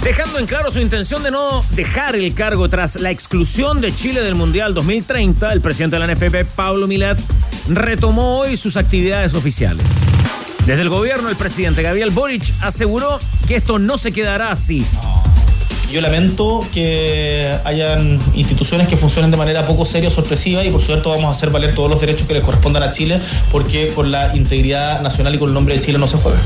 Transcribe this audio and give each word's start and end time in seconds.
Dejando 0.00 0.38
en 0.38 0.46
claro 0.46 0.70
su 0.70 0.80
intención 0.80 1.22
de 1.22 1.30
no 1.30 1.64
dejar 1.72 2.16
el 2.16 2.34
cargo 2.34 2.68
tras 2.68 2.96
la 2.96 3.10
exclusión 3.10 3.80
de 3.80 3.94
Chile 3.94 4.22
del 4.22 4.34
Mundial 4.34 4.74
2030, 4.74 5.52
el 5.52 5.60
presidente 5.60 5.98
de 5.98 6.06
la 6.06 6.12
NFP, 6.12 6.54
Pablo 6.56 6.88
Milet, 6.88 7.18
retomó 7.68 8.38
hoy 8.38 8.56
sus 8.56 8.76
actividades 8.76 9.34
oficiales. 9.34 9.86
Desde 10.66 10.82
el 10.82 10.88
gobierno, 10.88 11.28
el 11.28 11.36
presidente 11.36 11.82
Gabriel 11.82 12.10
Boric 12.10 12.52
aseguró 12.60 13.18
que 13.46 13.56
esto 13.56 13.78
no 13.78 13.98
se 13.98 14.12
quedará 14.12 14.52
así. 14.52 14.84
Yo 15.92 16.00
lamento 16.00 16.64
que 16.72 17.54
hayan 17.64 18.18
instituciones 18.34 18.88
que 18.88 18.96
funcionen 18.96 19.30
de 19.30 19.36
manera 19.36 19.66
poco 19.66 19.84
seria 19.84 20.08
o 20.08 20.12
sorpresiva 20.12 20.64
y 20.64 20.70
por 20.70 20.80
cierto 20.80 21.10
vamos 21.10 21.26
a 21.26 21.30
hacer 21.32 21.50
valer 21.50 21.74
todos 21.74 21.90
los 21.90 22.00
derechos 22.00 22.26
que 22.26 22.32
les 22.32 22.42
correspondan 22.42 22.82
a 22.82 22.92
Chile 22.92 23.20
porque 23.50 23.88
con 23.88 24.10
la 24.10 24.34
integridad 24.34 25.02
nacional 25.02 25.34
y 25.34 25.38
con 25.38 25.48
el 25.48 25.54
nombre 25.54 25.74
de 25.74 25.80
Chile 25.80 25.98
no 25.98 26.06
se 26.06 26.16
juega. 26.16 26.38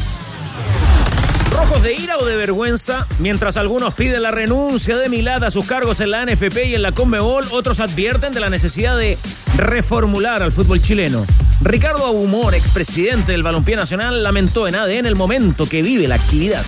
Rojos 1.68 1.82
de 1.82 1.94
ira 1.94 2.16
o 2.18 2.24
de 2.24 2.36
vergüenza, 2.36 3.08
mientras 3.18 3.56
algunos 3.56 3.92
piden 3.94 4.22
la 4.22 4.30
renuncia 4.30 4.96
de 4.98 5.08
Milad 5.08 5.42
a 5.42 5.50
sus 5.50 5.66
cargos 5.66 5.98
en 5.98 6.12
la 6.12 6.24
NFP 6.24 6.66
y 6.66 6.74
en 6.76 6.82
la 6.82 6.92
Conmebol, 6.92 7.44
otros 7.50 7.80
advierten 7.80 8.32
de 8.32 8.38
la 8.38 8.48
necesidad 8.50 8.96
de 8.96 9.18
reformular 9.56 10.44
al 10.44 10.52
fútbol 10.52 10.80
chileno. 10.80 11.26
Ricardo 11.60 12.06
Abumor, 12.06 12.54
expresidente 12.54 13.32
del 13.32 13.42
Balompié 13.42 13.74
Nacional, 13.74 14.22
lamentó 14.22 14.68
en 14.68 14.76
ADN 14.76 15.06
el 15.06 15.16
momento 15.16 15.68
que 15.68 15.82
vive 15.82 16.06
la 16.06 16.14
actividad. 16.14 16.64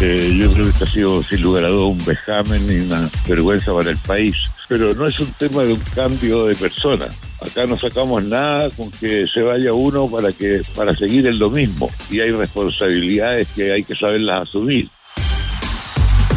Eh, 0.00 0.36
yo 0.36 0.50
creo 0.50 0.72
que 0.76 0.82
ha 0.82 0.88
sido 0.88 1.22
sin 1.22 1.40
lugar 1.40 1.64
a 1.64 1.68
dudas 1.68 1.96
un 1.96 2.04
vejamen 2.04 2.66
y 2.68 2.80
una 2.80 3.08
vergüenza 3.28 3.72
para 3.72 3.90
el 3.90 3.98
país. 3.98 4.34
Pero 4.66 4.92
no 4.92 5.06
es 5.06 5.20
un 5.20 5.30
tema 5.34 5.62
de 5.62 5.74
un 5.74 5.82
cambio 5.94 6.46
de 6.46 6.56
persona. 6.56 7.06
Acá 7.44 7.66
no 7.66 7.78
sacamos 7.78 8.24
nada 8.24 8.70
con 8.70 8.90
que 8.90 9.26
se 9.26 9.42
vaya 9.42 9.72
uno 9.72 10.08
para 10.08 10.32
que 10.32 10.62
para 10.76 10.94
seguir 10.96 11.26
en 11.26 11.38
lo 11.38 11.50
mismo. 11.50 11.90
Y 12.10 12.20
hay 12.20 12.30
responsabilidades 12.30 13.48
que 13.54 13.72
hay 13.72 13.84
que 13.84 13.94
saberlas 13.94 14.48
asumir. 14.48 14.88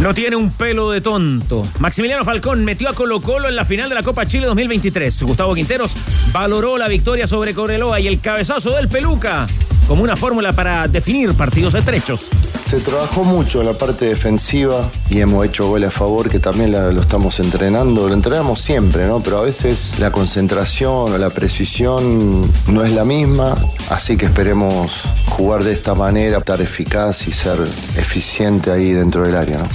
No 0.02 0.14
tiene 0.14 0.36
un 0.36 0.52
pelo 0.52 0.92
de 0.92 1.00
tonto. 1.00 1.66
Maximiliano 1.80 2.26
Falcón 2.26 2.66
metió 2.66 2.90
a 2.90 2.94
Colo 2.94 3.22
Colo 3.22 3.48
en 3.48 3.56
la 3.56 3.64
final 3.64 3.88
de 3.88 3.96
la 3.96 4.04
Copa 4.04 4.26
Chile 4.26 4.46
2023. 4.48 5.24
Gustavo 5.24 5.56
Quinteros 5.56 5.96
valoró 6.34 6.78
la 6.78 6.90
victoria 6.90 7.28
sobre 7.28 7.54
Coreloa 7.54 8.00
y 8.02 8.08
el 8.08 8.20
cabezazo 8.20 8.72
del 8.72 8.90
Peluca 8.90 9.46
como 9.88 10.04
una 10.04 10.16
fórmula 10.16 10.54
para 10.54 10.88
definir 10.88 11.34
partidos 11.36 11.76
estrechos. 11.76 12.22
Se 12.66 12.80
trabajó 12.80 13.24
mucho 13.24 13.60
en 13.62 13.68
la 13.68 13.74
parte 13.74 14.06
defensiva 14.06 14.90
y 15.10 15.20
hemos 15.20 15.46
hecho 15.46 15.68
goles 15.68 15.90
a 15.90 15.92
favor 15.92 16.30
que 16.30 16.40
también 16.40 16.72
la- 16.72 16.92
lo 16.92 17.02
estamos 17.02 17.40
entrenando. 17.40 18.08
Lo 18.08 18.14
entrenamos 18.14 18.60
siempre, 18.62 19.06
¿no? 19.06 19.20
Pero 19.22 19.38
a 19.40 19.42
veces 19.42 19.94
la 20.00 20.12
concentración 20.12 21.14
o 21.14 21.18
la 21.18 21.30
precisión 21.30 22.42
no 22.68 22.84
es 22.84 22.92
la 22.94 23.06
misma, 23.06 23.56
así 23.90 24.18
que 24.18 24.26
esperemos 24.26 24.92
jugar 25.28 25.64
de 25.64 25.74
esta 25.74 25.94
manera, 25.94 26.40
estar 26.40 26.60
eficaz 26.62 27.28
y 27.28 27.32
ser 27.32 27.60
eficiente 27.98 28.72
ahí 28.72 28.92
dentro 28.92 29.24
del 29.24 29.36
área, 29.36 29.58
¿no? 29.60 29.68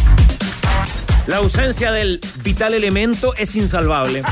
La 1.26 1.36
ausencia 1.36 1.92
del 1.92 2.20
vital 2.42 2.74
elemento 2.74 3.34
es 3.36 3.54
insalvable. 3.54 4.22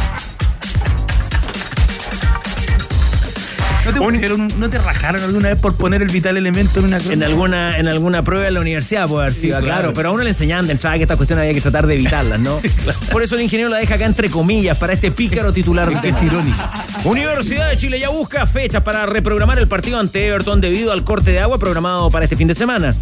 ¿No 3.88 3.94
te, 3.94 4.00
pusieron 4.00 4.40
un- 4.42 4.48
¿No 4.60 4.70
te 4.70 4.78
rajaron 4.78 5.22
alguna 5.22 5.48
vez 5.50 5.58
por 5.58 5.74
poner 5.76 6.02
el 6.02 6.08
vital 6.08 6.36
elemento 6.36 6.80
en 6.80 6.86
una 6.86 6.98
cosa? 6.98 7.12
En 7.12 7.22
alguna, 7.22 7.78
en 7.78 7.88
alguna 7.88 8.22
prueba 8.24 8.46
en 8.48 8.54
la 8.54 8.60
universidad 8.60 9.06
puede 9.08 9.22
haber 9.24 9.34
sido, 9.34 9.56
Sí, 9.58 9.62
claro. 9.64 9.80
claro. 9.80 9.94
Pero 9.94 10.08
a 10.08 10.12
uno 10.12 10.22
le 10.22 10.30
enseñaban 10.30 10.66
de 10.66 10.72
entrada 10.72 10.96
que 10.96 11.02
esta 11.02 11.16
cuestión 11.16 11.38
había 11.38 11.54
que 11.54 11.60
tratar 11.60 11.86
de 11.86 11.94
evitarlas, 11.94 12.40
¿no? 12.40 12.58
Por 13.12 13.22
eso 13.22 13.34
el 13.36 13.42
ingeniero 13.42 13.70
la 13.70 13.78
deja 13.78 13.94
acá 13.94 14.06
entre 14.06 14.30
comillas 14.30 14.76
para 14.78 14.92
este 14.92 15.10
pícaro 15.10 15.52
titular. 15.52 15.88
Que 16.00 16.08
es 16.10 16.22
irónico. 16.22 16.58
Universidad 17.04 17.70
de 17.70 17.76
Chile 17.76 17.98
ya 18.00 18.08
busca 18.10 18.46
fechas 18.46 18.82
para 18.82 19.06
reprogramar 19.06 19.58
el 19.58 19.68
partido 19.68 19.98
ante 19.98 20.26
Everton 20.26 20.60
debido 20.60 20.92
al 20.92 21.04
corte 21.04 21.30
de 21.32 21.40
agua 21.40 21.58
programado 21.58 22.10
para 22.10 22.24
este 22.24 22.36
fin 22.36 22.48
de 22.48 22.54
semana. 22.54 22.94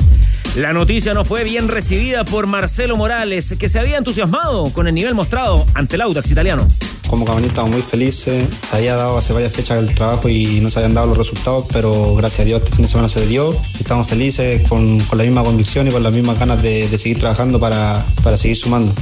La 0.57 0.73
noticia 0.73 1.13
no 1.15 1.25
fue 1.25 1.45
bien 1.45 1.69
recibida 1.69 2.25
por 2.25 2.47
Marcelo 2.47 2.97
Morales, 2.97 3.55
que 3.59 3.69
se 3.69 3.79
había 3.79 3.99
entusiasmado 3.99 4.73
con 4.73 4.87
el 4.89 4.95
nivel 4.95 5.15
mostrado 5.15 5.67
ante 5.75 5.97
el 5.97 6.03
Audax 6.03 6.31
italiano. 6.31 6.67
Como 7.09 7.25
cabanista 7.25 7.53
estamos 7.53 7.71
muy 7.71 7.83
felices, 7.83 8.49
se 8.69 8.77
había 8.77 8.97
dado 8.97 9.17
hace 9.17 9.33
varias 9.33 9.53
fechas 9.53 9.79
el 9.79 9.95
trabajo 9.95 10.29
y 10.29 10.61
no 10.61 10.69
se 10.69 10.81
habían 10.81 10.95
dado 10.95 11.07
los 11.07 11.17
resultados, 11.17 11.67
pero 11.73 12.15
gracias 12.17 12.41
a 12.41 12.45
Dios 12.45 12.63
este 12.63 12.75
fin 12.75 12.83
de 12.83 12.89
semana 12.89 13.09
se 13.09 13.27
dio. 13.27 13.57
Estamos 13.79 14.09
felices 14.09 14.69
con, 14.69 14.99
con 15.01 15.17
la 15.17 15.25
misma 15.25 15.45
convicción 15.45 15.87
y 15.87 15.93
con 15.93 16.03
las 16.03 16.15
mismas 16.15 16.39
ganas 16.39 16.61
de, 16.63 16.89
de 16.89 16.99
seguir 16.99 17.21
trabajando 17.21 17.61
para, 17.61 18.05
para 18.25 18.37
seguir 18.37 18.57
sumando. 18.57 18.93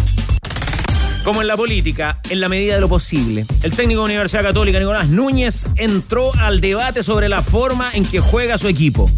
Como 1.25 1.41
en 1.41 1.49
la 1.49 1.57
política, 1.57 2.21
en 2.29 2.41
la 2.41 2.49
medida 2.49 2.75
de 2.75 2.81
lo 2.83 2.89
posible. 2.91 3.47
El 3.63 3.73
técnico 3.73 4.01
de 4.01 4.07
Universidad 4.07 4.43
Católica, 4.43 4.79
Nicolás 4.79 5.09
Núñez, 5.09 5.65
entró 5.77 6.35
al 6.35 6.61
debate 6.61 7.03
sobre 7.03 7.31
la 7.31 7.41
forma 7.41 7.91
en 7.95 8.05
que 8.05 8.21
juega 8.21 8.59
su 8.59 8.69
equipo. 8.69 9.11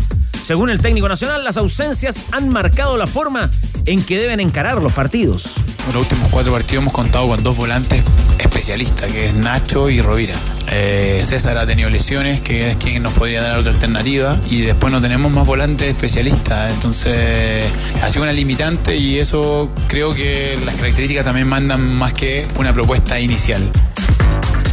Según 0.47 0.71
el 0.71 0.81
técnico 0.81 1.09
nacional, 1.09 1.43
las 1.43 1.57
ausencias 1.57 2.23
han 2.31 2.51
marcado 2.51 2.97
la 2.97 3.09
forma 3.09 3.51
en 3.84 4.01
que 4.01 4.17
deben 4.17 4.39
encarar 4.39 4.81
los 4.81 4.93
partidos. 4.93 5.57
En 5.89 5.95
los 5.95 6.03
últimos 6.03 6.31
cuatro 6.31 6.53
partidos 6.53 6.83
hemos 6.83 6.95
contado 6.95 7.27
con 7.27 7.43
dos 7.43 7.57
volantes 7.57 8.01
especialistas, 8.39 9.11
que 9.11 9.27
es 9.27 9.34
Nacho 9.34 9.91
y 9.91 10.01
Rovira. 10.01 10.37
Eh, 10.71 11.21
César 11.25 11.59
ha 11.59 11.67
tenido 11.67 11.91
lesiones, 11.91 12.43
que 12.43 12.71
es 12.71 12.77
quien 12.77 13.03
nos 13.03 13.12
podría 13.15 13.43
dar 13.43 13.59
otra 13.59 13.73
alternativa, 13.73 14.39
y 14.49 14.61
después 14.61 14.93
no 14.93 15.01
tenemos 15.01 15.33
más 15.33 15.49
volantes 15.49 15.89
especialistas. 15.89 16.73
Entonces, 16.75 17.65
ha 18.01 18.09
sido 18.09 18.23
una 18.23 18.33
limitante 18.33 18.97
y 18.97 19.19
eso 19.19 19.69
creo 19.89 20.15
que 20.15 20.57
las 20.65 20.77
características 20.77 21.25
también 21.25 21.49
mandan 21.49 21.81
más 21.81 22.13
que 22.13 22.47
una 22.57 22.73
propuesta 22.73 23.19
inicial. 23.19 23.69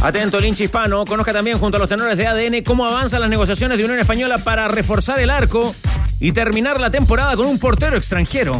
Atento, 0.04 0.36
el 0.36 0.44
hispano. 0.44 1.06
Conozca 1.06 1.32
también 1.32 1.58
junto 1.58 1.78
a 1.78 1.80
los 1.80 1.88
tenores 1.88 2.18
de 2.18 2.26
ADN 2.26 2.62
cómo 2.62 2.84
avanzan 2.84 3.22
las 3.22 3.30
negociaciones 3.30 3.78
de 3.78 3.84
Unión 3.84 3.98
Española 3.98 4.36
para 4.36 4.68
reforzar 4.68 5.18
el 5.18 5.30
arco 5.30 5.74
y 6.20 6.32
terminar 6.32 6.78
la 6.78 6.90
temporada 6.90 7.34
con 7.36 7.46
un 7.46 7.58
portero 7.58 7.96
extranjero. 7.96 8.54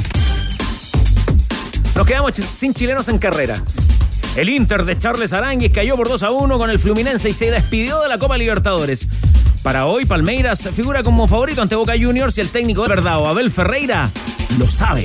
Nos 1.94 2.06
quedamos 2.06 2.32
sin 2.32 2.72
chilenos 2.72 3.10
en 3.10 3.18
carrera. 3.18 3.56
El 4.36 4.48
Inter 4.48 4.86
de 4.86 4.96
Charles 4.96 5.34
Aranguis 5.34 5.70
cayó 5.70 5.96
por 5.96 6.08
2 6.08 6.22
a 6.22 6.30
1 6.30 6.56
con 6.56 6.70
el 6.70 6.78
Fluminense 6.78 7.28
y 7.28 7.34
se 7.34 7.50
despidió 7.50 8.00
de 8.00 8.08
la 8.08 8.16
Copa 8.16 8.38
Libertadores. 8.38 9.06
Para 9.62 9.84
hoy, 9.84 10.06
Palmeiras 10.06 10.66
figura 10.74 11.02
como 11.02 11.28
favorito 11.28 11.60
ante 11.60 11.74
Boca 11.74 11.92
Juniors 11.92 12.38
y 12.38 12.40
el 12.40 12.48
técnico 12.48 12.84
de 12.84 12.88
verdad, 12.88 13.22
Abel 13.26 13.50
Ferreira, 13.50 14.10
lo 14.58 14.66
sabe. 14.66 15.04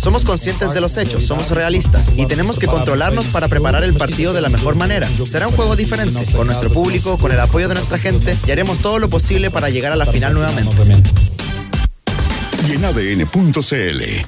Somos 0.00 0.24
conscientes 0.24 0.72
de 0.72 0.80
los 0.80 0.96
hechos, 0.96 1.24
somos 1.24 1.50
realistas 1.50 2.12
y 2.16 2.26
tenemos 2.26 2.58
que 2.58 2.66
controlarnos 2.66 3.26
para 3.26 3.48
preparar 3.48 3.84
el 3.84 3.94
partido 3.94 4.32
de 4.32 4.40
la 4.40 4.48
mejor 4.48 4.74
manera. 4.76 5.08
Será 5.26 5.48
un 5.48 5.54
juego 5.54 5.76
diferente, 5.76 6.24
con 6.32 6.46
nuestro 6.46 6.70
público, 6.70 7.18
con 7.18 7.32
el 7.32 7.40
apoyo 7.40 7.68
de 7.68 7.74
nuestra 7.74 7.98
gente 7.98 8.36
y 8.46 8.50
haremos 8.50 8.78
todo 8.78 8.98
lo 8.98 9.08
posible 9.08 9.50
para 9.50 9.70
llegar 9.70 9.92
a 9.92 9.96
la 9.96 10.06
final 10.06 10.34
nuevamente. 10.34 10.76
Y 12.68 12.72
en 12.72 12.84
ADN.cl. 12.84 14.24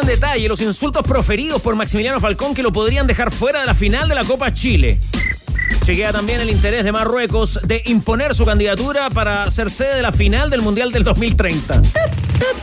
En 0.00 0.06
detalle 0.06 0.46
los 0.46 0.60
insultos 0.60 1.06
proferidos 1.06 1.62
por 1.62 1.74
Maximiliano 1.74 2.20
Falcón 2.20 2.54
que 2.54 2.62
lo 2.62 2.70
podrían 2.70 3.06
dejar 3.06 3.32
fuera 3.32 3.60
de 3.60 3.66
la 3.66 3.74
final 3.74 4.08
de 4.10 4.14
la 4.14 4.24
Copa 4.24 4.52
Chile. 4.52 5.00
Chequea 5.82 6.12
también 6.12 6.40
el 6.40 6.50
interés 6.50 6.84
de 6.84 6.92
Marruecos 6.92 7.60
de 7.62 7.82
imponer 7.86 8.34
su 8.34 8.44
candidatura 8.44 9.10
para 9.10 9.50
ser 9.50 9.70
sede 9.70 9.96
de 9.96 10.02
la 10.02 10.12
final 10.12 10.50
del 10.50 10.62
Mundial 10.62 10.92
del 10.92 11.04
2030. 11.04 11.82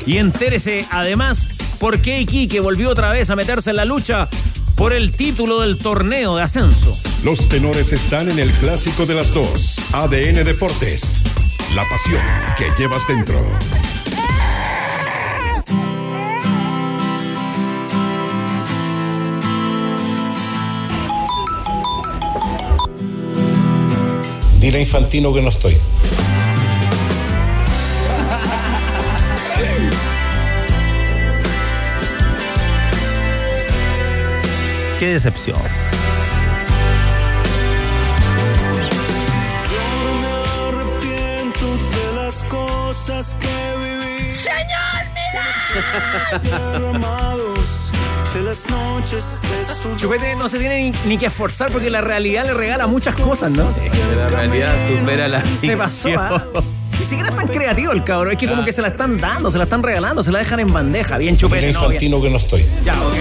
Y 0.05 0.17
entérese 0.17 0.85
además 0.91 1.49
por 1.79 1.99
qué 1.99 2.19
Iquique 2.19 2.59
volvió 2.59 2.89
otra 2.89 3.11
vez 3.11 3.29
a 3.29 3.35
meterse 3.35 3.69
en 3.69 3.77
la 3.77 3.85
lucha 3.85 4.27
por 4.75 4.93
el 4.93 5.15
título 5.15 5.61
del 5.61 5.77
torneo 5.77 6.35
de 6.35 6.43
ascenso. 6.43 6.97
Los 7.23 7.47
tenores 7.47 7.93
están 7.93 8.29
en 8.29 8.39
el 8.39 8.51
clásico 8.51 9.05
de 9.05 9.15
las 9.15 9.33
dos. 9.33 9.77
ADN 9.93 10.43
Deportes. 10.43 11.21
La 11.75 11.83
pasión 11.89 12.21
que 12.57 12.69
llevas 12.77 13.07
dentro. 13.07 13.47
Infantino 24.79 25.33
que 25.33 25.41
no 25.41 25.49
estoy. 25.49 25.77
Qué 34.99 35.07
decepción. 35.13 35.57
Yo 39.69 39.85
me 40.21 40.33
arrepiento 40.69 41.65
de 41.77 42.05
las 42.15 42.43
cosas 42.43 43.35
que 43.39 43.55
viví. 43.79 44.33
¡Señor 44.33 45.03
Milán! 45.13 45.53
Chupete 49.95 50.35
no 50.35 50.49
se 50.49 50.59
tiene 50.59 50.91
ni, 50.91 51.09
ni 51.09 51.17
que 51.17 51.27
esforzar 51.27 51.71
porque 51.71 51.89
la 51.89 52.01
realidad 52.01 52.45
le 52.45 52.53
regala 52.53 52.87
muchas 52.87 53.15
cosas, 53.15 53.51
¿no? 53.51 53.69
La 54.17 54.27
realidad 54.27 54.75
supera 54.87 55.27
la 55.27 55.43
Se 55.59 55.77
pasó, 55.77 56.07
ficción. 56.09 56.17
¿ah? 56.19 56.43
Ni 56.99 57.05
siquiera 57.05 57.29
es 57.29 57.35
tan 57.35 57.47
creativo 57.47 57.91
el 57.91 58.03
cabrón, 58.03 58.33
es 58.33 58.37
que 58.39 58.47
como 58.47 58.63
que 58.63 58.71
se 58.71 58.81
la 58.81 58.87
están 58.89 59.17
dando, 59.19 59.51
se 59.51 59.57
la 59.57 59.65
están 59.65 59.83
regalando, 59.83 60.23
se 60.23 60.31
la 60.31 60.39
dejan 60.39 60.59
en 60.61 60.71
bandeja, 60.71 61.17
bien 61.17 61.33
Mira 61.35 61.39
chupete. 61.41 61.61
no, 61.73 61.79
bien. 61.81 61.83
infantino 61.85 62.21
que 62.21 62.29
no 62.29 62.37
estoy. 62.37 62.65
Ya, 62.85 62.93
ok. 62.93 63.13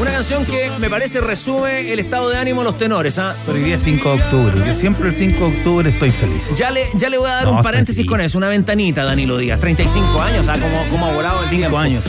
Una 0.00 0.10
canción 0.12 0.44
que 0.44 0.70
me 0.78 0.90
parece 0.90 1.20
resume 1.22 1.90
el 1.92 1.98
estado 1.98 2.28
de 2.28 2.36
ánimo 2.38 2.60
de 2.62 2.64
los 2.66 2.76
tenores, 2.76 3.18
¿ah? 3.18 3.34
Pero 3.46 3.56
hoy 3.58 3.64
día 3.64 3.76
es 3.76 3.82
5 3.82 4.08
de 4.08 4.14
octubre. 4.22 4.54
Yo 4.66 4.74
siempre 4.74 5.08
el 5.08 5.14
5 5.14 5.38
de 5.38 5.56
octubre 5.56 5.90
estoy 5.90 6.10
feliz. 6.10 6.52
Ya 6.54 6.70
le, 6.70 6.82
ya 6.94 7.08
le 7.08 7.16
voy 7.18 7.30
a 7.30 7.34
dar 7.34 7.44
No, 7.44 7.52
un 7.52 7.62
paréntesis 7.62 8.04
con 8.06 8.20
eso, 8.20 8.36
una 8.36 8.48
ventanita, 8.48 9.04
Danilo 9.04 9.38
Díaz. 9.38 9.58
35 9.60 10.20
años, 10.20 10.46
¿sabes 10.46 10.60
cómo, 10.60 10.84
cómo 10.90 11.06
ha 11.06 11.14
volado 11.14 11.42
el 11.44 11.48
tiempo? 11.48 11.68
5 11.68 11.78
años. 11.78 12.04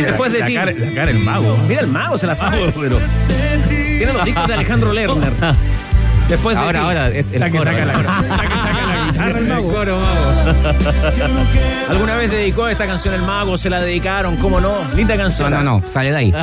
Después 0.00 0.32
de 0.32 0.40
la 0.40 0.46
ti. 0.46 0.54
cara, 0.54 0.72
la 0.72 0.90
cara 0.94 1.10
el 1.10 1.18
mago. 1.18 1.56
Mira 1.68 1.80
el 1.82 1.88
mago, 1.88 2.16
se 2.18 2.26
la 2.26 2.34
sabe, 2.34 2.72
pero. 2.78 2.98
Tiene 3.68 4.12
los 4.12 4.24
discos 4.24 4.46
de 4.48 4.54
Alejandro 4.54 4.92
Lerner. 4.92 5.32
Después 6.28 6.56
de 6.56 6.62
Ahora, 6.62 6.78
ti. 6.80 6.84
ahora, 6.84 7.06
el 7.08 7.26
La 7.40 7.50
que 7.50 7.58
coro, 7.58 7.70
saca 7.70 7.84
la, 7.86 7.92
¿no? 7.94 8.02
la 8.02 8.20
que 8.20 8.28
saca 8.48 8.86
la 8.86 9.06
guitarra 9.12 9.30
el 9.30 9.36
El 9.38 9.44
mago. 9.48 9.72
coro, 9.72 9.98
mago. 9.98 10.32
¿Alguna 11.90 12.16
vez 12.16 12.30
dedicó 12.30 12.68
esta 12.68 12.86
canción 12.86 13.14
el 13.14 13.22
mago? 13.22 13.56
¿Se 13.56 13.70
la 13.70 13.80
dedicaron? 13.80 14.36
¿Cómo 14.36 14.60
no? 14.60 14.74
Linda 14.94 15.14
No, 15.16 15.22
canción. 15.22 15.50
no, 15.50 15.62
no, 15.62 15.82
sale 15.88 16.10
de 16.10 16.16
ahí. 16.16 16.30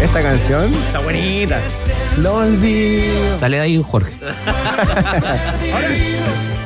Esta 0.00 0.22
canción 0.22 0.72
Está 0.74 0.98
bonita. 0.98 1.60
Lo 2.18 2.34
olvido. 2.36 3.36
Sale 3.36 3.56
de 3.56 3.62
ahí 3.62 3.82
Jorge. 3.82 4.12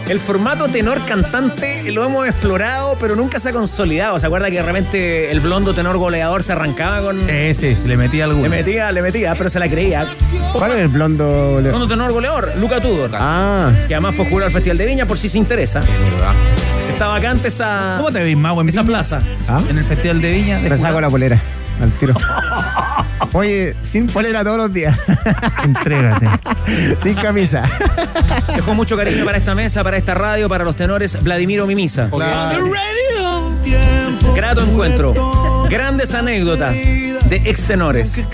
El 0.08 0.20
formato 0.20 0.68
tenor 0.68 1.04
cantante 1.04 1.90
lo 1.90 2.04
hemos 2.04 2.28
explorado, 2.28 2.96
pero 3.00 3.16
nunca 3.16 3.40
se 3.40 3.48
ha 3.48 3.52
consolidado. 3.52 4.20
¿Se 4.20 4.26
acuerda 4.26 4.48
que 4.50 4.56
de 4.58 4.62
repente 4.62 5.32
el 5.32 5.40
blondo 5.40 5.74
tenor 5.74 5.96
goleador 5.96 6.44
se 6.44 6.52
arrancaba 6.52 7.00
con. 7.00 7.18
Sí, 7.26 7.54
sí, 7.54 7.76
le 7.84 7.96
metí 7.96 8.20
algo. 8.20 8.40
Le 8.40 8.48
metía, 8.48 8.92
le 8.92 9.02
metía, 9.02 9.34
pero 9.34 9.50
se 9.50 9.58
la 9.58 9.68
creía. 9.68 10.06
¿Cuál 10.52 10.72
es 10.72 10.78
el 10.78 10.88
blondo? 10.88 11.58
Leo? 11.60 11.72
Blondo 11.72 11.88
tenor 11.88 12.12
goleador, 12.12 12.52
Luca 12.56 12.80
Tudor. 12.80 13.10
Ah, 13.14 13.72
Que 13.88 13.94
además 13.96 14.14
fue 14.14 14.26
jurado 14.26 14.46
al 14.46 14.52
Festival 14.52 14.78
de 14.78 14.86
Viña 14.86 15.06
por 15.06 15.18
si 15.18 15.28
se 15.28 15.38
interesa. 15.38 15.80
Está 16.92 17.08
vacante 17.08 17.48
esa, 17.48 17.94
¿Cómo 17.96 18.12
te 18.12 18.20
veis, 18.22 18.36
mago, 18.36 18.60
en 18.60 18.68
esa 18.68 18.82
Viña? 18.82 18.92
plaza. 18.92 19.18
¿Ah? 19.48 19.60
En 19.68 19.76
el 19.76 19.84
Festival 19.84 20.22
de 20.22 20.30
Viña. 20.30 20.60
saco 20.60 20.76
jurado. 20.76 21.00
la 21.00 21.10
polera 21.10 21.42
al 21.82 21.90
tiro. 21.94 22.14
Oye, 23.36 23.76
sin 23.82 24.06
polera 24.06 24.42
todos 24.42 24.56
los 24.56 24.72
días. 24.72 24.98
Entrégate. 25.62 26.26
sin 26.98 27.14
camisa. 27.14 27.64
Dejó 28.54 28.72
mucho 28.72 28.96
cariño 28.96 29.26
para 29.26 29.36
esta 29.36 29.54
mesa, 29.54 29.84
para 29.84 29.98
esta 29.98 30.14
radio, 30.14 30.48
para 30.48 30.64
los 30.64 30.74
tenores 30.74 31.22
Vladimiro 31.22 31.66
Mimisa. 31.66 32.08
Claro. 32.08 32.64
Grato 34.34 34.62
encuentro. 34.62 35.66
Grandes 35.68 36.14
anécdotas 36.14 36.74
de 37.28 37.36
ex 37.36 37.64
tenores. 37.66 38.26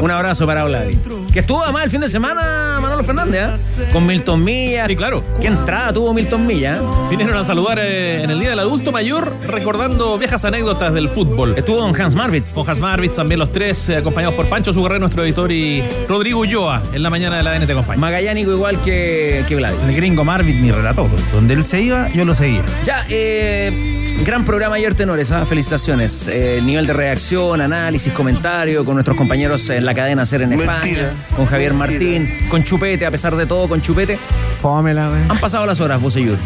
Un 0.00 0.10
abrazo 0.10 0.46
para 0.46 0.64
Vladi. 0.64 0.98
Que 1.32 1.40
estuvo 1.40 1.62
además 1.62 1.84
el 1.84 1.90
fin 1.90 2.00
de 2.00 2.08
semana 2.08 2.78
Manolo 2.80 3.02
Fernández, 3.02 3.78
¿eh? 3.80 3.88
Con 3.92 4.06
Milton 4.06 4.42
Milla. 4.44 4.86
Sí, 4.86 4.96
claro. 4.96 5.24
¿Qué 5.40 5.48
entrada 5.48 5.92
tuvo 5.92 6.14
Milton 6.14 6.46
Milla? 6.46 6.76
eh? 6.76 6.80
Vinieron 7.10 7.36
a 7.36 7.44
saludar 7.44 7.78
eh, 7.80 8.22
en 8.22 8.30
el 8.30 8.38
Día 8.40 8.50
del 8.50 8.58
Adulto 8.60 8.92
Mayor, 8.92 9.32
recordando 9.48 10.18
viejas 10.18 10.44
anécdotas 10.44 10.92
del 10.92 11.08
fútbol. 11.08 11.54
Estuvo 11.56 11.80
don 11.80 12.00
Hans 12.00 12.14
Marvitz. 12.14 12.54
Con 12.54 12.68
Hans 12.68 12.80
Marvitz, 12.80 13.16
también 13.16 13.40
los 13.40 13.50
tres, 13.50 13.88
eh, 13.88 13.96
acompañados 13.96 14.34
por 14.34 14.46
Pancho 14.46 14.72
Sugarré, 14.72 14.98
nuestro 14.98 15.24
editor, 15.24 15.50
y 15.50 15.82
Rodrigo 16.08 16.40
Ulloa, 16.40 16.82
en 16.92 17.02
la 17.02 17.10
mañana 17.10 17.36
de 17.36 17.42
la 17.42 17.50
ADN 17.52 17.66
te 17.66 17.72
acompaña. 17.72 18.00
Magallánico 18.00 18.52
igual 18.52 18.80
que, 18.82 19.44
que 19.48 19.56
Vladi. 19.56 19.76
El 19.88 19.96
gringo 19.96 20.24
Marvin, 20.24 20.60
mi 20.62 20.70
relator. 20.70 21.08
Donde 21.32 21.54
él 21.54 21.64
se 21.64 21.80
iba, 21.80 22.08
yo 22.10 22.24
lo 22.24 22.34
seguía. 22.34 22.62
Ya, 22.84 23.04
eh, 23.08 24.03
gran 24.22 24.44
programa 24.44 24.76
ayer, 24.76 24.94
tenores. 24.94 25.32
¿ah? 25.32 25.44
Felicitaciones. 25.44 26.28
Eh, 26.28 26.60
nivel 26.64 26.86
de 26.86 26.92
reacción, 26.92 27.60
análisis, 27.60 28.12
comentario 28.12 28.84
con 28.84 28.94
nuestros 28.94 29.16
compañeros 29.16 29.68
en 29.70 29.84
la 29.84 29.94
cadena 29.94 30.24
Ser 30.26 30.42
en 30.42 30.52
España, 30.52 31.10
con 31.36 31.46
Javier 31.46 31.74
Martín, 31.74 32.28
con 32.50 32.62
Chupete, 32.62 33.06
a 33.06 33.10
pesar 33.10 33.36
de 33.36 33.46
todo, 33.46 33.68
con 33.68 33.80
Chupete. 33.80 34.18
Fómela, 34.60 35.08
güey. 35.08 35.22
Han 35.28 35.38
pasado 35.38 35.66
las 35.66 35.80
horas, 35.80 36.00
Boseyur. 36.00 36.38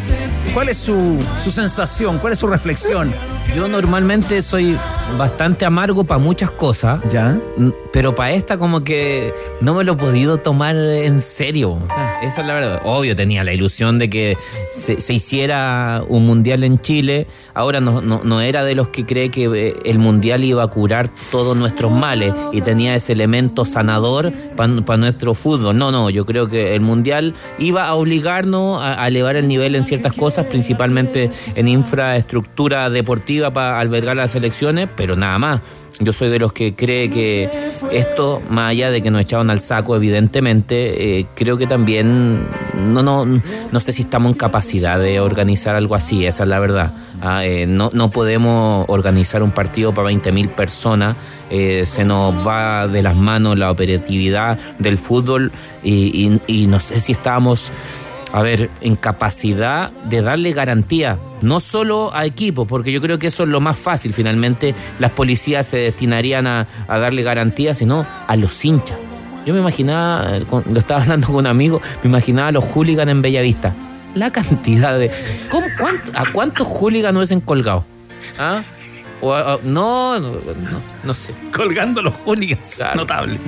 ¿Cuál 0.55 0.69
es 0.69 0.79
su, 0.79 1.19
su 1.43 1.51
sensación? 1.51 2.19
¿Cuál 2.19 2.33
es 2.33 2.39
su 2.39 2.47
reflexión? 2.47 3.13
Yo 3.55 3.67
normalmente 3.67 4.43
soy 4.43 4.77
bastante 5.17 5.65
amargo 5.65 6.05
para 6.05 6.19
muchas 6.19 6.51
cosas. 6.51 7.01
¿Ya? 7.11 7.39
Pero 7.93 8.15
para 8.15 8.33
esta 8.33 8.59
como 8.59 8.83
que 8.83 9.33
no 9.61 9.75
me 9.75 9.85
lo 9.85 9.95
he 9.95 9.97
podido 9.97 10.37
tomar 10.39 10.77
en 10.77 11.23
serio. 11.23 11.79
Esa 12.23 12.43
es 12.43 12.47
la 12.47 12.55
verdad. 12.55 12.83
Obvio, 12.85 13.17
tenía 13.17 13.43
la 13.45 13.53
ilusión 13.53 13.99
de 13.99 14.11
que 14.11 14.37
se, 14.73 15.01
se 15.01 15.15
hiciera 15.15 16.03
un 16.07 16.27
mundial 16.27 16.63
en 16.63 16.81
Chile. 16.81 17.27
Ahora 17.55 17.81
no, 17.81 18.03
no, 18.03 18.21
no 18.23 18.41
era 18.41 18.65
de 18.65 18.75
los 18.75 18.89
que 18.89 19.07
cree 19.07 19.31
que 19.31 19.47
eh, 19.47 19.75
el 19.85 19.99
mundial 19.99 20.45
iba 20.45 20.63
a 20.63 20.69
curar 20.69 21.09
todos 21.31 21.57
nuestros 21.57 21.91
males 21.91 22.35
y 22.53 22.61
tenía 22.61 22.95
ese 22.95 23.15
elemento 23.15 23.65
sanador 23.65 24.33
para 24.57 24.99
nuestro 24.99 25.35
fútbol. 25.35 25.77
No, 25.77 25.91
no, 25.91 26.11
yo 26.11 26.27
creo 26.27 26.49
que 26.49 26.75
el 26.75 26.81
mundial 26.81 27.35
iba 27.59 27.87
a 27.87 27.95
obligarnos 27.95 28.81
a, 28.83 29.03
a 29.03 29.09
elevar 29.09 29.37
el 29.37 29.49
nivel 29.49 29.75
en 29.75 29.85
ciertas 29.85 30.13
cosas, 30.13 30.47
principalmente 30.47 31.31
en 31.57 31.67
infraestructura 31.69 32.91
deportiva 32.91 33.38
para 33.53 33.79
albergar 33.81 34.17
las 34.17 34.31
selecciones, 34.33 34.89
pero 34.97 35.17
nada 35.17 35.39
más. 35.39 35.61
Yo 36.01 36.13
soy 36.13 36.29
de 36.29 36.39
los 36.39 36.53
que 36.53 36.75
cree 36.77 37.11
que 37.11 37.49
esto, 37.91 38.41
más 38.51 38.71
allá 38.71 38.89
de 38.93 39.03
que 39.03 39.11
nos 39.11 39.21
echaron 39.23 39.51
al 39.51 39.59
saco, 39.59 39.97
evidentemente, 39.97 41.19
eh, 41.19 41.27
creo 41.35 41.57
que 41.57 41.67
también 41.67 42.47
no, 42.87 43.03
no, 43.03 43.25
no 43.27 43.81
sé 43.81 43.93
si 43.93 44.03
estamos 44.03 44.31
en 44.31 44.39
capacidad 44.39 44.99
de 45.01 45.19
organizar 45.19 45.75
algo 45.75 45.97
así, 45.97 46.25
esa 46.25 46.45
es 46.45 46.49
la 46.49 46.61
verdad. 46.61 46.93
Ah, 47.21 47.45
eh, 47.45 47.67
no, 47.67 47.91
no 47.93 48.13
podemos 48.13 48.85
organizar 48.89 49.43
un 49.43 49.51
partido 49.51 49.93
para 49.93 50.09
20.000 50.11 50.49
personas, 50.51 51.17
eh, 51.51 51.83
se 51.85 52.05
nos 52.05 52.47
va 52.47 52.87
de 52.87 53.03
las 53.03 53.17
manos 53.17 53.59
la 53.59 53.71
operatividad 53.73 54.57
del 54.79 54.99
fútbol 54.99 55.51
y, 55.83 56.39
y- 56.47 56.63
y 56.63 56.67
no 56.69 56.79
sé 56.79 57.01
si 57.01 57.11
estamos 57.13 57.73
a 58.33 58.43
ver, 58.43 58.71
en 58.81 58.95
capacidad 58.97 59.91
de 60.05 60.23
darle 60.23 60.53
garantía, 60.53 61.19
no 61.41 61.61
solo 61.61 62.15
a 62.15 62.25
equipos, 62.27 62.67
porque 62.69 62.93
yo 62.93 63.01
creo 63.01 63.19
que 63.19 63.29
eso 63.29 63.43
es 63.45 63.49
lo 63.49 63.61
más 63.61 63.79
fácil, 63.79 64.13
finalmente 64.13 64.75
las 64.99 65.11
policías 65.13 65.67
se 65.67 65.79
destinarían 65.79 66.47
a, 66.47 66.67
a 66.89 66.99
darle 66.99 67.23
garantía, 67.23 67.75
sino 67.75 68.07
a 68.27 68.37
los 68.37 68.65
hinchas. 68.65 68.99
Yo 69.47 69.55
me 69.55 69.61
imaginaba, 69.61 70.37
eh, 70.37 70.45
lo 70.71 70.79
estaba 70.79 71.03
hablando 71.05 71.27
con 71.29 71.37
un 71.37 71.47
amigo, 71.47 71.81
me 72.03 72.09
imaginaba 72.11 72.49
a 72.49 72.53
los 72.53 72.65
hooligans 72.65 73.11
en 73.11 73.23
Bellavista. 73.23 73.73
La 74.15 74.31
cantidad 74.31 74.99
de... 74.99 75.11
¿cómo- 75.51 75.67
cuánto- 75.79 76.13
¿A 76.15 76.25
cuántos 76.33 76.67
hooligans 76.67 77.17
hubiesen 77.17 77.41
colgado? 77.41 77.85
¿Ah? 78.39 78.63
O 79.21 79.35
a- 79.35 79.59
no, 79.65 80.21
no, 80.21 80.31
no, 80.31 80.81
no 81.05 81.15
sé. 81.15 81.35
Colgando 81.55 82.03
los 82.03 82.15
hooligans. 82.25 82.77
Claro. 82.77 82.97
Notable. 82.97 83.39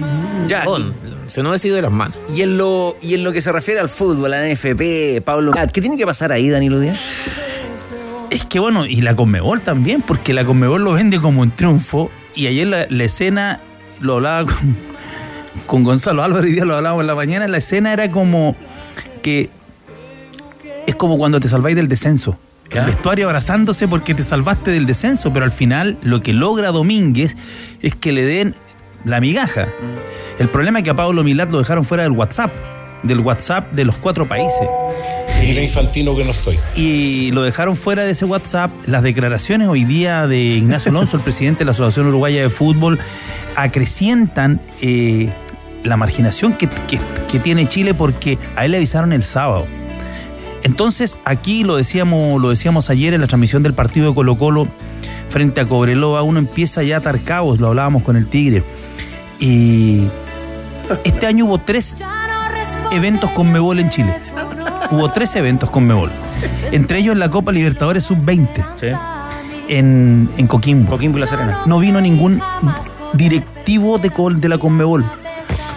Ya, 0.48 0.64
se 1.28 1.42
nos 1.44 1.54
ha 1.54 1.58
sido 1.58 1.76
de 1.76 1.82
las 1.82 1.92
manos. 1.92 2.18
y 2.34 2.42
en, 2.42 2.58
lo, 2.58 2.96
y 3.00 3.14
en 3.14 3.22
lo 3.22 3.32
que 3.32 3.40
se 3.40 3.52
refiere 3.52 3.78
al 3.80 3.88
fútbol, 3.88 4.32
a 4.34 4.40
la 4.40 4.52
NFP, 4.52 5.20
Pablo 5.24 5.52
Cat, 5.52 5.70
¿qué 5.70 5.80
tiene 5.80 5.96
que 5.96 6.04
pasar 6.06 6.32
ahí, 6.32 6.48
Danilo 6.50 6.80
Díaz? 6.80 6.98
Es 8.30 8.44
que 8.46 8.58
bueno, 8.58 8.86
y 8.86 9.00
la 9.00 9.14
Conmebol 9.16 9.60
también, 9.60 10.02
porque 10.02 10.32
la 10.34 10.44
Conmebol 10.44 10.82
lo 10.82 10.92
vende 10.92 11.20
como 11.20 11.42
un 11.42 11.50
triunfo. 11.52 12.10
Y 12.34 12.46
ayer 12.46 12.66
la, 12.66 12.86
la 12.88 13.04
escena, 13.04 13.60
lo 14.00 14.14
hablaba 14.14 14.44
con, 14.50 14.76
con 15.66 15.84
Gonzalo 15.84 16.22
Álvarez, 16.22 16.50
y 16.50 16.54
día 16.54 16.64
lo 16.64 16.76
hablábamos 16.76 17.02
en 17.02 17.06
la 17.08 17.14
mañana, 17.14 17.46
la 17.48 17.58
escena 17.58 17.92
era 17.92 18.10
como 18.10 18.56
que 19.22 19.50
es 20.86 20.94
como 20.96 21.18
cuando 21.18 21.38
te 21.40 21.48
salváis 21.48 21.76
del 21.76 21.86
descenso. 21.88 22.38
El 22.72 22.84
vestuario 22.84 23.26
abrazándose 23.26 23.88
porque 23.88 24.14
te 24.14 24.22
salvaste 24.22 24.70
del 24.70 24.86
descenso, 24.86 25.32
pero 25.32 25.44
al 25.44 25.50
final 25.50 25.98
lo 26.02 26.22
que 26.22 26.32
logra 26.32 26.70
Domínguez 26.70 27.36
es 27.82 27.94
que 27.94 28.12
le 28.12 28.24
den 28.24 28.54
la 29.04 29.20
migaja. 29.20 29.66
El 30.38 30.48
problema 30.48 30.78
es 30.78 30.84
que 30.84 30.90
a 30.90 30.94
Pablo 30.96 31.24
Milat 31.24 31.50
lo 31.50 31.58
dejaron 31.58 31.84
fuera 31.84 32.04
del 32.04 32.12
WhatsApp, 32.12 32.52
del 33.02 33.20
WhatsApp 33.20 33.72
de 33.72 33.84
los 33.84 33.96
cuatro 33.96 34.26
países. 34.28 34.60
Mira 35.42 35.62
infantino 35.62 36.14
que 36.14 36.22
no 36.24 36.30
estoy. 36.32 36.58
Y 36.76 37.30
lo 37.32 37.42
dejaron 37.42 37.74
fuera 37.74 38.04
de 38.04 38.10
ese 38.12 38.26
WhatsApp. 38.26 38.70
Las 38.86 39.02
declaraciones 39.02 39.68
hoy 39.68 39.84
día 39.84 40.26
de 40.26 40.38
Ignacio 40.38 40.90
Alonso, 40.90 41.16
el 41.16 41.22
presidente 41.22 41.60
de 41.60 41.64
la 41.64 41.70
Asociación 41.70 42.06
Uruguaya 42.08 42.42
de 42.42 42.50
Fútbol, 42.50 42.98
acrecientan 43.56 44.60
eh, 44.82 45.30
la 45.84 45.96
marginación 45.96 46.52
que, 46.54 46.66
que- 46.68 47.00
que 47.30 47.38
tiene 47.38 47.68
Chile 47.68 47.94
porque 47.94 48.38
a 48.56 48.64
él 48.64 48.72
le 48.72 48.76
avisaron 48.78 49.12
el 49.12 49.22
sábado. 49.22 49.66
Entonces, 50.62 51.18
aquí 51.24 51.64
lo 51.64 51.76
decíamos, 51.76 52.40
lo 52.40 52.50
decíamos 52.50 52.90
ayer 52.90 53.14
en 53.14 53.20
la 53.22 53.26
transmisión 53.26 53.62
del 53.62 53.74
partido 53.74 54.08
de 54.08 54.14
Colo 54.14 54.36
Colo 54.36 54.68
frente 55.28 55.60
a 55.60 55.66
Cobreloa, 55.66 56.22
uno 56.22 56.38
empieza 56.38 56.82
ya 56.82 56.96
a 56.96 56.98
atar 56.98 57.20
cabos, 57.20 57.60
lo 57.60 57.68
hablábamos 57.68 58.02
con 58.02 58.16
el 58.16 58.26
Tigre. 58.26 58.62
Y 59.38 60.02
este 61.04 61.26
año 61.26 61.46
hubo 61.46 61.58
tres 61.58 61.96
eventos 62.92 63.30
con 63.30 63.50
Mebol 63.52 63.78
en 63.78 63.90
Chile. 63.90 64.14
Hubo 64.90 65.10
tres 65.12 65.34
eventos 65.36 65.70
con 65.70 65.86
Mebol. 65.86 66.10
Entre 66.72 66.98
ellos 66.98 67.16
la 67.16 67.30
Copa 67.30 67.52
Libertadores 67.52 68.04
Sub-20 68.04 68.48
en, 69.68 70.28
en 70.36 70.46
Coquimbo. 70.46 70.90
Coquimbo 70.90 71.18
y 71.18 71.20
La 71.20 71.26
Serena. 71.26 71.60
No 71.66 71.78
vino 71.78 72.00
ningún 72.00 72.42
directivo 73.14 73.98
de, 73.98 74.10
Col- 74.10 74.40
de 74.40 74.48
la 74.48 74.58
Conmebol. 74.58 75.04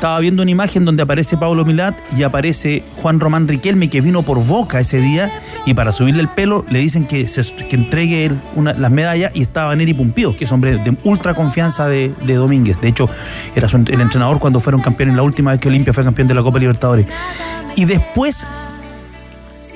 Estaba 0.03 0.19
viendo 0.19 0.41
una 0.41 0.51
imagen 0.51 0.83
donde 0.83 1.01
aparece 1.01 1.37
Pablo 1.37 1.63
Milat 1.63 1.95
y 2.17 2.23
aparece 2.23 2.83
Juan 2.97 3.21
Román 3.21 3.47
Riquelme, 3.47 3.89
que 3.89 4.01
vino 4.01 4.23
por 4.23 4.45
boca 4.45 4.81
ese 4.81 4.97
día, 4.97 5.31
y 5.65 5.75
para 5.75 5.93
subirle 5.93 6.21
el 6.21 6.27
pelo 6.27 6.65
le 6.69 6.79
dicen 6.79 7.05
que, 7.05 7.25
entregue 7.71 8.29
las 8.57 8.91
medallas, 8.91 9.31
y 9.33 9.41
estaba 9.41 9.73
Neri 9.77 9.93
Pumpío, 9.93 10.35
que 10.35 10.43
es 10.43 10.51
hombre 10.51 10.75
de 10.75 10.97
ultra 11.05 11.33
confianza 11.33 11.87
de, 11.87 12.11
Domínguez. 12.27 12.81
De 12.81 12.89
hecho, 12.89 13.09
era 13.55 13.69
el 13.69 14.01
entrenador 14.01 14.39
cuando 14.39 14.59
fueron 14.59 14.81
campeones 14.81 15.15
la 15.15 15.23
última 15.23 15.51
vez 15.51 15.61
que 15.61 15.69
Olimpia 15.69 15.93
fue 15.93 16.03
campeón 16.03 16.27
de 16.27 16.33
la 16.33 16.43
Copa 16.43 16.59
Libertadores. 16.59 17.07
Y 17.77 17.85
después 17.85 18.45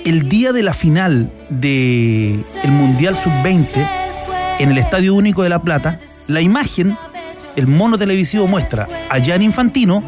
el 0.04 0.28
día 0.28 0.52
de 0.52 0.62
la 0.62 0.74
final 0.74 1.32
del 1.48 2.44
Mundial 2.66 3.16
Sub-20 3.16 3.66
en 4.60 4.72
el 4.72 4.78
Estadio 4.78 5.16
Único 5.16 5.44
de 5.44 5.48
La 5.48 5.60
Plata, 5.60 6.02
la 6.28 6.42
imagen, 6.42 6.98
el 7.58 7.68
mono 7.68 7.98
televisivo 7.98 8.48
muestra 8.48 8.88
a 9.10 9.18
Gianni 9.18 9.46
Infantino, 9.46 10.04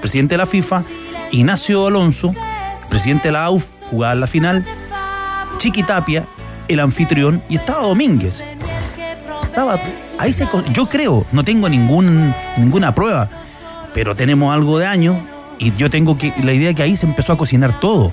presidente 0.00 0.34
de 0.34 0.38
la 0.38 0.46
FIFA, 0.46 0.82
Ignacio 1.30 1.86
Alonso, 1.86 2.34
presidente 2.90 3.28
de 3.28 3.32
la 3.32 3.44
AUF, 3.44 3.66
jugaba 3.88 4.12
en 4.12 4.20
la 4.20 4.26
final, 4.26 4.66
Chiqui 5.58 5.84
Tapia, 5.84 6.26
el 6.66 6.80
anfitrión, 6.80 7.40
y 7.48 7.54
estaba 7.54 7.82
Domínguez. 7.82 8.42
Estaba, 9.44 9.78
ahí 10.18 10.32
se, 10.32 10.48
yo 10.72 10.88
creo, 10.88 11.24
no 11.30 11.44
tengo 11.44 11.68
ningún, 11.68 12.34
ninguna 12.56 12.94
prueba, 12.94 13.30
pero 13.94 14.16
tenemos 14.16 14.52
algo 14.52 14.78
de 14.78 14.86
años 14.86 15.16
y 15.58 15.72
yo 15.74 15.90
tengo 15.90 16.18
que, 16.18 16.34
la 16.42 16.52
idea 16.52 16.74
que 16.74 16.82
ahí 16.82 16.96
se 16.96 17.06
empezó 17.06 17.32
a 17.32 17.38
cocinar 17.38 17.78
todo 17.78 18.12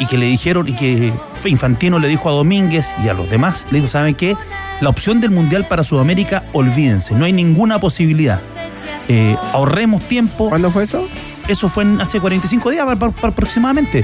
y 0.00 0.06
que 0.06 0.18
le 0.18 0.26
dijeron, 0.26 0.66
y 0.66 0.72
que 0.74 1.12
Infantino 1.44 1.98
le 2.00 2.08
dijo 2.08 2.28
a 2.28 2.32
Domínguez 2.32 2.88
y 3.04 3.08
a 3.08 3.14
los 3.14 3.30
demás, 3.30 3.66
le 3.70 3.78
dijo, 3.78 3.88
¿saben 3.88 4.16
qué? 4.16 4.36
La 4.80 4.88
opción 4.88 5.20
del 5.20 5.30
Mundial 5.30 5.66
para 5.68 5.84
Sudamérica, 5.84 6.42
olvídense, 6.52 7.14
no 7.14 7.24
hay 7.26 7.32
ninguna 7.32 7.78
posibilidad. 7.78 8.40
Eh, 9.08 9.36
ahorremos 9.52 10.02
tiempo. 10.04 10.48
¿Cuándo 10.48 10.70
fue 10.70 10.84
eso? 10.84 11.06
Eso 11.48 11.68
fue 11.68 11.84
en- 11.84 12.00
hace 12.00 12.18
45 12.20 12.70
días 12.70 12.86
aproximadamente. 13.22 14.02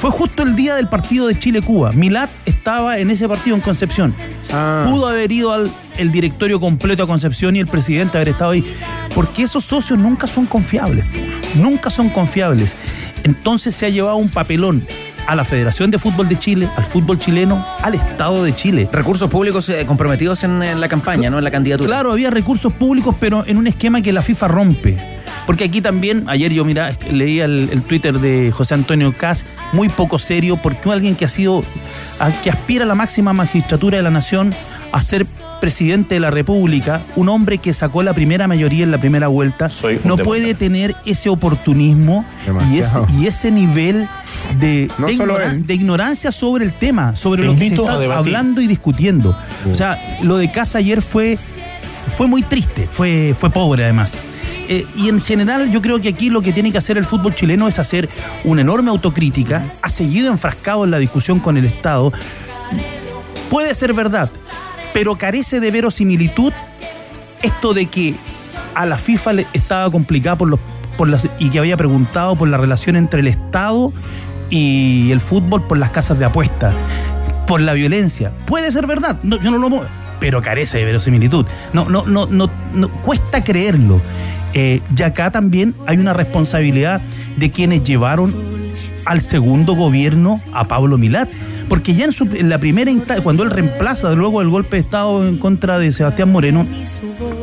Fue 0.00 0.10
justo 0.10 0.44
el 0.44 0.54
día 0.54 0.76
del 0.76 0.88
partido 0.88 1.26
de 1.26 1.36
Chile-Cuba. 1.36 1.90
Milat 1.92 2.30
estaba 2.46 2.98
en 2.98 3.10
ese 3.10 3.28
partido 3.28 3.56
en 3.56 3.62
Concepción. 3.62 4.14
Ah. 4.52 4.84
Pudo 4.88 5.08
haber 5.08 5.30
ido 5.32 5.52
al 5.52 5.70
el 5.96 6.12
directorio 6.12 6.60
completo 6.60 7.02
a 7.02 7.06
Concepción 7.08 7.56
y 7.56 7.58
el 7.58 7.66
presidente 7.66 8.16
haber 8.16 8.28
estado 8.28 8.52
ahí. 8.52 8.64
Porque 9.14 9.42
esos 9.42 9.64
socios 9.64 9.98
nunca 9.98 10.28
son 10.28 10.46
confiables. 10.46 11.06
Nunca 11.56 11.90
son 11.90 12.08
confiables. 12.10 12.76
Entonces 13.24 13.74
se 13.74 13.86
ha 13.86 13.88
llevado 13.88 14.16
un 14.16 14.28
papelón 14.28 14.86
a 15.28 15.36
la 15.36 15.44
Federación 15.44 15.90
de 15.90 15.98
Fútbol 15.98 16.26
de 16.28 16.38
Chile, 16.38 16.68
al 16.76 16.84
fútbol 16.84 17.18
chileno, 17.18 17.64
al 17.82 17.94
Estado 17.94 18.42
de 18.42 18.56
Chile. 18.56 18.88
Recursos 18.90 19.28
públicos 19.30 19.68
eh, 19.68 19.84
comprometidos 19.86 20.42
en, 20.42 20.62
en 20.62 20.80
la 20.80 20.88
campaña, 20.88 21.28
¿no? 21.30 21.36
En 21.38 21.44
la 21.44 21.50
candidatura. 21.50 21.86
Claro, 21.86 22.12
había 22.12 22.30
recursos 22.30 22.72
públicos, 22.72 23.14
pero 23.20 23.44
en 23.46 23.58
un 23.58 23.66
esquema 23.66 24.00
que 24.00 24.12
la 24.12 24.22
FIFA 24.22 24.48
rompe. 24.48 24.96
Porque 25.46 25.64
aquí 25.64 25.80
también, 25.82 26.24
ayer 26.28 26.52
yo 26.52 26.64
mira, 26.64 26.92
leía 27.12 27.44
el, 27.44 27.68
el 27.72 27.82
Twitter 27.82 28.18
de 28.18 28.50
José 28.52 28.74
Antonio 28.74 29.12
Cas, 29.16 29.44
muy 29.72 29.88
poco 29.90 30.18
serio, 30.18 30.56
porque 30.56 30.90
alguien 30.90 31.14
que 31.14 31.26
ha 31.26 31.28
sido, 31.28 31.62
a- 32.18 32.30
que 32.32 32.50
aspira 32.50 32.84
a 32.84 32.88
la 32.88 32.94
máxima 32.94 33.32
magistratura 33.34 33.98
de 33.98 34.02
la 34.02 34.10
nación, 34.10 34.54
a 34.92 35.02
ser 35.02 35.26
presidente 35.60 36.14
de 36.14 36.20
la 36.20 36.30
República, 36.30 37.00
un 37.16 37.28
hombre 37.28 37.58
que 37.58 37.74
sacó 37.74 38.02
la 38.02 38.14
primera 38.14 38.46
mayoría 38.46 38.84
en 38.84 38.90
la 38.90 38.98
primera 38.98 39.28
vuelta, 39.28 39.68
no 39.68 39.88
demócrata. 39.88 40.24
puede 40.24 40.54
tener 40.54 40.94
ese 41.04 41.28
oportunismo 41.28 42.24
y 42.44 42.44
ese, 42.44 42.52
Demasiado. 42.52 43.06
y 43.18 43.26
ese 43.26 43.50
nivel 43.50 44.08
de, 44.60 44.88
No 44.98 45.06
de, 45.06 45.16
solo 45.16 45.34
ignora- 45.34 45.50
él. 45.52 45.66
de 45.66 45.74
ignorancia 45.74 46.32
sobre 46.32 46.64
el 46.64 46.72
tema, 46.72 47.16
sobre 47.16 47.42
Te 47.42 47.46
lo 47.48 47.54
que 47.54 47.68
se 47.68 47.74
está 47.74 47.92
hablando 48.16 48.60
y 48.60 48.66
discutiendo. 48.66 49.36
O 49.70 49.74
sea, 49.74 49.98
lo 50.22 50.36
de 50.38 50.50
Casa 50.50 50.78
ayer 50.78 51.02
fue, 51.02 51.38
fue 52.16 52.26
muy 52.28 52.42
triste, 52.42 52.88
fue, 52.90 53.34
fue 53.38 53.50
pobre 53.50 53.84
además. 53.84 54.16
Eh, 54.70 54.86
y 54.96 55.08
en 55.08 55.18
general 55.20 55.70
yo 55.70 55.80
creo 55.80 55.98
que 56.00 56.08
aquí 56.10 56.28
lo 56.28 56.42
que 56.42 56.52
tiene 56.52 56.70
que 56.70 56.76
hacer 56.78 56.98
el 56.98 57.04
fútbol 57.06 57.34
chileno 57.34 57.68
es 57.68 57.78
hacer 57.78 58.08
una 58.44 58.60
enorme 58.60 58.90
autocrítica, 58.90 59.64
ha 59.80 59.88
seguido 59.88 60.30
enfrascado 60.30 60.84
en 60.84 60.90
la 60.90 60.98
discusión 60.98 61.40
con 61.40 61.56
el 61.56 61.64
Estado. 61.64 62.12
Puede 63.50 63.74
ser 63.74 63.94
verdad, 63.94 64.30
pero 64.98 65.14
carece 65.14 65.60
de 65.60 65.70
verosimilitud 65.70 66.52
esto 67.44 67.72
de 67.72 67.86
que 67.86 68.16
a 68.74 68.84
la 68.84 68.98
FIFA 68.98 69.32
le 69.34 69.46
estaba 69.52 69.88
complicada 69.92 70.34
por 70.34 70.48
los 70.48 70.58
y 71.38 71.50
que 71.50 71.60
había 71.60 71.76
preguntado 71.76 72.34
por 72.34 72.48
la 72.48 72.56
relación 72.56 72.96
entre 72.96 73.20
el 73.20 73.28
Estado 73.28 73.92
y 74.50 75.12
el 75.12 75.20
fútbol 75.20 75.62
por 75.62 75.78
las 75.78 75.90
casas 75.90 76.18
de 76.18 76.24
apuesta, 76.24 76.72
por 77.46 77.60
la 77.60 77.74
violencia. 77.74 78.32
Puede 78.44 78.72
ser 78.72 78.88
verdad, 78.88 79.20
yo 79.22 79.38
no 79.38 79.58
lo 79.58 79.86
pero 80.18 80.42
carece 80.42 80.78
de 80.78 80.84
verosimilitud. 80.86 81.46
No, 81.72 81.88
no, 81.88 82.04
no, 82.04 82.26
no, 82.26 82.50
no 82.74 82.88
cuesta 82.88 83.44
creerlo. 83.44 84.02
Eh, 84.52 84.80
y 84.96 85.02
acá 85.04 85.30
también 85.30 85.76
hay 85.86 85.98
una 85.98 86.12
responsabilidad 86.12 87.00
de 87.36 87.52
quienes 87.52 87.84
llevaron 87.84 88.34
al 89.06 89.20
segundo 89.20 89.74
gobierno 89.74 90.40
a 90.52 90.66
Pablo 90.68 90.98
Milat. 90.98 91.28
Porque 91.68 91.94
ya 91.94 92.06
en, 92.06 92.12
su- 92.12 92.28
en 92.34 92.48
la 92.48 92.56
primera 92.58 92.90
instancia, 92.90 93.22
cuando 93.22 93.42
él 93.42 93.50
reemplaza 93.50 94.12
luego 94.12 94.40
el 94.40 94.48
golpe 94.48 94.76
de 94.76 94.82
Estado 94.82 95.26
en 95.28 95.36
contra 95.36 95.78
de 95.78 95.92
Sebastián 95.92 96.32
Moreno, 96.32 96.66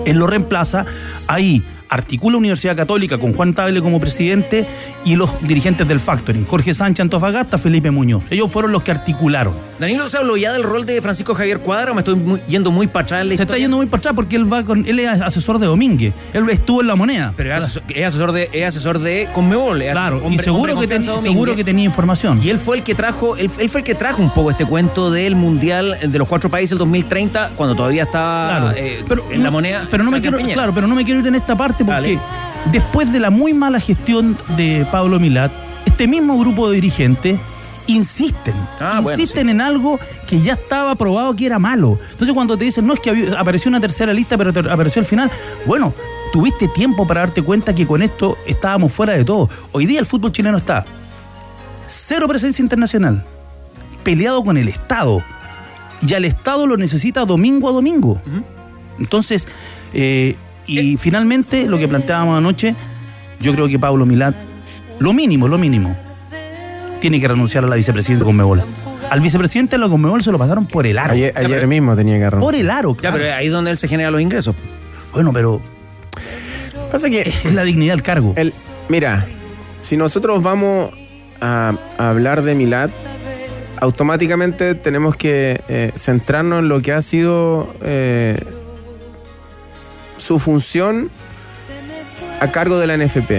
él 0.05 0.17
lo 0.17 0.25
reemplaza, 0.27 0.85
ahí 1.27 1.63
articula 1.95 2.37
Universidad 2.37 2.75
Católica 2.75 3.17
con 3.17 3.33
Juan 3.33 3.53
Table 3.53 3.81
como 3.81 3.99
presidente 3.99 4.65
y 5.03 5.15
los 5.15 5.29
dirigentes 5.41 5.87
del 5.87 5.99
Factoring, 5.99 6.45
Jorge 6.45 6.73
Sánchez 6.73 7.01
Antofagasta, 7.01 7.57
Felipe 7.57 7.89
Muñoz. 7.91 8.23
Ellos 8.29 8.51
fueron 8.51 8.71
los 8.71 8.83
que 8.83 8.91
articularon. 8.91 9.53
Danilo, 9.79 10.07
¿se 10.07 10.17
habló 10.17 10.37
ya 10.37 10.53
del 10.53 10.63
rol 10.63 10.85
de 10.85 11.01
Francisco 11.01 11.35
Javier 11.35 11.59
Cuadra 11.59 11.93
me 11.93 11.99
estoy 11.99 12.15
muy- 12.15 12.39
yendo 12.47 12.71
muy 12.71 12.87
para 12.87 13.03
atrás 13.03 13.21
en 13.23 13.29
la 13.29 13.35
Se 13.35 13.41
está 13.43 13.57
yendo 13.57 13.75
muy 13.77 13.87
para 13.87 13.99
atrás 13.99 14.13
porque 14.15 14.35
él 14.37 14.51
va 14.51 14.63
con, 14.63 14.85
él 14.85 14.99
es 14.99 15.09
asesor 15.21 15.59
de 15.59 15.65
Domínguez. 15.65 16.13
Él 16.33 16.49
estuvo 16.49 16.81
en 16.81 16.87
la 16.87 16.95
moneda. 16.95 17.33
Pero 17.35 17.51
es 17.57 17.63
asesor, 17.63 17.83
es 17.89 18.05
asesor 18.05 18.31
de, 18.31 18.49
es 18.53 18.65
asesor 18.67 18.99
de 18.99 19.27
Conmebol. 19.33 19.79
Claro, 19.91 20.17
hombre- 20.23 20.35
y 20.35 20.37
seguro 20.39 20.79
que, 20.79 20.87
Domínguez. 20.87 21.21
seguro 21.21 21.55
que 21.55 21.63
tenía 21.63 21.83
información. 21.85 22.39
Y 22.43 22.49
él 22.49 22.57
fue 22.59 22.77
el 22.77 22.83
que 22.83 22.95
trajo, 22.95 23.35
él, 23.37 23.49
él 23.59 23.69
fue 23.69 23.81
el 23.81 23.85
que 23.85 23.95
trajo 23.95 24.21
un 24.21 24.29
poco 24.33 24.51
este 24.51 24.65
cuento 24.65 25.11
del 25.11 25.35
Mundial 25.35 25.95
de 26.05 26.17
los 26.19 26.27
cuatro 26.27 26.49
países 26.49 26.71
del 26.71 26.79
2030, 26.79 27.51
cuando 27.55 27.75
todavía 27.75 28.03
estaba 28.03 28.47
Claro, 28.49 28.71
eh, 28.77 29.03
pero 29.07 29.25
en 29.31 29.43
la 29.43 29.51
moneda. 29.51 29.87
Pero 29.91 30.03
no 30.03 30.11
me 30.11 30.21
quiero, 30.21 30.37
claro, 30.39 30.73
pero 30.73 30.87
no 30.87 30.95
me 30.95 31.03
quiero 31.03 31.19
ir 31.19 31.27
en 31.27 31.35
esta 31.35 31.55
parte 31.55 31.83
porque 31.85 32.15
Dale. 32.15 32.19
después 32.71 33.11
de 33.11 33.19
la 33.19 33.29
muy 33.29 33.53
mala 33.53 33.79
gestión 33.79 34.35
de 34.57 34.85
Pablo 34.91 35.19
Milat, 35.19 35.51
este 35.85 36.07
mismo 36.07 36.37
grupo 36.39 36.69
de 36.69 36.75
dirigentes 36.75 37.39
insisten, 37.87 38.55
Ah, 38.79 38.99
bueno, 39.03 39.11
insisten 39.19 39.47
en 39.49 39.61
algo 39.61 39.99
que 40.27 40.39
ya 40.41 40.53
estaba 40.53 40.95
probado 40.95 41.35
que 41.35 41.45
era 41.45 41.59
malo. 41.59 41.99
Entonces 42.11 42.33
cuando 42.33 42.57
te 42.57 42.65
dicen, 42.65 42.87
no 42.87 42.93
es 42.95 42.99
que 42.99 43.11
había- 43.11 43.39
apareció 43.39 43.69
una 43.69 43.79
tercera 43.79 44.11
lista, 44.11 44.37
pero 44.37 44.51
te- 44.51 44.59
apareció 44.71 44.99
al 45.01 45.05
final, 45.05 45.29
bueno, 45.67 45.93
tuviste 46.33 46.67
tiempo 46.67 47.05
para 47.07 47.21
darte 47.21 47.43
cuenta 47.43 47.75
que 47.75 47.85
con 47.85 48.01
esto 48.01 48.37
estábamos 48.47 48.91
fuera 48.91 49.13
de 49.13 49.23
todo. 49.23 49.47
Hoy 49.71 49.85
día 49.85 49.99
el 49.99 50.05
fútbol 50.07 50.31
chileno 50.31 50.57
está 50.57 50.83
cero 51.85 52.27
presencia 52.27 52.63
internacional, 52.63 53.23
peleado 54.03 54.43
con 54.43 54.57
el 54.57 54.67
Estado, 54.67 55.21
y 56.05 56.13
al 56.15 56.25
Estado 56.25 56.65
lo 56.65 56.77
necesita 56.77 57.23
domingo 57.25 57.69
a 57.69 57.71
domingo. 57.71 58.19
Entonces, 58.99 59.47
eh, 59.93 60.35
y 60.67 60.97
finalmente, 60.97 61.67
lo 61.67 61.77
que 61.77 61.87
planteábamos 61.87 62.37
anoche, 62.37 62.75
yo 63.39 63.53
creo 63.53 63.67
que 63.67 63.77
Pablo 63.79 64.05
Milat, 64.05 64.35
lo 64.99 65.13
mínimo, 65.13 65.47
lo 65.47 65.57
mínimo, 65.57 65.95
tiene 67.01 67.19
que 67.19 67.27
renunciar 67.27 67.63
a 67.65 67.67
la 67.67 67.75
vicepresidencia 67.75 68.23
de 68.23 68.25
Conmebol. 68.25 68.63
Al 69.09 69.19
vicepresidente 69.19 69.71
de 69.75 69.77
la 69.79 69.89
Conmebol 69.89 70.23
se 70.23 70.31
lo 70.31 70.39
pasaron 70.39 70.65
por 70.65 70.87
el 70.87 70.97
aro. 70.97 71.13
Ayer, 71.13 71.31
ayer 71.37 71.67
mismo 71.67 71.95
tenía 71.95 72.17
que 72.29 72.35
Por 72.37 72.55
el 72.55 72.69
aro, 72.69 72.95
Ya, 72.95 73.01
claro. 73.01 73.17
pero 73.17 73.33
ahí 73.35 73.47
es 73.47 73.51
donde 73.51 73.71
él 73.71 73.77
se 73.77 73.87
genera 73.87 74.09
los 74.09 74.21
ingresos. 74.21 74.55
Bueno, 75.13 75.31
pero 75.31 75.61
Pasa 76.91 77.09
que 77.09 77.21
es 77.21 77.53
la 77.53 77.63
dignidad 77.63 77.93
del 77.93 78.03
cargo. 78.03 78.33
el, 78.35 78.53
mira, 78.89 79.25
si 79.81 79.97
nosotros 79.97 80.41
vamos 80.41 80.91
a, 81.41 81.73
a 81.97 82.09
hablar 82.09 82.41
de 82.41 82.55
Milad, 82.55 82.89
automáticamente 83.79 84.75
tenemos 84.75 85.15
que 85.15 85.61
eh, 85.67 85.91
centrarnos 85.95 86.59
en 86.59 86.69
lo 86.69 86.81
que 86.81 86.93
ha 86.93 87.01
sido 87.01 87.73
eh, 87.83 88.39
su 90.17 90.39
función 90.39 91.09
a 92.39 92.51
cargo 92.51 92.77
de 92.77 92.87
la 92.87 92.97
NFP. 92.97 93.31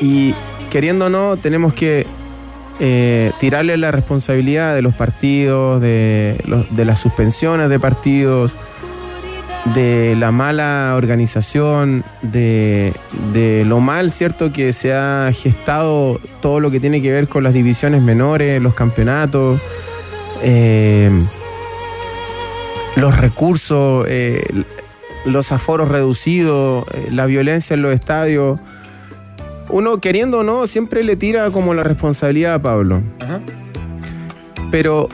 Y 0.00 0.34
queriendo 0.70 1.06
o 1.06 1.08
no, 1.08 1.36
tenemos 1.36 1.72
que 1.74 2.06
eh, 2.78 3.32
tirarle 3.40 3.76
la 3.76 3.90
responsabilidad 3.90 4.74
de 4.74 4.82
los 4.82 4.94
partidos, 4.94 5.80
de, 5.80 6.36
las 6.76 7.00
suspensiones 7.00 7.70
de 7.70 7.78
partidos, 7.78 8.52
de 9.74 10.14
la 10.16 10.30
mala 10.30 10.94
organización, 10.96 12.04
de, 12.22 12.92
de 13.32 13.64
lo 13.64 13.80
mal, 13.80 14.12
¿cierto? 14.12 14.52
Que 14.52 14.72
se 14.72 14.92
ha 14.92 15.30
gestado 15.32 16.20
todo 16.40 16.60
lo 16.60 16.70
que 16.70 16.78
tiene 16.78 17.00
que 17.00 17.10
ver 17.10 17.28
con 17.28 17.42
las 17.42 17.54
divisiones 17.54 18.02
menores, 18.02 18.60
los 18.60 18.74
campeonatos, 18.74 19.60
eh, 20.42 21.10
los 22.96 23.16
recursos, 23.16 24.06
eh, 24.08 24.44
los 25.26 25.52
aforos 25.52 25.88
reducidos, 25.88 26.86
eh, 26.92 27.08
la 27.10 27.26
violencia 27.26 27.74
en 27.74 27.82
los 27.82 27.92
estadios. 27.92 28.60
Uno, 29.68 29.98
queriendo 29.98 30.38
o 30.38 30.42
no, 30.42 30.66
siempre 30.66 31.02
le 31.02 31.16
tira 31.16 31.50
como 31.50 31.74
la 31.74 31.82
responsabilidad 31.82 32.54
a 32.54 32.58
Pablo. 32.60 33.02
Pero 34.70 35.08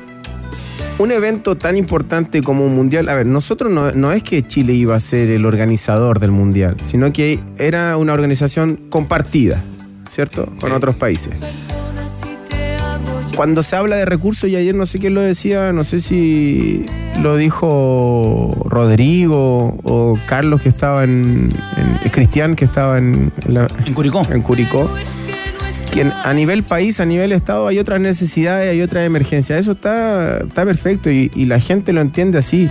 un 0.99 1.11
evento 1.11 1.57
tan 1.57 1.77
importante 1.77 2.43
como 2.43 2.67
un 2.67 2.75
mundial, 2.75 3.09
a 3.09 3.15
ver, 3.15 3.27
nosotros 3.27 3.73
no, 3.73 3.93
no 3.93 4.13
es 4.13 4.23
que 4.23 4.47
Chile 4.47 4.75
iba 4.75 4.95
a 4.95 5.01
ser 5.01 5.31
el 5.31 5.47
organizador 5.47 6.21
del 6.21 6.31
mundial, 6.31 6.77
sino 6.85 7.13
que 7.13 7.41
era 7.59 7.97
una 7.97 8.13
organización 8.13 8.77
compartida, 8.91 9.63
¿cierto? 10.11 10.49
Con 10.61 10.73
otros 10.73 10.95
países. 10.95 11.33
Cuando 13.37 13.63
se 13.63 13.77
habla 13.77 13.97
de 13.97 14.05
recursos, 14.05 14.49
y 14.51 14.57
ayer 14.57 14.75
no 14.75 14.85
sé 14.87 14.99
quién 14.99 15.15
lo 15.15 15.21
decía, 15.23 15.73
no 15.73 15.85
sé 15.85 16.01
si 16.01 16.85
lo 17.21 17.37
dijo 17.37 18.55
Rodrigo 18.69 19.77
o 19.83 20.19
Carlos 20.27 20.61
que 20.63 20.69
estaba 20.69 21.05
en, 21.05 21.49
en- 21.77 22.11
Cristian 22.11 22.57
que 22.57 22.67
estaba 22.67 22.99
en, 22.99 23.33
en 23.47 23.55
la- 23.55 23.67
En 23.87 23.95
Curicó. 23.95 24.23
en 24.31 24.43
Curicó, 24.43 24.91
que 25.91 26.03
a 26.03 26.33
nivel 26.35 26.63
país, 26.63 27.01
a 27.01 27.07
nivel 27.07 27.33
Estado 27.33 27.69
hay 27.69 27.79
otras 27.79 28.01
necesidades, 28.03 28.71
hay 28.71 28.83
otras 28.83 29.07
emergencias. 29.07 29.59
Eso 29.61 29.73
está, 29.73 30.39
está 30.47 30.65
perfecto 30.67 31.11
y, 31.11 31.31
y 31.35 31.47
la 31.47 31.59
gente 31.59 31.93
lo 31.95 32.03
entiende 32.03 32.37
así. 32.39 32.69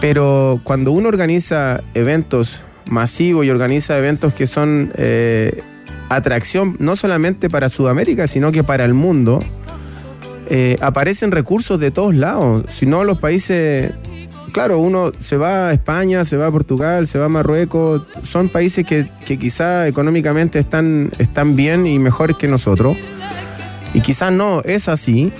Pero 0.00 0.60
cuando 0.64 0.92
uno 0.92 1.08
organiza 1.08 1.82
eventos 1.94 2.62
masivos 2.88 3.44
y 3.44 3.50
organiza 3.50 3.98
eventos 3.98 4.32
que 4.32 4.46
son 4.46 4.92
eh, 4.96 5.60
atracción 6.08 6.76
no 6.78 6.96
solamente 6.96 7.48
para 7.48 7.68
Sudamérica, 7.68 8.26
sino 8.26 8.52
que 8.52 8.64
para 8.64 8.84
el 8.84 8.94
mundo, 8.94 9.40
eh, 10.50 10.76
aparecen 10.80 11.30
recursos 11.30 11.78
de 11.78 11.90
todos 11.90 12.14
lados. 12.14 12.64
Si 12.68 12.86
no, 12.86 13.04
los 13.04 13.18
países 13.18 13.92
claro, 14.52 14.78
uno 14.78 15.12
se 15.20 15.36
va 15.36 15.68
a 15.68 15.72
España, 15.72 16.24
se 16.24 16.36
va 16.36 16.46
a 16.46 16.50
Portugal, 16.50 17.06
se 17.06 17.18
va 17.18 17.26
a 17.26 17.28
Marruecos, 17.28 18.06
son 18.22 18.48
países 18.48 18.84
que, 18.86 19.08
que 19.26 19.38
quizá 19.38 19.86
económicamente 19.86 20.58
están, 20.58 21.10
están 21.18 21.54
bien 21.54 21.86
y 21.86 21.98
mejores 21.98 22.36
que 22.38 22.48
nosotros. 22.48 22.96
Y 23.94 24.00
quizás 24.00 24.32
no, 24.32 24.62
es 24.62 24.88
así, 24.88 25.30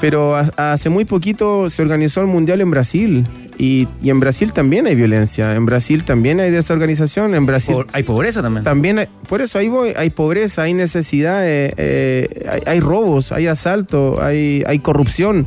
pero 0.00 0.36
ha- 0.36 0.50
hace 0.56 0.88
muy 0.90 1.04
poquito 1.04 1.70
se 1.70 1.82
organizó 1.82 2.20
el 2.20 2.26
Mundial 2.26 2.60
en 2.60 2.70
Brasil. 2.70 3.24
Y, 3.62 3.86
y 4.02 4.10
en 4.10 4.18
Brasil 4.18 4.52
también 4.52 4.86
hay 4.88 4.96
violencia, 4.96 5.54
en 5.54 5.64
Brasil 5.66 6.02
también 6.02 6.40
hay 6.40 6.50
desorganización, 6.50 7.34
en 7.36 7.46
Brasil... 7.46 7.76
hay 7.92 8.02
pobreza 8.02 8.42
también. 8.42 8.64
También, 8.64 8.98
hay- 8.98 9.06
por 9.28 9.40
eso 9.40 9.56
ahí 9.58 9.68
voy, 9.68 9.92
hay 9.96 10.10
pobreza, 10.10 10.62
hay 10.62 10.74
necesidades, 10.74 11.72
eh, 11.76 12.28
hay, 12.50 12.60
hay 12.66 12.80
robos, 12.80 13.30
hay 13.30 13.46
asalto, 13.46 14.20
hay, 14.20 14.64
hay 14.66 14.80
corrupción. 14.80 15.46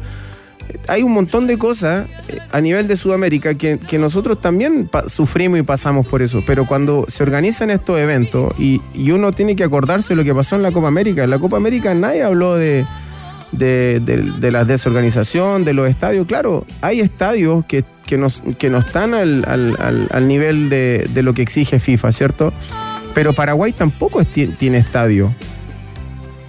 Hay 0.88 1.04
un 1.04 1.12
montón 1.12 1.46
de 1.46 1.58
cosas 1.58 2.08
eh, 2.30 2.40
a 2.54 2.62
nivel 2.62 2.88
de 2.88 2.96
Sudamérica 2.96 3.54
que, 3.56 3.80
que 3.80 3.98
nosotros 4.00 4.40
también 4.40 4.90
sufrimos 5.08 5.60
y 5.60 5.64
pasamos 5.64 6.08
por 6.08 6.22
eso. 6.22 6.42
Pero 6.48 6.66
cuando 6.66 7.06
se 7.10 7.22
organizan 7.22 7.70
estos 7.70 8.00
eventos 8.00 8.54
y, 8.58 8.82
y 8.94 9.12
uno 9.12 9.32
tiene 9.34 9.58
que 9.58 9.64
acordarse 9.66 10.10
de 10.10 10.16
lo 10.16 10.24
que 10.24 10.34
pasó 10.34 10.56
en 10.56 10.64
la 10.64 10.72
Copa 10.72 10.88
América. 10.88 11.24
En 11.26 11.30
la 11.32 11.40
Copa 11.40 11.58
América 11.58 11.94
nadie 11.94 12.24
habló 12.24 12.56
de, 12.56 12.86
de, 13.52 14.00
de- 14.04 14.24
de 14.40 14.52
la 14.52 14.64
desorganización, 14.66 15.66
de 15.66 15.74
los 15.74 15.90
estadios. 15.90 16.26
Claro, 16.28 16.66
hay 16.82 17.00
estadios 17.02 17.64
que, 17.66 17.84
que, 18.06 18.18
nos, 18.18 18.44
que 18.58 18.70
no 18.70 18.80
están 18.80 19.14
al, 19.14 19.44
al- 19.48 20.08
al- 20.12 20.28
nivel 20.28 20.70
de, 20.70 21.08
de 21.14 21.22
lo 21.24 21.34
que 21.34 21.42
exige 21.42 21.80
FIFA, 21.80 22.12
¿cierto? 22.12 22.54
Pero 23.14 23.34
Paraguay 23.34 23.72
tampoco 23.72 24.24
tiene 24.26 24.78
estadio. 24.78 25.34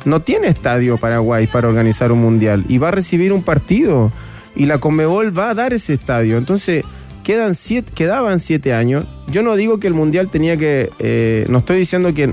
No 0.04 0.20
tiene 0.20 0.48
estadio 0.48 0.98
Paraguay 0.98 1.46
para 1.46 1.68
organizar 1.68 2.12
un 2.12 2.20
mundial 2.20 2.64
y 2.68 2.78
va 2.78 2.88
a 2.88 2.90
recibir 2.92 3.32
un 3.32 3.42
partido 3.42 4.12
y 4.54 4.66
la 4.66 4.78
Conmebol 4.78 5.36
va 5.36 5.50
a 5.50 5.54
dar 5.54 5.72
ese 5.72 5.94
estadio. 5.94 6.38
Entonces, 6.38 6.84
quedan 7.24 7.54
siete, 7.56 7.92
quedaban 7.94 8.38
siete 8.38 8.72
años. 8.72 9.04
Yo 9.28 9.42
no 9.42 9.56
digo 9.56 9.80
que 9.80 9.88
el 9.88 9.94
mundial 9.94 10.28
tenía 10.28 10.56
que. 10.56 10.90
eh, 11.00 11.44
no 11.48 11.58
estoy 11.58 11.78
diciendo 11.78 12.14
que, 12.14 12.32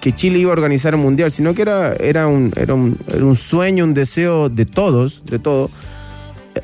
que 0.00 0.12
Chile 0.12 0.38
iba 0.38 0.50
a 0.50 0.52
organizar 0.52 0.94
un 0.94 1.00
mundial, 1.02 1.32
sino 1.32 1.52
que 1.54 1.62
era, 1.62 1.94
era, 1.94 2.28
un, 2.28 2.52
era, 2.54 2.74
un, 2.74 2.96
era 3.08 3.24
un 3.24 3.34
sueño, 3.36 3.82
un 3.84 3.94
deseo 3.94 4.48
de 4.48 4.64
todos, 4.64 5.24
de 5.24 5.40
todos. 5.40 5.72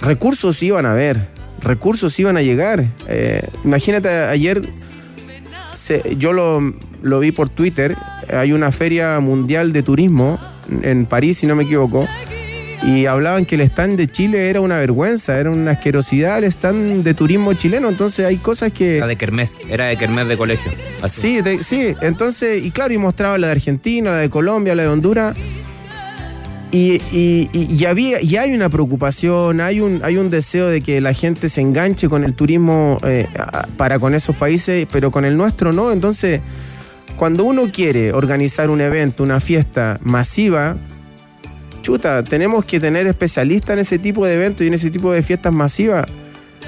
Recursos 0.01 0.63
iban 0.63 0.87
a 0.87 0.93
haber, 0.93 1.29
recursos 1.65 2.19
iban 2.21 2.37
a 2.37 2.43
llegar. 2.43 2.85
Eh, 3.09 3.43
imagínate, 3.65 4.09
ayer 4.09 4.63
se- 5.75 6.15
yo 6.17 6.33
lo, 6.33 6.75
lo 7.03 7.21
vi 7.21 7.33
por 7.33 7.49
Twitter, 7.49 7.97
hay 8.33 8.53
una 8.53 8.71
feria 8.71 9.19
mundial 9.21 9.73
de 9.73 9.83
turismo 9.83 10.39
en 10.83 11.07
París, 11.07 11.39
si 11.39 11.47
no 11.47 11.55
me 11.57 11.65
equivoco, 11.65 12.07
y 12.83 13.07
hablaban 13.07 13.45
que 13.47 13.55
el 13.55 13.63
stand 13.63 13.97
de 13.97 14.09
Chile 14.09 14.51
era 14.51 14.61
una 14.61 14.79
vergüenza, 14.79 15.39
era 15.41 15.51
una 15.51 15.73
asquerosidad 15.73 16.39
el 16.39 16.45
stand 16.45 17.03
de 17.03 17.15
turismo 17.15 17.55
chileno, 17.55 17.89
entonces 17.89 18.27
hay 18.27 18.37
cosas 18.37 18.73
que... 18.73 18.99
Era 18.99 19.07
de 19.07 19.17
Kermés, 19.17 19.59
era 19.69 19.87
de 19.87 19.97
Kermés 19.97 20.29
de 20.29 20.37
colegio. 20.37 20.71
Así. 21.03 21.21
Sí, 21.21 21.41
de- 21.43 21.63
sí, 21.65 21.95
entonces, 22.03 22.63
y 22.65 22.71
claro, 22.71 22.93
y 22.95 22.99
mostraba 22.99 23.39
la 23.39 23.47
de 23.49 23.53
Argentina, 23.53 24.11
la 24.13 24.19
de 24.19 24.31
Colombia, 24.31 24.75
la 24.75 24.83
de 24.85 24.89
Honduras. 24.91 25.37
Y, 26.75 27.01
y- 27.13 27.49
y- 27.53 27.85
había, 27.85 28.21
y 28.21 28.37
hay 28.37 28.53
una 28.53 28.69
preocupación, 28.69 29.61
hay 29.61 29.81
un, 29.81 30.01
hay 30.03 30.17
un 30.17 30.29
deseo 30.29 30.67
de 30.67 30.81
que 30.81 31.01
la 31.01 31.13
gente 31.15 31.49
se 31.49 31.61
enganche 31.61 32.09
con 32.09 32.25
el 32.25 32.35
turismo 32.35 32.99
eh, 33.05 33.29
para 33.77 34.01
con 34.01 34.13
esos 34.13 34.35
países, 34.35 34.85
pero 34.91 35.13
con 35.13 35.25
el 35.25 35.37
nuestro 35.37 35.73
no. 35.73 35.93
Entonces, 35.93 36.41
cuando 37.15 37.45
uno 37.45 37.71
quiere 37.73 38.13
organizar 38.13 38.71
un 38.71 38.81
evento, 38.81 39.23
una 39.23 39.39
fiesta 39.39 40.01
masiva, 40.03 40.77
chuta, 41.83 42.25
tenemos 42.25 42.65
que 42.65 42.81
tener 42.81 43.07
especialistas 43.07 43.75
en 43.75 43.79
ese 43.79 44.01
tipo 44.01 44.27
de 44.27 44.35
eventos 44.35 44.65
y 44.65 44.67
en 44.67 44.75
ese 44.75 44.91
tipo 44.91 45.13
de 45.13 45.23
fiestas 45.23 45.53
masivas. 45.53 46.07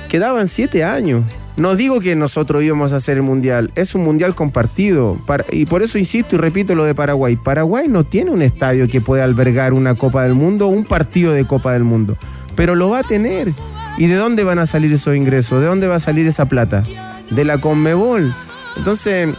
Quedaban 0.08 0.46
siete 0.46 0.84
años. 0.84 1.24
No 1.56 1.74
digo 1.74 2.00
que 2.00 2.14
nosotros 2.16 2.62
íbamos 2.62 2.92
a 2.92 2.96
hacer 2.96 3.16
el 3.16 3.22
mundial, 3.22 3.72
es 3.76 3.94
un 3.94 4.04
mundial 4.04 4.34
compartido. 4.34 5.18
Y 5.50 5.64
por 5.66 5.82
eso 5.82 5.98
insisto 5.98 6.36
y 6.36 6.38
repito 6.38 6.74
lo 6.74 6.84
de 6.84 6.94
Paraguay. 6.94 7.36
Paraguay 7.36 7.88
no 7.88 8.04
tiene 8.04 8.30
un 8.30 8.42
estadio 8.42 8.88
que 8.88 9.00
pueda 9.00 9.24
albergar 9.24 9.72
una 9.72 9.94
Copa 9.94 10.24
del 10.24 10.34
Mundo 10.34 10.66
un 10.66 10.84
partido 10.84 11.32
de 11.32 11.46
Copa 11.46 11.72
del 11.72 11.84
Mundo, 11.84 12.16
pero 12.54 12.74
lo 12.74 12.90
va 12.90 13.00
a 13.00 13.02
tener. 13.02 13.54
¿Y 13.98 14.06
de 14.08 14.16
dónde 14.16 14.44
van 14.44 14.58
a 14.58 14.66
salir 14.66 14.92
esos 14.92 15.16
ingresos? 15.16 15.60
¿De 15.60 15.66
dónde 15.66 15.86
va 15.86 15.94
a 15.94 16.00
salir 16.00 16.26
esa 16.26 16.46
plata? 16.46 16.82
De 17.30 17.44
la 17.44 17.58
Conmebol. 17.58 18.34
Entonces, 18.76 19.34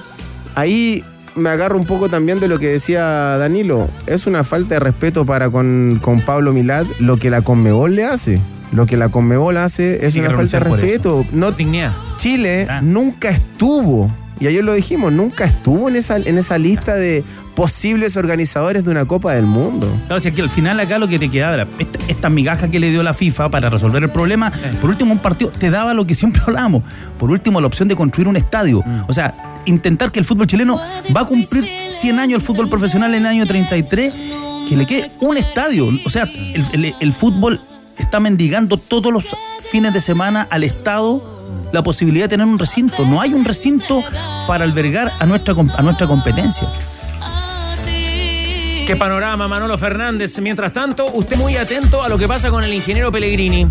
ahí 0.56 1.04
me 1.38 1.50
agarro 1.50 1.78
un 1.78 1.86
poco 1.86 2.10
también 2.10 2.40
de 2.40 2.48
lo 2.48 2.60
que 2.60 2.68
decía 2.68 3.04
Danilo. 3.38 3.90
Es 4.06 4.28
una 4.28 4.44
falta 4.44 4.76
de 4.76 4.80
respeto 4.80 5.26
para 5.26 5.50
con, 5.50 6.00
con 6.02 6.22
Pablo 6.22 6.54
Milad 6.54 6.86
lo 7.00 7.18
que 7.18 7.30
la 7.30 7.42
Conmebol 7.42 7.96
le 7.96 8.06
hace. 8.06 8.42
Lo 8.72 8.86
que 8.86 8.98
la 8.98 9.10
Conmebol 9.10 9.58
hace 9.58 10.06
es 10.06 10.14
Tiene 10.14 10.28
que 10.28 10.34
una 10.34 10.44
falta 10.44 10.60
de 10.60 10.76
respeto. 10.76 11.26
No, 11.32 11.52
Dignidad. 11.52 11.94
Chile 12.18 12.68
nunca 12.82 13.30
estuvo, 13.30 14.12
y 14.40 14.48
ayer 14.48 14.64
lo 14.64 14.74
dijimos, 14.74 15.12
nunca 15.14 15.46
estuvo 15.46 15.90
en 15.90 15.96
esa, 15.96 16.18
en 16.18 16.38
esa 16.38 16.58
lista 16.58 16.96
de 16.96 17.24
posibles 17.56 18.18
organizadores 18.18 18.86
de 18.86 18.92
una 18.92 19.06
Copa 19.06 19.34
del 19.34 19.46
Mundo. 19.46 19.88
Claro, 20.08 20.20
si 20.20 20.28
aquí 20.28 20.42
al 20.42 20.50
final 20.50 20.80
acá 20.80 21.00
lo 21.00 21.08
que 21.08 21.18
te 21.18 21.30
quedaba 21.30 21.56
era 21.56 21.68
esta, 21.80 22.00
esta 22.08 22.30
migaja 22.30 22.70
que 22.70 22.80
le 22.80 22.92
dio 22.92 23.02
la 23.02 23.14
FIFA 23.14 23.50
para 23.50 23.70
resolver 23.70 24.04
el 24.04 24.12
problema. 24.12 24.52
Por 24.80 24.90
último, 24.90 25.12
un 25.12 25.20
partido 25.20 25.52
te 25.52 25.72
daba 25.72 25.94
lo 25.94 26.06
que 26.06 26.14
siempre 26.14 26.42
hablábamos. 26.48 26.84
Por 27.18 27.32
último, 27.32 27.62
la 27.62 27.68
opción 27.68 27.88
de 27.88 27.96
construir 27.96 28.28
un 28.28 28.36
estadio. 28.36 28.84
O 29.08 29.14
sea, 29.14 29.34
intentar 29.68 30.12
que 30.12 30.20
el 30.20 30.26
fútbol 30.26 30.48
chileno 30.48 30.82
va 31.16 31.22
a 31.22 31.26
cumplir 31.26 31.66
100 31.92 32.20
años 32.20 32.40
el 32.42 32.46
fútbol 32.46 32.68
profesional 32.70 33.14
en 33.14 33.22
el 33.22 33.28
año 33.28 33.46
33, 33.46 34.14
que 34.68 34.76
le 34.76 34.86
quede 34.86 35.12
un 35.20 35.38
estadio. 35.38 35.90
O 36.06 36.10
sea, 36.10 36.24
el, 36.24 36.96
el- 37.00 37.14
fútbol 37.14 37.62
está 37.98 38.20
mendigando 38.20 38.78
todos 38.78 39.14
los 39.14 39.26
fines 39.72 39.94
de 39.94 40.02
semana 40.02 40.48
al 40.50 40.64
Estado 40.64 41.38
la 41.72 41.84
posibilidad 41.84 42.26
de 42.26 42.30
tener 42.30 42.48
un 42.48 42.58
recinto. 42.60 43.06
No 43.06 43.22
hay 43.22 43.34
un 43.34 43.46
recinto 43.46 44.04
para 44.48 44.64
albergar 44.64 45.12
a 45.20 45.26
nuestra, 45.26 45.54
a 45.78 45.82
nuestra 45.82 46.08
competencia. 46.08 46.68
Qué 48.86 48.96
panorama, 48.98 49.50
Manolo 49.50 49.78
Fernández. 49.78 50.40
Mientras 50.40 50.72
tanto, 50.72 51.06
usted 51.14 51.36
muy 51.36 51.58
atento 51.58 52.02
a 52.04 52.08
lo 52.08 52.18
que 52.18 52.26
pasa 52.28 52.50
con 52.50 52.64
el 52.64 52.74
ingeniero 52.74 53.12
Pellegrini. 53.12 53.68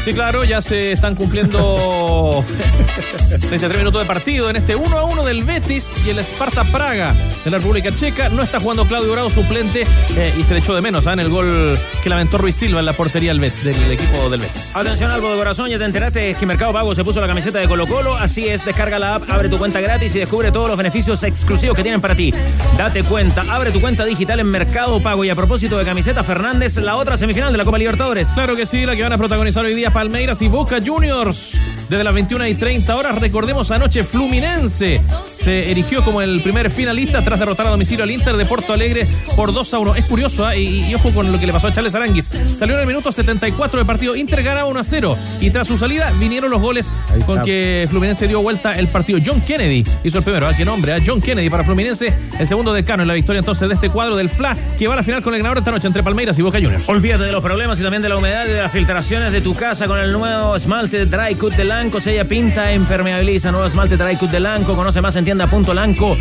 Sí, 0.00 0.14
claro, 0.14 0.42
ya 0.44 0.62
se 0.62 0.92
están 0.92 1.14
cumpliendo 1.14 2.42
33 3.28 3.76
minutos 3.78 4.00
de 4.00 4.06
partido 4.06 4.48
en 4.48 4.56
este 4.56 4.74
1 4.74 4.96
a 4.96 5.04
1 5.04 5.24
del 5.24 5.44
Betis 5.44 5.94
y 6.06 6.10
el 6.10 6.18
Sparta 6.20 6.64
Praga 6.64 7.14
de 7.44 7.50
la 7.50 7.58
República 7.58 7.94
Checa. 7.94 8.28
No 8.30 8.42
está 8.42 8.58
jugando 8.58 8.86
Claudio 8.86 9.12
Bravo, 9.12 9.28
suplente, 9.28 9.82
eh, 10.16 10.32
y 10.38 10.42
se 10.42 10.54
le 10.54 10.60
echó 10.60 10.74
de 10.74 10.80
menos 10.80 11.06
¿ah? 11.06 11.12
en 11.12 11.20
el 11.20 11.28
gol 11.28 11.78
que 12.02 12.08
lamentó 12.08 12.38
Ruiz 12.38 12.56
Silva 12.56 12.80
en 12.80 12.86
la 12.86 12.94
portería 12.94 13.30
del, 13.32 13.40
Bet- 13.40 13.60
del 13.62 13.90
equipo 13.92 14.30
del 14.30 14.40
Betis. 14.40 14.74
Atención, 14.76 15.10
algo 15.10 15.30
de 15.32 15.36
corazón, 15.38 15.68
ya 15.68 15.78
te 15.78 15.84
enteraste 15.84 16.34
que 16.34 16.46
Mercado 16.46 16.72
Pago 16.72 16.94
se 16.94 17.04
puso 17.04 17.20
la 17.20 17.26
camiseta 17.26 17.58
de 17.58 17.68
Colo 17.68 17.86
Colo. 17.86 18.14
Así 18.16 18.46
es, 18.48 18.64
descarga 18.64 18.98
la 18.98 19.16
app, 19.16 19.28
abre 19.28 19.50
tu 19.50 19.58
cuenta 19.58 19.80
gratis 19.80 20.14
y 20.14 20.20
descubre 20.20 20.50
todos 20.52 20.68
los 20.68 20.78
beneficios 20.78 21.22
exclusivos 21.24 21.76
que 21.76 21.82
tienen 21.82 22.00
para 22.00 22.14
ti. 22.14 22.32
Date 22.78 23.02
cuenta, 23.02 23.42
abre 23.50 23.72
tu 23.72 23.80
cuenta 23.80 24.06
digital 24.06 24.40
en 24.40 24.46
Mercado 24.46 25.00
Pago. 25.00 25.24
Y 25.24 25.28
a 25.30 25.34
propósito 25.34 25.76
de 25.76 25.84
camiseta 25.84 26.22
Fernández, 26.24 26.76
la 26.78 26.96
otra 26.96 27.16
semifinal 27.18 27.52
de 27.52 27.58
la 27.58 27.64
Copa 27.64 27.76
Libertadores. 27.78 28.30
Claro 28.30 28.56
que 28.56 28.64
sí, 28.64 28.86
la 28.86 28.96
que 28.96 29.02
van 29.02 29.12
a 29.12 29.18
protagonizar 29.18 29.64
hoy 29.66 29.74
día 29.74 29.90
Palmeiras 29.98 30.40
y 30.42 30.46
Boca 30.46 30.78
Juniors. 30.80 31.58
Desde 31.88 32.04
las 32.04 32.14
21 32.14 32.46
y 32.46 32.54
30 32.54 32.94
horas, 32.94 33.18
recordemos 33.20 33.72
anoche 33.72 34.04
Fluminense 34.04 35.00
se 35.34 35.70
erigió 35.70 36.04
como 36.04 36.22
el 36.22 36.40
primer 36.40 36.70
finalista 36.70 37.22
tras 37.22 37.40
derrotar 37.40 37.66
a 37.66 37.70
domicilio 37.70 38.04
al 38.04 38.10
Inter 38.10 38.36
de 38.36 38.44
Porto 38.44 38.72
Alegre 38.72 39.08
por 39.34 39.52
2 39.52 39.74
a 39.74 39.78
1. 39.78 39.94
Es 39.96 40.04
curioso, 40.04 40.46
¿ah? 40.46 40.54
y, 40.54 40.88
y 40.88 40.94
ojo 40.94 41.10
con 41.10 41.32
lo 41.32 41.40
que 41.40 41.46
le 41.46 41.52
pasó 41.52 41.66
a 41.66 41.72
Charles 41.72 41.96
Aranguis. 41.96 42.30
Salió 42.52 42.74
en 42.74 42.82
el 42.82 42.86
minuto 42.86 43.10
74 43.10 43.78
del 43.78 43.86
partido, 43.86 44.14
Inter 44.14 44.42
ganaba 44.42 44.68
1 44.68 44.78
a 44.78 44.84
0 44.84 45.18
y 45.40 45.50
tras 45.50 45.66
su 45.66 45.76
salida 45.76 46.12
vinieron 46.20 46.50
los 46.50 46.60
goles 46.60 46.92
con 47.26 47.42
que 47.42 47.86
Fluminense 47.90 48.28
dio 48.28 48.40
vuelta 48.40 48.78
el 48.78 48.86
partido. 48.88 49.18
John 49.24 49.40
Kennedy 49.40 49.84
hizo 50.04 50.18
el 50.18 50.24
primero, 50.24 50.46
¿ah? 50.46 50.52
¿qué 50.56 50.64
nombre? 50.64 50.92
¿ah? 50.92 50.98
John 51.04 51.20
Kennedy 51.20 51.50
para 51.50 51.64
Fluminense, 51.64 52.12
el 52.38 52.46
segundo 52.46 52.72
decano 52.72 53.02
en 53.02 53.08
la 53.08 53.14
victoria 53.14 53.40
entonces 53.40 53.66
de 53.66 53.74
este 53.74 53.90
cuadro 53.90 54.14
del 54.14 54.28
FLA 54.28 54.56
que 54.78 54.86
va 54.86 54.94
a 54.94 54.96
la 54.98 55.02
final 55.02 55.22
con 55.22 55.34
el 55.34 55.40
ganador 55.40 55.58
esta 55.58 55.72
noche 55.72 55.88
entre 55.88 56.02
Palmeiras 56.02 56.38
y 56.38 56.42
Boca 56.42 56.58
Juniors. 56.58 56.88
Olvídate 56.88 57.24
de 57.24 57.32
los 57.32 57.42
problemas 57.42 57.80
y 57.80 57.82
también 57.82 58.02
de 58.02 58.08
la 58.08 58.16
humedad 58.16 58.46
y 58.46 58.50
de 58.50 58.62
las 58.62 58.70
filtraciones 58.70 59.32
de 59.32 59.40
tu 59.40 59.54
casa 59.54 59.77
con 59.86 59.98
el 60.00 60.12
nuevo 60.12 60.56
esmalte 60.56 61.06
Dry 61.06 61.36
Cut 61.36 61.54
de 61.54 61.62
Lanco. 61.64 62.00
Sella 62.00 62.24
pinta, 62.24 62.72
impermeabiliza. 62.72 63.52
Nuevo 63.52 63.66
esmalte 63.66 63.96
Dry 63.96 64.16
Cut 64.16 64.30
de 64.30 64.40
Lanco. 64.40 64.74
Conoce 64.74 65.00
más 65.00 65.14
en 65.16 65.24
tienda.lanco 65.24 66.16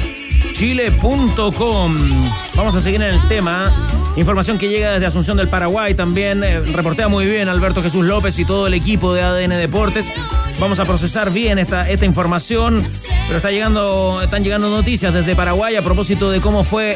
chile.com. 0.53 1.95
Vamos 2.55 2.75
a 2.75 2.81
seguir 2.81 3.01
en 3.01 3.15
el 3.15 3.27
tema. 3.27 3.71
Información 4.15 4.57
que 4.57 4.69
llega 4.69 4.91
desde 4.91 5.07
Asunción 5.07 5.37
del 5.37 5.47
Paraguay 5.49 5.95
también. 5.95 6.43
eh, 6.43 6.59
reportea 6.59 7.07
muy 7.07 7.25
bien 7.25 7.49
Alberto 7.49 7.81
Jesús 7.81 8.05
López 8.05 8.37
y 8.37 8.45
todo 8.45 8.67
el 8.67 8.73
equipo 8.73 9.13
de 9.13 9.21
ADN 9.21 9.57
Deportes. 9.57 10.11
Vamos 10.59 10.79
a 10.79 10.85
procesar 10.85 11.31
bien 11.31 11.57
esta, 11.57 11.89
esta 11.89 12.05
información. 12.05 12.85
Pero 13.27 13.37
está 13.37 13.49
llegando, 13.49 14.19
están 14.23 14.43
llegando 14.43 14.69
noticias 14.69 15.13
desde 15.13 15.35
Paraguay 15.35 15.75
a 15.75 15.81
propósito 15.81 16.29
de 16.29 16.41
cómo 16.41 16.63
fue 16.63 16.95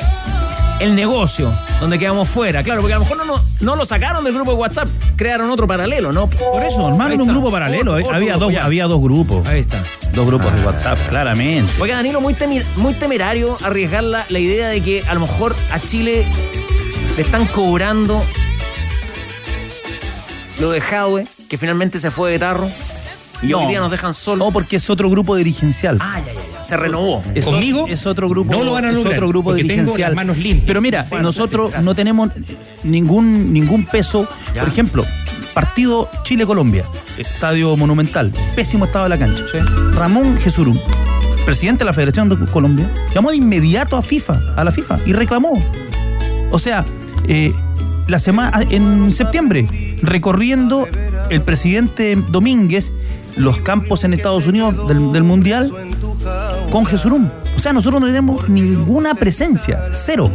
el 0.82 0.96
negocio, 0.96 1.52
donde 1.80 1.98
quedamos 2.00 2.28
fuera. 2.28 2.63
Claro, 2.63 2.82
porque 2.82 2.94
a 2.94 2.98
lo 2.98 3.04
mejor 3.04 3.17
no, 3.17 3.26
no, 3.26 3.41
no 3.60 3.76
lo 3.76 3.86
sacaron 3.86 4.24
del 4.24 4.34
grupo 4.34 4.52
de 4.52 4.58
WhatsApp, 4.58 4.88
crearon 5.15 5.50
otro 5.50 5.67
paralelo, 5.67 6.12
¿no? 6.12 6.28
Por 6.30 6.63
eso, 6.63 6.88
armaron 6.88 7.22
un 7.22 7.28
grupo 7.28 7.52
paralelo. 7.52 7.91
Otro- 7.94 8.04
otro 8.06 8.15
había, 8.15 8.32
grupo, 8.34 8.46
dos, 8.46 8.54
ya. 8.54 8.65
había 8.65 8.86
dos 8.88 9.02
grupos. 9.02 9.48
Ahí 9.48 9.62
está. 9.62 9.84
Dos 10.13 10.26
grupos 10.26 10.54
de 10.56 10.65
WhatsApp, 10.65 10.98
claramente. 11.10 11.72
Oiga, 11.80 11.96
Danilo, 11.96 12.20
muy, 12.22 12.34
temi- 12.34 12.63
muy 12.78 12.94
temerario 12.94 13.58
arriesgar 13.63 14.04
la, 14.04 14.26
la 14.30 14.39
idea 14.39 14.67
de 14.70 14.82
que 14.82 15.04
a 15.08 15.13
lo 15.13 15.22
mejor 15.22 15.56
a 15.72 15.80
Chile 15.80 16.26
le 17.15 17.22
están 17.22 17.46
cobrando 17.48 18.24
lo 20.60 20.72
de 20.72 20.82
Jadwe, 20.82 21.26
que 21.50 21.58
finalmente 21.58 22.00
se 22.00 22.12
fue 22.12 22.32
de 22.32 22.39
tarro. 22.39 22.70
Y 23.41 23.54
hoy 23.54 23.67
día 23.67 23.80
nos 23.80 23.91
dejan 23.91 24.13
solos. 24.13 24.45
No, 24.47 24.51
porque 24.51 24.75
es 24.75 24.89
otro 24.89 25.10
grupo 25.10 25.36
dirigencial. 25.36 25.97
Ah, 25.99 26.19
ya, 26.19 26.34
ya, 26.34 26.39
ya. 26.54 26.63
Se 26.63 26.77
renovó. 26.77 27.21
Es, 27.34 27.45
Conmigo 27.45 27.86
es 27.88 28.06
otro 28.06 28.30
grupo, 28.30 28.54
no 28.54 28.63
lo 28.63 28.73
van 28.73 28.86
a 28.86 28.89
es 28.89 28.95
lograr, 28.95 29.15
otro 29.15 29.27
grupo 29.30 29.56
tengo 29.56 29.63
dirigencial. 29.67 30.12
las 30.12 30.15
manos 30.15 30.38
limpias. 30.38 30.67
Pero 30.67 30.82
mira, 30.82 31.06
Bueno, 31.10 31.23
nosotros 31.23 31.73
no 31.84 31.95
tenemos 31.95 32.30
ningún 32.84 33.51
ningún 33.54 33.86
peso. 33.86 34.27
Ya. 34.54 34.62
Por 34.62 34.69
ejemplo, 34.69 35.06
partido 35.54 36.08
Chile-Colombia, 36.23 36.86
estadio 37.17 37.75
monumental, 37.77 38.32
pésimo 38.56 38.86
estado 38.86 39.06
de 39.06 39.10
la 39.10 39.17
cancha. 39.17 39.43
Ramón 39.93 40.38
Jesurum, 40.38 40.77
presidente 41.45 41.80
de 41.80 41.86
la 41.86 41.93
Federación 41.93 42.30
de 42.30 42.38
Colombia, 42.47 42.89
llamó 43.13 43.32
de 43.32 43.38
inmediato 43.38 43.97
a 43.97 44.01
FIFA, 44.01 44.54
a 44.56 44.63
la 44.63 44.71
FIFA, 44.71 44.99
y 45.06 45.13
reclamó. 45.13 45.62
O 46.51 46.60
sea, 46.60 46.86
eh, 47.27 47.54
la 48.08 48.19
semana 48.19 48.62
en 48.69 49.13
septiembre, 49.13 49.65
recorriendo 50.01 50.88
el 51.30 51.41
presidente 51.43 52.15
Domínguez 52.30 52.91
los 53.36 53.60
campos 53.60 54.04
en 54.04 54.13
Estados 54.13 54.48
Unidos 54.48 54.88
del, 54.88 55.12
del 55.12 55.24
Mundial 55.24 55.72
con 56.72 56.86
Jesurum. 56.86 57.30
O 57.56 57.60
sea, 57.60 57.74
nosotros 57.74 58.02
no 58.02 58.08
tenemos 58.08 58.50
ninguna 58.50 59.15
presencia, 59.15 59.89
cero. 59.91 60.32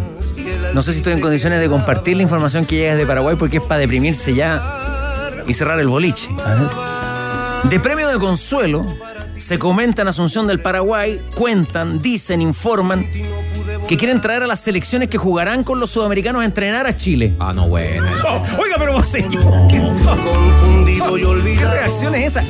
No 0.75 0.83
sé 0.83 0.93
si 0.93 0.99
estoy 0.99 1.15
en 1.15 1.21
condiciones 1.21 1.61
de 1.61 1.69
compartir 1.69 2.17
la 2.17 2.23
información 2.23 2.67
que 2.67 2.77
llega 2.77 2.93
desde 2.93 3.07
Paraguay 3.07 3.37
porque 3.39 3.59
es 3.59 3.63
para 3.63 3.81
deprimirse 3.81 4.35
ya 4.35 5.43
y 5.47 5.55
cerrar 5.55 5.81
el 5.81 5.89
boliche. 5.89 6.29
De 7.65 7.81
premio 7.81 8.09
de 8.09 8.19
consuelo, 8.19 8.87
se 9.37 9.59
comenta 9.59 10.03
en 10.03 10.09
Asunción 10.09 10.47
del 10.47 10.61
Paraguay, 10.61 11.21
cuentan, 11.35 12.01
dicen, 12.01 12.41
informan 12.41 13.07
que 13.89 13.97
quieren 13.97 14.21
traer 14.21 14.43
a 14.43 14.47
las 14.47 14.61
selecciones 14.61 15.09
que 15.09 15.19
jugarán 15.19 15.63
con 15.63 15.79
los 15.79 15.91
sudamericanos 15.91 16.43
a 16.43 16.45
entrenar 16.45 16.87
a 16.87 16.97
Chile. 16.97 17.35
Ah, 17.39 17.53
no, 17.55 17.69
bueno. 17.69 18.07
Oh, 18.27 18.43
oiga, 18.61 18.77
pero 18.79 18.95
vos 18.95 19.09
señor. 19.09 19.45
¿Qué 19.69 19.81
reacción 21.65 22.15
es 22.17 22.37
esa? 22.37 22.43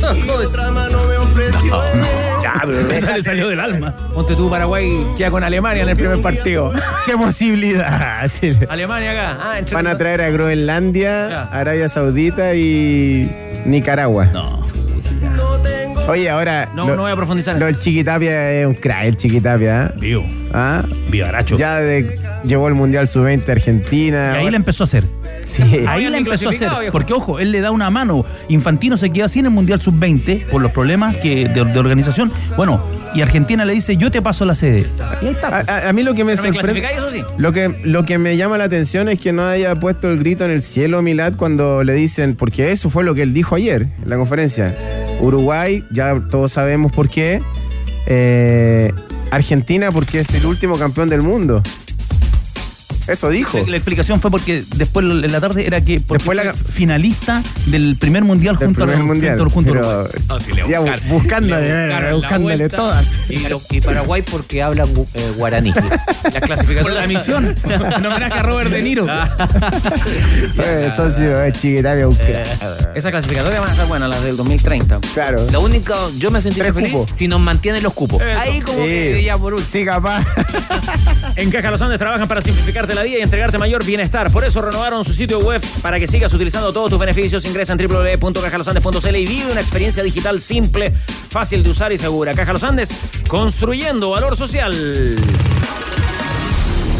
Ya, 2.42 2.62
pero 2.64 2.90
Esa 2.90 3.12
le 3.16 3.22
salió 3.22 3.48
del 3.48 3.60
alma. 3.60 3.94
Ponte 4.14 4.34
tú, 4.34 4.48
Paraguay 4.48 4.90
queda 5.16 5.30
con 5.30 5.44
Alemania 5.44 5.82
en 5.82 5.88
el 5.90 5.96
primer 5.96 6.22
partido. 6.22 6.72
¿Qué 7.04 7.16
posibilidad? 7.16 8.24
Alemania 8.68 9.10
acá. 9.12 9.38
Ah, 9.40 9.60
Van 9.72 9.86
a 9.86 9.96
traer 9.96 10.22
a 10.22 10.30
Groenlandia, 10.30 11.42
Arabia 11.52 11.88
Saudita 11.88 12.54
y 12.54 13.30
Nicaragua. 13.66 14.26
No. 14.26 14.64
Oye, 16.08 16.30
ahora. 16.30 16.68
No, 16.74 16.94
no 16.94 17.02
voy 17.02 17.10
a 17.12 17.16
profundizar. 17.16 17.56
Lo, 17.58 17.66
el 17.66 17.78
Chiquitapia 17.78 18.52
es 18.52 18.66
un 18.66 18.74
crack, 18.74 19.04
el 19.04 19.16
Chiquitapia. 19.16 19.86
¿eh? 19.94 19.98
Vivo. 19.98 20.24
¿Ah? 20.54 20.82
Vivaracho. 21.10 21.56
Ya 21.58 21.76
de, 21.80 22.18
llevó 22.44 22.68
el 22.68 22.74
Mundial 22.74 23.08
Sub-20 23.08 23.48
a 23.48 23.52
Argentina. 23.52 24.32
Y 24.34 24.44
ahí 24.44 24.50
la 24.50 24.56
empezó 24.56 24.84
a 24.84 24.86
hacer. 24.86 25.04
Sí. 25.44 25.62
Ahí 25.86 26.08
la 26.08 26.18
empezó 26.18 26.48
a 26.48 26.52
hacer. 26.52 26.68
viejo. 26.80 26.92
Porque, 26.92 27.12
ojo, 27.12 27.38
él 27.38 27.52
le 27.52 27.60
da 27.60 27.70
una 27.70 27.90
mano. 27.90 28.24
Infantino 28.48 28.96
se 28.96 29.10
queda 29.10 29.28
sin 29.28 29.44
el 29.46 29.50
Mundial 29.50 29.80
Sub-20 29.80 30.46
por 30.46 30.60
los 30.62 30.72
problemas 30.72 31.16
que, 31.16 31.48
de, 31.48 31.64
de 31.64 31.78
organización. 31.78 32.32
Bueno, 32.56 32.82
y 33.14 33.20
Argentina 33.22 33.64
le 33.64 33.72
dice, 33.72 33.96
yo 33.96 34.10
te 34.10 34.22
paso 34.22 34.44
la 34.44 34.54
sede. 34.54 34.86
Y 35.22 35.26
ahí 35.26 35.32
está. 35.32 35.48
A, 35.58 35.60
a- 35.86 35.88
a 35.88 35.92
mí 35.92 36.02
lo 36.02 36.14
que 36.14 36.24
me 36.24 36.36
Pero 36.36 36.48
me 36.50 36.52
sorprende. 36.54 36.80
clasificáis, 36.82 36.98
eso 36.98 37.28
sí. 37.28 37.34
Lo 37.38 37.52
que, 37.52 37.74
lo 37.84 38.04
que 38.04 38.18
me 38.18 38.36
llama 38.36 38.58
la 38.58 38.64
atención 38.64 39.08
es 39.08 39.20
que 39.20 39.32
no 39.32 39.44
haya 39.46 39.74
puesto 39.78 40.10
el 40.10 40.18
grito 40.18 40.44
en 40.44 40.50
el 40.52 40.62
cielo 40.62 41.02
Milad 41.02 41.34
cuando 41.36 41.82
le 41.84 41.94
dicen, 41.94 42.34
porque 42.36 42.72
eso 42.72 42.90
fue 42.90 43.04
lo 43.04 43.14
que 43.14 43.22
él 43.22 43.32
dijo 43.34 43.54
ayer 43.56 43.82
en 44.02 44.08
la 44.10 44.16
conferencia. 44.16 44.74
Uruguay, 45.20 45.84
ya 45.90 46.20
todos 46.30 46.52
sabemos 46.52 46.92
por 46.92 47.08
qué. 47.08 47.40
Eh, 48.06 48.92
Argentina, 49.30 49.90
porque 49.92 50.20
es 50.20 50.34
el 50.34 50.46
último 50.46 50.78
campeón 50.78 51.08
del 51.08 51.22
mundo. 51.22 51.62
Eso 53.08 53.28
dijo. 53.30 53.58
La, 53.58 53.64
la 53.70 53.76
explicación 53.76 54.20
fue 54.20 54.30
porque 54.30 54.62
después 54.76 55.04
en 55.06 55.32
la 55.32 55.40
tarde 55.40 55.66
era 55.66 55.80
que 55.84 56.00
porque 56.00 56.18
Después 56.24 56.36
la- 56.44 56.54
finalista 56.54 57.42
del 57.66 57.96
primer 57.98 58.24
mundial 58.24 58.56
Del 58.56 58.66
junto 58.68 58.82
primer 58.84 59.00
a 59.00 59.04
mundial. 59.04 59.38
junto, 59.38 59.54
junto 59.54 59.70
a 59.70 59.74
pero- 59.74 59.88
Uruguay. 60.00 60.22
No, 60.28 60.40
si 60.40 60.52
le 60.52 60.68
ya 60.68 60.80
buscar- 60.80 61.00
bu- 61.02 61.08
buscándole, 61.08 61.68
eh, 61.68 61.86
la 61.88 62.14
buscándole 62.14 62.56
vuelta. 62.56 62.76
todas. 62.76 63.30
Y, 63.30 63.48
lo- 63.48 63.62
y 63.70 63.80
Paraguay 63.86 64.22
porque 64.22 64.62
hablan 64.62 64.88
eh, 65.14 65.32
guaraní. 65.36 65.72
Las 66.26 66.32
Por 66.32 66.40
clasificatorias. 66.42 67.00
la 67.00 67.06
misión. 67.06 67.54
en 67.68 68.06
homenaje 68.06 68.34
a 68.34 68.42
Robert 68.42 68.70
De 68.70 68.82
Niro. 68.82 69.06
Eh, 70.58 70.92
socio, 70.96 72.08
un 72.08 72.14
crack. 72.16 72.96
Esa 72.96 73.10
clasificatoria 73.10 73.60
van 73.60 73.70
a 73.70 73.74
ser 73.74 73.86
buenas, 73.86 74.08
las 74.08 74.22
del 74.22 74.36
2030. 74.36 75.00
Claro. 75.14 75.46
Lo 75.50 75.60
único, 75.60 75.94
yo 76.18 76.30
me 76.30 76.40
sentiría 76.40 76.72
feliz 76.72 76.92
si 77.14 77.28
nos 77.28 77.40
mantienen 77.40 77.82
los 77.82 77.92
cupos. 77.92 78.22
Eso. 78.22 78.40
Ahí 78.40 78.60
como 78.60 78.78
Sí. 78.84 78.88
que 78.90 79.22
ya 79.24 79.36
por 79.36 79.54
último. 79.54 79.70
Sí, 79.70 79.84
capaz. 79.84 80.24
En 81.36 81.50
Caja 81.50 81.70
Los 81.70 81.80
Andes 81.82 81.98
trabajan 81.98 82.26
para 82.28 82.40
simplificarte 82.40 82.94
la 82.96 83.02
vida 83.02 83.18
y 83.18 83.22
entregarte 83.22 83.58
mayor 83.58 83.84
bienestar. 83.84 84.32
Por 84.32 84.44
eso 84.44 84.60
renovaron 84.60 85.04
su 85.04 85.12
sitio 85.12 85.38
web 85.38 85.62
para 85.82 85.98
que 85.98 86.06
sigas 86.06 86.32
utilizando 86.34 86.72
todos 86.72 86.90
tus 86.90 86.98
beneficios. 86.98 87.44
Ingresa 87.44 87.74
en 87.74 87.78
www.cajalosandes.cl 87.78 89.16
y 89.16 89.26
vive 89.26 89.52
una 89.52 89.60
experiencia 89.60 90.02
digital 90.02 90.40
simple, 90.40 90.92
fácil 91.28 91.62
de 91.62 91.70
usar 91.70 91.92
y 91.92 91.98
segura. 91.98 92.34
Caja 92.34 92.52
Los 92.52 92.64
Andes, 92.64 92.90
construyendo 93.28 94.10
valor 94.10 94.36
social. 94.36 94.72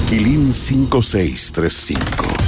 Quilín 0.09 0.55
5635. 0.55 2.47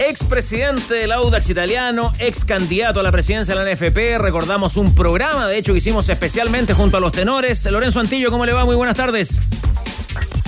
Expresidente 0.00 0.94
del 0.94 1.12
Audax 1.12 1.50
italiano, 1.50 2.12
ex 2.18 2.44
candidato 2.44 3.00
a 3.00 3.02
la 3.02 3.10
presidencia 3.10 3.54
de 3.54 3.64
la 3.64 3.72
NFP. 3.72 4.18
Recordamos 4.18 4.76
un 4.76 4.94
programa, 4.94 5.48
de 5.48 5.58
hecho, 5.58 5.72
que 5.72 5.78
hicimos 5.78 6.08
especialmente 6.08 6.74
junto 6.74 6.96
a 6.96 7.00
los 7.00 7.12
tenores. 7.12 7.64
Lorenzo 7.66 8.00
Antillo, 8.00 8.30
¿cómo 8.30 8.44
le 8.46 8.52
va? 8.52 8.64
Muy 8.64 8.76
buenas 8.76 8.96
tardes. 8.96 9.40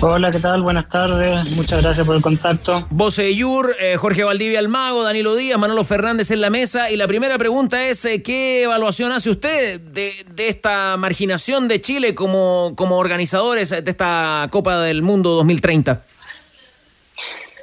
Hola, 0.03 0.31
¿qué 0.31 0.39
tal? 0.39 0.61
Buenas 0.63 0.89
tardes. 0.89 1.55
Muchas 1.55 1.81
gracias 1.81 2.05
por 2.05 2.15
el 2.15 2.21
contacto. 2.21 2.87
Voce 2.89 3.35
Yur, 3.35 3.75
eh, 3.79 3.97
Jorge 3.97 4.23
Valdivia 4.23 4.59
Almago, 4.59 5.03
Danilo 5.03 5.35
Díaz, 5.35 5.59
Manolo 5.59 5.83
Fernández 5.83 6.31
en 6.31 6.41
la 6.41 6.49
mesa. 6.49 6.89
Y 6.89 6.97
la 6.97 7.07
primera 7.07 7.37
pregunta 7.37 7.87
es, 7.87 8.03
eh, 8.05 8.23
¿qué 8.23 8.63
evaluación 8.63 9.11
hace 9.11 9.29
usted 9.29 9.79
de, 9.79 10.11
de 10.33 10.47
esta 10.47 10.97
marginación 10.97 11.67
de 11.67 11.81
Chile 11.81 12.15
como, 12.15 12.73
como 12.75 12.97
organizadores 12.97 13.69
de 13.69 13.91
esta 13.91 14.47
Copa 14.49 14.81
del 14.81 15.01
Mundo 15.03 15.31
2030? 15.31 16.03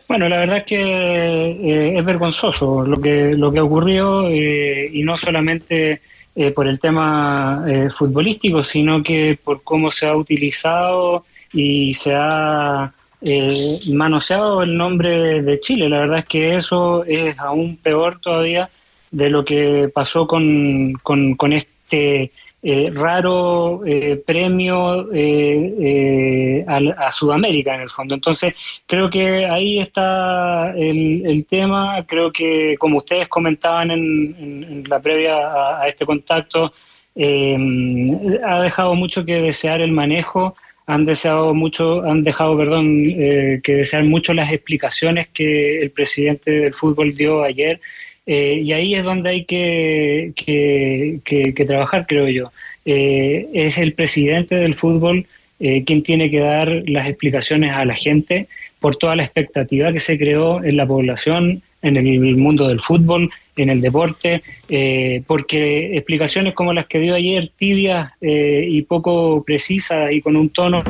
Bueno, 0.09 0.27
la 0.29 0.38
verdad 0.38 0.59
es 0.59 0.64
que 0.64 0.81
eh, 0.81 1.98
es 1.98 2.05
vergonzoso 2.05 2.83
lo 2.83 2.98
que 2.98 3.35
lo 3.35 3.53
que 3.53 3.61
ocurrió 3.61 4.27
eh, 4.29 4.88
y 4.90 5.03
no 5.03 5.18
solamente 5.18 6.01
eh, 6.35 6.51
por 6.51 6.66
el 6.66 6.81
tema 6.81 7.64
eh, 7.68 7.90
futbolístico, 7.90 8.62
sino 8.62 9.03
que 9.03 9.38
por 9.42 9.62
cómo 9.62 9.90
se 9.90 10.07
ha 10.07 10.16
utilizado 10.16 11.27
y 11.52 11.94
se 11.94 12.14
ha 12.14 12.92
eh, 13.20 13.80
manoseado 13.88 14.62
el 14.62 14.76
nombre 14.76 15.42
de 15.42 15.61
Chile. 15.61 15.88
La 15.88 16.00
verdad 16.00 16.18
es 16.20 16.26
que 16.26 16.54
eso 16.56 17.04
es 17.04 17.38
aún 17.38 17.76
peor 17.76 18.20
todavía 18.20 18.70
de 19.11 19.30
lo 19.30 19.44
que 19.44 19.90
pasó 19.92 20.26
con, 20.26 20.92
con, 21.02 21.52
este 21.52 22.30
eh, 22.62 22.90
raro 22.92 23.82
eh, 23.87 24.22
premio 24.24 25.08
eh, 25.14 26.64
a, 26.66 27.11
Sudamérica 27.11 27.74
en 27.74 27.80
el 27.82 27.90
fondo. 27.90 28.14
Entonces, 28.14 28.54
creo 28.87 29.08
que 29.08 29.46
ahí 29.46 29.80
está 29.80 30.72
el, 30.76 31.46
tema. 31.48 32.04
Creo 32.06 32.30
que, 32.30 32.76
como 32.78 32.98
ustedes 32.98 33.28
comentaban 33.28 33.90
en, 33.90 34.84
la 34.88 35.00
previa 35.00 35.37
a, 35.37 35.82
a 35.82 35.88
este 35.88 36.04
contacto, 36.04 36.72
ha 37.16 38.61
dejado 38.61 38.94
mucho 38.94 39.24
que 39.24 39.42
desear 39.42 39.80
el 39.80 39.90
manejo 39.90 40.54
han 40.88 41.05
deseado 41.05 41.53
mucho, 41.53 42.03
han 42.03 42.24
dejado, 42.24 42.57
perdón, 42.57 43.05
eh, 43.11 43.61
que 43.62 43.74
desear 43.74 44.05
mucho 44.05 44.33
las 44.33 44.51
explicaciones 44.51 45.29
que 45.29 45.83
el 45.83 45.90
presidente 45.90 46.51
del 46.51 46.72
fútbol 46.72 47.14
dio 47.14 47.42
ayer. 47.42 47.79
Eh, 48.27 48.62
y 48.64 48.72
ahí 48.72 48.94
es 48.94 49.05
donde 49.05 49.29
hay 49.29 49.44
que, 49.44 50.33
que, 50.35 51.64
trabajar, 51.66 52.07
creo 52.09 52.29
yo. 52.29 52.51
Eh, 52.87 53.46
es 53.53 53.77
el 53.77 53.92
presidente 53.92 54.55
del 54.55 54.74
fútbol 54.74 55.27
quien 55.59 56.05
tiene 56.05 56.31
que 56.31 56.38
dar 56.38 56.85
las 56.87 57.09
explicaciones 57.09 57.72
a 57.72 57.85
la 57.85 57.94
gente 57.94 58.46
por 58.79 58.94
toda 58.94 59.16
la 59.16 59.24
expectativa 59.24 59.92
que 59.92 59.98
se 59.98 60.16
creó 60.16 60.62
en 60.62 60.77
la 60.77 60.87
población, 60.87 61.62
en 61.83 61.96
el 61.96 62.37
mundo 62.37 62.68
del 62.68 62.81
fútbol, 62.81 63.29
en 63.62 63.71
el 63.71 63.81
deporte, 63.81 64.42
eh, 64.68 65.23
porque 65.27 65.97
explicaciones 65.97 66.55
como 66.55 66.73
las 66.73 66.87
que 66.87 66.99
dio 66.99 67.14
ayer, 67.14 67.51
tibias 67.57 68.12
eh, 68.21 68.66
y 68.68 68.83
poco 68.83 69.42
precisas 69.44 70.12
y 70.12 70.21
con 70.21 70.37
un 70.37 70.51
tono 70.51 70.83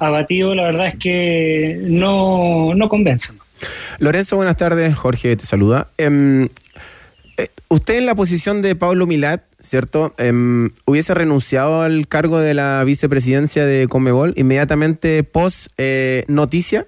abatido, 0.00 0.54
la 0.54 0.64
verdad 0.64 0.86
es 0.88 0.96
que 0.96 1.78
no, 1.82 2.74
no 2.74 2.88
convencen. 2.88 3.38
Lorenzo, 3.98 4.36
buenas 4.36 4.56
tardes. 4.56 4.94
Jorge 4.96 5.36
te 5.36 5.44
saluda. 5.44 5.88
Em, 5.96 6.48
eh, 7.36 7.48
usted 7.68 7.98
en 7.98 8.06
la 8.06 8.14
posición 8.14 8.62
de 8.62 8.74
Pablo 8.74 9.06
Milat, 9.06 9.42
¿cierto? 9.60 10.12
Em, 10.18 10.70
¿Hubiese 10.86 11.14
renunciado 11.14 11.82
al 11.82 12.08
cargo 12.08 12.40
de 12.40 12.54
la 12.54 12.82
vicepresidencia 12.84 13.64
de 13.64 13.86
Comebol 13.86 14.34
inmediatamente 14.36 15.22
post 15.22 15.68
noticia? 16.26 16.86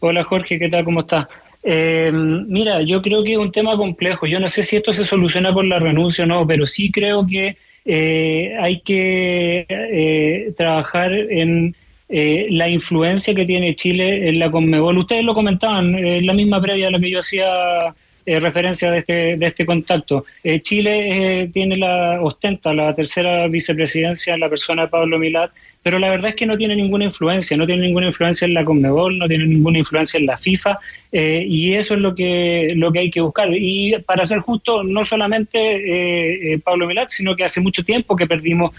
Hola 0.00 0.24
Jorge, 0.24 0.58
¿qué 0.58 0.68
tal? 0.68 0.84
¿Cómo 0.84 1.02
estás? 1.02 1.28
Eh, 1.62 2.10
mira, 2.12 2.82
yo 2.82 3.00
creo 3.02 3.22
que 3.22 3.32
es 3.32 3.38
un 3.38 3.52
tema 3.52 3.76
complejo. 3.76 4.26
Yo 4.26 4.40
no 4.40 4.48
sé 4.48 4.64
si 4.64 4.76
esto 4.76 4.92
se 4.92 5.04
soluciona 5.04 5.52
por 5.52 5.64
la 5.64 5.78
renuncia 5.78 6.24
o 6.24 6.26
no, 6.26 6.46
pero 6.46 6.66
sí 6.66 6.90
creo 6.90 7.26
que 7.26 7.56
eh, 7.84 8.56
hay 8.60 8.80
que 8.80 9.66
eh, 9.68 10.52
trabajar 10.56 11.12
en 11.12 11.74
eh, 12.08 12.46
la 12.50 12.68
influencia 12.68 13.34
que 13.34 13.44
tiene 13.44 13.74
Chile 13.74 14.28
en 14.28 14.38
la 14.38 14.50
Conmebol. 14.50 14.98
Ustedes 14.98 15.24
lo 15.24 15.34
comentaban, 15.34 15.94
en 15.94 16.26
la 16.26 16.32
misma 16.32 16.60
previa 16.60 16.88
a 16.88 16.90
la 16.90 17.00
que 17.00 17.10
yo 17.10 17.20
hacía 17.20 17.94
referencia 18.24 18.88
de 18.92 18.98
este, 18.98 19.36
de 19.36 19.46
este 19.46 19.66
contacto. 19.66 20.24
Chile 20.62 21.50
tiene 21.52 21.76
la 21.76 22.20
ostenta 22.22 22.72
la 22.72 22.94
tercera 22.94 23.48
vicepresidencia 23.48 24.34
en 24.34 24.40
la 24.40 24.48
persona 24.48 24.82
de 24.82 24.88
Pablo 24.88 25.18
Milat 25.18 25.50
pero 25.82 25.98
la 25.98 26.10
verdad 26.10 26.30
es 26.30 26.36
que 26.36 26.46
no 26.46 26.56
tiene 26.56 26.76
ninguna 26.76 27.04
influencia, 27.04 27.56
no 27.56 27.66
tiene 27.66 27.82
ninguna 27.82 28.06
influencia 28.06 28.46
en 28.46 28.54
la 28.54 28.64
Conmebol, 28.64 29.18
no 29.18 29.26
tiene 29.26 29.46
ninguna 29.46 29.78
influencia 29.78 30.18
en 30.18 30.26
la 30.26 30.36
FIFA, 30.36 30.78
eh, 31.10 31.44
y 31.46 31.74
eso 31.74 31.94
es 31.94 32.00
lo 32.00 32.14
que, 32.14 32.72
lo 32.76 32.92
que 32.92 33.00
hay 33.00 33.10
que 33.10 33.20
buscar. 33.20 33.48
Y 33.52 33.98
para 34.06 34.24
ser 34.24 34.38
justo, 34.40 34.84
no 34.84 35.04
solamente 35.04 35.58
eh, 35.58 36.52
eh, 36.52 36.58
Pablo 36.60 36.86
Milat, 36.86 37.10
sino 37.10 37.34
que 37.34 37.44
hace 37.44 37.60
mucho 37.60 37.84
tiempo 37.84 38.16
que 38.16 38.26
perdimos 38.26 38.72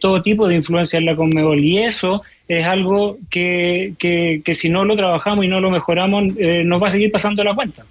todo 0.00 0.22
tipo 0.22 0.48
de 0.48 0.54
influencia 0.54 0.98
en 0.98 1.04
la 1.04 1.14
Conmebol, 1.14 1.62
y 1.62 1.78
eso 1.78 2.22
es 2.48 2.64
algo 2.64 3.18
que, 3.28 3.92
que, 3.98 4.54
si 4.54 4.70
no 4.70 4.84
lo 4.84 4.96
trabajamos 4.96 5.44
y 5.44 5.48
no 5.48 5.60
lo 5.60 5.70
mejoramos, 5.70 6.34
nos 6.64 6.82
va 6.82 6.88
a 6.88 6.90
seguir 6.90 7.12
pasando 7.12 7.44
la 7.44 7.54
cuenta. 7.54 7.84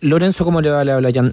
Lorenzo, 0.00 0.44
¿cómo 0.44 0.60
le 0.60 0.70
va? 0.70 0.82
Le 0.82 0.90
habla 0.90 1.10
Jan. 1.12 1.32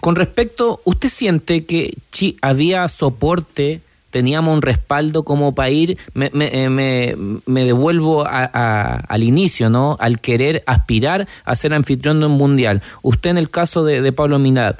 con 0.00 0.14
respecto, 0.14 0.80
¿usted 0.84 1.08
siente 1.08 1.64
que 1.64 1.94
había 2.42 2.86
soporte 2.86 3.80
teníamos 4.16 4.54
un 4.54 4.62
respaldo 4.62 5.24
como 5.24 5.54
ir, 5.68 5.98
me, 6.14 6.30
me, 6.32 6.46
eh, 6.50 6.70
me, 6.70 7.64
devuelvo 7.66 8.24
al 8.26 9.22
inicio, 9.22 9.68
¿no? 9.68 9.98
Al 10.00 10.20
querer 10.20 10.62
aspirar 10.64 11.28
a 11.44 11.54
ser 11.54 11.74
anfitrión 11.74 12.20
de 12.20 12.24
un 12.24 12.32
mundial. 12.32 12.80
Usted 13.02 13.28
en 13.28 13.36
el 13.36 13.50
caso 13.50 13.84
de, 13.84 14.10
Pablo 14.14 14.38
Minad, 14.38 14.76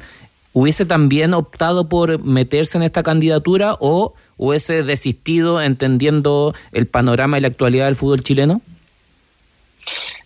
¿hubiese 0.54 0.86
también 0.86 1.34
optado 1.34 1.90
por 1.90 2.24
meterse 2.24 2.78
en 2.78 2.84
esta 2.84 3.02
candidatura 3.02 3.76
o 3.78 4.14
hubiese 4.38 4.82
desistido 4.82 5.60
entendiendo 5.60 6.54
el 6.72 6.86
panorama 6.86 7.36
y 7.36 7.42
la 7.42 7.48
actualidad 7.48 7.84
del 7.84 7.96
fútbol 7.96 8.22
chileno? 8.22 8.62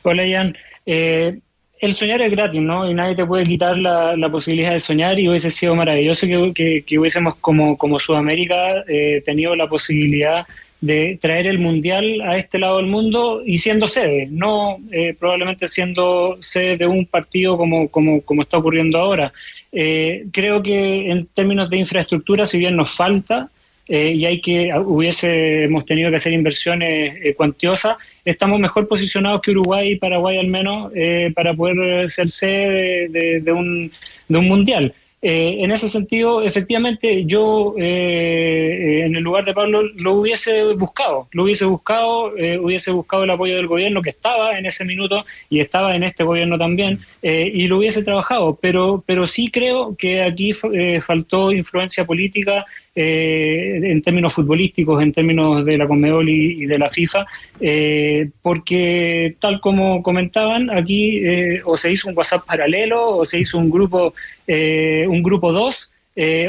Hola, 0.05 0.25
Ian. 0.25 0.57
Eh, 0.87 1.41
el 1.81 1.97
soñar 1.97 2.21
es 2.21 2.31
gratis, 2.31 2.61
¿no? 2.61 2.89
Y 2.89 2.95
nadie 2.95 3.17
te 3.17 3.25
puede 3.25 3.45
quitar 3.45 3.77
la, 3.79 4.29
posibilidad 4.31 4.73
de 4.73 4.81
soñar 4.81 5.19
y 5.19 5.29
hubiese 5.29 5.51
sido 5.51 5.75
maravilloso 5.75 6.27
que, 6.55 6.85
que, 6.87 6.99
hubiésemos 6.99 7.37
como, 7.37 7.77
como 7.79 7.99
Sudamérica 7.99 8.85
eh, 8.87 9.23
tenido 9.25 9.57
la 9.57 9.67
posibilidad 9.67 10.47
de 10.81 11.19
traer 11.21 11.47
el 11.47 11.59
Mundial 11.59 12.21
a 12.23 12.39
este 12.39 12.59
lado 12.59 12.79
del 12.79 12.87
mundo 12.87 13.43
y 13.45 13.59
siendo 13.59 13.89
sede, 13.89 14.29
no 14.31 14.79
eh, 14.93 15.15
probablemente 15.19 15.67
siendo 15.67 16.39
sede 16.41 16.77
de 16.77 16.87
un 16.87 17.07
partido 17.07 17.57
como, 17.57 17.89
como, 17.89 18.43
está 18.43 18.59
ocurriendo 18.59 18.99
ahora. 18.99 19.33
Eh, 19.73 20.27
creo 20.33 20.63
que 20.63 21.11
en 21.11 21.27
términos 21.27 21.71
de 21.71 21.79
infraestructura, 21.79 22.47
si 22.47 22.59
bien 22.59 22.77
nos 22.77 22.91
falta, 22.91 23.51
eh, 23.93 24.13
y 24.15 24.25
hay 24.25 24.41
que 24.41 24.71
hubiésemos 24.79 25.85
tenido 25.85 26.11
que 26.11 26.17
hacer 26.17 26.33
inversiones 26.33 27.17
eh, 27.25 27.35
cuantiosas, 27.35 27.97
estamos 28.25 28.61
mejor 28.61 28.89
posicionados 28.89 29.41
que 29.41 29.51
Uruguay 29.51 29.93
y 29.93 29.97
Paraguay 29.97 30.39
al 30.39 30.47
menos 30.47 30.93
eh, 30.95 31.33
para 31.35 31.55
poder 31.55 32.11
ser 32.11 32.29
sede 32.31 33.09
de, 33.41 33.53
un, 33.53 33.91
de 34.29 34.39
un 34.39 34.47
mundial. 34.47 34.95
en 35.23 35.71
ese 35.71 35.89
sentido, 35.89 36.43
efectivamente, 36.43 37.25
yo 37.27 37.75
en 37.77 39.15
el 39.15 39.23
lugar 39.23 39.45
de 39.45 39.53
Pablo 39.53 39.83
lo 39.83 40.15
hubiese 40.15 40.73
buscado, 40.75 41.29
lo 41.33 41.45
hubiese 41.45 41.67
buscado, 41.67 42.33
hubiese 42.63 42.91
buscado 42.91 43.25
el 43.25 43.31
apoyo 43.31 43.57
del 43.57 43.67
gobierno 43.67 44.01
que 44.01 44.11
estaba 44.11 44.59
en 44.59 44.65
ese 44.65 44.85
minuto 44.85 45.25
y 45.51 45.61
estaba 45.61 45.95
en 45.95 46.05
este 46.05 46.25
gobierno 46.25 46.57
también, 46.57 46.99
y 47.23 47.67
lo 47.67 47.79
hubiese 47.79 48.03
trabajado, 48.03 48.59
pero, 48.63 49.05
pero 49.05 49.27
sí 49.27 49.51
creo 49.51 49.95
que 49.97 50.23
aquí 50.23 50.55
faltó 51.03 51.53
influencia 51.53 52.07
política 52.07 52.65
eh, 53.03 53.81
en 53.93 54.03
términos 54.03 54.35
futbolísticos, 54.35 55.03
en 55.03 55.15
términos 55.15 55.65
de 55.65 55.79
la 55.79 55.89
Conmebol 55.89 56.29
y, 56.29 56.67
de 56.67 56.79
la 56.79 56.91
FIFA, 56.91 57.27
eh, 57.59 58.29
porque 58.43 59.37
tal 59.41 59.59
como 59.63 60.03
comentaban, 60.03 60.69
aquí 60.69 61.17
eh, 61.25 61.63
o 61.65 61.79
se 61.79 61.91
hizo 61.93 62.09
un 62.11 62.17
WhatsApp 62.17 62.45
paralelo 62.45 63.17
o 63.17 63.25
se 63.25 63.39
hizo 63.41 63.57
un 63.57 63.71
grupo, 63.71 64.13
un 64.47 65.23
grupo 65.23 65.51
2. 65.51 65.91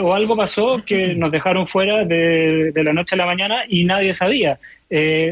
o 0.02 0.14
algo 0.14 0.36
pasó 0.36 0.84
que 0.86 1.16
nos 1.16 1.32
dejaron 1.32 1.68
fuera 1.68 2.04
de, 2.04 2.74
la 2.76 2.92
noche 2.92 3.16
a 3.16 3.20
la 3.20 3.26
mañana 3.26 3.64
y 3.70 3.86
nadie 3.86 4.14
sabía, 4.14 4.60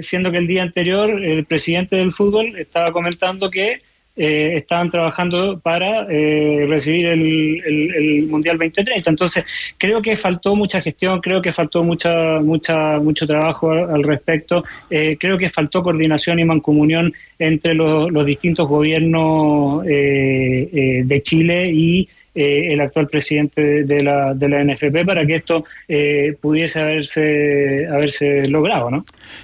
siendo 0.01 0.32
que 0.32 0.38
el 0.38 0.47
día 0.47 0.63
anterior 0.63 1.10
el 1.10 1.43
presidente 1.43 1.97
del 1.97 2.13
fútbol 2.13 2.55
estaba 2.58 2.93
comentando 2.93 3.49
que 3.49 3.79
eh, 4.21 4.58
estaban 4.58 4.91
trabajando 4.91 5.60
para 5.60 6.05
eh, 6.10 6.65
recibir 6.67 7.05
el, 7.05 8.27
Mundial 8.27 8.58
2030. 8.58 9.10
Entonces, 9.10 9.45
creo 9.77 10.01
que 10.01 10.17
faltó 10.17 10.58
mucha 10.58 10.82
gestión, 10.82 11.21
creo 11.21 11.41
que 11.41 11.53
faltó 11.53 11.84
mucha, 11.84 12.41
mucha, 12.41 12.99
mucho 12.99 13.25
trabajo 13.25 13.71
al, 13.71 14.03
respecto, 14.03 14.65
eh, 14.89 15.15
creo 15.17 15.38
que 15.38 15.49
faltó 15.49 15.82
coordinación 15.82 16.38
y 16.39 16.43
mancomunión 16.43 17.13
entre 17.39 17.73
los, 17.73 18.12
los 18.12 18.25
distintos 18.25 18.67
gobiernos 18.67 19.86
de 19.86 21.21
Chile 21.23 21.71
y 21.71 22.10
eh, 22.36 22.74
el 22.74 22.82
actual 22.82 23.08
presidente 23.08 23.84
de 23.84 24.04
la, 24.04 24.34
de 24.34 24.50
la 24.50 24.63
NFP 24.63 25.06
para 25.06 25.26
que 25.26 25.36
esto 25.36 25.65
eh, 25.88 26.38
pudiese 26.39 26.80
haberse, 26.80 27.88
haberse 27.88 28.48
logrado. 28.48 28.92
¿no? 28.92 29.04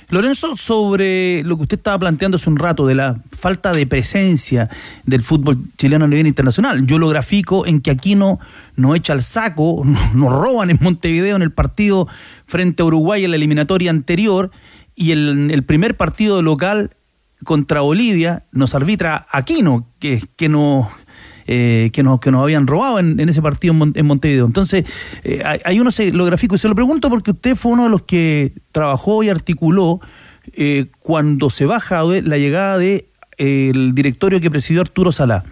Lorenzo, 0.10 0.56
sobre 0.56 1.44
lo 1.44 1.58
que 1.58 1.64
usted 1.64 1.78
estaba 1.78 1.98
planteando 2.00 2.38
hace 2.38 2.50
un 2.50 2.58
rato 2.58 2.86
de 2.86 2.96
la 2.96 3.22
falta 3.32 3.74
de 3.74 3.88
presencia 3.88 4.70
del 5.04 5.24
fútbol 5.24 5.58
chileno 5.78 6.06
a 6.06 6.08
nivel 6.08 6.28
internacional, 6.28 6.86
yo 6.86 7.00
lo 7.00 7.10
grafico 7.10 7.66
en 7.66 7.82
que 7.82 7.92
aquí 7.92 8.16
no 8.16 8.40
nos 8.76 8.96
echa 8.96 9.14
el 9.14 9.22
saco, 9.22 9.84
nos 10.16 10.32
roban 10.32 10.70
en 10.70 10.78
Montevideo 10.80 11.36
en 11.36 11.42
el 11.42 11.52
partido 11.52 12.08
frente 12.46 12.84
a 12.84 12.86
Uruguay 12.86 13.26
en 13.26 13.32
la 13.32 13.38
eliminatoria 13.38 13.90
anterior 13.90 14.52
y 14.96 15.12
el, 15.12 15.50
el 15.52 15.64
primer 15.64 15.98
partido 15.98 16.42
local 16.42 16.92
contra 17.44 17.82
Bolivia 17.82 18.44
nos 18.52 18.76
arbitra 18.76 19.28
Aquino, 19.32 19.88
que, 20.00 20.22
que 20.38 20.50
nos 20.50 20.88
eh, 21.48 21.92
que, 21.94 22.02
nos, 22.02 22.20
que 22.20 22.32
nos 22.32 22.42
habían 22.42 22.66
robado 22.66 23.00
en, 23.00 23.20
ese 23.20 23.42
partido 23.42 23.76
en, 23.94 24.06
Montevideo. 24.06 24.46
Entonces, 24.46 24.86
eh, 25.24 25.42
hay 25.64 25.80
uno 25.80 25.92
se 25.92 26.12
lo 26.12 26.26
grafico 26.26 26.56
y 26.56 26.58
se 26.58 26.68
lo 26.68 26.76
pregunto 26.76 27.10
porque 27.10 27.32
usted 27.32 27.56
fue 27.56 27.74
uno 27.74 27.84
de 27.84 27.90
los 27.90 28.02
que 28.02 28.54
trabajó 28.72 29.24
y 29.24 29.30
articuló 29.30 30.00
eh, 30.54 30.88
cuando 31.00 31.50
se 31.50 31.66
baja 31.66 32.04
la 32.04 32.38
llegada 32.38 32.78
de 32.78 33.10
el 33.38 33.94
directorio 33.94 34.40
que 34.42 34.50
presidió 34.50 34.82
Arturo 34.82 35.12
Salá. 35.12 35.44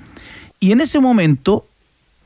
Y 0.59 0.71
en 0.71 0.81
ese 0.81 0.99
momento 0.99 1.67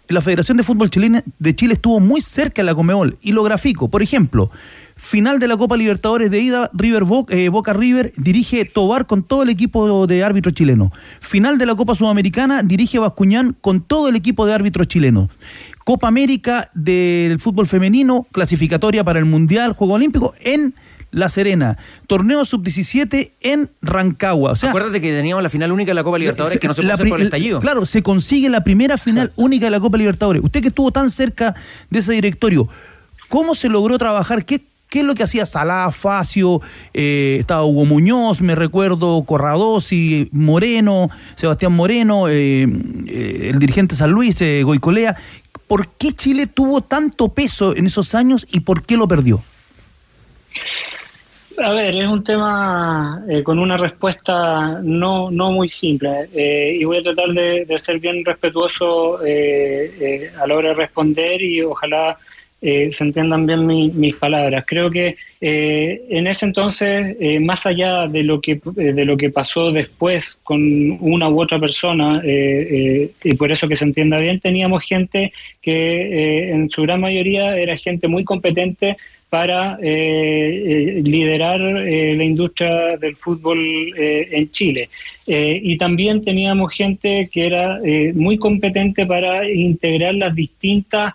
la 0.09 0.21
Federación 0.21 0.57
de 0.57 0.63
Fútbol 0.63 0.89
de 0.89 1.55
Chile 1.55 1.73
estuvo 1.73 1.99
muy 1.99 2.21
cerca 2.21 2.61
de 2.61 2.65
la 2.65 2.75
Comebol 2.75 3.17
y 3.21 3.31
lo 3.33 3.43
grafico. 3.43 3.89
Por 3.89 4.01
ejemplo, 4.01 4.49
final 4.95 5.39
de 5.39 5.47
la 5.47 5.57
Copa 5.57 5.77
Libertadores 5.77 6.31
de 6.31 6.39
ida, 6.39 6.69
River 6.73 7.03
Boca, 7.03 7.35
eh, 7.35 7.49
Boca 7.49 7.73
River 7.73 8.13
dirige 8.17 8.65
Tobar 8.65 9.05
con 9.05 9.23
todo 9.23 9.43
el 9.43 9.49
equipo 9.49 10.07
de 10.07 10.23
árbitros 10.23 10.53
chilenos. 10.53 10.91
Final 11.19 11.57
de 11.57 11.65
la 11.65 11.75
Copa 11.75 11.95
Sudamericana 11.95 12.63
dirige 12.63 12.99
Bascuñán 12.99 13.55
con 13.59 13.81
todo 13.81 14.09
el 14.09 14.15
equipo 14.15 14.45
de 14.45 14.53
árbitros 14.53 14.87
chilenos. 14.87 15.29
Copa 15.83 16.07
América 16.07 16.69
del 16.73 17.39
fútbol 17.39 17.67
femenino, 17.67 18.27
clasificatoria 18.31 19.03
para 19.03 19.19
el 19.19 19.25
Mundial, 19.25 19.73
Juego 19.73 19.93
Olímpico 19.93 20.33
en 20.41 20.73
La 21.17 21.29
Serena. 21.29 21.77
Torneo 22.07 22.45
sub-17 22.45 23.31
en 23.41 23.69
Rancagua. 23.81 24.51
O 24.51 24.55
sea, 24.55 24.69
Acuérdate 24.69 25.01
que 25.01 25.11
teníamos 25.11 25.43
la 25.43 25.49
final 25.49 25.71
única 25.71 25.89
de 25.89 25.95
la 25.95 26.03
Copa 26.03 26.19
Libertadores 26.19 26.59
que 26.59 26.67
no 26.67 26.73
se 26.73 26.81
puede 26.81 26.87
la 26.89 26.93
hacer 26.93 27.09
por 27.09 27.19
el 27.19 27.25
estallido. 27.25 27.59
Claro, 27.59 27.85
se 27.85 28.03
consigue 28.03 28.49
la 28.49 28.63
primera 28.63 28.97
final 28.97 29.31
única 29.35 29.65
de 29.65 29.71
la 29.71 29.79
Copa 29.79 29.97
Libertadores. 29.97 30.43
Usted 30.43 30.61
que 30.61 30.67
estuvo 30.69 30.91
tan 30.91 31.09
cerca 31.09 31.55
de 31.89 31.99
ese 31.99 32.13
directorio, 32.13 32.67
¿cómo 33.29 33.55
se 33.55 33.69
logró 33.69 33.97
trabajar? 33.97 34.45
¿Qué, 34.45 34.63
qué 34.89 34.99
es 34.99 35.05
lo 35.05 35.15
que 35.15 35.23
hacía 35.23 35.45
Salá, 35.45 35.91
Facio, 35.91 36.61
eh, 36.93 37.37
estaba 37.39 37.65
Hugo 37.65 37.85
Muñoz, 37.85 38.41
me 38.41 38.55
recuerdo, 38.55 39.23
Corradosi, 39.23 40.29
Moreno, 40.31 41.09
Sebastián 41.35 41.73
Moreno, 41.73 42.27
eh, 42.29 42.67
eh, 43.07 43.49
el 43.51 43.59
dirigente 43.59 43.95
San 43.95 44.11
Luis, 44.11 44.39
eh, 44.41 44.63
Goicolea? 44.63 45.15
¿Por 45.67 45.89
qué 45.89 46.13
Chile 46.13 46.47
tuvo 46.47 46.81
tanto 46.81 47.29
peso 47.29 47.75
en 47.75 47.87
esos 47.87 48.15
años 48.15 48.47
y 48.51 48.61
por 48.61 48.83
qué 48.83 48.95
lo 48.95 49.07
perdió? 49.07 49.43
A 51.63 51.71
ver, 51.73 51.95
es 51.95 52.07
un 52.07 52.23
tema 52.23 53.23
eh, 53.27 53.41
con 53.41 53.57
una 53.57 53.77
respuesta 53.77 54.79
no, 54.83 55.31
no 55.31 55.51
muy 55.51 55.67
simple 55.67 56.27
eh, 56.35 56.77
y 56.79 56.83
voy 56.83 56.97
a 56.97 57.01
tratar 57.01 57.29
de, 57.29 57.65
de 57.65 57.79
ser 57.79 57.99
bien 57.99 58.23
respetuoso 58.23 59.25
eh, 59.25 59.89
eh, 59.99 60.29
a 60.39 60.45
la 60.45 60.55
hora 60.55 60.69
de 60.69 60.75
responder 60.75 61.41
y 61.41 61.63
ojalá 61.63 62.15
eh, 62.61 62.91
se 62.93 63.03
entiendan 63.05 63.47
bien 63.47 63.65
mi- 63.65 63.89
mis 63.89 64.15
palabras. 64.17 64.65
Creo 64.67 64.91
que 64.91 65.15
en 65.39 66.25
ese 66.25 66.45
entonces, 66.47 67.15
más 67.41 67.67
allá 67.67 68.07
de 68.07 68.23
lo 68.23 68.41
que 68.41 68.59
de 68.73 69.05
lo 69.05 69.15
que 69.15 69.29
pasó 69.29 69.71
después 69.71 70.39
con 70.43 70.59
una 70.99 71.29
u 71.29 71.39
otra 71.39 71.59
persona 71.59 72.19
y 72.25 73.35
por 73.37 73.51
eso 73.51 73.67
que 73.67 73.75
se 73.75 73.85
entienda 73.85 74.17
bien, 74.17 74.39
teníamos 74.39 74.83
gente 74.83 75.31
que 75.61 76.49
en 76.51 76.71
su 76.71 76.81
gran 76.81 77.01
mayoría 77.01 77.55
era 77.55 77.77
gente 77.77 78.07
muy 78.07 78.23
competente 78.23 78.97
para 79.29 79.77
eh, 79.81 80.97
eh, 80.97 81.01
liderar 81.03 81.59
eh, 81.59 82.15
la 82.15 82.23
industria 82.23 82.97
del 82.97 83.15
fútbol 83.17 83.59
eh, 83.97 84.29
en 84.31 84.49
Chile. 84.51 84.89
Y 85.29 85.77
también 85.77 86.23
teníamos 86.23 86.73
gente 86.73 87.29
que 87.29 87.47
era 87.47 87.81
muy 88.13 88.37
competente 88.37 89.05
para 89.05 89.49
integrar 89.51 90.15
las 90.15 90.33
distintas 90.33 91.13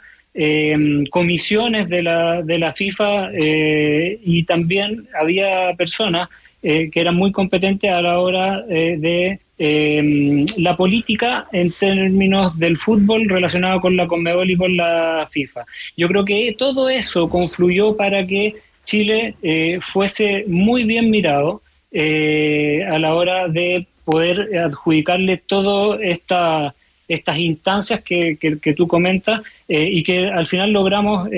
comisiones 1.10 1.88
de 1.88 2.02
la, 2.02 2.42
de 2.42 2.58
la 2.58 2.74
FIFA 2.74 3.30
y 3.34 4.42
también 4.44 5.08
había 5.18 5.72
personas 5.78 6.28
que 6.60 6.90
eran 6.92 7.14
muy 7.14 7.32
competentes 7.32 7.90
a 7.90 8.02
la 8.02 8.18
hora 8.18 8.60
de 8.60 9.40
eh, 9.64 10.44
la 10.58 10.76
política 10.76 11.46
en 11.52 11.70
términos 11.70 12.58
del 12.58 12.76
fútbol 12.78 13.28
relacionado 13.28 13.80
con 13.80 13.96
la 13.96 14.08
Conmebol 14.08 14.50
y 14.50 14.56
con 14.56 14.76
la 14.76 15.28
FIFA. 15.30 15.64
Yo 15.96 16.08
creo 16.08 16.24
que 16.24 16.54
todo 16.58 16.88
eso 16.90 17.28
confluyó 17.28 17.96
para 17.96 18.26
que 18.26 18.56
Chile 18.84 19.34
eh, 19.40 19.78
fuese 19.80 20.44
muy 20.48 20.82
bien 20.82 21.10
mirado 21.10 21.62
eh, 21.92 22.82
a 22.90 22.98
la 22.98 23.14
hora 23.14 23.46
de 23.46 23.86
poder 24.04 24.36
adjudicarle 24.58 25.36
todas 25.46 26.00
esta, 26.02 26.74
estas 27.06 27.38
instancias 27.38 28.00
que, 28.02 28.36
que- 28.40 28.58
que 28.58 28.74
tú 28.74 28.88
comentas 28.88 29.42
eh, 29.68 29.88
y 29.92 30.02
que 30.02 30.26
al 30.26 30.48
final 30.48 30.72
logramos 30.72 31.28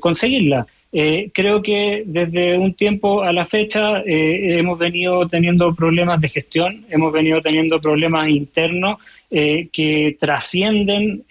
conseguirla. 0.00 0.66
Eh, 0.96 1.30
creo 1.34 1.60
que 1.60 2.04
desde 2.06 2.56
un 2.56 2.72
tiempo 2.74 3.24
a 3.24 3.32
la 3.32 3.46
fecha 3.46 3.98
eh, 4.02 4.60
hemos 4.60 4.78
venido 4.78 5.26
teniendo 5.26 5.74
problemas 5.74 6.20
de 6.20 6.28
gestión, 6.28 6.84
hemos 6.88 7.12
venido 7.12 7.40
teniendo 7.40 7.80
problemas 7.80 8.28
internos 8.28 8.98
eh, 9.28 9.66
que 9.72 10.16
trascienden 10.20 11.24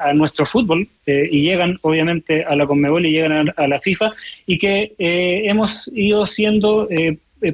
a, 0.00 0.12
nuestro 0.12 0.46
fútbol 0.46 0.86
y 1.04 1.42
llegan 1.42 1.76
obviamente 1.82 2.44
a 2.44 2.54
la 2.54 2.68
Conmebol 2.68 3.04
y 3.04 3.10
llegan 3.10 3.52
a, 3.56 3.66
la 3.66 3.80
FIFA 3.80 4.12
y 4.46 4.58
que 4.58 4.92
hemos 4.96 5.90
ido 5.92 6.24
siendo 6.24 6.88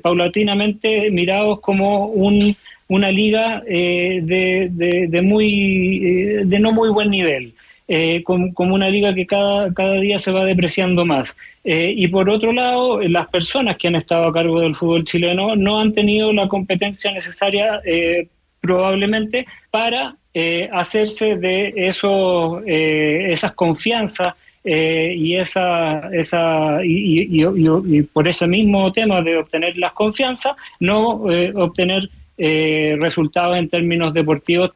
paulatinamente 0.02 1.11
mirados 1.11 1.61
como 1.61 2.09
un, 2.09 2.54
una 2.88 3.11
liga 3.11 3.62
de, 3.66 4.68
de- 5.09 5.22
muy 5.22 6.44
de 6.44 6.59
no 6.59 6.70
muy 6.72 6.90
buen 6.90 7.09
nivel 7.09 7.54
eh, 7.88 8.23
como, 8.25 8.53
como 8.55 8.75
una 8.75 8.88
liga 8.88 9.14
que 9.14 9.27
cada, 9.27 9.73
cada 9.75 9.94
día 9.94 10.18
se 10.18 10.33
va 10.33 10.44
depreciando 10.44 11.05
más. 11.05 11.37
Eh, 11.64 11.92
y 11.97 12.09
por 12.09 12.29
otro 12.31 12.53
lado, 12.53 13.01
las 13.01 13.29
personas 13.29 13.77
que 13.77 13.88
han 13.88 13.97
estado 13.97 14.27
a 14.27 14.33
cargo 14.33 14.61
del 14.61 14.77
fútbol 14.77 15.05
chileno 15.05 15.57
no 15.57 15.81
han 15.81 15.92
tenido 15.92 16.33
la 16.33 16.49
competencia 16.49 17.12
necesaria 17.12 17.81
eh, 17.85 18.29
probablemente 18.61 19.47
para 19.70 20.16
eh, 20.33 20.68
hacerse 20.73 21.37
de 21.37 21.73
esos, 21.77 22.62
eh, 22.66 23.29
esas 23.31 23.53
confianzas 23.53 24.35
eh, 24.64 25.14
y 25.16 25.37
esa, 25.37 26.09
esa 26.12 26.81
y, 26.83 28.03
por 28.12 28.27
ese 28.27 28.47
mismo 28.47 28.90
tema 28.92 29.20
de 29.23 29.37
obtener 29.37 29.77
las 29.77 29.92
confianzas, 29.92 30.57
no 30.81 31.25
obtener 31.55 32.09
eh, 32.37 32.97
resultados 32.99 33.57
en 33.57 33.68
términos 33.68 34.12
deportivos 34.12 34.73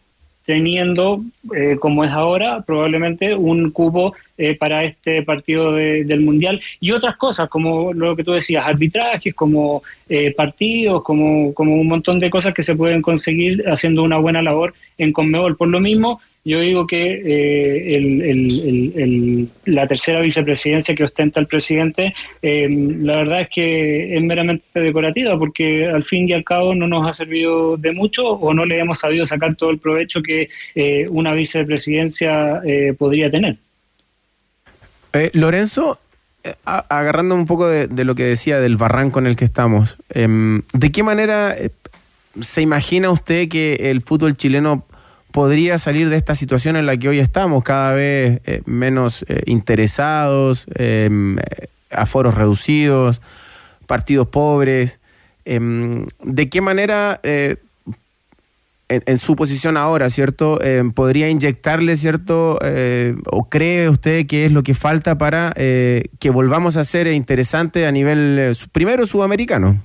teniendo, 0.49 1.21
eh, 1.55 1.77
como 1.79 2.05
es 2.05 2.11
ahora, 2.11 2.63
probablemente 2.67 3.35
un 3.35 3.71
cupo 3.71 4.15
eh, 4.39 4.57
para 4.57 4.83
este 4.85 5.23
partido 5.23 5.73
de- 5.73 6.05
del 6.05 6.21
Mundial 6.23 6.59
y 6.81 6.93
otras 6.93 7.19
cosas, 7.19 7.51
como 7.51 7.93
lo 7.93 8.17
que 8.17 8.25
tú 8.25 8.33
decías, 8.33 8.67
arbitrajes, 8.67 9.35
como 9.35 9.83
eh, 10.09 10.33
partidos, 10.35 11.03
como, 11.03 11.53
como 11.53 11.75
un 11.75 11.87
montón 11.87 12.19
de 12.19 12.31
cosas 12.31 12.55
que 12.55 12.63
se 12.63 12.75
pueden 12.75 13.03
conseguir 13.03 13.63
haciendo 13.69 14.03
una 14.03 14.17
buena 14.17 14.41
labor 14.41 14.73
en 14.97 15.13
Conmebol. 15.13 15.55
Por 15.59 15.69
lo 15.69 15.81
mismo, 15.81 16.19
yo 16.45 16.61
digo 16.61 16.87
que 16.87 17.23
eh, 17.25 17.97
el- 17.97 19.49
la 19.67 19.87
tercera 19.87 20.21
vicepresidencia 20.21 20.95
que 20.95 21.05
ostenta 21.05 21.41
el 21.41 21.47
presidente, 21.47 22.15
eh, 22.41 22.69
la 22.71 23.19
verdad 23.19 23.43
es 23.43 23.49
que 23.55 24.17
es 24.17 24.23
meramente 24.23 24.81
decorativa, 24.81 25.39
porque 25.39 25.87
al 25.87 26.05
fin 26.05 26.29
y 26.29 26.33
al 26.33 26.45
cabo 26.45 26.75
no 26.75 26.87
nos 26.89 27.07
ha 27.09 27.13
servido 27.13 27.77
de 27.77 27.93
mucho 27.93 28.27
o 28.27 28.55
no 28.55 28.65
le 28.65 28.79
hemos 28.79 29.01
sabido 29.01 29.27
sacar 29.27 29.57
todo 29.57 29.71
el 29.71 29.79
provecho 29.79 30.23
que 30.23 30.49
eh, 30.75 31.07
una 31.11 31.35
vicepresidencia 31.35 32.61
eh, 32.65 32.95
podría 32.99 33.31
tener. 33.31 33.57
Eh, 35.13 35.31
Lorenzo, 35.35 35.99
eh, 36.45 36.55
agarrando 36.65 37.35
un 37.35 37.47
poco 37.47 37.69
de, 37.69 37.89
de 37.89 38.05
lo 38.05 38.15
que 38.15 38.25
decía 38.25 38.59
del 38.61 38.77
barranco 38.77 39.19
en 39.19 39.27
el 39.27 39.37
que 39.37 39.45
estamos, 39.45 39.99
em, 40.11 40.63
¿de 40.73 40.93
qué 40.93 41.03
manera 41.03 41.55
se 42.41 42.63
imagina 42.63 43.11
usted 43.11 43.49
que 43.49 43.91
el 43.91 44.01
fútbol 44.01 44.37
chileno 44.37 44.85
podría 45.33 45.79
salir 45.79 46.09
de 46.09 46.17
esta 46.17 46.35
situación 46.35 46.77
en 46.77 46.87
la 46.87 46.97
que 46.97 47.09
hoy 47.09 47.19
estamos, 47.19 47.63
cada 47.65 47.93
vez 47.93 48.41
eh, 48.45 48.63
menos 48.67 49.25
eh, 49.29 49.43
interesados, 49.47 50.67
em, 50.75 51.39
eh, 51.39 51.69
aforos 51.91 52.35
reducidos, 52.35 53.21
partidos 53.87 54.29
pobres? 54.29 55.01
Em, 55.45 56.07
¿De 56.23 56.49
qué 56.49 56.61
manera 56.61 57.21
eh, 57.23 57.57
en, 58.89 59.03
en 59.07 59.19
su 59.19 59.37
posición 59.37 59.77
ahora, 59.77 60.09
¿cierto? 60.11 60.59
Eh, 60.63 60.83
¿Podría 60.95 61.29
inyectarle, 61.29 61.97
¿cierto? 61.97 62.59
¿O 63.31 63.49
cree 63.49 63.89
usted 63.89 64.27
que 64.27 64.47
es 64.47 64.53
lo 64.53 64.63
que 64.63 64.75
falta 64.75 65.19
para 65.19 65.53
que 65.55 66.31
volvamos 66.31 66.77
a 66.77 66.85
ser 66.85 67.07
interesante 67.09 67.87
a 67.87 67.93
nivel, 67.93 68.55
primero, 68.73 69.07
sudamericano? 69.07 69.79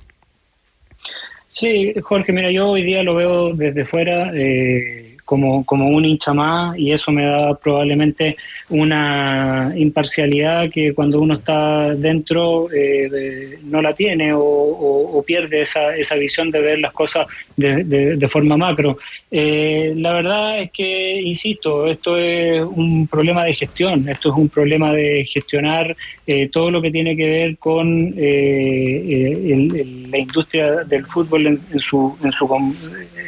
Sí, 1.54 1.94
Jorge, 2.02 2.32
mira, 2.32 2.50
yo 2.50 2.68
hoy 2.68 2.82
día 2.82 3.02
lo 3.02 3.14
veo 3.14 3.54
desde 3.54 3.84
fuera 3.84 4.32
eh, 4.34 5.13
como, 5.24 5.64
como 5.64 5.88
un 5.88 6.04
hincha 6.04 6.34
más 6.34 6.78
y 6.78 6.92
eso 6.92 7.10
me 7.10 7.24
da 7.24 7.54
probablemente 7.56 8.36
una 8.68 9.72
imparcialidad 9.76 10.70
que 10.70 10.92
cuando 10.94 11.20
uno 11.20 11.34
está 11.34 11.94
dentro 11.94 12.68
eh, 12.72 13.58
no 13.64 13.80
la 13.80 13.94
tiene 13.94 14.32
o, 14.34 14.40
o- 14.42 15.18
pierde 15.22 15.62
esa, 15.62 15.96
esa 15.96 16.16
visión 16.16 16.50
de 16.50 16.60
ver 16.60 16.78
las 16.80 16.92
cosas 16.92 17.26
de, 17.56 17.84
de- 17.84 18.16
forma 18.28 18.56
macro. 18.56 18.98
Eh, 19.30 19.94
la 19.96 20.12
verdad 20.12 20.60
es 20.60 20.70
que, 20.70 21.20
insisto, 21.22 21.86
esto 21.86 22.18
es 22.18 22.62
un 22.64 23.06
problema 23.06 23.44
de 23.44 23.54
gestión, 23.54 24.06
esto 24.08 24.30
es 24.30 24.36
un 24.36 24.48
problema 24.48 24.92
de 24.92 25.24
gestionar 25.24 25.96
eh, 26.26 26.48
todo 26.52 26.70
lo 26.70 26.82
que 26.82 26.90
tiene 26.90 27.16
que 27.16 27.28
ver 27.28 27.56
con 27.58 28.12
eh, 28.16 29.42
el- 29.52 29.76
el- 29.76 30.10
la 30.10 30.18
industria 30.18 30.70
del 30.84 31.04
fútbol 31.06 31.46
en, 31.46 31.58
en 31.72 31.78
su, 31.78 32.16
en, 32.22 32.32
su, 32.32 32.44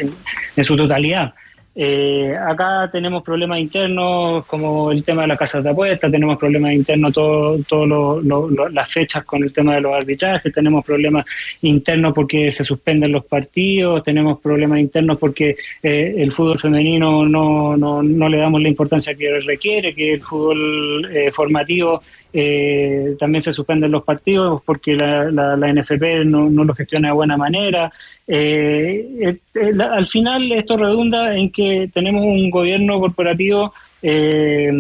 en- 0.01 0.11
en 0.57 0.65
su 0.65 0.77
totalidad. 0.77 1.33
Eh, 1.79 2.35
acá 2.35 2.89
tenemos 2.91 3.23
problemas 3.23 3.59
internos 3.59 4.47
como 4.47 4.91
el 4.91 5.05
tema 5.05 5.23
de 5.23 5.29
las 5.29 5.39
casas 5.39 5.63
de 5.63 5.69
apuestas, 5.69 6.11
tenemos 6.11 6.39
problemas 6.39 6.73
internos 6.73 7.13
todas 7.13 7.67
todo 7.67 8.19
las 8.71 8.91
fechas 8.91 9.23
con 9.27 9.43
el 9.43 9.53
tema 9.53 9.75
de 9.75 9.83
los 9.83 9.93
arbitrajes, 9.93 10.51
tenemos 10.55 10.83
problemas 10.83 11.27
internos 11.61 12.15
porque 12.15 12.51
se 12.51 12.65
suspenden 12.65 13.13
los 13.13 13.27
partidos, 13.27 14.03
tenemos 14.03 14.41
problemas 14.41 14.79
internos 14.79 15.19
porque 15.19 15.57
eh, 15.83 16.15
el 16.17 16.33
fútbol 16.33 16.59
femenino 16.59 17.27
no, 17.27 17.77
no, 17.77 18.03
no, 18.03 18.29
le 18.31 18.39
damos 18.39 18.63
la 18.63 18.69
importancia 18.69 19.15
que 19.15 19.39
requiere, 19.41 19.95
que 19.95 20.15
el 20.15 20.23
fútbol 20.23 21.15
eh, 21.15 21.31
formativo 21.31 22.01
eh, 22.33 23.17
también 23.19 23.43
se 23.43 23.53
suspenden 23.53 23.91
los 23.91 24.05
partidos 24.05 24.63
porque 24.65 24.95
la, 24.95 25.31
la, 25.31 25.57
la 25.57 25.73
NFP 25.73 26.25
no, 26.25 26.51
no, 26.51 26.65
lo 26.65 26.75
gestiona 26.75 27.09
de 27.09 27.15
buena 27.15 27.37
manera. 27.37 27.93
Eh, 28.27 29.39
eh, 29.55 29.73
al 29.81 30.07
final 30.07 30.51
esto 30.53 30.77
redunda 30.77 31.35
en 31.35 31.51
que 31.51 31.89
tenemos 31.93 32.25
un 32.25 32.51
gobierno 32.51 32.99
corporativo 33.01 33.73
eh, 34.03 34.71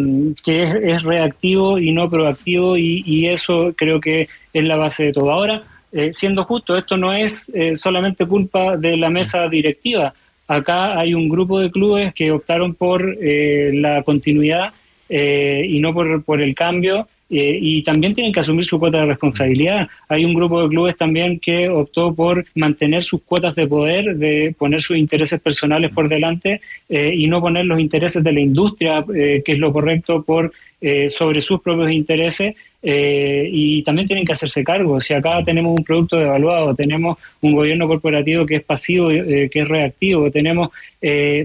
que 0.44 0.62
es, 0.62 0.74
es, 0.74 1.02
reactivo 1.02 1.78
y 1.78 1.90
no 1.92 2.08
proactivo 2.08 2.76
y, 2.76 3.02
y, 3.06 3.26
eso 3.26 3.72
creo 3.76 4.00
que 4.00 4.28
es 4.52 4.64
la 4.64 4.76
base 4.76 5.06
de 5.06 5.12
todo. 5.12 5.32
Ahora, 5.32 5.62
eh, 5.90 6.12
siendo 6.12 6.44
justo, 6.44 6.76
esto 6.76 6.96
no 6.96 7.12
es 7.12 7.50
eh, 7.54 7.76
solamente 7.76 8.26
culpa 8.26 8.76
de 8.76 8.96
la 8.96 9.10
mesa 9.10 9.48
directiva. 9.48 10.12
Acá 10.46 10.98
hay 10.98 11.14
un 11.14 11.28
grupo 11.28 11.58
de 11.58 11.70
clubes 11.70 12.14
que 12.14 12.30
optaron 12.30 12.74
por 12.74 13.16
la 13.20 14.02
continuidad 14.04 14.72
y 15.08 15.80
no 15.80 15.92
por, 15.92 16.22
por 16.22 16.40
el 16.40 16.54
cambio 16.54 17.08
eh, 17.28 17.58
y 17.60 17.82
también 17.82 18.14
tienen 18.14 18.32
que 18.32 18.40
asumir 18.40 18.64
su 18.64 18.78
cuota 18.78 18.98
de 18.98 19.06
responsabilidad. 19.06 19.88
Hay 20.08 20.24
un 20.24 20.34
grupo 20.34 20.62
de 20.62 20.68
clubes 20.68 20.96
también 20.96 21.40
que 21.40 21.68
optó 21.68 22.14
por 22.14 22.44
mantener 22.54 23.02
sus 23.02 23.22
cuotas 23.22 23.54
de 23.56 23.66
poder, 23.66 24.16
de 24.16 24.54
poner 24.56 24.80
sus 24.80 24.96
intereses 24.96 25.40
personales 25.40 25.90
por 25.92 26.08
delante 26.08 26.60
eh, 26.88 27.12
y 27.16 27.26
no 27.26 27.40
poner 27.40 27.66
los 27.66 27.80
intereses 27.80 28.22
de 28.22 28.32
la 28.32 28.40
industria, 28.40 29.04
eh, 29.14 29.42
que 29.44 29.52
es 29.52 29.58
lo 29.58 29.72
correcto, 29.72 30.22
por 30.22 30.52
eh, 30.80 31.10
sobre 31.10 31.40
sus 31.40 31.60
propios 31.60 31.90
intereses. 31.90 32.54
y 32.88 33.82
también 33.82 34.06
tienen 34.06 34.24
que 34.24 34.34
hacerse 34.34 34.62
cargo. 34.62 35.00
Si 35.00 35.12
acá 35.12 35.42
tenemos 35.44 35.76
un 35.76 35.84
producto 35.84 36.16
devaluado, 36.16 36.72
tenemos 36.72 37.18
un 37.40 37.52
gobierno 37.52 37.88
corporativo 37.88 38.46
que 38.46 38.56
es 38.56 38.62
pasivo, 38.62 39.08
que 39.08 39.50
es 39.52 39.68
reactivo, 39.68 40.30
tenemos 40.30 40.68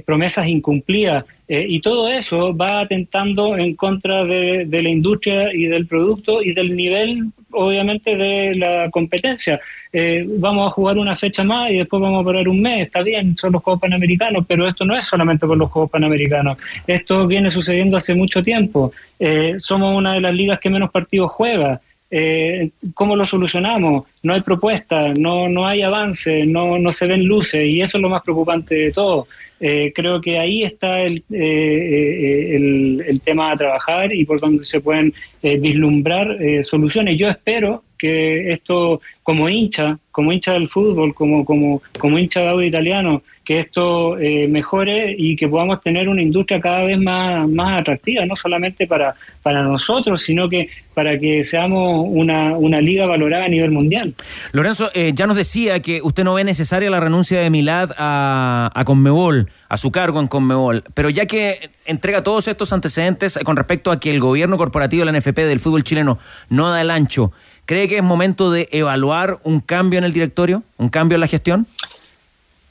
promesas 0.05 0.45
incumplidas, 0.47 1.25
eh, 1.53 1.65
y 1.67 1.81
todo 1.81 2.07
eso 2.07 2.55
va 2.55 2.79
atentando 2.79 3.57
en 3.57 3.75
contra 3.75 4.23
de, 4.23 4.65
la 4.71 4.87
industria 4.87 5.53
y 5.53 5.65
del 5.65 5.85
producto 5.85 6.41
y 6.41 6.53
del 6.53 6.77
nivel, 6.77 7.25
obviamente, 7.51 8.15
de 8.15 8.55
la 8.55 8.89
competencia. 8.89 9.59
Eh, 9.93 10.25
vamos 10.39 10.67
a 10.67 10.71
jugar 10.71 10.97
una 10.97 11.15
fecha 11.15 11.43
más 11.43 11.69
y 11.71 11.77
después 11.77 12.01
vamos 12.01 12.21
a 12.21 12.25
parar 12.25 12.47
un 12.47 12.61
mes, 12.61 12.87
está 12.87 13.01
bien, 13.01 13.35
son 13.35 13.51
los 13.53 13.63
Juegos 13.63 13.81
Panamericanos, 13.81 14.45
pero 14.47 14.67
esto 14.67 14.85
no 14.85 14.95
es 14.95 15.05
solamente 15.05 15.45
por 15.45 15.57
los 15.57 15.69
Juegos 15.69 15.91
Panamericanos, 15.91 16.57
esto 16.87 17.27
viene 17.27 17.49
sucediendo 17.49 17.97
hace 17.97 18.15
mucho 18.15 18.41
tiempo. 18.41 18.93
Eh, 19.19 19.55
somos 19.57 19.95
una 19.95 20.13
de 20.13 20.21
las 20.21 20.33
ligas 20.33 20.59
que 20.59 20.69
menos 20.69 20.91
partidos 20.91 21.31
juega. 21.31 21.81
Eh, 22.09 22.71
¿Cómo 22.93 23.15
lo 23.15 23.25
solucionamos? 23.25 24.05
No 24.23 24.33
hay 24.33 24.41
propuesta, 24.41 25.13
no, 25.13 25.47
no 25.47 25.65
hay 25.65 25.81
avance, 25.81 26.45
no, 26.45 26.77
no 26.77 26.91
se 26.91 27.07
ven 27.07 27.25
luces 27.25 27.65
y 27.65 27.81
eso 27.81 27.97
es 27.97 28.01
lo 28.01 28.09
más 28.09 28.21
preocupante 28.21 28.75
de 28.75 28.91
todo. 28.91 29.27
Eh, 29.63 29.93
creo 29.93 30.19
que 30.19 30.39
ahí 30.39 30.63
está 30.63 31.01
el, 31.01 31.17
eh, 31.29 31.35
eh, 31.39 32.55
el, 32.55 33.03
el, 33.07 33.21
tema 33.21 33.51
a 33.51 33.57
trabajar 33.57 34.11
y 34.11 34.25
por 34.25 34.39
donde 34.39 34.65
se 34.65 34.81
pueden 34.81 35.13
eh, 35.43 35.59
vislumbrar 35.59 36.31
eh, 36.41 36.63
soluciones. 36.63 37.19
Yo 37.19 37.29
espero 37.29 37.83
que 38.01 38.51
esto, 38.51 38.99
como 39.21 39.47
hincha, 39.47 39.99
como 40.09 40.33
hincha 40.33 40.53
del 40.53 40.67
fútbol, 40.67 41.13
como, 41.13 41.45
como, 41.45 41.83
como 41.99 42.17
hincha 42.17 42.39
de 42.39 42.47
audio 42.47 42.67
italiano, 42.67 43.21
que 43.45 43.59
esto 43.59 44.17
eh, 44.17 44.47
mejore 44.47 45.13
y 45.15 45.35
que 45.35 45.47
podamos 45.47 45.81
tener 45.81 46.09
una 46.09 46.23
industria 46.23 46.59
cada 46.59 46.81
vez 46.83 46.97
más, 46.97 47.47
más 47.47 47.81
atractiva, 47.81 48.25
no 48.25 48.35
solamente 48.35 48.87
para, 48.87 49.13
para 49.43 49.61
nosotros, 49.61 50.23
sino 50.23 50.49
que 50.49 50.69
para 50.95 51.19
que 51.19 51.45
seamos 51.45 52.07
una, 52.09 52.57
una 52.57 52.81
liga 52.81 53.05
valorada 53.05 53.45
a 53.45 53.49
nivel 53.49 53.69
mundial. 53.69 54.15
Lorenzo, 54.51 54.89
eh, 54.95 55.11
ya 55.13 55.27
nos 55.27 55.37
decía 55.37 55.79
que 55.79 56.01
usted 56.01 56.23
no 56.23 56.33
ve 56.33 56.43
necesaria 56.43 56.89
la 56.89 56.99
renuncia 56.99 57.39
de 57.39 57.51
Milad 57.51 57.91
a, 57.99 58.71
a 58.73 58.83
Conmebol, 58.83 59.50
a 59.69 59.77
su 59.77 59.91
cargo 59.91 60.19
en 60.19 60.27
Conmebol, 60.27 60.83
pero 60.93 61.09
ya 61.09 61.25
que 61.25 61.57
entrega 61.87 62.23
todos 62.23 62.47
estos 62.47 62.73
antecedentes 62.73 63.39
con 63.43 63.55
respecto 63.55 63.91
a 63.91 63.99
que 63.99 64.09
el 64.09 64.19
gobierno 64.19 64.57
corporativo 64.57 65.05
de 65.05 65.11
la 65.11 65.17
NFP 65.17 65.37
del 65.39 65.59
fútbol 65.59 65.83
chileno 65.83 66.19
no 66.49 66.69
da 66.69 66.81
el 66.81 66.89
ancho, 66.89 67.31
¿cree 67.65 67.87
que 67.87 67.97
es 67.97 68.03
momento 68.03 68.51
de 68.51 68.67
evaluar 68.71 69.37
un 69.43 69.61
cambio 69.61 69.99
en 69.99 70.05
el 70.05 70.13
directorio, 70.13 70.63
un 70.77 70.89
cambio 70.89 71.15
en 71.15 71.21
la 71.21 71.27
gestión? 71.27 71.67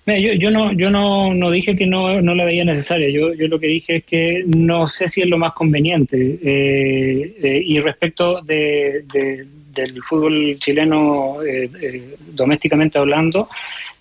Yo, 0.06 0.32
yo, 0.32 0.50
no, 0.50 0.72
yo 0.72 0.90
no, 0.90 1.34
no 1.34 1.50
dije 1.50 1.76
que 1.76 1.86
no, 1.86 2.20
no 2.20 2.34
la 2.34 2.44
veía 2.44 2.64
necesaria, 2.64 3.10
yo, 3.10 3.32
yo 3.34 3.46
lo 3.48 3.60
que 3.60 3.66
dije 3.66 3.96
es 3.96 4.04
que 4.04 4.42
no 4.46 4.88
sé 4.88 5.08
si 5.08 5.20
es 5.22 5.28
lo 5.28 5.38
más 5.38 5.52
conveniente. 5.52 6.38
Eh, 6.42 7.36
eh, 7.42 7.62
y 7.64 7.78
respecto 7.80 8.40
de, 8.42 9.04
del 9.72 10.02
fútbol 10.02 10.56
chileno 10.58 11.42
eh, 11.42 11.70
eh 11.80 12.14
domésticamente 12.32 12.98
hablando, 12.98 13.48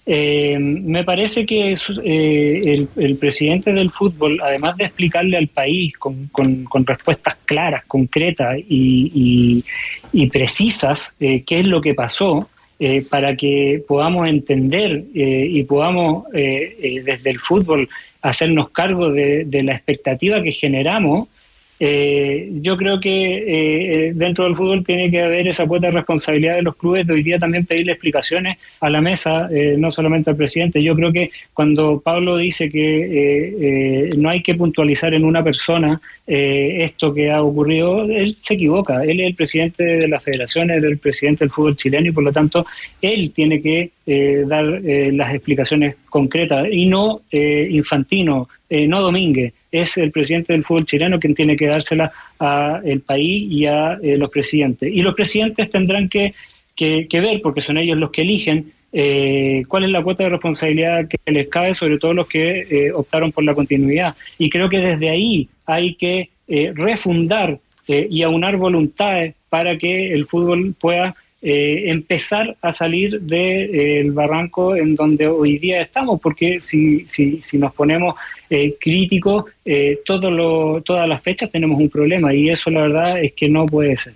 eh, 0.10 0.58
me 0.60 1.04
parece 1.04 1.46
que 1.46 1.78
eh, 2.04 2.88
el, 2.96 3.16
presidente 3.18 3.72
del 3.72 3.92
fútbol, 3.92 4.40
además 4.44 4.76
de 4.78 4.86
explicarle 4.86 5.38
al 5.38 5.48
país 5.48 5.98
con, 5.98 6.28
con, 6.28 6.86
respuestas 6.86 7.38
claras, 7.46 7.86
concretas 7.86 8.58
y, 8.58 9.64
y, 10.12 10.28
precisas 10.28 11.16
qué 11.20 11.44
es 11.48 11.66
lo 11.66 11.80
que 11.80 11.94
pasó, 11.94 12.50
eh, 12.82 13.04
para 13.10 13.36
que 13.36 13.84
podamos 13.86 14.26
entender 14.30 15.04
eh, 15.14 15.48
y 15.52 15.64
podamos 15.64 16.24
eh, 16.34 16.78
eh, 16.82 17.02
desde 17.04 17.32
el 17.32 17.38
fútbol 17.38 17.90
hacernos 18.22 18.70
cargo 18.70 19.12
de 19.12 19.64
la 19.64 19.74
expectativa 19.74 20.42
que 20.42 20.54
generamos, 20.54 21.28
yo 21.80 22.76
creo 22.76 23.00
que 23.00 24.12
dentro 24.14 24.44
del 24.44 24.56
fútbol 24.56 24.84
tiene 24.84 25.10
que 25.10 25.22
haber 25.22 25.48
esa 25.48 25.66
cuota 25.66 25.88
de 25.88 25.94
responsabilidad 25.94 26.56
de 26.56 26.62
los 26.62 26.76
clubes 26.76 27.08
de 27.08 27.14
hoy 27.14 27.24
día 27.24 27.40
también 27.40 27.66
pedirle 27.66 27.94
explicaciones 27.94 28.58
a 28.82 28.90
la 28.90 29.00
mesa, 29.00 29.50
no 29.78 29.90
solamente 29.92 30.30
al 30.30 30.36
presidente. 30.36 30.84
Yo 30.84 30.94
creo 30.96 31.14
que 31.14 31.32
cuando 31.54 32.02
Pablo 32.02 32.36
dice 32.36 32.70
que 32.70 34.14
no 34.18 34.30
hay 34.30 34.44
que 34.44 34.56
puntualizar 34.56 35.14
en 35.14 35.24
una 35.24 35.42
persona 35.42 36.02
esto 36.28 37.14
que 37.14 37.32
ha 37.32 37.42
ocurrido, 37.42 38.04
él 38.04 38.36
se 38.42 38.56
equivoca. 38.56 39.04
Él 39.04 39.22
es 39.22 39.28
el 39.28 39.36
presidente 39.36 39.84
de 39.84 40.08
la 40.08 40.20
federación, 40.20 40.72
es 40.72 40.84
el 40.84 40.98
presidente 40.98 41.46
del 41.46 41.52
fútbol 41.52 41.78
chileno 41.78 42.08
y 42.08 42.12
por 42.12 42.24
lo 42.24 42.32
tanto 42.32 42.66
él 43.02 43.32
tiene 43.32 43.62
que 43.62 43.92
eh, 44.06 44.44
dar 44.48 44.66
eh, 44.66 45.12
las 45.14 45.34
explicaciones 45.34 45.96
concretas 46.10 46.68
y 46.72 46.86
no 46.86 47.22
eh, 47.32 47.68
Infantino, 47.72 48.48
no 48.70 49.02
Domínguez. 49.02 49.54
Es 49.72 49.98
el 49.98 50.12
presidente 50.12 50.54
del 50.54 50.64
fútbol 50.64 50.86
chileno 50.86 51.20
quien 51.20 51.36
tiene 51.36 51.56
que 51.56 51.68
dársela 51.68 52.12
al 52.40 53.02
país 53.06 53.52
y 53.52 53.66
a 53.66 53.98
los 54.02 54.30
presidentes. 54.30 54.92
Y 54.92 55.02
los 55.02 55.16
presidentes 55.16 55.70
tendrán 55.70 56.10
que, 56.10 56.34
que, 56.76 57.20
ver, 57.20 57.42
porque 57.42 57.62
son 57.62 57.78
ellos 57.78 57.98
los 57.98 58.12
que 58.12 58.22
eligen, 58.22 58.72
eh, 58.92 59.64
cuál 59.68 59.84
es 59.84 59.92
la 59.92 60.02
cuota 60.02 60.24
de 60.24 60.30
responsabilidad 60.30 61.08
que 61.08 61.32
les 61.32 61.48
cae, 61.50 61.74
sobre 61.74 62.00
todo 62.00 62.14
los 62.14 62.28
que 62.28 62.62
eh, 62.62 62.92
optaron 62.92 63.32
por 63.32 63.44
la 63.44 63.54
continuidad. 63.54 64.16
Y 64.38 64.50
creo 64.50 64.70
que 64.70 64.80
desde 64.80 65.10
ahí 65.10 65.50
hay 65.66 65.96
que 65.96 66.30
eh, 66.48 66.72
refundar 66.76 67.60
y 67.88 68.22
aunar 68.22 68.56
voluntades 68.58 69.34
para 69.50 69.76
que 69.80 70.14
el 70.14 70.28
fútbol 70.28 70.76
pueda 70.80 71.16
empezar 71.42 72.56
a 72.62 72.72
salir 72.72 73.20
del 73.20 73.72
de, 73.72 74.12
barranco 74.12 74.76
en 74.76 74.94
donde 74.94 75.26
hoy 75.26 75.58
día 75.58 75.82
estamos, 75.82 76.22
porque 76.22 76.60
si, 76.62 77.08
si, 77.08 77.42
si 77.42 77.58
nos 77.58 77.74
ponemos 77.74 78.14
críticos, 78.80 79.46
todo 80.06 80.32
lo, 80.32 80.82
todas 80.82 81.08
las 81.08 81.22
fechas 81.22 81.52
tenemos 81.52 81.80
un 81.80 81.90
problema 81.90 82.34
y 82.34 82.50
eso 82.50 82.70
la 82.70 82.82
verdad 82.82 83.24
es 83.24 83.34
que 83.34 83.48
no 83.48 83.66
puede 83.66 83.98
ser. 83.98 84.14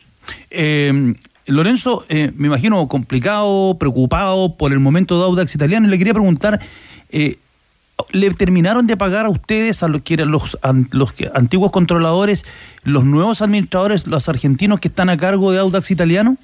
Lorenzo, 1.46 2.06
eh, 2.08 2.32
me 2.36 2.48
imagino 2.48 2.88
complicado, 2.88 3.78
preocupado 3.78 4.56
por 4.56 4.72
el 4.72 4.80
momento 4.80 5.20
de 5.20 5.26
Audax 5.26 5.56
Italiano, 5.56 5.88
le 5.90 5.98
quería 5.98 6.14
preguntar, 6.14 6.60
eh, 7.12 7.38
¿le 8.12 8.32
terminaron 8.32 8.88
de 8.88 8.96
pagar 8.96 9.26
a 9.26 9.30
ustedes, 9.30 9.84
a 9.84 9.90
los, 9.90 10.04
que 10.04 10.14
eran 10.14 10.32
los, 10.32 10.58
los 10.92 11.14
antiguos 11.34 11.72
controladores, 11.72 12.46
los 12.84 13.04
nuevos 13.04 13.42
administradores, 13.42 14.08
los 14.08 14.30
argentinos 14.30 14.80
que 14.80 14.88
están 14.88 15.10
a 15.10 15.18
cargo 15.18 15.52
de 15.52 15.60
Audax 15.60 15.92
Italiano? 15.92 16.38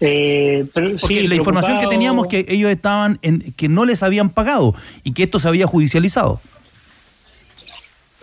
Eh, 0.00 0.64
pero, 0.72 0.90
Porque 1.00 1.20
sí, 1.20 1.26
la 1.26 1.34
información 1.34 1.78
que 1.78 1.86
teníamos 1.86 2.26
que 2.26 2.46
ellos 2.48 2.70
estaban 2.70 3.18
en 3.22 3.52
que 3.52 3.68
no 3.68 3.84
les 3.84 4.02
habían 4.02 4.30
pagado 4.30 4.72
y 5.02 5.12
que 5.12 5.24
esto 5.24 5.40
se 5.40 5.48
había 5.48 5.66
judicializado. 5.66 6.40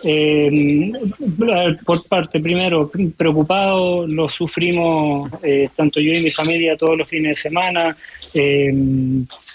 Eh, 0.04 0.92
por 1.84 2.06
parte, 2.06 2.38
primero, 2.40 2.90
preocupado, 3.16 4.06
lo 4.06 4.28
sufrimos 4.28 5.30
eh, 5.42 5.68
tanto 5.74 6.00
yo 6.00 6.12
y 6.12 6.22
mi 6.22 6.30
familia 6.30 6.76
todos 6.76 6.96
los 6.96 7.08
fines 7.08 7.30
de 7.30 7.36
semana. 7.36 7.96
Eh, 8.34 8.72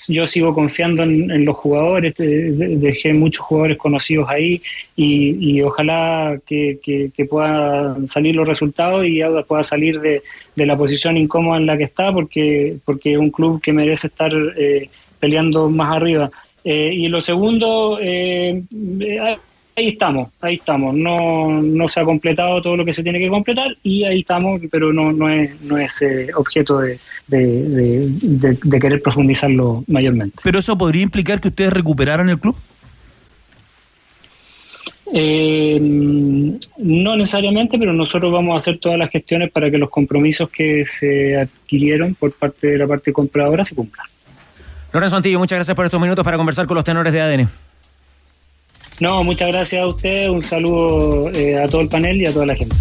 yo 0.07 0.28
sigo 0.28 0.53
confiando 0.53 1.03
en, 1.03 1.30
en 1.30 1.45
los 1.45 1.55
jugadores, 1.57 2.13
dejé 2.17 3.13
muchos 3.13 3.45
jugadores 3.45 3.78
conocidos 3.78 4.30
ahí 4.30 4.61
y, 4.95 5.38
y 5.39 5.61
ojalá 5.61 6.39
que, 6.45 6.80
que, 6.84 7.11
que, 7.15 7.26
puedan 7.26 8.07
salir 8.07 8.36
los 8.36 8.47
resultados 8.47 9.05
y 9.05 9.22
Auda 9.22 9.43
pueda 9.43 9.63
salir 9.63 9.99
de, 9.99 10.22
de, 10.55 10.65
la 10.65 10.78
posición 10.78 11.17
incómoda 11.17 11.57
en 11.57 11.65
la 11.65 11.78
que 11.78 11.84
está 11.84 12.11
porque, 12.11 12.78
porque 12.86 13.13
es 13.13 13.17
un 13.17 13.30
club 13.30 13.61
que 13.61 13.74
merece 13.74 14.07
estar 14.07 14.32
eh, 14.57 14.89
peleando 15.19 15.69
más 15.69 15.95
arriba. 15.95 16.30
Eh, 16.63 16.93
y 16.93 17.07
lo 17.07 17.22
segundo, 17.22 17.97
eh, 18.01 18.63
eh, 18.99 19.38
ahí 19.76 19.88
estamos, 19.89 20.30
ahí 20.41 20.55
estamos. 20.55 20.93
No, 20.95 21.61
no 21.61 21.88
se 21.88 21.99
ha 21.99 22.03
completado 22.03 22.61
todo 22.61 22.76
lo 22.78 22.86
que 22.86 22.93
se 22.93 23.03
tiene 23.03 23.19
que 23.19 23.30
completar 23.30 23.76
y 23.84 24.03
ahí 24.03 24.19
estamos, 24.22 24.61
pero 24.72 24.91
no, 24.93 25.11
no 25.11 25.30
es, 25.30 25.59
no 25.61 25.78
es 25.78 26.01
eh, 26.01 26.28
objeto 26.36 26.80
de, 26.80 26.99
de- 27.28 27.63
de- 27.69 28.07
de- 28.22 28.57
de 28.63 28.80
querer 28.80 29.01
profundizarlo 29.01 29.84
mayormente. 29.88 30.38
Pero 30.43 30.59
eso 30.59 30.78
podría 30.78 31.03
implicar 31.03 31.39
que 31.41 31.47
ustedes 31.49 31.74
recuperaran 31.74 32.30
el 32.30 32.39
club. 32.39 32.55
Eh, 35.13 35.78
no 36.78 37.15
necesariamente, 37.17 37.78
pero 37.78 37.91
nosotros 37.91 38.32
vamos 38.32 38.55
a 38.55 38.59
hacer 38.59 38.80
todas 38.80 38.97
las 38.97 39.09
gestiones 39.11 39.51
para 39.51 39.69
que 39.69 39.78
los 39.78 39.89
compromisos 39.89 40.49
que 40.49 40.86
se 40.86 41.36
adquirieron 41.38 42.15
por 42.15 42.32
parte 42.34 42.67
de 42.67 42.78
la 42.78 42.88
parte 42.88 43.11
compradora 43.11 43.65
se 43.65 43.76
cumplan. 43.76 44.07
Lorenzo 44.93 45.17
Antillo, 45.17 45.39
muchas 45.39 45.57
gracias 45.57 45.76
por 45.76 45.86
estos 45.86 45.99
minutos 46.01 46.24
para 46.24 46.38
conversar 46.38 46.65
con 46.65 46.76
los 46.76 46.84
tenores 46.84 47.11
de 47.11 47.22
ADN. 47.22 47.47
No, 49.01 49.23
muchas 49.23 49.47
gracias 49.47 49.81
a 49.81 49.87
usted, 49.87 50.29
un 50.29 50.43
saludo 50.43 51.31
eh, 51.33 51.57
a 51.57 51.67
todo 51.67 51.81
el 51.81 51.87
panel 51.87 52.21
y 52.21 52.27
a 52.27 52.31
toda 52.31 52.45
la 52.45 52.55
gente. 52.55 52.75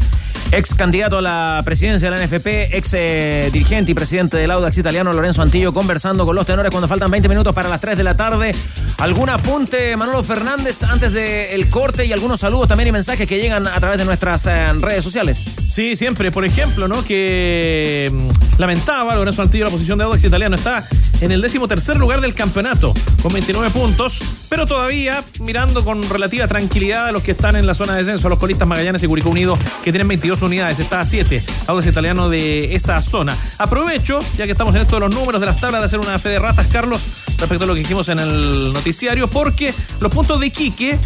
Ex 0.52 0.74
candidato 0.74 1.18
a 1.18 1.22
la 1.22 1.62
presidencia 1.64 2.10
de 2.10 2.16
la 2.16 2.26
NFP, 2.26 2.76
ex 2.76 2.94
eh, 2.94 3.50
dirigente 3.52 3.92
y 3.92 3.94
presidente 3.94 4.36
del 4.36 4.50
Audax 4.50 4.78
italiano, 4.78 5.12
Lorenzo 5.12 5.42
Antillo, 5.42 5.72
conversando 5.72 6.26
con 6.26 6.34
los 6.34 6.44
tenores 6.44 6.70
cuando 6.70 6.88
faltan 6.88 7.10
20 7.10 7.28
minutos 7.28 7.54
para 7.54 7.68
las 7.68 7.80
3 7.80 7.96
de 7.96 8.02
la 8.02 8.16
tarde. 8.16 8.52
¿Algún 8.98 9.30
apunte, 9.30 9.96
Manolo 9.96 10.22
Fernández, 10.22 10.82
antes 10.82 11.12
del 11.12 11.70
corte 11.70 12.04
y 12.04 12.12
algunos 12.12 12.40
saludos 12.40 12.68
también 12.68 12.88
y 12.88 12.92
mensajes 12.92 13.28
que 13.28 13.40
llegan 13.40 13.66
a 13.66 13.78
través 13.78 13.98
de 13.98 14.04
nuestras 14.04 14.46
eh, 14.46 14.72
redes 14.74 15.04
sociales? 15.04 15.44
Sí, 15.70 15.94
siempre. 15.94 16.32
Por 16.32 16.44
ejemplo, 16.44 16.88
¿no? 16.88 17.04
Que 17.04 18.10
mm, 18.12 18.60
lamentaba 18.60 19.14
Lorenzo 19.14 19.42
Antillo 19.42 19.64
la 19.64 19.70
posición 19.70 19.98
de 19.98 20.04
Audax 20.04 20.24
Italiano. 20.24 20.56
Está 20.56 20.86
en 21.20 21.32
el 21.32 21.40
décimo 21.40 21.68
tercer 21.68 21.96
lugar 21.96 22.20
del 22.20 22.34
campeonato 22.34 22.92
con 23.22 23.32
29 23.32 23.70
puntos, 23.70 24.20
pero 24.48 24.66
todavía 24.66 25.22
mirando 25.40 25.84
con 25.84 26.02
relativa 26.08 26.48
tranquilidad 26.48 27.06
a 27.06 27.12
los 27.12 27.22
que 27.22 27.32
están 27.32 27.56
en 27.56 27.66
la 27.66 27.74
zona 27.74 27.92
de 27.92 28.00
descenso, 28.00 28.26
a 28.26 28.30
los 28.30 28.38
colistas 28.38 28.66
Magallanes 28.66 29.02
y 29.02 29.06
Curicó 29.06 29.30
Unido, 29.30 29.58
que 29.84 29.92
tienen 29.92 30.08
22 30.08 30.29
unidades. 30.42 30.78
Está 30.78 31.00
a 31.00 31.04
7 31.04 31.44
Audax 31.66 31.86
Italiano 31.86 32.28
de 32.28 32.74
esa 32.74 33.00
zona. 33.02 33.36
Aprovecho, 33.58 34.20
ya 34.36 34.44
que 34.44 34.52
estamos 34.52 34.74
en 34.74 34.82
esto 34.82 34.96
de 34.96 35.00
los 35.00 35.14
números 35.14 35.40
de 35.40 35.46
las 35.46 35.60
tablas, 35.60 35.80
de 35.80 35.86
hacer 35.86 35.98
una 35.98 36.18
fe 36.18 36.30
de 36.30 36.38
ratas, 36.38 36.66
Carlos, 36.68 37.02
respecto 37.38 37.64
a 37.64 37.66
lo 37.66 37.74
que 37.74 37.80
dijimos 37.80 38.08
en 38.08 38.20
el 38.20 38.72
noticiario, 38.72 39.28
porque 39.28 39.74
los 40.00 40.12
puntos 40.12 40.40
de 40.40 40.46
Iquique 40.46 40.98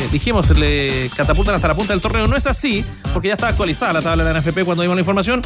eh, 0.00 0.08
dijimos, 0.10 0.48
le 0.58 1.10
catapultan 1.14 1.54
hasta 1.54 1.68
la 1.68 1.74
punta 1.74 1.92
del 1.92 2.00
torneo. 2.00 2.26
No 2.26 2.36
es 2.36 2.46
así, 2.46 2.84
porque 3.12 3.28
ya 3.28 3.34
está 3.34 3.48
actualizada 3.48 3.92
la 3.92 4.02
tabla 4.02 4.24
de 4.24 4.32
la 4.32 4.40
NFP 4.40 4.64
cuando 4.64 4.82
dimos 4.82 4.96
la 4.96 5.00
información. 5.00 5.42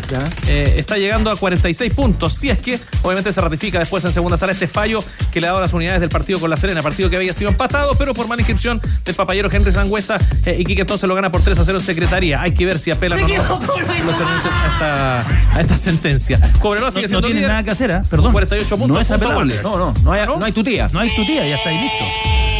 Eh, 0.47 0.74
está 0.76 0.97
llegando 0.97 1.30
a 1.30 1.37
46 1.37 1.93
puntos. 1.93 2.35
Si 2.35 2.51
es 2.51 2.59
que, 2.59 2.78
obviamente, 3.03 3.32
se 3.32 3.41
ratifica 3.41 3.78
después 3.78 4.05
en 4.05 4.12
segunda 4.12 4.37
sala 4.37 4.53
este 4.53 4.66
fallo 4.66 5.03
que 5.32 5.41
le 5.41 5.49
ha 5.49 5.51
dado 5.51 5.61
las 5.61 5.72
unidades 5.72 6.01
del 6.01 6.11
partido 6.11 6.39
con 6.39 6.51
la 6.51 6.57
Serena, 6.57 6.82
partido 6.82 7.11
que 7.11 7.16
había 7.16 7.35
sido 7.35 7.51
empatado, 7.51 7.97
pero 7.97 8.14
por 8.14 8.28
mala 8.28 8.43
inscripción 8.43 8.80
del 9.05 9.14
papayero 9.14 9.51
Henry 9.51 9.72
Sangüesa. 9.72 10.18
Eh, 10.47 10.57
y 10.59 10.64
que 10.64 10.80
entonces 10.80 11.09
lo 11.09 11.14
gana 11.14 11.32
por 11.32 11.43
3 11.43 11.59
a 11.59 11.64
0 11.64 11.78
en 11.78 11.85
secretaría. 11.85 12.41
Hay 12.41 12.55
que 12.55 12.64
ver 12.64 12.78
si 12.78 12.91
apelan 12.93 13.23
no 13.28 14.04
los 14.04 14.16
serenenses 14.16 14.52
a 14.52 14.66
esta, 14.66 15.20
a 15.56 15.60
esta 15.60 15.76
sentencia. 15.76 16.38
Cobreloa 16.60 16.90
sigue 16.90 17.02
No- 17.02 17.08
siendo 17.08 17.20
no 17.20 17.26
tiene 17.26 17.40
líder 17.40 17.50
nada 17.50 17.62
que 17.62 17.70
hacer, 17.70 17.90
con 17.92 18.02
Perdón. 18.08 18.32
48 18.32 18.76
puntos. 18.76 18.94
No 18.94 19.00
es 19.00 19.10
apelable. 19.10 19.60
No, 19.62 19.78
no, 19.78 19.94
no 20.02 20.12
hay, 20.12 20.26
no 20.26 20.44
hay 20.44 20.52
tutía. 20.52 20.88
No 20.92 21.00
hay 21.00 21.14
tutía, 21.14 21.46
ya 21.46 21.56
está 21.56 21.70
ahí 21.70 21.78
listo. 21.78 22.04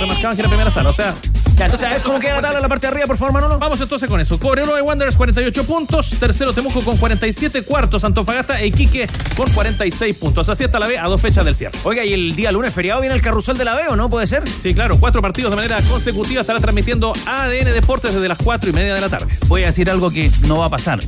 Remarcaban 0.01 0.37
que 0.37 0.43
en 0.43 0.45
la 0.45 0.51
primera 0.51 0.71
sala, 0.71 0.91
o 0.91 0.93
sea. 0.93 1.15
Ya, 1.57 1.67
entonces, 1.67 1.87
a 1.87 1.93
ver 1.93 2.03
cómo 2.03 2.19
queda 2.19 2.35
la 2.35 2.43
tabla 2.43 2.59
en 2.59 2.63
la 2.63 2.69
parte 2.69 2.87
de 2.87 2.93
arriba, 2.93 3.07
por 3.07 3.17
favor, 3.17 3.33
Manolo. 3.33 3.59
Vamos 3.61 3.81
entonces 3.81 4.09
con 4.09 4.21
eso. 4.21 4.41
Cobreloa 4.41 4.79
y 4.79 4.83
Wanderers 4.83 5.17
48 5.17 5.65
puntos. 5.65 6.11
Tercero 6.19 6.53
Temuco 6.53 6.81
con 6.83 6.97
47. 6.97 7.63
Cuarto 7.63 7.99
Antofagasta 8.03 8.61
e 8.61 8.67
Iquique 8.67 9.07
con 9.37 9.49
46 9.53 10.17
puntos. 10.17 10.49
Así 10.49 10.65
está 10.65 10.81
la 10.81 10.89
B 10.89 10.99
a 10.99 11.05
dos 11.05 11.21
fechas 11.21 11.45
del 11.45 11.55
cierre. 11.55 11.79
Oiga, 11.85 12.05
y 12.05 12.13
el 12.13 12.35
día 12.35 12.51
lunes 12.51 12.75
feriado 12.75 13.01
viene 13.01 13.15
el 13.15 13.23
carrusel 13.23 13.57
de 13.57 13.65
la 13.65 13.75
B, 13.75 13.83
¿o 13.89 13.97
no? 13.97 14.11
¿Puede 14.11 14.27
ser? 14.27 14.43
Sí, 14.49 14.75
claro. 14.75 14.99
Cuatro 14.99 15.23
partidos 15.23 15.51
de 15.51 15.57
manera 15.57 15.81
consecutiva 15.83 16.41
estará 16.41 16.59
transmitiendo 16.59 17.13
ADN 17.27 17.73
Deportes 17.73 18.15
desde 18.15 18.29
las 18.29 18.39
cuatro 18.39 18.71
y 18.71 18.73
media 18.73 18.95
de 18.95 19.01
la 19.01 19.09
tarde. 19.09 19.27
Voy 19.47 19.63
a 19.63 19.67
decir 19.67 19.89
algo 19.89 20.11
que 20.11 20.31
no 20.47 20.59
va 20.59 20.67
a 20.67 20.71
pasar. 20.71 20.99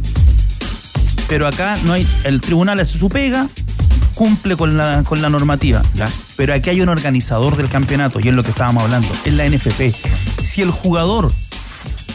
Pero 1.28 1.48
acá 1.48 1.76
no 1.84 1.94
hay. 1.94 2.06
El 2.22 2.40
tribunal 2.40 2.78
hace 2.78 2.96
su 2.96 3.08
pega, 3.08 3.48
cumple 4.14 4.56
con 4.56 4.76
la, 4.76 5.02
con 5.02 5.22
la 5.22 5.28
normativa. 5.28 5.82
Pero 6.36 6.54
aquí 6.54 6.70
hay 6.70 6.80
un 6.80 6.88
organizador 6.88 7.56
del 7.56 7.68
campeonato, 7.68 8.20
y 8.20 8.28
es 8.28 8.34
lo 8.34 8.42
que 8.42 8.50
estábamos 8.50 8.84
hablando, 8.84 9.08
es 9.24 9.32
la 9.32 9.48
NFP. 9.48 9.94
Si 10.44 10.62
el 10.62 10.70
jugador 10.70 11.32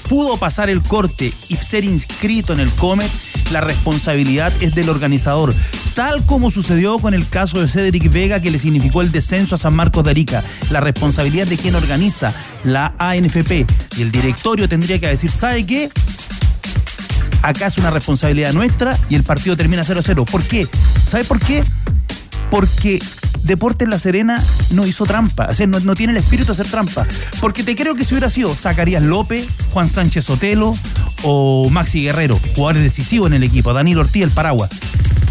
pudo 0.09 0.37
pasar 0.37 0.69
el 0.69 0.81
corte 0.81 1.33
y 1.47 1.55
ser 1.55 1.85
inscrito 1.85 2.51
en 2.51 2.59
el 2.59 2.69
Comet, 2.71 3.09
la 3.51 3.61
responsabilidad 3.61 4.51
es 4.61 4.75
del 4.75 4.89
organizador. 4.89 5.53
Tal 5.93 6.25
como 6.25 6.51
sucedió 6.51 6.99
con 6.99 7.13
el 7.13 7.27
caso 7.27 7.61
de 7.61 7.67
Cedric 7.67 8.11
Vega, 8.11 8.39
que 8.39 8.51
le 8.51 8.59
significó 8.59 9.01
el 9.01 9.11
descenso 9.11 9.55
a 9.55 9.57
San 9.57 9.75
Marcos 9.75 10.03
de 10.03 10.11
Arica. 10.11 10.43
La 10.69 10.79
responsabilidad 10.79 11.47
de 11.47 11.57
quien 11.57 11.75
organiza 11.75 12.33
la 12.63 12.93
ANFP. 12.97 13.65
Y 13.97 14.01
el 14.01 14.11
directorio 14.11 14.67
tendría 14.69 14.99
que 14.99 15.07
decir, 15.07 15.31
¿sabe 15.31 15.65
qué? 15.65 15.89
Acá 17.41 17.67
es 17.67 17.77
una 17.77 17.89
responsabilidad 17.89 18.53
nuestra 18.53 18.97
y 19.09 19.15
el 19.15 19.23
partido 19.23 19.57
termina 19.57 19.83
0-0. 19.83 20.25
¿Por 20.25 20.43
qué? 20.43 20.67
¿Sabe 21.07 21.23
por 21.23 21.39
qué? 21.39 21.63
Porque 22.49 23.01
Deportes 23.43 23.87
La 23.87 23.97
Serena 23.97 24.43
no 24.71 24.85
hizo 24.85 25.05
trampa, 25.05 25.47
o 25.49 25.55
sea, 25.55 25.65
no, 25.65 25.93
tiene 25.95 26.11
el 26.11 26.17
espíritu 26.17 26.47
de 26.47 26.53
hacer 26.53 26.67
trampa. 26.67 27.05
Porque 27.39 27.63
te 27.63 27.75
creo 27.75 27.95
que 27.95 28.05
si 28.05 28.13
hubiera 28.13 28.29
sido 28.29 28.55
Zacarías 28.55 29.01
López, 29.01 29.47
Juan 29.71 29.89
Sánchez 29.89 30.25
Sotelo 30.25 30.75
o 31.23 31.69
Maxi 31.69 32.03
Guerrero, 32.03 32.39
jugadores 32.55 32.83
decisivos 32.83 33.27
en 33.27 33.33
el 33.33 33.43
equipo, 33.43 33.73
Daniel 33.73 33.99
Ortiz, 33.99 34.23
el 34.23 34.31
Paraguas. 34.31 34.69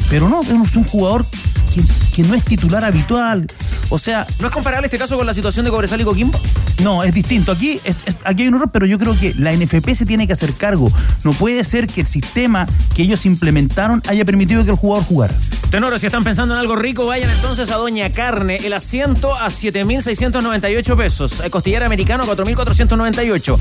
Pero 0.08 0.28
no, 0.28 0.42
es 0.42 0.50
un 0.50 0.84
jugador 0.84 1.24
que, 1.72 1.82
que 2.14 2.22
no 2.24 2.34
es 2.34 2.44
titular 2.44 2.84
habitual. 2.84 3.46
O 3.90 3.98
sea. 3.98 4.26
¿No 4.40 4.48
es 4.48 4.52
comparable 4.52 4.86
este 4.86 4.98
caso 4.98 5.16
con 5.16 5.26
la 5.26 5.34
situación 5.34 5.64
de 5.64 5.70
Cobresal 5.70 6.00
y 6.00 6.04
Coquimbo? 6.04 6.40
No, 6.82 7.02
es 7.02 7.14
distinto. 7.14 7.52
Aquí, 7.52 7.80
aquí 8.24 8.42
hay 8.42 8.48
un 8.48 8.54
error, 8.54 8.70
pero 8.72 8.86
yo 8.86 8.98
creo 8.98 9.18
que 9.18 9.34
la 9.34 9.52
NFP 9.52 9.90
se 9.94 10.06
tiene 10.06 10.26
que 10.26 10.32
hacer 10.32 10.54
cargo. 10.54 10.90
No 11.24 11.32
puede 11.32 11.62
ser 11.64 11.86
que 11.86 12.00
el 12.00 12.06
sistema 12.06 12.66
que 12.94 13.02
ellos 13.02 13.26
implementaron 13.26 14.02
haya 14.08 14.24
permitido 14.24 14.64
que 14.64 14.70
el 14.70 14.76
jugador 14.76 15.04
jugara. 15.04 15.34
Tenores, 15.70 16.00
si 16.00 16.08
están 16.08 16.24
pensando 16.24 16.54
en 16.54 16.60
algo 16.60 16.74
rico, 16.74 17.06
vayan 17.06 17.30
entonces 17.30 17.70
a 17.70 17.76
Doña 17.76 18.10
Carne. 18.10 18.56
El 18.56 18.72
asiento 18.72 19.36
a 19.36 19.46
7.698 19.46 20.96
pesos. 20.96 21.38
El 21.38 21.50
costillar 21.52 21.84
americano 21.84 22.24
a 22.24 22.26
4.498. 22.26 23.56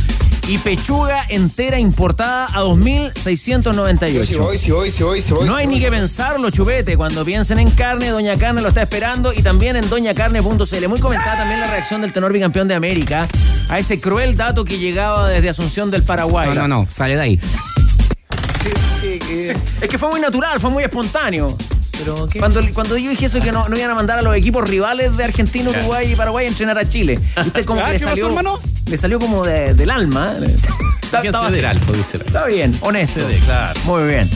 Y 0.48 0.58
pechuga 0.58 1.24
entera 1.30 1.78
importada 1.78 2.46
a 2.46 2.64
2.698. 2.64 4.26
Si 4.26 4.36
voy, 4.38 4.58
si 4.58 4.72
voy, 4.72 4.90
si 4.90 5.04
voy, 5.04 5.22
si 5.22 5.34
voy. 5.34 5.46
No 5.46 5.56
hay 5.56 5.68
ni 5.68 5.80
que 5.80 5.92
pensarlo, 5.92 6.50
chupete. 6.50 6.98
Cuando 6.98 7.24
piensen 7.24 7.60
en 7.60 7.70
carne, 7.70 8.10
Doña 8.10 8.36
Carne 8.38 8.64
lo 8.64 8.70
está 8.70 8.82
esperando 8.82 9.32
y 9.32 9.44
también 9.44 9.76
en 9.76 9.88
doñacarne.cl. 9.88 10.88
Muy 10.88 11.00
comentada 11.00 11.38
también 11.38 11.60
la 11.60 11.68
reacción 11.68 12.02
del 12.02 12.12
tenor 12.12 12.34
bicampeón 12.34 12.68
de 12.68 12.74
América 12.74 13.28
a 13.70 13.78
ese 13.78 14.00
cruel 14.00 14.36
dato 14.36 14.66
que 14.66 14.80
llegaba 14.80 15.30
desde 15.30 15.50
Asunción 15.50 15.92
del 15.92 16.02
Paraguay. 16.02 16.50
No, 16.56 16.68
no, 16.68 16.68
no, 16.68 16.88
sale 16.92 17.16
de 17.16 17.22
ahí. 17.22 17.40
Es 19.80 19.90
que 19.90 19.98
fue 20.00 20.10
muy 20.10 20.20
natural, 20.20 20.60
fue 20.60 20.72
muy 20.72 20.84
espontáneo. 20.84 21.56
Cuando, 22.40 22.62
cuando 22.74 22.98
yo 22.98 23.10
dije 23.10 23.26
eso 23.26 23.40
que 23.42 23.52
no, 23.52 23.68
no 23.68 23.78
iban 23.78 23.92
a 23.92 23.96
mandar 23.96 24.20
a 24.20 24.22
los 24.22 24.36
equipos 24.36 24.68
rivales 24.70 25.18
de 25.18 25.24
Argentina, 25.24 25.70
Uruguay 25.70 26.12
y 26.12 26.16
Paraguay 26.16 26.46
a 26.46 26.50
entrenar 26.50 26.78
a 26.78 26.88
Chile. 26.88 27.20
Usted 27.38 27.66
como 27.66 27.82
Ah, 27.82 27.88
que 27.88 27.94
le 27.94 28.00
¿qué 28.00 28.06
pasó, 28.06 28.16
salió, 28.16 28.28
hermano? 28.28 28.60
le 28.86 28.98
salió 28.98 29.20
como 29.20 29.44
de- 29.46 29.74
del 29.74 29.90
alma. 29.90 30.34
¿eh? 30.42 30.56
Está, 31.02 31.20
estaba- 31.24 31.52
del 31.52 31.66
dice 31.96 32.18
la- 32.18 32.24
está 32.26 32.46
bien, 32.46 32.78
honesto. 32.82 33.20
CD, 33.22 33.38
claro. 33.46 33.80
Muy 33.86 34.04
bien. 34.08 34.30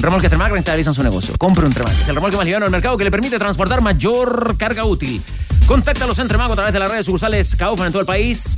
Remolques 0.00 0.30
Tremac 0.30 0.52
rentabilizan 0.52 0.94
su 0.94 1.02
negocio. 1.02 1.34
Compre 1.38 1.66
un 1.66 1.72
Tremac. 1.72 1.92
Es 2.00 2.08
el 2.08 2.14
remolque 2.14 2.36
más 2.36 2.44
liviano 2.46 2.64
del 2.66 2.70
mercado 2.70 2.96
que 2.96 3.02
le 3.04 3.10
permite 3.10 3.36
transportar 3.38 3.80
mayor 3.80 4.54
carga 4.56 4.84
útil. 4.84 5.20
Contáctalos 5.66 6.18
en 6.20 6.28
Tremac 6.28 6.50
a 6.52 6.54
través 6.54 6.72
de 6.72 6.78
las 6.78 6.88
redes 6.90 7.04
sucursales 7.06 7.56
Kaufman 7.56 7.86
en 7.88 7.92
todo 7.92 8.00
el 8.00 8.06
país. 8.06 8.54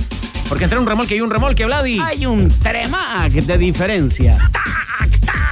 Porque 0.47 0.65
entre 0.65 0.77
un 0.77 0.85
remolque 0.85 1.15
y 1.15 1.21
un 1.21 1.31
remolque, 1.31 1.65
Vladi. 1.65 1.99
Hay 1.99 2.25
un 2.27 2.49
Tremac 2.49 3.31
de 3.31 3.57
diferencia. 3.57 4.37
¡Tac, 4.51 5.19
tac, 5.25 5.50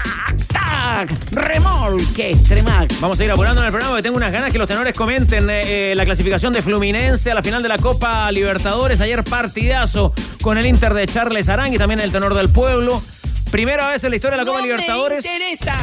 Remolque 1.32 2.36
Tremac. 2.48 3.00
Vamos 3.00 3.20
a 3.20 3.24
ir 3.24 3.32
apurando 3.32 3.62
en 3.62 3.66
el 3.66 3.72
programa 3.72 3.92
porque 3.94 4.04
tengo 4.04 4.18
unas 4.18 4.32
ganas 4.32 4.52
que 4.52 4.58
los 4.58 4.68
tenores 4.68 4.96
comenten 4.96 5.50
eh, 5.50 5.92
eh, 5.92 5.96
la 5.96 6.06
clasificación 6.06 6.52
de 6.54 6.62
Fluminense 6.62 7.32
a 7.32 7.36
la 7.36 7.42
final 7.42 7.62
de 7.64 7.70
la 7.70 7.78
Copa 7.78 8.32
Libertadores. 8.32 9.00
Ayer 9.02 9.24
partidazo 9.24 10.14
con 10.42 10.58
el 10.58 10.66
Inter 10.66 10.94
de 10.94 11.08
Charles 11.08 11.50
Arán 11.50 11.74
y 11.74 11.78
también 11.78 12.00
el 12.00 12.12
tenor 12.12 12.36
del 12.36 12.50
pueblo. 12.50 13.02
Primera 13.52 13.88
vez 13.90 14.04
en 14.04 14.12
la 14.12 14.16
historia 14.18 14.38
de 14.38 14.44
la 14.44 14.46
Copa 14.46 14.60
No 14.60 14.66
me 14.68 14.72
Libertadores. 14.74 15.26
interesa. 15.26 15.76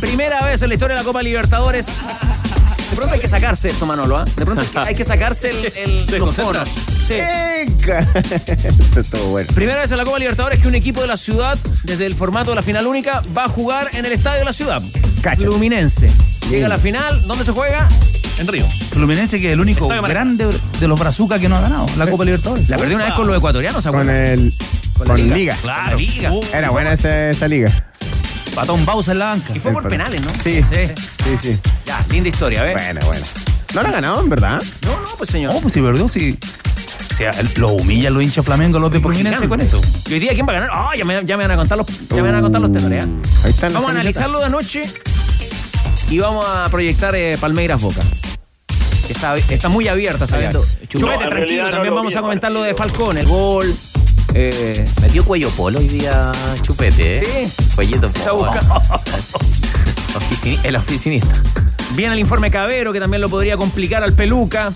Primera 0.00 0.44
vez 0.46 0.62
en 0.62 0.68
la 0.68 0.74
historia 0.74 0.96
de 0.96 1.02
la 1.02 1.06
Copa 1.06 1.22
Libertadores. 1.22 1.86
De 2.90 2.96
pronto 2.96 3.14
hay 3.14 3.20
que 3.20 3.28
sacarse 3.28 3.68
esto, 3.70 3.86
Manolo. 3.86 4.16
¿ah? 4.16 4.24
De 4.36 4.44
pronto 4.44 4.60
hay 4.62 4.68
que, 4.82 4.88
hay 4.90 4.94
que 4.94 5.04
sacarse 5.04 5.50
el, 5.50 5.66
el- 5.76 6.08
Se 6.08 6.18
los. 6.18 6.34
Sí. 6.34 7.14
Esto 7.84 9.00
estuvo 9.00 9.24
bueno. 9.30 9.48
Primera 9.54 9.80
vez 9.80 9.90
en 9.92 9.98
la 9.98 10.04
Copa 10.04 10.18
Libertadores 10.18 10.58
que 10.60 10.68
un 10.68 10.74
equipo 10.74 11.00
de 11.00 11.06
la 11.06 11.16
ciudad, 11.16 11.58
desde 11.82 12.06
el 12.06 12.14
formato 12.14 12.50
de 12.50 12.56
la 12.56 12.62
final 12.62 12.86
única, 12.86 13.22
va 13.36 13.44
a 13.44 13.48
jugar 13.48 13.90
en 13.94 14.04
el 14.04 14.12
estadio 14.12 14.40
de 14.40 14.44
la 14.44 14.52
ciudad. 14.52 14.82
Fluminense. 15.38 16.10
Llega 16.50 16.66
a 16.66 16.68
la 16.68 16.78
final, 16.78 17.22
¿dónde 17.26 17.44
se 17.44 17.52
juega? 17.52 17.88
En 18.38 18.46
Río. 18.46 18.66
Fluminense 18.90 19.38
que 19.38 19.46
es 19.48 19.52
el 19.52 19.60
único 19.60 19.88
grande 19.88 20.48
de 20.80 20.88
los 20.88 20.98
brazucas 20.98 21.40
que 21.40 21.48
no 21.48 21.56
ha 21.56 21.60
ganado 21.60 21.86
la 21.96 22.06
Copa 22.06 22.24
Libertadores. 22.24 22.68
La 22.68 22.76
perdió 22.76 22.96
una 22.96 23.06
vez 23.06 23.14
con 23.14 23.26
los 23.26 23.36
ecuatorianos, 23.36 23.82
¿se 23.82 23.90
Con 23.90 24.10
el. 24.10 24.52
Con 24.98 25.06
Con, 25.08 25.16
la 25.18 25.24
liga. 25.24 25.36
liga. 25.36 25.56
Claro. 25.60 25.96
Liga. 25.98 26.30
Era 26.52 26.70
buena 26.70 26.92
esa, 26.92 27.30
esa 27.30 27.48
liga. 27.48 27.70
Patón 28.54 28.86
Bausa 28.86 29.12
en 29.12 29.18
la 29.18 29.26
banca. 29.26 29.52
Y 29.54 29.58
fue 29.58 29.72
por 29.72 29.88
penales, 29.88 30.22
¿no? 30.22 30.30
Sí, 30.42 30.62
sí, 31.24 31.36
sí. 31.36 31.58
Ya, 31.86 32.00
linda 32.10 32.28
historia, 32.28 32.62
¿ves? 32.62 32.74
Bueno, 32.74 33.00
bueno. 33.06 33.26
No 33.74 33.82
la 33.82 33.90
ganaron, 33.90 34.28
¿verdad? 34.28 34.62
No, 34.84 35.00
no, 35.00 35.08
pues 35.18 35.30
señor. 35.30 35.52
No, 35.52 35.60
pues 35.60 35.74
si 35.74 35.80
perdió, 35.80 36.06
sí. 36.08 36.38
O 37.10 37.14
sea, 37.14 37.30
los 37.56 37.72
humillan 37.72 38.14
los 38.14 38.22
hinchas 38.22 38.44
Flamengo, 38.44 38.78
los 38.78 38.90
de 38.90 39.00
Prominense 39.00 39.48
con 39.48 39.60
eso. 39.60 39.80
¿Y 40.08 40.14
hoy 40.14 40.20
día 40.20 40.32
quién 40.34 40.46
va 40.46 40.52
a 40.52 40.54
ganar? 40.54 40.70
Ah, 40.72 40.90
ya, 40.96 41.04
me, 41.04 41.24
ya 41.24 41.36
me 41.36 41.44
van 41.44 41.52
a 41.52 41.56
contar 41.56 41.78
los, 41.78 41.86
ya 42.08 42.16
me 42.16 42.22
van 42.22 42.34
a 42.36 42.40
contar 42.40 42.60
los 42.60 42.72
tenores. 42.72 43.04
¿eh? 43.04 43.08
Ahí 43.44 43.50
están 43.50 43.72
Vamos 43.72 43.90
a 43.90 43.92
analizarlo 43.92 44.40
de 44.40 44.50
noche 44.50 44.82
y 46.10 46.18
vamos 46.18 46.44
a 46.48 46.68
proyectar 46.70 47.14
eh, 47.14 47.36
Palmeiras 47.40 47.80
Boca. 47.80 48.00
Está, 49.08 49.36
está 49.36 49.68
muy 49.68 49.86
abierta 49.86 50.26
llave. 50.26 50.50
Chupete, 50.88 51.26
tranquilo, 51.26 51.64
no 51.64 51.70
también 51.70 51.94
vamos 51.94 52.12
vi 52.12 52.18
a 52.18 52.22
comentar 52.22 52.50
lo 52.50 52.62
de 52.62 52.74
Falcón, 52.74 53.18
el 53.18 53.26
gol. 53.26 53.74
Eh, 54.34 54.84
Metió 55.00 55.24
cuello 55.24 55.48
polo 55.50 55.78
hoy 55.78 55.86
día 55.88 56.32
Chupete, 56.62 57.18
¿eh? 57.18 57.46
Sí. 57.48 57.52
Cuellito 57.74 58.10
polo. 58.10 58.50
Oficini- 60.14 60.58
el 60.62 60.76
oficinista. 60.76 61.34
Viene 61.94 62.14
el 62.14 62.18
informe 62.20 62.50
Cabero, 62.50 62.92
que 62.92 63.00
también 63.00 63.20
lo 63.20 63.28
podría 63.28 63.56
complicar 63.56 64.02
al 64.02 64.12
Peluca. 64.14 64.72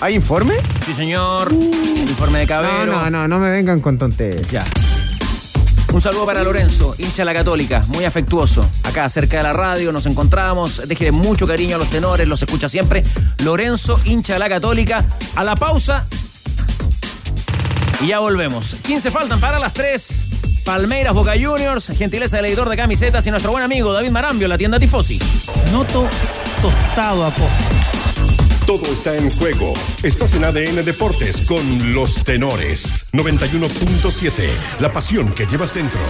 ¿Hay 0.00 0.14
informe? 0.16 0.54
Sí, 0.84 0.94
señor. 0.94 1.52
El 1.52 2.08
informe 2.08 2.40
de 2.40 2.44
No, 2.46 2.48
Cabero. 2.48 2.92
no, 2.92 3.10
no, 3.10 3.28
no 3.28 3.38
me 3.38 3.50
vengan 3.50 3.80
con 3.80 3.98
tonterías. 3.98 4.50
Ya. 4.50 4.64
Un 5.92 6.00
saludo 6.00 6.24
para 6.24 6.42
Lorenzo, 6.42 6.94
hincha 6.98 7.18
de 7.22 7.26
la 7.26 7.34
Católica, 7.34 7.82
muy 7.88 8.04
afectuoso. 8.06 8.66
Acá 8.84 9.08
cerca 9.10 9.36
de 9.36 9.42
la 9.42 9.52
radio 9.52 9.92
nos 9.92 10.06
encontramos. 10.06 10.82
Déjele 10.88 11.12
mucho 11.12 11.46
cariño 11.46 11.76
a 11.76 11.78
los 11.78 11.90
tenores, 11.90 12.26
los 12.26 12.42
escucha 12.42 12.68
siempre. 12.68 13.04
Lorenzo, 13.44 14.00
hincha 14.06 14.32
de 14.32 14.38
la 14.38 14.48
Católica. 14.48 15.04
A 15.36 15.44
la 15.44 15.54
pausa. 15.54 16.06
Y 18.02 18.08
ya 18.08 18.18
volvemos. 18.18 18.74
15 18.82 19.10
faltan 19.10 19.40
para 19.40 19.58
las 19.58 19.72
3. 19.74 20.24
Palmeiras, 20.64 21.14
Boca 21.14 21.32
Juniors, 21.32 21.92
gentileza 21.96 22.36
del 22.36 22.46
editor 22.46 22.68
de 22.68 22.76
camisetas 22.76 23.26
y 23.26 23.30
nuestro 23.30 23.52
buen 23.52 23.64
amigo 23.64 23.92
David 23.92 24.10
Marambio, 24.10 24.48
la 24.48 24.58
tienda 24.58 24.78
Tifosi. 24.78 25.18
Noto 25.72 26.08
tostado 26.60 27.24
a 27.24 27.30
poco. 27.30 27.52
Todo 28.66 28.84
está 28.92 29.16
en 29.16 29.30
juego. 29.30 29.74
Estás 30.02 30.34
en 30.34 30.44
ADN 30.44 30.84
Deportes 30.84 31.42
con 31.42 31.92
los 31.92 32.22
tenores. 32.24 33.06
91.7. 33.12 34.50
La 34.78 34.92
pasión 34.92 35.32
que 35.32 35.46
llevas 35.46 35.74
dentro. 35.74 36.00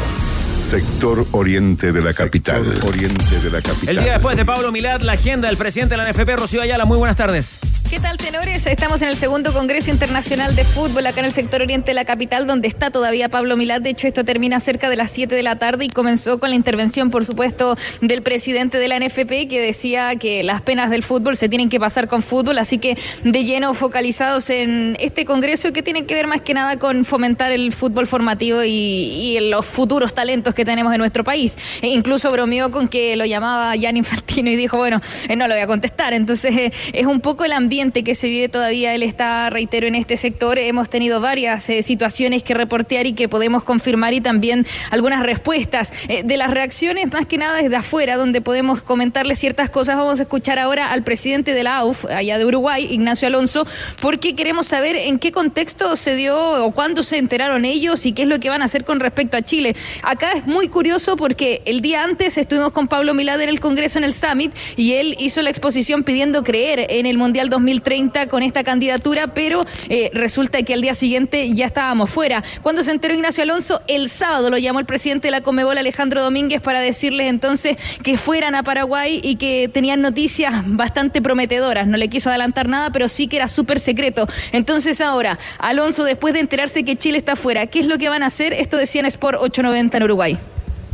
Sector 0.62 1.26
oriente 1.32 1.92
de 1.92 2.02
la 2.02 2.12
capital. 2.12 2.62
oriente 2.86 3.38
de 3.40 3.50
la 3.50 3.60
capital. 3.60 3.96
El 3.96 4.04
día 4.04 4.12
después 4.14 4.36
de 4.36 4.44
Pablo 4.44 4.70
Milad, 4.70 5.00
la 5.00 5.12
agenda 5.12 5.48
del 5.48 5.56
presidente 5.56 5.96
de 5.96 6.02
la 6.02 6.10
NFP, 6.10 6.36
Rocío 6.36 6.62
Ayala. 6.62 6.84
Muy 6.84 6.98
buenas 6.98 7.16
tardes. 7.16 7.58
¿Qué 7.92 8.00
tal, 8.00 8.16
tenores? 8.16 8.66
Estamos 8.66 9.02
en 9.02 9.10
el 9.10 9.16
segundo 9.16 9.52
Congreso 9.52 9.90
Internacional 9.90 10.56
de 10.56 10.64
Fútbol 10.64 11.06
acá 11.06 11.20
en 11.20 11.26
el 11.26 11.32
sector 11.32 11.60
oriente 11.60 11.88
de 11.88 11.94
la 11.94 12.06
capital, 12.06 12.46
donde 12.46 12.66
está 12.66 12.90
todavía 12.90 13.28
Pablo 13.28 13.54
Milad. 13.58 13.82
De 13.82 13.90
hecho, 13.90 14.06
esto 14.06 14.24
termina 14.24 14.60
cerca 14.60 14.88
de 14.88 14.96
las 14.96 15.10
7 15.10 15.34
de 15.34 15.42
la 15.42 15.56
tarde 15.56 15.84
y 15.84 15.88
comenzó 15.90 16.40
con 16.40 16.48
la 16.48 16.56
intervención, 16.56 17.10
por 17.10 17.26
supuesto, 17.26 17.76
del 18.00 18.22
presidente 18.22 18.78
de 18.78 18.88
la 18.88 18.98
NFP, 18.98 19.46
que 19.46 19.60
decía 19.60 20.16
que 20.16 20.42
las 20.42 20.62
penas 20.62 20.88
del 20.88 21.02
fútbol 21.02 21.36
se 21.36 21.50
tienen 21.50 21.68
que 21.68 21.78
pasar 21.78 22.08
con 22.08 22.22
fútbol, 22.22 22.56
así 22.56 22.78
que 22.78 22.96
de 23.24 23.44
lleno 23.44 23.74
focalizados 23.74 24.48
en 24.48 24.96
este 24.98 25.26
Congreso 25.26 25.74
que 25.74 25.82
tiene 25.82 26.06
que 26.06 26.14
ver 26.14 26.26
más 26.26 26.40
que 26.40 26.54
nada 26.54 26.78
con 26.78 27.04
fomentar 27.04 27.52
el 27.52 27.74
fútbol 27.74 28.06
formativo 28.06 28.64
y, 28.64 28.70
y 28.70 29.40
los 29.50 29.66
futuros 29.66 30.14
talentos 30.14 30.54
que 30.54 30.64
tenemos 30.64 30.94
en 30.94 30.98
nuestro 30.98 31.24
país. 31.24 31.58
E 31.82 31.88
incluso 31.88 32.30
bromeó 32.30 32.70
con 32.70 32.88
que 32.88 33.16
lo 33.16 33.26
llamaba 33.26 33.74
Jan 33.78 33.98
Infantino 33.98 34.48
y 34.48 34.56
dijo, 34.56 34.78
bueno, 34.78 35.02
eh, 35.28 35.36
no 35.36 35.46
lo 35.46 35.52
voy 35.52 35.62
a 35.62 35.66
contestar. 35.66 36.14
Entonces, 36.14 36.56
eh, 36.56 36.72
es 36.94 37.04
un 37.04 37.20
poco 37.20 37.44
el 37.44 37.52
ambiente 37.52 37.81
que 37.90 38.14
se 38.14 38.28
vive 38.28 38.48
todavía. 38.48 38.94
Él 38.94 39.02
está, 39.02 39.50
reitero, 39.50 39.88
en 39.88 39.96
este 39.96 40.16
sector. 40.16 40.58
Hemos 40.58 40.88
tenido 40.88 41.20
varias 41.20 41.68
eh, 41.70 41.82
situaciones 41.82 42.44
que 42.44 42.54
reportear 42.54 43.06
y 43.06 43.14
que 43.14 43.28
podemos 43.28 43.64
confirmar 43.64 44.14
y 44.14 44.20
también 44.20 44.64
algunas 44.90 45.22
respuestas 45.24 45.92
Eh, 46.08 46.22
de 46.24 46.36
las 46.36 46.50
reacciones, 46.50 47.10
más 47.12 47.26
que 47.26 47.38
nada 47.38 47.62
desde 47.62 47.76
afuera, 47.76 48.16
donde 48.16 48.40
podemos 48.40 48.82
comentarle 48.82 49.34
ciertas 49.36 49.70
cosas. 49.70 49.96
Vamos 49.96 50.20
a 50.20 50.24
escuchar 50.24 50.58
ahora 50.58 50.90
al 50.90 51.02
presidente 51.04 51.54
de 51.54 51.62
la 51.62 51.78
AUF, 51.78 52.04
allá 52.06 52.38
de 52.38 52.44
Uruguay, 52.44 52.86
Ignacio 52.90 53.28
Alonso, 53.28 53.66
porque 54.00 54.34
queremos 54.34 54.66
saber 54.66 54.96
en 54.96 55.18
qué 55.18 55.32
contexto 55.32 55.96
se 55.96 56.14
dio 56.16 56.64
o 56.64 56.70
cuándo 56.72 57.02
se 57.02 57.18
enteraron 57.18 57.64
ellos 57.64 58.04
y 58.06 58.12
qué 58.12 58.22
es 58.22 58.28
lo 58.28 58.40
que 58.40 58.50
van 58.50 58.62
a 58.62 58.66
hacer 58.66 58.84
con 58.84 59.00
respecto 59.00 59.36
a 59.36 59.42
Chile. 59.42 59.74
Acá 60.02 60.32
es 60.32 60.46
muy 60.46 60.68
curioso 60.68 61.16
porque 61.16 61.62
el 61.64 61.80
día 61.80 62.04
antes 62.04 62.36
estuvimos 62.36 62.72
con 62.72 62.88
Pablo 62.88 63.14
Milad 63.14 63.40
en 63.40 63.48
el 63.48 63.60
Congreso, 63.60 63.98
en 63.98 64.04
el 64.04 64.12
Summit, 64.12 64.52
y 64.76 64.94
él 64.94 65.16
hizo 65.18 65.40
la 65.42 65.50
exposición 65.50 66.02
pidiendo 66.02 66.42
creer 66.42 66.86
en 66.90 67.06
el 67.06 67.16
Mundial 67.16 67.48
2030 67.72 68.26
con 68.26 68.42
esta 68.42 68.64
candidatura, 68.64 69.28
pero 69.28 69.60
eh, 69.88 70.10
resulta 70.12 70.62
que 70.62 70.74
al 70.74 70.82
día 70.82 70.94
siguiente 70.94 71.54
ya 71.54 71.66
estábamos 71.66 72.10
fuera. 72.10 72.42
Cuando 72.62 72.84
se 72.84 72.90
enteró 72.90 73.14
Ignacio 73.14 73.42
Alonso, 73.42 73.80
el 73.88 74.08
sábado 74.08 74.50
lo 74.50 74.58
llamó 74.58 74.78
el 74.78 74.86
presidente 74.86 75.28
de 75.28 75.32
la 75.32 75.40
Comebol, 75.40 75.78
Alejandro 75.78 76.22
Domínguez, 76.22 76.60
para 76.60 76.80
decirles 76.80 77.30
entonces 77.30 77.76
que 78.02 78.18
fueran 78.18 78.54
a 78.54 78.62
Paraguay 78.62 79.20
y 79.22 79.36
que 79.36 79.70
tenían 79.72 80.02
noticias 80.02 80.62
bastante 80.66 81.22
prometedoras. 81.22 81.86
No 81.86 81.96
le 81.96 82.08
quiso 82.08 82.28
adelantar 82.28 82.68
nada, 82.68 82.90
pero 82.90 83.08
sí 83.08 83.26
que 83.26 83.36
era 83.36 83.48
súper 83.48 83.80
secreto. 83.80 84.28
Entonces 84.52 85.00
ahora, 85.00 85.38
Alonso, 85.58 86.04
después 86.04 86.34
de 86.34 86.40
enterarse 86.40 86.84
que 86.84 86.96
Chile 86.96 87.16
está 87.16 87.36
fuera, 87.36 87.66
¿qué 87.66 87.80
es 87.80 87.86
lo 87.86 87.96
que 87.98 88.08
van 88.08 88.22
a 88.22 88.26
hacer? 88.26 88.52
Esto 88.52 88.76
decía 88.76 89.00
en 89.00 89.06
Sport 89.06 89.38
890 89.40 89.96
en 89.96 90.02
Uruguay. 90.02 90.38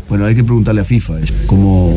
Bueno, 0.09 0.25
hay 0.25 0.35
que 0.35 0.45
preguntarle 0.45 0.81
a 0.81 0.85
FIFA. 0.85 1.21
eso. 1.21 1.35
Como 1.47 1.93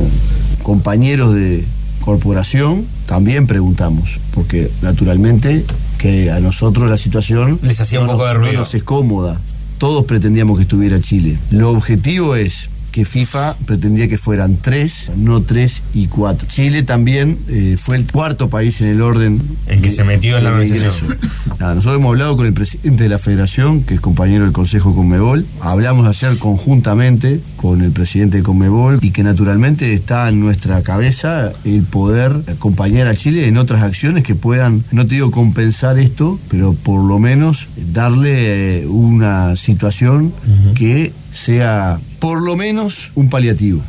compañeros 0.63 1.33
de 1.33 1.63
corporación, 2.01 2.85
también 3.05 3.47
preguntamos, 3.47 4.19
porque 4.33 4.69
naturalmente 4.81 5.65
que 5.97 6.31
a 6.31 6.39
nosotros 6.39 6.89
la 6.89 6.97
situación 6.97 7.59
Les 7.61 7.79
hacía 7.79 7.99
un 8.01 8.07
poco 8.07 8.19
nos- 8.23 8.27
de 8.27 8.33
ruido. 8.33 8.53
No 8.53 8.59
nos 8.59 8.73
es 8.75 8.83
cómoda. 8.83 9.39
Todos 9.77 10.05
pretendíamos 10.05 10.57
que 10.57 10.63
estuviera 10.63 10.99
Chile. 10.99 11.37
Lo 11.51 11.71
objetivo 11.71 12.35
es 12.35 12.69
que 12.91 13.05
FIFA 13.05 13.55
pretendía 13.65 14.07
que 14.07 14.17
fueran 14.17 14.57
tres, 14.57 15.11
no 15.15 15.41
tres 15.41 15.83
y 15.93 16.07
cuatro. 16.07 16.47
Chile 16.47 16.83
también 16.83 17.37
eh, 17.47 17.77
fue 17.79 17.97
el 17.97 18.05
cuarto 18.11 18.49
país 18.49 18.81
en 18.81 18.91
el 18.91 19.01
orden. 19.01 19.41
El 19.67 19.81
que 19.81 19.91
se 19.91 20.03
metió 20.03 20.37
en 20.37 20.43
la 20.43 20.51
organización. 20.51 21.17
Nada, 21.59 21.75
nosotros 21.75 21.99
hemos 21.99 22.09
hablado 22.09 22.37
con 22.37 22.45
el 22.45 22.53
presidente 22.53 23.03
de 23.03 23.09
la 23.09 23.19
federación, 23.19 23.83
que 23.83 23.95
es 23.95 24.01
compañero 24.01 24.43
del 24.43 24.53
Consejo 24.53 24.95
Conmebol. 24.95 25.45
Hablamos 25.61 26.07
ayer 26.07 26.37
conjuntamente 26.37 27.39
con 27.55 27.81
el 27.81 27.91
presidente 27.91 28.37
de 28.37 28.43
Conmebol 28.43 28.99
y 29.01 29.11
que 29.11 29.23
naturalmente 29.23 29.93
está 29.93 30.27
en 30.29 30.39
nuestra 30.39 30.81
cabeza 30.81 31.51
el 31.63 31.83
poder 31.83 32.35
acompañar 32.47 33.07
a 33.07 33.15
Chile 33.15 33.47
en 33.47 33.57
otras 33.57 33.83
acciones 33.83 34.23
que 34.23 34.35
puedan, 34.35 34.83
no 34.91 35.05
te 35.05 35.15
digo 35.15 35.31
compensar 35.31 35.97
esto, 35.99 36.39
pero 36.49 36.73
por 36.73 37.03
lo 37.03 37.19
menos 37.19 37.67
darle 37.93 38.81
eh, 38.81 38.87
una 38.87 39.55
situación 39.55 40.33
que 40.75 41.13
sea 41.31 41.99
por 42.19 42.41
lo 42.41 42.55
menos 42.55 43.11
un 43.15 43.29
paliativo. 43.29 43.81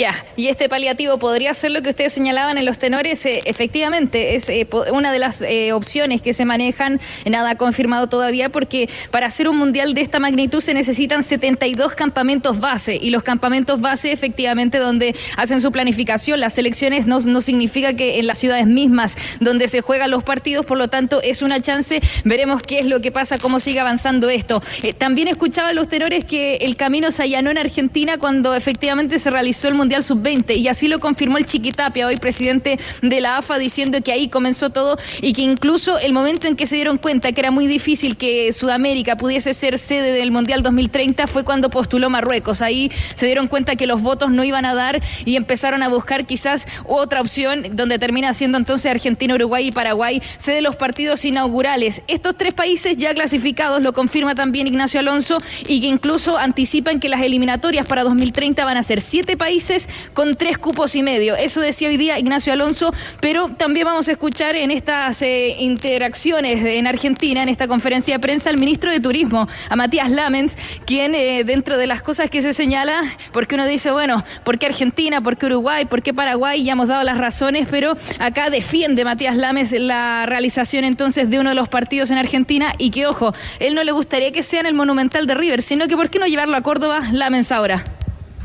Ya, 0.00 0.14
y 0.36 0.46
este 0.46 0.68
paliativo 0.68 1.18
podría 1.18 1.52
ser 1.54 1.72
lo 1.72 1.82
que 1.82 1.88
ustedes 1.88 2.12
señalaban 2.12 2.56
en 2.56 2.64
los 2.64 2.78
tenores, 2.78 3.26
eh, 3.26 3.40
efectivamente, 3.46 4.36
es 4.36 4.48
eh, 4.48 4.64
una 4.92 5.10
de 5.10 5.18
las 5.18 5.42
eh, 5.42 5.72
opciones 5.72 6.22
que 6.22 6.32
se 6.32 6.44
manejan, 6.44 7.00
nada 7.26 7.56
confirmado 7.56 8.06
todavía, 8.06 8.48
porque 8.48 8.88
para 9.10 9.26
hacer 9.26 9.48
un 9.48 9.56
mundial 9.56 9.94
de 9.94 10.02
esta 10.02 10.20
magnitud 10.20 10.60
se 10.60 10.72
necesitan 10.72 11.24
72 11.24 11.94
campamentos 11.94 12.60
base, 12.60 12.94
y 12.94 13.10
los 13.10 13.24
campamentos 13.24 13.80
base, 13.80 14.12
efectivamente, 14.12 14.78
donde 14.78 15.16
hacen 15.36 15.60
su 15.60 15.72
planificación, 15.72 16.38
las 16.38 16.54
selecciones 16.54 17.08
no, 17.08 17.18
no 17.18 17.40
significa 17.40 17.94
que 17.94 18.20
en 18.20 18.28
las 18.28 18.38
ciudades 18.38 18.68
mismas 18.68 19.16
donde 19.40 19.66
se 19.66 19.80
juegan 19.80 20.12
los 20.12 20.22
partidos, 20.22 20.64
por 20.64 20.78
lo 20.78 20.86
tanto, 20.86 21.20
es 21.22 21.42
una 21.42 21.60
chance, 21.60 22.00
veremos 22.22 22.62
qué 22.62 22.78
es 22.78 22.86
lo 22.86 23.00
que 23.00 23.10
pasa, 23.10 23.36
cómo 23.38 23.58
sigue 23.58 23.80
avanzando 23.80 24.30
esto. 24.30 24.62
También 24.98 25.26
escuchaban 25.26 25.74
los 25.74 25.88
tenores 25.88 26.24
que 26.24 26.58
el 26.58 26.76
camino 26.76 27.10
se 27.10 27.24
allanó 27.24 27.50
en 27.50 27.58
Argentina 27.58 28.16
cuando 28.18 28.54
efectivamente 28.54 29.18
se 29.18 29.30
realizó 29.30 29.66
el 29.66 29.74
Mundial 29.74 29.87
Sub-20 30.02 30.56
y 30.56 30.68
así 30.68 30.88
lo 30.88 31.00
confirmó 31.00 31.38
el 31.38 31.46
Chiquitapia, 31.46 32.06
hoy 32.06 32.16
presidente 32.16 32.78
de 33.02 33.20
la 33.20 33.38
AFA, 33.38 33.58
diciendo 33.58 34.00
que 34.02 34.12
ahí 34.12 34.28
comenzó 34.28 34.70
todo 34.70 34.96
y 35.20 35.32
que 35.32 35.42
incluso 35.42 35.98
el 35.98 36.12
momento 36.12 36.46
en 36.46 36.56
que 36.56 36.66
se 36.66 36.76
dieron 36.76 36.98
cuenta 36.98 37.32
que 37.32 37.40
era 37.40 37.50
muy 37.50 37.66
difícil 37.66 38.16
que 38.16 38.52
Sudamérica 38.52 39.16
pudiese 39.16 39.54
ser 39.54 39.78
sede 39.78 40.12
del 40.12 40.30
Mundial 40.30 40.62
2030 40.62 41.26
fue 41.26 41.44
cuando 41.44 41.70
postuló 41.70 42.10
Marruecos. 42.10 42.62
Ahí 42.62 42.90
se 43.14 43.26
dieron 43.26 43.48
cuenta 43.48 43.76
que 43.76 43.86
los 43.86 44.02
votos 44.02 44.30
no 44.30 44.44
iban 44.44 44.64
a 44.64 44.74
dar 44.74 45.00
y 45.24 45.36
empezaron 45.36 45.82
a 45.82 45.88
buscar 45.88 46.26
quizás 46.26 46.66
otra 46.84 47.20
opción 47.20 47.64
donde 47.72 47.98
termina 47.98 48.32
siendo 48.34 48.58
entonces 48.58 48.90
Argentina, 48.90 49.34
Uruguay 49.34 49.68
y 49.68 49.72
Paraguay 49.72 50.22
sede 50.36 50.56
de 50.56 50.62
los 50.62 50.76
partidos 50.76 51.24
inaugurales. 51.24 52.02
Estos 52.08 52.36
tres 52.36 52.54
países 52.54 52.96
ya 52.96 53.14
clasificados 53.14 53.82
lo 53.82 53.92
confirma 53.92 54.34
también 54.34 54.66
Ignacio 54.66 55.00
Alonso 55.00 55.38
y 55.66 55.80
que 55.80 55.86
incluso 55.86 56.36
anticipan 56.36 57.00
que 57.00 57.08
las 57.08 57.22
eliminatorias 57.22 57.86
para 57.86 58.02
2030 58.04 58.64
van 58.64 58.76
a 58.76 58.82
ser 58.82 59.00
siete 59.00 59.36
países 59.36 59.77
con 60.14 60.34
tres 60.34 60.58
cupos 60.58 60.96
y 60.96 61.02
medio. 61.02 61.36
Eso 61.36 61.60
decía 61.60 61.88
hoy 61.88 61.96
día 61.96 62.18
Ignacio 62.18 62.52
Alonso, 62.52 62.92
pero 63.20 63.50
también 63.50 63.86
vamos 63.86 64.08
a 64.08 64.12
escuchar 64.12 64.56
en 64.56 64.70
estas 64.70 65.22
eh, 65.22 65.56
interacciones 65.58 66.64
en 66.64 66.86
Argentina, 66.86 67.42
en 67.42 67.48
esta 67.48 67.68
conferencia 67.68 68.14
de 68.14 68.20
prensa, 68.20 68.50
al 68.50 68.58
ministro 68.58 68.90
de 68.90 69.00
Turismo, 69.00 69.48
a 69.68 69.76
Matías 69.76 70.10
Lamens, 70.10 70.56
quien 70.86 71.14
eh, 71.14 71.44
dentro 71.44 71.78
de 71.78 71.86
las 71.86 72.02
cosas 72.02 72.30
que 72.30 72.42
se 72.42 72.52
señala, 72.52 73.00
porque 73.32 73.54
uno 73.54 73.66
dice, 73.66 73.90
bueno, 73.90 74.24
¿por 74.44 74.58
qué 74.58 74.66
Argentina? 74.66 75.20
¿Por 75.20 75.36
qué 75.36 75.46
Uruguay? 75.46 75.84
¿Por 75.84 76.02
qué 76.02 76.14
Paraguay? 76.14 76.64
Ya 76.64 76.72
hemos 76.72 76.88
dado 76.88 77.04
las 77.04 77.18
razones, 77.18 77.68
pero 77.70 77.96
acá 78.18 78.50
defiende 78.50 79.04
Matías 79.04 79.36
Lamens 79.36 79.72
la 79.72 80.26
realización 80.26 80.84
entonces 80.84 81.30
de 81.30 81.38
uno 81.38 81.50
de 81.50 81.54
los 81.54 81.68
partidos 81.68 82.10
en 82.10 82.18
Argentina 82.18 82.74
y 82.78 82.90
que, 82.90 83.06
ojo, 83.06 83.32
él 83.58 83.74
no 83.74 83.84
le 83.84 83.92
gustaría 83.92 84.32
que 84.32 84.42
sea 84.42 84.60
en 84.60 84.66
el 84.66 84.74
Monumental 84.74 85.26
de 85.26 85.34
River, 85.34 85.62
sino 85.62 85.88
que 85.88 85.96
¿por 85.96 86.10
qué 86.10 86.18
no 86.18 86.26
llevarlo 86.26 86.56
a 86.56 86.62
Córdoba 86.62 87.02
Lamens 87.12 87.52
ahora? 87.52 87.84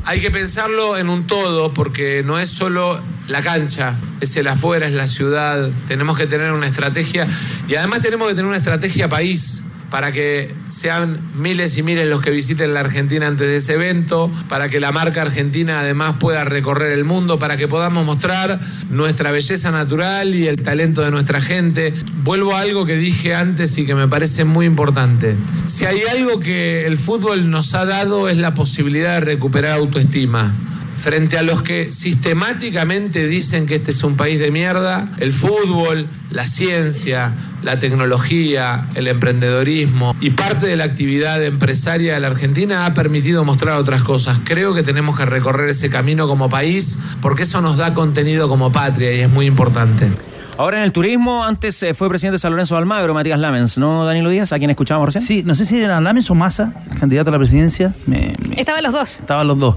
Hay 0.06 0.20
que 0.20 0.30
pensarlo 0.30 0.98
en 0.98 1.08
un 1.08 1.26
todo 1.26 1.72
porque 1.72 2.22
no 2.24 2.38
es 2.38 2.50
solo 2.50 3.00
la 3.26 3.42
cancha, 3.42 3.94
es 4.20 4.36
el 4.36 4.48
afuera, 4.48 4.86
es 4.86 4.92
la 4.92 5.08
ciudad. 5.08 5.70
Tenemos 5.88 6.18
que 6.18 6.26
tener 6.26 6.52
una 6.52 6.66
estrategia 6.66 7.26
y 7.68 7.74
además 7.74 8.02
tenemos 8.02 8.28
que 8.28 8.34
tener 8.34 8.46
una 8.46 8.58
estrategia 8.58 9.08
país 9.08 9.62
para 9.94 10.10
que 10.10 10.52
sean 10.66 11.20
miles 11.36 11.78
y 11.78 11.84
miles 11.84 12.08
los 12.08 12.20
que 12.20 12.32
visiten 12.32 12.74
la 12.74 12.80
Argentina 12.80 13.28
antes 13.28 13.46
de 13.46 13.58
ese 13.58 13.74
evento, 13.74 14.28
para 14.48 14.68
que 14.68 14.80
la 14.80 14.90
marca 14.90 15.22
argentina 15.22 15.78
además 15.78 16.16
pueda 16.18 16.44
recorrer 16.44 16.94
el 16.94 17.04
mundo, 17.04 17.38
para 17.38 17.56
que 17.56 17.68
podamos 17.68 18.04
mostrar 18.04 18.58
nuestra 18.90 19.30
belleza 19.30 19.70
natural 19.70 20.34
y 20.34 20.48
el 20.48 20.56
talento 20.56 21.02
de 21.02 21.12
nuestra 21.12 21.40
gente. 21.40 21.94
Vuelvo 22.24 22.56
a 22.56 22.62
algo 22.62 22.86
que 22.86 22.96
dije 22.96 23.36
antes 23.36 23.78
y 23.78 23.86
que 23.86 23.94
me 23.94 24.08
parece 24.08 24.44
muy 24.44 24.66
importante. 24.66 25.36
Si 25.68 25.84
hay 25.84 26.00
algo 26.10 26.40
que 26.40 26.88
el 26.88 26.98
fútbol 26.98 27.48
nos 27.48 27.72
ha 27.76 27.84
dado 27.84 28.28
es 28.28 28.36
la 28.36 28.52
posibilidad 28.52 29.20
de 29.20 29.20
recuperar 29.20 29.78
autoestima 29.78 30.52
frente 30.96 31.36
a 31.38 31.42
los 31.42 31.62
que 31.62 31.90
sistemáticamente 31.92 33.26
dicen 33.26 33.66
que 33.66 33.76
este 33.76 33.90
es 33.92 34.02
un 34.04 34.16
país 34.16 34.38
de 34.38 34.50
mierda, 34.50 35.08
el 35.18 35.32
fútbol, 35.32 36.08
la 36.30 36.46
ciencia, 36.46 37.32
la 37.62 37.78
tecnología, 37.78 38.86
el 38.94 39.08
emprendedorismo 39.08 40.14
y 40.20 40.30
parte 40.30 40.66
de 40.66 40.76
la 40.76 40.84
actividad 40.84 41.42
empresaria 41.44 42.14
de 42.14 42.20
la 42.20 42.28
Argentina 42.28 42.86
ha 42.86 42.94
permitido 42.94 43.44
mostrar 43.44 43.76
otras 43.76 44.02
cosas. 44.02 44.38
Creo 44.44 44.74
que 44.74 44.82
tenemos 44.82 45.16
que 45.16 45.24
recorrer 45.26 45.70
ese 45.70 45.88
camino 45.90 46.26
como 46.28 46.48
país 46.48 46.98
porque 47.20 47.44
eso 47.44 47.60
nos 47.60 47.76
da 47.76 47.94
contenido 47.94 48.48
como 48.48 48.70
patria 48.72 49.12
y 49.14 49.20
es 49.20 49.30
muy 49.30 49.46
importante. 49.46 50.10
Ahora 50.56 50.78
en 50.78 50.84
el 50.84 50.92
turismo, 50.92 51.44
antes 51.44 51.82
eh, 51.82 51.94
fue 51.94 52.08
presidente 52.08 52.34
de 52.34 52.38
San 52.38 52.52
Lorenzo 52.52 52.76
Almagro, 52.76 53.12
Matías 53.12 53.40
Lamens, 53.40 53.76
¿no, 53.76 54.04
Danilo 54.04 54.30
Díaz? 54.30 54.52
¿A 54.52 54.58
quien 54.58 54.70
escuchábamos 54.70 55.08
recién? 55.08 55.24
Sí, 55.24 55.42
no 55.44 55.56
sé 55.56 55.66
si 55.66 55.82
era 55.82 56.00
Lamens 56.00 56.30
o 56.30 56.34
Massa, 56.36 56.72
el 56.92 56.98
candidato 57.00 57.30
a 57.30 57.32
la 57.32 57.38
presidencia. 57.38 57.92
Me, 58.06 58.32
me- 58.48 58.60
Estaban 58.60 58.84
los 58.84 58.92
dos. 58.92 59.18
Estaban 59.18 59.48
los 59.48 59.58
dos. 59.58 59.76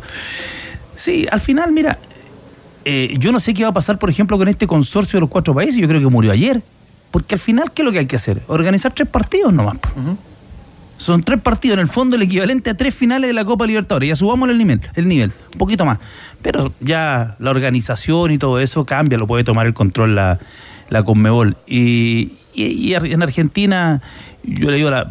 Sí, 0.97 1.25
al 1.31 1.39
final, 1.39 1.71
mira, 1.71 1.97
eh, 2.83 3.15
yo 3.19 3.31
no 3.31 3.39
sé 3.39 3.53
qué 3.53 3.63
va 3.63 3.69
a 3.69 3.73
pasar, 3.73 3.97
por 3.99 4.09
ejemplo, 4.09 4.37
con 4.37 4.49
este 4.49 4.67
consorcio 4.67 5.17
de 5.17 5.21
los 5.21 5.29
cuatro 5.29 5.53
países. 5.55 5.75
Yo 5.77 5.87
creo 5.87 6.01
que 6.01 6.07
murió 6.07 6.31
ayer. 6.33 6.61
Porque 7.11 7.35
al 7.35 7.39
final, 7.39 7.71
¿qué 7.71 7.83
es 7.83 7.85
lo 7.85 7.91
que 7.93 7.99
hay 7.99 8.05
que 8.05 8.17
hacer? 8.17 8.41
Organizar 8.47 8.91
tres 8.93 9.07
partidos 9.07 9.53
nomás. 9.53 9.77
Son 10.97 11.21
tres 11.23 11.39
partidos, 11.39 11.75
en 11.75 11.81
el 11.81 11.87
fondo 11.87 12.15
el 12.15 12.23
equivalente 12.23 12.71
a 12.71 12.73
tres 12.75 12.93
finales 12.93 13.27
de 13.27 13.33
la 13.33 13.45
Copa 13.45 13.65
Libertadores. 13.67 14.09
Ya 14.09 14.15
subamos 14.15 14.49
el 14.49 14.57
nivel, 14.57 14.81
el 14.95 15.07
nivel, 15.07 15.31
un 15.53 15.59
poquito 15.59 15.85
más. 15.85 15.99
Pero 16.41 16.73
ya 16.79 17.35
la 17.39 17.51
organización 17.51 18.31
y 18.31 18.37
todo 18.39 18.59
eso 18.59 18.83
cambia, 18.83 19.17
lo 19.17 19.27
puede 19.27 19.43
tomar 19.43 19.67
el 19.67 19.73
control 19.75 20.15
la, 20.15 20.39
la 20.89 21.03
Conmebol. 21.03 21.55
Y, 21.67 22.33
y- 22.53 22.65
y 22.65 22.93
en 22.95 23.21
Argentina, 23.21 24.01
yo 24.43 24.71
le 24.71 24.77
digo 24.77 24.89
la, 24.89 25.07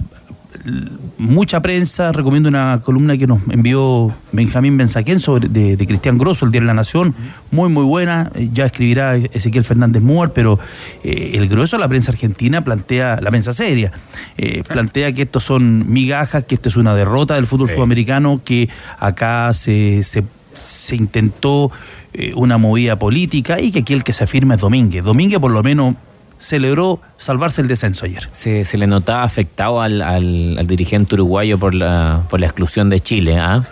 mucha 1.19 1.61
prensa, 1.61 2.13
recomiendo 2.13 2.49
una 2.49 2.81
columna 2.83 3.17
que 3.17 3.27
nos 3.27 3.41
envió 3.49 4.13
Benjamín 4.33 4.77
Benzaquén 4.77 5.21
sobre 5.21 5.49
de, 5.49 5.77
de 5.77 5.87
Cristian 5.87 6.19
Grosso, 6.19 6.45
el 6.45 6.53
Diario 6.53 6.67
de 6.67 6.75
la 6.75 6.81
Nación, 6.81 7.15
muy 7.51 7.69
muy 7.69 7.85
buena, 7.85 8.31
ya 8.53 8.67
escribirá 8.67 9.17
Ezequiel 9.17 9.65
Fernández 9.65 10.03
Moore, 10.03 10.33
pero 10.35 10.59
eh, 11.05 11.33
el 11.35 11.49
grueso 11.49 11.77
de 11.77 11.81
la 11.81 11.89
prensa 11.89 12.13
argentina 12.13 12.63
plantea, 12.63 13.21
la 13.21 13.31
prensa 13.31 13.53
seria, 13.53 13.93
eh, 14.37 14.63
plantea 14.67 15.13
que 15.13 15.23
estos 15.23 15.45
son 15.45 15.91
migajas, 15.91 16.45
que 16.45 16.57
esto 16.57 16.69
es 16.69 16.77
una 16.77 16.95
derrota 16.95 17.35
del 17.35 17.47
fútbol 17.47 17.71
sudamericano, 17.71 18.41
que 18.45 18.69
acá 18.99 19.53
se, 19.55 20.03
se, 20.03 20.25
se 20.53 20.97
intentó 20.97 21.71
eh, 22.19 22.33
una 22.35 22.57
movida 22.57 22.99
política 22.99 23.61
y 23.61 23.71
que 23.71 23.81
aquí 23.81 23.93
el 23.93 24.03
que 24.03 24.15
se 24.15 24.25
afirma 24.25 24.55
es 24.55 24.61
Domínguez. 24.61 25.05
Domínguez 25.05 25.39
por 25.39 25.51
lo 25.51 25.63
menos 25.63 25.97
celebró 26.39 27.01
salvarse 27.19 27.61
el 27.63 27.69
descenso 27.69 28.05
ayer. 28.07 28.29
Se, 28.33 28.65
se 28.65 28.77
le 28.79 28.87
notaba 28.87 29.23
afectado 29.23 29.81
al, 29.81 30.03
al- 30.03 30.57
al 30.59 30.67
dirigente 30.67 31.15
uruguayo 31.15 31.59
por 31.59 31.75
la, 31.75 32.23
por 32.29 32.41
la 32.41 32.47
exclusión 32.47 32.91
de 32.91 33.01
Chile. 33.01 33.39
¿ah? 33.39 33.63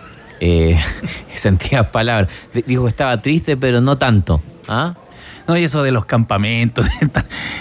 Eh, 0.41 0.79
sentía 1.35 1.91
palabras. 1.91 2.29
Dijo 2.67 2.83
que 2.85 2.89
estaba 2.89 3.21
triste, 3.21 3.57
pero 3.57 3.81
no 3.81 3.99
tanto. 3.99 4.41
¿ah? 4.69 4.95
No, 5.47 5.57
y 5.59 5.65
eso 5.65 5.83
de 5.83 5.91
los 5.93 6.05
campamentos. 6.07 6.87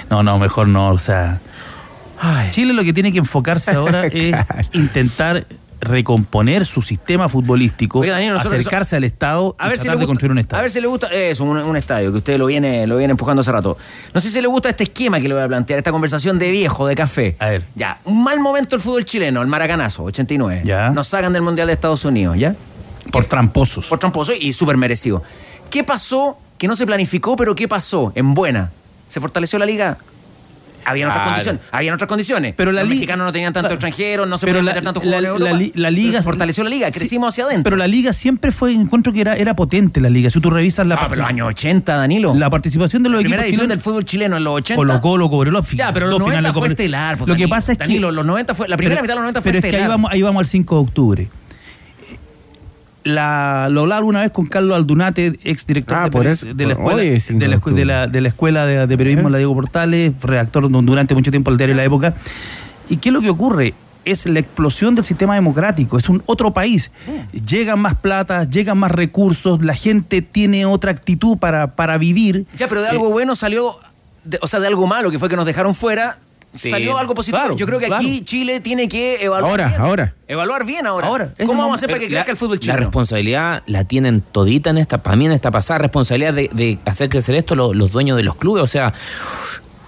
No, 0.09 0.23
no, 0.23 0.39
mejor 0.39 0.67
no. 0.69 0.89
O 0.89 0.97
sea, 0.97 1.39
Chile 2.51 2.73
lo 2.73 2.83
que 2.83 2.93
tiene 2.93 3.11
que 3.11 3.17
enfocarse 3.17 3.71
ahora 3.75 4.07
es 4.07 4.33
intentar 4.71 5.45
recomponer 5.83 6.65
su 6.65 6.81
sistema 6.81 7.29
futbolístico, 7.29 8.05
Daniel, 8.05 8.37
acercarse 8.37 8.95
al 8.95 9.03
Estado 9.03 9.55
A 9.59 9.67
y 9.67 9.69
ver, 9.69 9.77
si 9.77 9.83
tratar 9.83 9.95
le 9.95 9.99
de 9.99 10.05
gusta, 10.05 10.07
construir 10.07 10.31
un 10.31 10.39
Estado. 10.39 10.59
a 10.59 10.61
ver 10.61 10.71
si 10.71 10.81
le 10.81 10.87
gusta 10.87 11.07
eso, 11.07 11.43
un, 11.43 11.57
un 11.57 11.77
estadio, 11.77 12.11
que 12.11 12.17
usted 12.19 12.37
lo 12.37 12.45
viene, 12.47 12.85
lo 12.87 12.97
viene 12.97 13.11
empujando 13.11 13.41
hace 13.41 13.51
rato. 13.51 13.77
No 14.13 14.21
sé 14.21 14.29
si 14.29 14.41
le 14.41 14.47
gusta 14.47 14.69
este 14.69 14.83
esquema 14.83 15.19
que 15.19 15.27
le 15.27 15.33
voy 15.33 15.43
a 15.43 15.47
plantear, 15.47 15.77
esta 15.77 15.91
conversación 15.91 16.39
de 16.39 16.51
viejo, 16.51 16.87
de 16.87 16.95
café. 16.95 17.35
A 17.39 17.49
ver. 17.49 17.63
Ya, 17.75 17.99
un 18.05 18.23
mal 18.23 18.39
momento 18.39 18.75
el 18.75 18.81
fútbol 18.81 19.05
chileno, 19.05 19.41
el 19.41 19.47
maracanazo, 19.47 20.03
89. 20.03 20.61
Ya. 20.65 20.89
Nos 20.89 21.07
sacan 21.07 21.33
del 21.33 21.41
Mundial 21.41 21.67
de 21.67 21.73
Estados 21.73 22.05
Unidos, 22.05 22.37
¿ya? 22.37 22.55
Por 23.11 23.25
tramposos. 23.25 23.87
Por 23.87 23.99
tramposos 23.99 24.35
y 24.39 24.53
súper 24.53 24.77
merecido. 24.77 25.23
¿Qué 25.69 25.83
pasó 25.83 26.37
que 26.57 26.67
no 26.67 26.75
se 26.75 26.85
planificó, 26.85 27.35
pero 27.35 27.55
qué 27.55 27.67
pasó 27.67 28.11
en 28.15 28.33
buena? 28.33 28.71
¿Se 29.07 29.19
fortaleció 29.19 29.59
la 29.59 29.65
liga? 29.65 29.97
Habían 30.85 31.09
otras 31.09 31.23
Claro. 31.23 31.35
condiciones. 31.35 31.61
Habían 31.71 31.93
otras 31.95 32.07
condiciones. 32.07 32.53
Pero 32.57 32.71
la 32.71 32.81
Los 32.83 32.89
mexicanos 32.89 33.25
no 33.25 33.31
tenían 33.31 33.53
tanto 33.53 33.67
Claro. 33.69 33.75
extranjeros, 33.75 34.27
no 34.27 34.37
se 34.37 34.47
podían 34.47 34.65
meter 34.65 34.83
tantos 34.83 35.03
jugadores 35.03 35.29
de 35.29 35.37
Europa. 35.37 35.57
li- 35.57 35.71
la 35.75 35.91
liga- 35.91 36.21
fortaleció 36.23 36.63
la 36.63 36.69
liga, 36.69 36.91
Sí, 36.91 36.99
crecimos 36.99 37.33
hacia 37.33 37.45
adentro. 37.45 37.63
Pero 37.63 37.77
la 37.77 37.87
liga 37.87 38.13
siempre 38.13 38.51
fue, 38.51 38.73
encuentro 38.73 39.13
que 39.13 39.21
era, 39.21 39.35
era 39.35 39.55
potente 39.55 40.01
la 40.01 40.09
liga. 40.09 40.29
Si 40.29 40.39
tú 40.39 40.49
revisas 40.49 40.85
la 40.87 40.95
Ah, 40.95 41.05
pero 41.09 41.21
los 41.21 41.29
años 41.29 41.47
80, 41.49 41.95
Danilo. 41.95 42.33
la 42.35 42.49
participación 42.49 43.03
de 43.03 43.09
los 43.09 43.19
primera 43.21 43.43
equipos 43.43 43.49
edición 43.49 43.67
chilenos. 43.67 43.69
del 43.77 43.81
fútbol 43.83 44.05
chileno 44.05 44.37
en 44.37 44.43
los 44.43 44.53
80. 44.55 44.75
Colo 44.75 45.01
Colo, 45.01 45.29
Cobreloa, 45.29 45.61
Ya, 45.73 45.91
pero 45.93 46.07
los 46.07 46.13
dos 46.13 46.19
90 46.19 46.39
finales 46.39 46.53
de 46.55 46.59
fue 46.59 46.67
estelar. 46.69 47.17
pues, 47.17 47.27
Lo 47.27 47.35
que 47.35 47.41
Danilo. 47.43 47.49
pasa 47.55 47.71
es 47.73 47.77
que 47.77 47.83
Danilo, 47.85 48.11
los 48.11 48.25
90 48.25 48.53
fue, 48.53 48.67
la 48.67 48.77
primera 48.77 48.95
Pero- 48.95 49.03
mitad 49.03 49.11
de 49.13 49.15
los 49.15 49.21
90 49.23 49.41
fue 49.41 49.51
Pero 49.51 49.65
es 49.67 49.71
que 49.73 49.81
ahí 49.81 49.87
vamos, 49.87 50.11
ahí 50.11 50.21
vamos 50.21 50.39
al 50.41 50.47
5 50.47 50.75
de 50.75 50.81
octubre. 50.81 51.29
La, 53.03 53.67
lo 53.69 53.81
hablaba 53.81 54.05
una 54.05 54.21
vez 54.21 54.31
con 54.31 54.45
Carlos 54.47 54.75
Aldunate, 54.77 55.37
ex 55.43 55.65
director 55.67 55.97
Ah, 55.97 56.03
de, 56.05 56.11
por 56.11 56.23
peri- 56.25 56.31
eso, 56.31 56.53
de 56.53 56.65
la 56.65 56.73
escuela, 56.73 57.01
hoy 57.01 57.07
es 57.09 57.23
5 57.25 57.39
de 57.39 57.47
la, 57.47 57.57
de 57.57 57.71
de 57.73 57.85
la- 57.85 58.07
de 58.07 58.21
la 58.21 58.27
escuela 58.29 58.65
de, 58.65 58.87
de 58.87 58.97
periodismo, 58.97 59.29
la 59.29 59.37
Diego 59.39 59.53
Portales, 59.53 60.13
redactor 60.21 60.69
du- 60.69 60.81
durante 60.81 61.13
mucho 61.13 61.29
tiempo 61.31 61.51
del 61.51 61.57
diario 61.57 61.75
La 61.75 61.83
Época. 61.83 62.13
¿Y 62.89 62.97
qué 62.97 63.09
es 63.09 63.13
lo 63.13 63.21
que 63.21 63.29
ocurre? 63.29 63.73
Es 64.05 64.25
la 64.25 64.39
explosión 64.39 64.95
del 64.95 65.05
sistema 65.05 65.35
democrático, 65.35 65.97
es 65.97 66.07
un 66.09 66.21
otro 66.25 66.53
país. 66.53 66.91
Llegan 67.45 67.79
más 67.79 67.95
plata, 67.95 68.43
llegan 68.45 68.77
más 68.77 68.91
recursos, 68.91 69.63
la 69.63 69.75
gente 69.75 70.21
tiene 70.21 70.65
otra 70.65 70.91
actitud 70.91 71.37
para, 71.37 71.75
para 71.75 71.97
vivir. 71.97 72.45
Ya, 72.55 72.67
pero 72.67 72.81
de 72.81 72.87
algo 72.89 73.09
bueno 73.09 73.35
salió, 73.35 73.75
de- 74.23 74.39
o 74.41 74.47
sea, 74.47 74.59
de 74.61 74.67
algo 74.67 74.87
malo, 74.87 75.11
que 75.11 75.19
fue 75.19 75.29
que 75.29 75.35
nos 75.37 75.45
dejaron 75.45 75.73
fuera, 75.75 76.17
Sí, 76.55 76.69
salió 76.69 76.97
algo 76.97 77.15
positivo. 77.15 77.39
claro, 77.39 77.55
Yo 77.57 77.65
creo 77.65 77.79
que 77.79 77.87
aquí. 77.87 78.21
Chile 78.23 78.59
tiene 78.59 78.87
que 78.87 79.23
evaluar 79.23 79.51
Ahora, 79.51 79.67
bien. 79.69 79.81
ahora. 79.81 80.13
Evaluar 80.27 80.65
bien 80.65 80.85
ahora. 80.85 81.07
Ahora, 81.07 81.33
¿Cómo 81.45 81.61
vamos 81.63 81.71
a 81.71 81.75
hacer 81.75 81.89
para 81.89 81.99
que 81.99 82.07
crezca 82.07 82.29
el 82.31 82.37
fútbol 82.37 82.57
La 82.57 82.59
chileno? 82.61 82.79
responsabilidad 82.79 83.63
la 83.65 83.83
tienen 83.85 84.21
todita 84.21 84.69
en 84.69 84.77
esta, 84.77 84.99
para 85.01 85.15
mí 85.15 85.25
en 85.25 85.31
esta 85.31 85.49
pasada, 85.51 85.79
responsabilidad 85.79 86.33
de, 86.33 86.49
de 86.53 86.77
hacer 86.85 87.09
crecer 87.09 87.35
esto 87.35 87.55
lo- 87.55 87.73
los 87.73 87.91
dueños 87.91 88.17
de 88.17 88.23
los 88.23 88.35
clubes. 88.35 88.63
O 88.63 88.67
sea, 88.67 88.93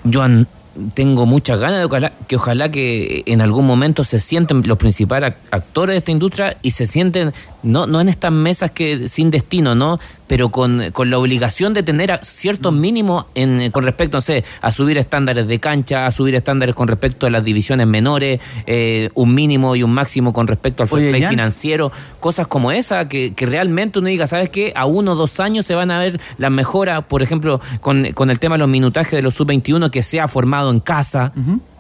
yo 0.04 0.22
an- 0.24 0.48
tengo 0.94 1.26
muchas 1.26 1.58
ganas 1.60 1.80
de 1.80 1.86
ojalá- 1.86 2.12
que 2.28 2.36
ojalá 2.36 2.70
que 2.70 3.24
en 3.28 3.42
algún 3.42 3.66
momento 3.66 4.04
se 4.04 4.20
sienten 4.20 4.62
los 4.68 4.78
principales 4.78 5.32
ac- 5.32 5.36
actores 5.52 5.94
de 5.94 5.98
esta 6.00 6.12
industria 6.12 6.58
y 6.62 6.72
se 6.72 6.86
sienten, 6.86 7.32
no, 7.66 7.88
no 7.88 8.00
en 8.00 8.10
estas 8.10 8.32
mesas 8.32 8.72
que 8.72 9.08
sin 9.10 9.32
destino, 9.32 9.76
¿no? 9.76 10.00
Pero 10.28 10.50
con, 10.50 10.92
con 10.92 11.10
la 11.10 11.20
obligación 11.20 11.74
de 11.74 11.84
tener 11.84 12.18
ciertos 12.24 12.74
mínimos 12.74 13.26
en, 13.36 13.62
eh, 13.62 13.72
con 13.72 13.84
respecto, 13.84 14.18
no 14.18 14.22
sé, 14.22 14.44
a 14.62 14.72
subir 14.72 14.98
estándares 14.98 15.48
de 15.48 15.60
cancha, 15.60 16.06
a 16.06 16.12
subir 16.12 16.36
estándares 16.36 16.74
con 16.76 16.88
respecto 16.88 17.28
a 17.28 17.30
las 17.30 17.44
divisiones 17.44 17.86
menores, 17.88 18.40
eh, 18.66 19.10
un 19.14 19.36
mínimo 19.36 19.76
y 19.76 19.84
un 19.84 19.94
máximo 19.94 20.34
con 20.34 20.48
respecto 20.48 20.84
al 20.84 20.90
fair 20.90 21.10
play 21.10 21.24
financiero, 21.26 21.92
cosas 22.20 22.48
como 22.48 22.72
esa, 22.72 23.08
que, 23.08 23.34
que 23.34 23.46
realmente 23.46 24.00
uno 24.00 24.08
diga, 24.08 24.28
¿sabes 24.28 24.50
qué? 24.50 24.72
A 24.76 24.86
uno 24.86 25.12
o 25.12 25.16
dos 25.16 25.40
años 25.40 25.66
se 25.66 25.76
van 25.76 25.92
a 25.92 26.00
ver 26.00 26.20
las 26.38 26.52
mejoras, 26.52 27.04
por 27.06 27.22
ejemplo, 27.22 27.60
con, 27.82 28.12
con 28.14 28.30
el 28.30 28.40
tema 28.40 28.56
de 28.56 28.60
los 28.60 28.70
minutajes 28.70 29.12
de 29.12 29.22
los 29.22 29.36
sub-21 29.36 29.90
que 29.90 30.02
se 30.02 30.20
ha 30.20 30.28
formado 30.28 30.72
en 30.72 30.80
casa. 30.80 31.34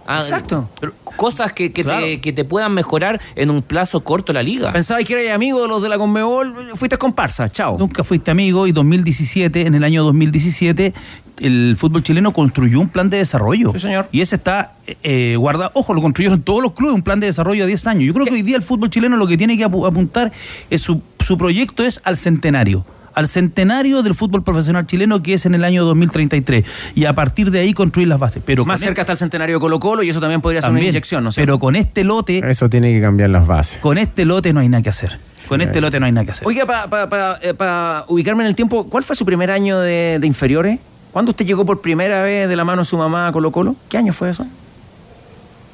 Ah, 0.07 0.19
Exacto. 0.21 0.69
Cosas 1.17 1.53
que, 1.53 1.71
que, 1.71 1.83
Claro. 1.83 2.05
te, 2.05 2.19
que 2.21 2.33
te 2.33 2.43
puedan 2.45 2.73
mejorar 2.73 3.19
en 3.35 3.49
un 3.49 3.61
plazo 3.61 4.03
corto 4.03 4.33
la 4.33 4.43
liga. 4.43 4.71
Pensaba 4.73 5.01
que 5.03 5.19
eras 5.19 5.33
amigo 5.35 5.61
de 5.61 5.67
los 5.67 5.81
de 5.81 5.89
la 5.89 5.97
Conmebol, 5.97 6.53
fuiste 6.75 6.97
comparsa, 6.97 7.49
chao. 7.49 7.77
Nunca 7.79 8.03
fuiste 8.03 8.29
amigo 8.31 8.67
y 8.67 8.71
2017, 8.71 9.65
en 9.65 9.75
el 9.75 9.83
año 9.83 10.03
2017, 10.03 10.93
el 11.39 11.75
fútbol 11.77 12.03
chileno 12.03 12.33
construyó 12.33 12.79
un 12.81 12.89
plan 12.89 13.09
de 13.09 13.17
desarrollo. 13.17 13.71
Sí, 13.73 13.79
señor. 13.79 14.07
Y 14.11 14.21
ese 14.21 14.35
está 14.35 14.73
eh, 15.03 15.35
guardado. 15.37 15.71
Ojo, 15.73 15.93
lo 15.93 16.01
construyeron 16.01 16.41
todos 16.41 16.61
los 16.61 16.73
clubes, 16.73 16.95
un 16.95 17.01
plan 17.01 17.19
de 17.19 17.27
desarrollo 17.27 17.63
a 17.63 17.67
10 17.67 17.87
años. 17.87 18.03
Yo 18.03 18.13
creo 18.13 18.25
que 18.25 18.33
hoy 18.33 18.41
día 18.41 18.57
el 18.57 18.63
fútbol 18.63 18.89
chileno 18.89 19.15
lo 19.17 19.25
que 19.27 19.37
tiene 19.37 19.57
que 19.57 19.65
apu- 19.65 19.87
apuntar 19.87 20.31
es 20.69 20.81
su, 20.81 21.01
su 21.19 21.37
proyecto 21.37 21.83
es 21.83 22.01
al 22.03 22.17
centenario. 22.17 22.85
Al 23.15 23.27
centenario 23.29 24.03
del 24.03 24.13
fútbol 24.13 24.43
profesional 24.43 24.85
chileno 24.85 25.23
que 25.23 25.33
es 25.35 25.45
en 25.45 25.55
el 25.55 25.63
año 25.63 25.85
2033. 25.85 26.65
Y 26.95 27.05
a 27.05 27.15
partir 27.15 27.49
de 27.49 27.61
ahí 27.61 27.73
construir 27.73 28.07
las 28.09 28.19
bases. 28.19 28.43
Pero 28.45 28.65
Más 28.65 28.79
cerca 28.81 29.01
está 29.01 29.13
el 29.13 29.17
centenario 29.17 29.55
de 29.55 29.59
Colo 29.61 29.79
Colo 29.79 30.03
y 30.03 30.09
eso 30.09 30.19
también 30.19 30.41
podría 30.41 30.61
ser 30.61 30.71
una 30.71 30.81
inyección, 30.81 31.23
¿no 31.23 31.31
sé? 31.31 31.41
Pero 31.41 31.57
con 31.57 31.75
este 31.75 32.03
lote, 32.03 32.43
Eso 32.49 32.69
tiene 32.69 32.91
que 32.93 32.99
cambiar 33.01 33.29
las 33.29 33.47
bases. 33.47 33.79
con 33.79 33.97
este 33.97 34.25
lote 34.25 34.51
no 34.53 34.59
hay 34.59 34.67
nada 34.69 34.83
que 34.83 34.89
hacer. 34.89 35.17
Con 35.47 35.61
este 35.61 35.79
lote 35.79 35.99
no 35.99 36.07
hay 36.07 36.11
nada 36.11 36.25
que 36.25 36.31
hacer. 36.31 36.47
Oiga, 36.47 36.65
para 36.65 38.03
ubicarme 38.07 38.43
en 38.43 38.47
el 38.47 38.55
tiempo, 38.55 38.85
¿cuál 38.89 39.03
fue 39.03 39.15
su 39.15 39.25
primer 39.25 39.49
año 39.51 39.79
de, 39.79 40.17
de 40.19 40.27
inferiores? 40.27 40.79
¿Cuándo 41.13 41.31
usted 41.31 41.45
llegó 41.45 41.65
por 41.65 41.79
primera 41.81 42.21
vez 42.23 42.49
de 42.49 42.55
la 42.57 42.65
mano 42.65 42.81
de 42.81 42.85
su 42.85 42.97
mamá 42.97 43.27
a 43.27 43.31
Colo 43.31 43.51
Colo? 43.51 43.75
¿Qué 43.87 43.97
año 43.97 44.11
fue 44.11 44.29
eso? 44.31 44.45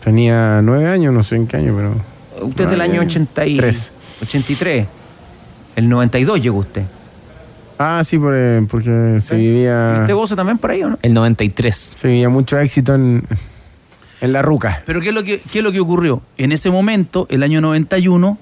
Tenía 0.04 0.62
nueve 0.62 0.88
años, 0.88 1.14
no 1.14 1.24
sé 1.24 1.36
en 1.36 1.48
qué 1.48 1.58
año, 1.58 1.74
pero. 1.76 2.46
Usted 2.46 2.66
es 2.66 2.70
del 2.72 2.82
año 2.82 3.02
años. 3.02 3.14
80 3.14 3.46
y- 3.46 3.58
Tres. 3.58 3.92
83. 4.22 4.88
El 5.76 5.90
92 5.90 6.42
llegó 6.42 6.60
usted. 6.60 6.84
Ah, 7.82 8.04
sí, 8.04 8.20
por, 8.20 8.34
eh, 8.36 8.66
porque 8.70 9.18
se 9.22 9.36
vivía. 9.36 9.94
¿Viste 10.00 10.14
vos 10.14 10.36
también 10.36 10.60
por 10.60 10.72
ahí 10.72 10.84
o 10.84 10.92
no? 10.92 11.00
El 11.02 11.14
93. 11.14 11.76
Se 11.76 12.08
vivía 12.08 12.30
mucho 12.30 12.60
éxito 12.60 12.94
en, 12.94 13.24
en 14.22 14.34
la 14.34 14.44
ruca. 14.44 14.84
Pero 14.86 15.02
¿qué 15.02 15.10
es, 15.10 15.16
lo 15.16 15.24
que, 15.24 15.42
¿qué 15.52 15.60
es 15.60 15.64
lo 15.64 15.72
que 15.72 15.80
ocurrió? 15.80 16.22
En 16.38 16.52
ese 16.52 16.70
momento, 16.70 17.26
el 17.30 17.42
año 17.42 17.60
91, 17.60 18.38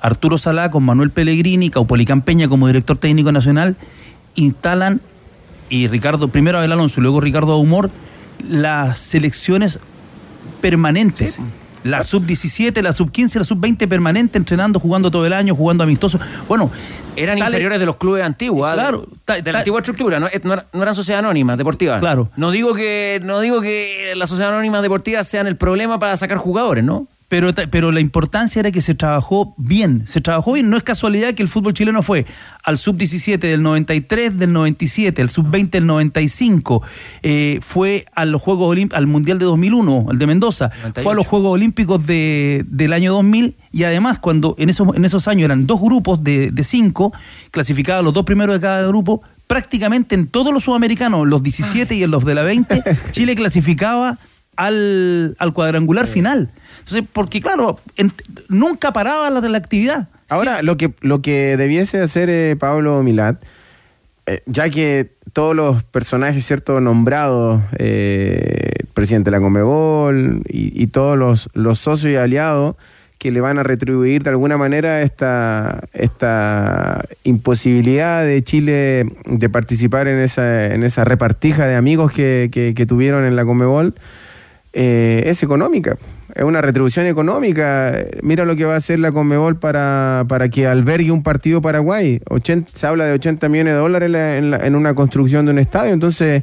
Arturo 0.00 0.36
Salá 0.36 0.70
con 0.70 0.84
Manuel 0.84 1.10
Pellegrini, 1.10 1.70
Caupolicán 1.70 2.20
Peña 2.20 2.48
como 2.48 2.66
director 2.66 2.98
técnico 2.98 3.32
nacional, 3.32 3.76
instalan, 4.34 5.00
y 5.68 5.88
Ricardo, 5.88 6.28
primero 6.28 6.58
Abel 6.58 6.72
Alonso 6.72 7.00
y 7.00 7.02
luego 7.02 7.20
Ricardo 7.20 7.56
Humor, 7.56 7.90
las 8.48 8.98
selecciones 8.98 9.80
permanentes. 10.60 11.38
La 11.86 12.02
sub-17, 12.02 12.82
la 12.82 12.92
sub-15, 12.92 13.38
la 13.38 13.44
sub-20 13.44 13.88
permanente, 13.88 14.38
entrenando, 14.38 14.78
jugando 14.80 15.10
todo 15.10 15.24
el 15.26 15.32
año, 15.32 15.54
jugando 15.54 15.84
amistoso. 15.84 16.18
Bueno, 16.48 16.70
Eran 17.16 17.38
tales- 17.38 17.48
inferiores 17.52 17.78
de 17.80 17.86
los 17.86 17.96
clubes 17.96 18.24
antiguos. 18.24 18.72
Claro, 18.74 19.06
de, 19.26 19.42
de 19.42 19.52
la 19.52 19.58
antigua 19.60 19.80
estructura, 19.80 20.20
¿no? 20.20 20.28
No, 20.42 20.52
era- 20.52 20.66
no 20.72 20.82
eran 20.82 20.94
sociedades 20.94 21.24
anónimas, 21.24 21.56
deportivas. 21.58 22.00
Claro. 22.00 22.28
No 22.36 22.50
digo 22.50 22.74
que 22.74 23.20
no 23.24 23.40
digo 23.40 23.60
que 23.60 24.12
las 24.16 24.28
sociedades 24.28 24.54
anónimas 24.54 24.82
deportivas 24.82 25.26
sean 25.26 25.46
el 25.46 25.56
problema 25.56 25.98
para 25.98 26.16
sacar 26.16 26.38
jugadores, 26.38 26.84
¿no? 26.84 27.06
Pero, 27.28 27.52
pero 27.72 27.90
la 27.90 27.98
importancia 27.98 28.60
era 28.60 28.70
que 28.70 28.80
se 28.80 28.94
trabajó 28.94 29.52
bien, 29.58 30.06
se 30.06 30.20
trabajó 30.20 30.52
bien. 30.52 30.70
No 30.70 30.76
es 30.76 30.84
casualidad 30.84 31.34
que 31.34 31.42
el 31.42 31.48
fútbol 31.48 31.74
chileno 31.74 32.04
fue 32.04 32.24
al 32.62 32.78
sub-17 32.78 33.38
del 33.38 33.62
93, 33.64 34.38
del 34.38 34.52
97, 34.52 35.22
al 35.22 35.28
sub-20 35.28 35.70
del 35.70 35.86
95, 35.86 36.82
eh, 37.24 37.58
fue 37.62 38.06
a 38.14 38.24
los 38.26 38.40
Juegos 38.40 38.68
Olim- 38.76 38.92
al 38.94 39.08
Mundial 39.08 39.40
de 39.40 39.44
2001, 39.44 40.06
el 40.12 40.18
de 40.18 40.26
Mendoza, 40.28 40.70
fue 41.02 41.12
a 41.12 41.16
los 41.16 41.26
Juegos 41.26 41.52
Olímpicos 41.52 42.06
de, 42.06 42.64
del 42.68 42.92
año 42.92 43.12
2000 43.14 43.56
y 43.72 43.82
además 43.82 44.20
cuando 44.20 44.54
en 44.58 44.70
esos, 44.70 44.94
en 44.96 45.04
esos 45.04 45.26
años 45.26 45.46
eran 45.46 45.66
dos 45.66 45.80
grupos 45.80 46.22
de, 46.22 46.52
de 46.52 46.62
cinco, 46.64 47.12
clasificados 47.50 48.04
los 48.04 48.14
dos 48.14 48.24
primeros 48.24 48.54
de 48.54 48.60
cada 48.60 48.86
grupo, 48.86 49.22
prácticamente 49.48 50.14
en 50.14 50.28
todos 50.28 50.52
los 50.54 50.62
sudamericanos, 50.62 51.26
los 51.26 51.42
17 51.42 51.92
y 51.96 52.04
en 52.04 52.10
los 52.12 52.24
de 52.24 52.34
la 52.36 52.42
20, 52.42 52.82
Chile 53.10 53.34
clasificaba 53.34 54.18
al, 54.56 55.36
al 55.38 55.52
cuadrangular 55.52 56.06
final. 56.06 56.50
Porque 57.12 57.40
claro, 57.40 57.78
en- 57.96 58.12
nunca 58.48 58.92
paraba 58.92 59.30
la 59.30 59.40
de 59.40 59.48
la 59.48 59.58
actividad. 59.58 60.08
Ahora, 60.28 60.62
lo 60.62 60.76
que, 60.76 60.92
lo 61.00 61.22
que 61.22 61.56
debiese 61.56 62.00
hacer 62.00 62.28
eh, 62.30 62.56
Pablo 62.58 63.02
Milat, 63.02 63.42
eh, 64.26 64.40
ya 64.46 64.68
que 64.70 65.10
todos 65.32 65.54
los 65.54 65.82
personajes, 65.84 66.44
¿cierto?, 66.44 66.80
nombrados, 66.80 67.60
eh, 67.78 68.72
presidente 68.94 69.30
de 69.30 69.36
la 69.36 69.42
Comebol 69.42 70.42
y, 70.48 70.86
todos 70.88 71.16
los, 71.18 71.50
los 71.54 71.78
socios 71.78 72.12
y 72.12 72.16
aliados 72.16 72.76
que 73.18 73.30
le 73.30 73.40
van 73.40 73.58
a 73.58 73.62
retribuir 73.62 74.22
de 74.22 74.30
alguna 74.30 74.56
manera 74.56 75.02
esta, 75.02 75.84
esta 75.92 77.04
imposibilidad 77.24 78.24
de 78.24 78.42
Chile 78.42 79.06
de 79.26 79.48
participar 79.48 80.08
en 80.08 80.18
esa, 80.20 80.66
en 80.74 80.82
esa 80.82 81.04
repartija 81.04 81.66
de 81.66 81.76
amigos 81.76 82.12
que, 82.12 82.48
que- 82.52 82.74
que 82.74 82.86
tuvieron 82.86 83.24
en 83.24 83.36
la 83.36 83.44
Comebol, 83.44 83.94
eh, 84.72 85.22
es 85.26 85.42
económica. 85.42 85.96
Es 86.36 86.44
una 86.44 86.60
retribución 86.60 87.06
económica. 87.06 87.92
Mira 88.22 88.44
lo 88.44 88.54
que 88.56 88.66
va 88.66 88.74
a 88.74 88.76
hacer 88.76 88.98
la 88.98 89.10
Conmebol 89.10 89.58
para, 89.58 90.24
para 90.28 90.48
que 90.50 90.66
albergue 90.66 91.10
un 91.10 91.22
partido 91.22 91.62
Paraguay. 91.62 92.20
80 92.28 92.70
se 92.74 92.86
habla 92.86 93.06
de 93.06 93.12
80 93.14 93.48
millones 93.48 93.72
de 93.74 93.78
dólares 93.80 94.08
en, 94.08 94.12
la- 94.50 94.58
en 94.58 94.66
en 94.66 94.76
una 94.76 94.94
construcción 94.94 95.46
de 95.46 95.52
un 95.52 95.58
estadio. 95.58 95.94
Entonces, 95.94 96.42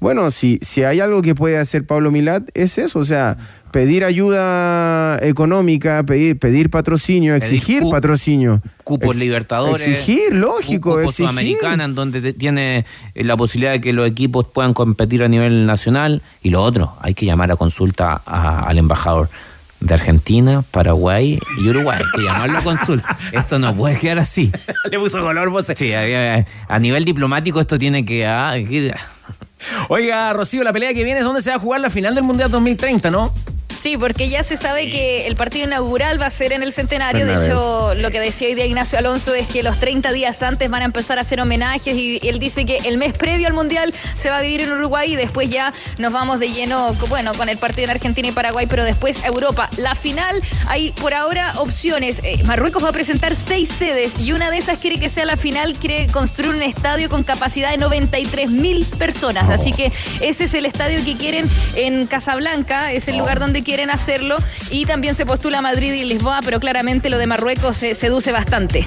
bueno, 0.00 0.30
si, 0.30 0.58
si 0.62 0.82
hay 0.84 1.00
algo 1.00 1.22
que 1.22 1.34
puede 1.34 1.58
hacer 1.58 1.86
Pablo 1.86 2.10
Milat, 2.10 2.44
es 2.54 2.76
eso. 2.78 2.98
O 2.98 3.04
sea, 3.04 3.36
pedir 3.70 4.04
ayuda 4.04 5.18
económica, 5.22 6.02
pedir, 6.04 6.38
pedir 6.38 6.68
patrocinio, 6.70 7.34
exigir 7.34 7.82
cu- 7.82 7.90
patrocinio. 7.90 8.60
Cupos 8.84 9.10
Ex- 9.16 9.18
libertadores. 9.18 9.86
Exigir, 9.86 10.34
lógico. 10.34 10.90
Cupos 10.96 11.04
exigir. 11.20 11.30
sudamericana, 11.30 11.84
en 11.84 11.94
donde 11.94 12.20
te- 12.20 12.32
tiene 12.34 12.84
eh, 13.14 13.24
la 13.24 13.36
posibilidad 13.36 13.72
de 13.72 13.80
que 13.80 13.92
los 13.92 14.06
equipos 14.06 14.46
puedan 14.52 14.74
competir 14.74 15.22
a 15.22 15.28
nivel 15.28 15.66
nacional. 15.66 16.20
Y 16.42 16.50
lo 16.50 16.62
otro, 16.62 16.94
hay 17.00 17.14
que 17.14 17.24
llamar 17.26 17.50
a 17.50 17.56
consulta 17.56 18.20
a- 18.26 18.60
al 18.66 18.76
embajador 18.78 19.30
de 19.80 19.92
Argentina, 19.94 20.62
Paraguay 20.70 21.38
y 21.62 21.68
Uruguay. 21.68 21.98
Hay 21.98 22.04
que 22.20 22.22
llamarlo 22.26 22.58
a 22.58 22.62
consulta. 22.64 23.18
Esto 23.32 23.58
no 23.58 23.74
puede 23.76 23.98
quedar 23.98 24.18
así. 24.18 24.52
Le 24.90 24.98
puso 24.98 25.20
color, 25.20 25.50
vos. 25.50 25.66
Sí, 25.74 25.92
a, 25.92 26.36
a- 26.38 26.46
a 26.68 26.78
nivel 26.78 27.04
diplomático 27.04 27.58
esto 27.60 27.78
tiene 27.78 28.04
que... 28.04 28.26
ah, 28.26 28.54
que- 28.56 28.94
Oiga, 29.88 30.32
Rocío, 30.32 30.62
la 30.64 30.72
pelea 30.72 30.94
que 30.94 31.04
viene 31.04 31.20
es 31.20 31.24
donde 31.24 31.42
se 31.42 31.50
va 31.50 31.56
a 31.56 31.58
jugar 31.58 31.80
la 31.80 31.90
final 31.90 32.14
del 32.14 32.24
Mundial 32.24 32.50
2030, 32.50 33.10
¿no? 33.10 33.32
Sí, 33.84 33.98
porque 33.98 34.30
ya 34.30 34.42
se 34.42 34.56
sabe 34.56 34.90
que 34.90 35.26
el 35.26 35.36
partido 35.36 35.66
inaugural 35.66 36.18
va 36.18 36.24
a 36.24 36.30
ser 36.30 36.54
en 36.54 36.62
el 36.62 36.72
centenario. 36.72 37.26
De 37.26 37.44
hecho, 37.44 37.94
lo 37.94 38.10
que 38.10 38.18
decía 38.18 38.48
hoy 38.48 38.54
día 38.54 38.64
Ignacio 38.64 38.98
Alonso 38.98 39.34
es 39.34 39.46
que 39.46 39.62
los 39.62 39.78
30 39.78 40.10
días 40.12 40.42
antes 40.42 40.70
van 40.70 40.80
a 40.80 40.86
empezar 40.86 41.18
a 41.18 41.20
hacer 41.20 41.38
homenajes 41.38 41.94
y 41.94 42.18
él 42.26 42.38
dice 42.38 42.64
que 42.64 42.78
el 42.78 42.96
mes 42.96 43.12
previo 43.12 43.46
al 43.46 43.52
Mundial 43.52 43.94
se 44.14 44.30
va 44.30 44.38
a 44.38 44.40
vivir 44.40 44.62
en 44.62 44.72
Uruguay 44.72 45.12
y 45.12 45.16
después 45.16 45.50
ya 45.50 45.74
nos 45.98 46.14
vamos 46.14 46.40
de 46.40 46.50
lleno, 46.50 46.94
bueno, 47.10 47.34
con 47.34 47.50
el 47.50 47.58
partido 47.58 47.84
en 47.84 47.90
Argentina 47.90 48.26
y 48.26 48.32
Paraguay, 48.32 48.66
pero 48.66 48.84
después 48.86 49.22
a 49.22 49.26
Europa. 49.26 49.68
La 49.76 49.94
final, 49.94 50.40
hay 50.66 50.92
por 50.92 51.12
ahora 51.12 51.52
opciones. 51.58 52.22
Eh, 52.24 52.42
Marruecos 52.44 52.82
va 52.82 52.88
a 52.88 52.92
presentar 52.92 53.36
seis 53.36 53.68
sedes 53.68 54.18
y 54.18 54.32
una 54.32 54.50
de 54.50 54.56
esas 54.56 54.78
quiere 54.78 54.98
que 54.98 55.10
sea 55.10 55.26
la 55.26 55.36
final, 55.36 55.74
quiere 55.74 56.06
construir 56.06 56.54
un 56.54 56.62
estadio 56.62 57.10
con 57.10 57.22
capacidad 57.22 57.70
de 57.70 57.76
93 57.76 58.48
mil 58.48 58.86
personas. 58.96 59.50
Así 59.50 59.74
que 59.74 59.92
ese 60.22 60.44
es 60.44 60.54
el 60.54 60.64
estadio 60.64 61.04
que 61.04 61.18
quieren 61.18 61.50
en 61.76 62.06
Casablanca, 62.06 62.90
es 62.90 63.08
el 63.08 63.18
lugar 63.18 63.38
donde 63.38 63.62
quieren 63.62 63.73
hacerlo. 63.82 64.36
Y 64.70 64.86
también 64.86 65.14
se 65.14 65.26
postula 65.26 65.60
Madrid 65.60 65.92
y 65.92 66.04
Lisboa, 66.04 66.40
pero 66.44 66.60
claramente 66.60 67.10
lo 67.10 67.18
de 67.18 67.26
Marruecos 67.26 67.76
se 67.76 67.94
seduce 67.94 68.32
bastante. 68.32 68.86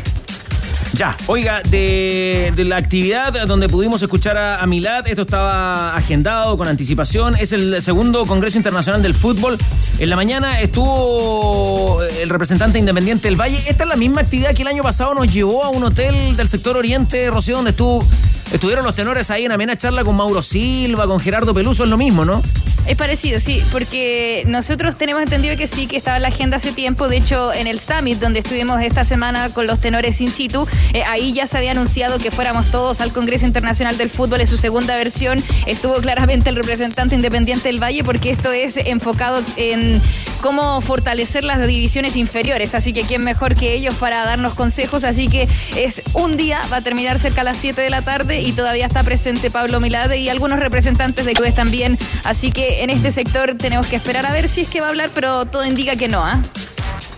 Ya, 0.93 1.15
oiga, 1.27 1.61
de, 1.61 2.51
la 2.57 2.77
actividad 2.77 3.31
donde 3.45 3.69
pudimos 3.69 4.01
escuchar 4.01 4.37
a, 4.37 4.61
a 4.61 4.65
Milad, 4.65 5.05
esto 5.05 5.23
estaba 5.23 5.95
agendado 5.95 6.57
con 6.57 6.67
anticipación, 6.67 7.35
es 7.35 7.51
el 7.53 7.81
segundo 7.81 8.25
Congreso 8.25 8.57
Internacional 8.57 9.03
del 9.03 9.13
Fútbol. 9.13 9.57
En 9.99 10.09
la 10.09 10.15
mañana 10.15 10.59
estuvo 10.59 12.01
el 12.01 12.29
representante 12.29 12.79
independiente 12.79 13.27
del 13.27 13.39
Valle. 13.39 13.57
Esta 13.67 13.83
es 13.83 13.89
la 13.89 13.95
misma 13.95 14.21
actividad 14.21 14.55
que 14.55 14.63
el 14.63 14.67
año 14.69 14.81
pasado 14.81 15.13
nos 15.13 15.31
llevó 15.31 15.63
a 15.63 15.69
un 15.69 15.83
hotel 15.83 16.35
del 16.35 16.49
sector 16.49 16.77
oriente, 16.77 17.29
Rocío, 17.29 17.57
donde 17.57 17.71
estuvo, 17.71 18.03
estuvieron 18.51 18.85
los 18.85 18.95
tenores 18.95 19.29
ahí 19.31 19.45
en 19.45 19.51
amena 19.51 19.77
charla 19.77 20.03
con 20.03 20.15
Mauro 20.15 20.41
Silva, 20.41 21.07
con 21.07 21.19
Gerardo 21.19 21.53
Peluso, 21.53 21.83
es 21.83 21.89
lo 21.89 21.97
mismo, 21.97 22.25
¿no? 22.25 22.41
Es 22.87 22.95
parecido, 22.95 23.41
sí, 23.41 23.61
porque 23.73 24.43
nosotros 24.47 24.97
tenemos 24.97 25.21
entendido 25.21 25.57
que 25.57 25.67
sí, 25.67 25.87
que 25.87 25.97
estaba 25.97 26.15
en 26.15 26.21
la 26.21 26.29
agenda 26.29 26.55
hace 26.55 26.71
tiempo. 26.71 27.09
De 27.09 27.17
hecho, 27.17 27.53
en 27.53 27.67
el 27.67 27.81
Summit, 27.81 28.17
donde 28.17 28.39
estuvimos 28.39 28.81
esta 28.81 29.03
semana 29.03 29.49
con 29.49 29.67
los 29.67 29.81
tenores 29.81 30.21
in 30.21 30.31
situ, 30.31 30.65
eh, 30.93 31.03
ahí 31.05 31.33
ya 31.33 31.47
se 31.47 31.57
había 31.57 31.71
anunciado 31.71 32.17
que 32.17 32.31
fuéramos 32.31 32.71
todos 32.71 33.01
al 33.01 33.11
Congreso 33.11 33.45
Internacional 33.45 33.97
del 33.97 34.09
Fútbol 34.09 34.39
en 34.39 34.47
su 34.47 34.55
segunda 34.55 34.95
versión. 34.95 35.43
Estuvo 35.65 35.95
claramente 35.95 36.49
el 36.49 36.55
representante 36.55 37.13
independiente 37.13 37.67
del 37.67 37.83
Valle, 37.83 38.05
porque 38.05 38.29
esto 38.29 38.53
es 38.53 38.77
enfocado 38.77 39.43
en 39.57 40.01
cómo 40.39 40.79
fortalecer 40.79 41.43
las 41.43 41.67
divisiones 41.67 42.15
inferiores. 42.15 42.73
Así 42.73 42.93
que 42.93 43.01
quién 43.01 43.21
mejor 43.21 43.55
que 43.55 43.73
ellos 43.73 43.95
para 43.95 44.23
darnos 44.23 44.53
consejos. 44.53 45.03
Así 45.03 45.27
que 45.27 45.49
es 45.75 46.03
un 46.13 46.37
día, 46.37 46.61
va 46.71 46.77
a 46.77 46.81
terminar 46.81 47.19
cerca 47.19 47.41
a 47.41 47.43
las 47.43 47.57
7 47.57 47.81
de 47.81 47.89
la 47.89 48.01
tarde 48.01 48.36
y 48.41 48.51
todavía 48.51 48.85
está 48.85 49.03
presente 49.03 49.51
Pablo 49.51 49.79
Milade 49.79 50.17
y 50.17 50.29
algunos 50.29 50.59
representantes 50.59 51.25
de 51.25 51.33
clubes 51.33 51.55
también. 51.55 51.97
Así 52.23 52.51
que 52.51 52.83
en 52.83 52.89
este 52.89 53.11
sector 53.11 53.55
tenemos 53.55 53.87
que 53.87 53.95
esperar 53.95 54.25
a 54.25 54.31
ver 54.31 54.47
si 54.47 54.61
es 54.61 54.69
que 54.69 54.81
va 54.81 54.87
a 54.87 54.89
hablar, 54.89 55.11
pero 55.13 55.45
todo 55.45 55.65
indica 55.65 55.95
que 55.95 56.07
no, 56.07 56.23
¿ah? 56.25 56.41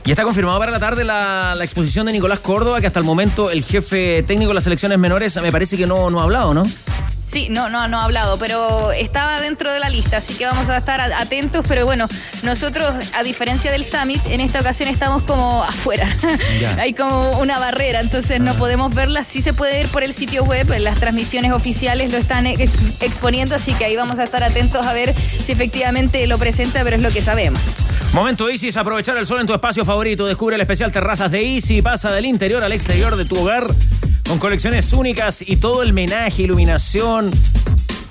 Y 0.05 0.11
está 0.11 0.24
confirmado 0.24 0.57
para 0.59 0.72
la 0.72 0.80
tarde 0.80 1.03
la, 1.03 1.53
la 1.55 1.63
exposición 1.63 2.05
de 2.07 2.13
Nicolás 2.13 2.39
Córdoba, 2.39 2.82
que 2.82 2.88
hasta 2.88 2.99
el 2.99 3.05
momento 3.05 3.51
el 3.51 3.63
jefe 3.63 4.24
técnico 4.24 4.49
de 4.49 4.55
las 4.55 4.63
selecciones 4.63 4.97
menores 4.97 5.39
me 5.41 5.51
parece 5.51 5.78
que 5.78 5.86
no, 5.86 6.09
no 6.09 6.20
ha 6.20 6.24
hablado, 6.24 6.53
¿no? 6.53 6.65
Sí, 7.32 7.48
no, 7.50 7.70
no, 7.70 7.88
no 7.88 8.00
ha 8.00 8.06
hablado, 8.06 8.40
pero 8.40 8.92
estaba 8.92 9.40
dentro 9.40 9.72
de 9.72 9.80
la 9.80 9.90
lista, 9.90 10.18
así 10.18 10.34
que 10.34 10.46
vamos 10.48 10.68
a 10.70 10.78
estar 10.78 11.00
atentos. 11.00 11.64
Pero 11.68 11.86
bueno, 11.86 12.08
nosotros, 12.42 12.92
a 13.14 13.22
diferencia 13.22 13.72
del 13.72 13.86
Summit, 13.86 14.20
en 14.32 14.42
esta 14.42 14.60
ocasión 14.62 14.90
estamos 14.90 15.22
como 15.24 15.64
afuera. 15.64 16.08
Hay 16.80 16.94
como 16.94 17.38
una 17.40 17.60
barrera, 17.60 18.00
entonces 18.00 18.42
no 18.42 18.56
podemos 18.56 18.96
verla. 18.96 19.24
Sí 19.24 19.44
se 19.44 19.54
puede 19.54 19.74
ver 19.74 19.88
por 19.90 20.04
el 20.04 20.14
sitio 20.16 20.44
web, 20.44 20.68
las 20.80 21.00
transmisiones 21.00 21.52
oficiales 21.52 22.12
lo 22.12 22.18
están 22.18 22.48
ex- 22.48 22.72
exponiendo, 23.02 23.54
así 23.56 23.74
que 23.76 23.86
ahí 23.86 23.96
vamos 23.96 24.18
a 24.18 24.24
estar 24.24 24.44
atentos 24.44 24.84
a 24.86 24.94
ver 24.94 25.14
si 25.16 25.52
efectivamente 25.52 26.26
lo 26.26 26.40
presenta, 26.40 26.84
pero 26.84 26.96
es 26.96 27.02
lo 27.04 27.12
que 27.12 27.22
sabemos. 27.22 27.62
Momento 28.12 28.50
Isis, 28.50 28.76
aprovechar 28.76 29.18
el 29.18 29.28
sol 29.28 29.40
en 29.40 29.46
tu 29.46 29.54
espacio 29.54 29.86
favorito. 29.86 30.26
Descubre 30.26 30.56
el 30.56 30.62
especial 30.62 30.92
Terrazas 30.92 31.30
de 31.30 31.42
Easy. 31.56 31.84
Pasa 31.84 32.12
del 32.12 32.26
interior 32.26 32.64
al 32.64 32.72
exterior 32.72 33.16
de 33.18 33.26
tu 33.26 33.38
hogar 33.40 33.68
con 34.30 34.38
colecciones 34.38 34.94
únicas 34.94 35.44
y 35.46 35.58
todo 35.58 35.82
el 35.82 35.92
menaje, 35.92 36.44
iluminación, 36.44 37.32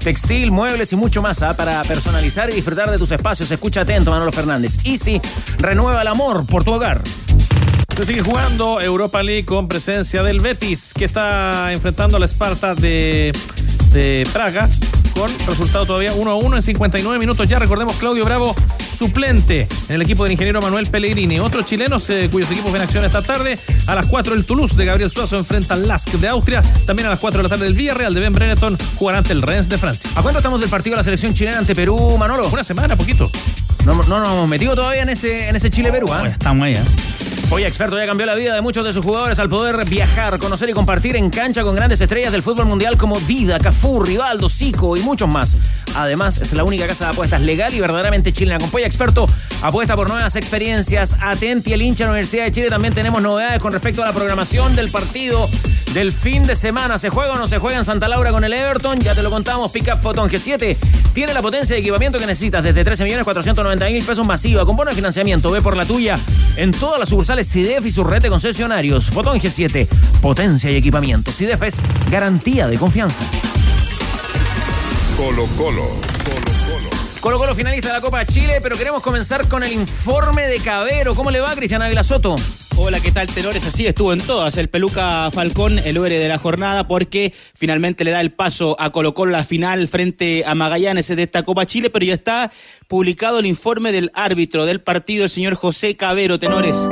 textil, 0.03 0.51
muebles 0.51 0.93
y 0.93 0.97
mucho 0.97 1.23
más 1.23 1.43
¿ah? 1.43 1.57
para 1.57 1.81
personalizar 1.83 2.51
y 2.51 2.55
disfrutar 2.55 2.91
de 2.91 2.99
tus 2.99 3.13
espacios. 3.13 3.49
Escucha 3.53 3.83
atento, 3.83 4.11
Manolo 4.11 4.33
Fernández. 4.33 4.79
Easy, 4.85 5.21
renueva 5.59 6.03
el 6.03 6.09
amor 6.09 6.45
por 6.45 6.65
tu 6.65 6.73
hogar. 6.73 7.01
Se 7.97 8.05
sigue 8.05 8.21
jugando 8.21 8.81
Europa 8.81 9.23
League 9.23 9.45
con 9.45 9.69
presencia 9.69 10.25
del 10.25 10.41
Betis, 10.41 10.93
que 10.93 11.05
está 11.05 11.73
enfrentando 11.73 12.17
a 12.17 12.21
la 12.21 12.27
Esparta 12.27 12.75
de, 12.75 13.33
de 13.93 14.27
Praga 14.33 14.69
con 15.19 15.31
resultado 15.49 15.85
todavía 15.85 16.13
1 16.13 16.31
a 16.31 16.37
1 16.37 16.57
en 16.57 16.63
59 16.63 17.19
minutos. 17.19 17.49
Ya 17.49 17.59
recordemos 17.59 17.97
Claudio 17.97 18.25
Bravo, 18.25 18.55
suplente 18.95 19.67
en 19.89 19.95
el 19.97 20.03
equipo 20.03 20.23
del 20.23 20.33
ingeniero 20.33 20.63
Manuel 20.63 20.87
Pellegrini. 20.87 21.41
Otros 21.41 21.67
chilenos 21.67 22.09
eh, 22.11 22.29
cuyos 22.31 22.49
equipos 22.53 22.73
ven 22.73 22.83
acción 22.83 23.05
esta 23.05 23.21
tarde. 23.21 23.59
A 23.89 23.97
las 23.97 24.07
4 24.07 24.35
el 24.35 24.45
Toulouse 24.45 24.77
de 24.77 24.85
Gabriel 24.85 25.11
Suazo 25.11 25.37
enfrenta 25.37 25.75
al 25.75 25.89
Lask 25.89 26.09
de 26.11 26.29
Austria. 26.29 26.63
También 26.87 27.09
a 27.09 27.11
las 27.11 27.19
4 27.19 27.39
de 27.39 27.43
la 27.43 27.49
tarde 27.49 27.67
el 27.67 27.75
Villarreal 27.75 28.15
de 28.15 28.21
Ben 28.21 28.33
Breneton 28.33 28.79
jugará 28.95 29.19
ante 29.19 29.33
el 29.33 29.43
Rennes 29.43 29.69
de 29.69 29.77
Francia. 29.77 30.09
¿A 30.15 30.23
cuánto 30.23 30.39
estamos 30.39 30.61
del 30.61 30.71
partido 30.71 30.95
de 30.95 30.99
la 30.99 31.05
selección 31.05 31.35
chilena 31.35 31.59
ante 31.59 31.75
Perú, 31.75 32.17
Manolo? 32.17 32.49
Una 32.49 32.63
semana, 32.63 32.95
poquito. 32.95 33.29
No, 33.85 33.95
no 33.95 34.21
nos 34.21 34.33
hemos 34.33 34.49
metido 34.49 34.77
todavía 34.77 35.03
en 35.03 35.09
ese, 35.09 35.49
en 35.49 35.57
ese 35.57 35.69
Chile-Perú, 35.69 36.13
¿ah? 36.13 36.29
Estamos 36.29 36.65
ahí, 36.65 36.75
¿eh? 36.75 36.83
Hoy 37.51 37.65
Experto 37.65 37.97
ya 37.99 38.05
cambió 38.05 38.27
la 38.27 38.35
vida 38.35 38.55
de 38.55 38.61
muchos 38.61 38.85
de 38.85 38.93
sus 38.93 39.03
jugadores 39.03 39.39
al 39.39 39.49
poder 39.49 39.89
viajar, 39.89 40.39
conocer 40.39 40.69
y 40.69 40.75
compartir 40.75 41.17
en 41.17 41.31
cancha 41.31 41.63
con 41.63 41.75
grandes 41.75 41.99
estrellas 41.99 42.31
del 42.31 42.43
fútbol 42.43 42.67
mundial 42.67 42.99
como 42.99 43.19
Vida, 43.21 43.59
Cafú, 43.59 44.03
Rivaldo, 44.03 44.51
Zico 44.51 44.99
y 44.99 45.01
muchos 45.01 45.31
más. 45.31 45.57
Además, 45.97 46.39
es 46.39 46.53
la 46.53 46.65
única 46.65 46.87
casa 46.87 47.07
de 47.07 47.13
apuestas 47.13 47.41
legal 47.41 47.73
y 47.73 47.81
verdaderamente 47.81 48.35
chilena. 48.35 48.59
Con 48.59 48.71
Polla 48.71 48.87
Experto 48.87 49.27
apuesta 49.63 49.97
por 49.97 50.11
nuevas 50.11 50.37
experiencias. 50.37 51.17
Atenti 51.21 51.73
el 51.73 51.81
hincha 51.81 52.05
de 52.05 52.09
la 52.09 52.13
Universidad 52.13 52.45
de 52.45 52.53
Chile. 52.53 52.69
También 52.69 52.93
tenemos 52.93 53.23
novedades 53.23 53.63
con 53.63 53.73
respecto 53.73 54.03
a 54.03 54.07
la 54.07 54.13
programación 54.13 54.77
del 54.77 54.91
partido 54.91 55.49
del 55.95 56.13
fin 56.13 56.47
de 56.47 56.55
semana. 56.55 56.99
¿Se 56.99 57.09
juega 57.09 57.33
o 57.33 57.37
no 57.37 57.47
se 57.47 57.59
juega 57.59 57.79
en 57.79 57.85
Santa 57.87 58.09
Laura 58.09 58.31
con 58.31 58.45
el 58.45 58.53
Everton? 58.53 59.01
Ya 59.01 59.15
te 59.15 59.23
lo 59.23 59.31
contamos. 59.31 59.73
Pick 59.73 59.91
Up 59.95 60.01
Photon 60.01 60.29
G7 60.29 60.77
tiene 61.15 61.33
la 61.33 61.41
potencia 61.41 61.75
de 61.75 61.81
equipamiento 61.81 62.19
que 62.19 62.27
necesitas 62.27 62.63
desde 62.63 62.85
13 62.85 63.05
millones 63.05 63.25
490 63.25 63.87
mil 63.87 64.05
pesos 64.05 64.27
masiva 64.27 64.67
con 64.67 64.77
bono 64.77 64.91
de 64.91 64.97
financiamiento. 64.97 65.51
Ve 65.51 65.63
por 65.63 65.77
la 65.77 65.87
tuya 65.87 66.19
en 66.57 66.73
todas 66.73 67.01
las 67.01 67.09
sucursales 67.09 67.38
CIDEF 67.45 67.87
y 67.87 67.93
su 67.93 68.05
red 68.05 68.23
de 68.23 68.29
concesionarios. 68.29 69.07
Fotón 69.07 69.39
G7, 69.41 69.87
potencia 70.21 70.71
y 70.71 70.77
equipamiento. 70.77 71.31
CIDEF 71.33 71.63
es 71.63 71.83
garantía 72.11 72.67
de 72.69 72.79
confianza. 72.79 73.25
Colo 75.17 75.47
Colo. 75.57 75.89
Colo 77.21 77.37
Colo 77.39 77.55
finalista 77.55 77.89
de 77.89 77.95
la 77.95 78.01
Copa 78.01 78.25
Chile, 78.25 78.61
pero 78.63 78.77
queremos 78.77 79.03
comenzar 79.03 79.49
con 79.49 79.65
el 79.65 79.73
informe 79.73 80.43
de 80.47 80.61
Cabero. 80.61 81.17
¿Cómo 81.17 81.33
le 81.33 81.41
va, 81.41 81.55
Cristian 81.57 81.83
Ávila 81.83 82.05
Soto? 82.05 82.37
Hola, 82.77 83.01
¿qué 83.01 83.11
tal, 83.11 83.27
tenores? 83.27 83.67
Así 83.67 83.87
estuvo 83.87 84.13
en 84.13 84.21
todas. 84.21 84.57
El 84.57 84.69
Peluca 84.69 85.29
Falcón, 85.33 85.81
el 85.81 85.97
héroe 85.97 86.11
de 86.11 86.29
la 86.29 86.39
jornada, 86.39 86.87
porque 86.87 87.35
finalmente 87.55 88.05
le 88.05 88.13
da 88.13 88.21
el 88.21 88.31
paso 88.31 88.77
a 88.79 88.91
Colo 88.91 89.15
Colo 89.15 89.33
la 89.33 89.43
final 89.43 89.89
frente 89.89 90.45
a 90.47 90.55
Magallanes 90.55 91.09
de 91.09 91.23
esta 91.25 91.43
Copa 91.43 91.67
Chile, 91.67 91.91
pero 91.91 92.07
ya 92.07 92.15
está 92.15 92.53
publicado 92.87 93.41
el 93.41 93.47
informe 93.47 93.91
del 93.91 94.13
árbitro 94.15 94.65
del 94.65 94.81
partido, 94.81 95.25
el 95.25 95.31
señor 95.31 95.57
José 95.57 95.97
Cabero, 95.97 96.39
tenores. 96.39 96.89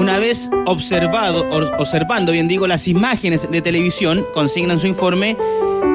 Una 0.00 0.18
vez 0.18 0.50
observado, 0.64 1.46
observando, 1.78 2.32
bien 2.32 2.48
digo, 2.48 2.66
las 2.66 2.88
imágenes 2.88 3.50
de 3.50 3.60
televisión, 3.60 4.26
consignan 4.32 4.78
su 4.78 4.86
informe, 4.86 5.36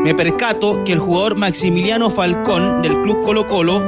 me 0.03 0.13
percato 0.13 0.83
que 0.83 0.93
el 0.93 0.99
jugador 0.99 1.35
Maximiliano 1.39 2.11
Falcón 2.11 2.83
del 2.83 3.01
Club 3.01 3.23
Colo 3.23 3.47
Colo 3.47 3.79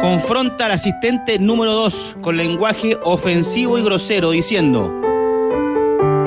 confronta 0.00 0.66
al 0.66 0.70
asistente 0.70 1.40
número 1.40 1.72
2 1.72 2.18
con 2.20 2.36
lenguaje 2.36 2.96
ofensivo 3.02 3.78
y 3.78 3.82
grosero 3.82 4.30
diciendo, 4.30 4.94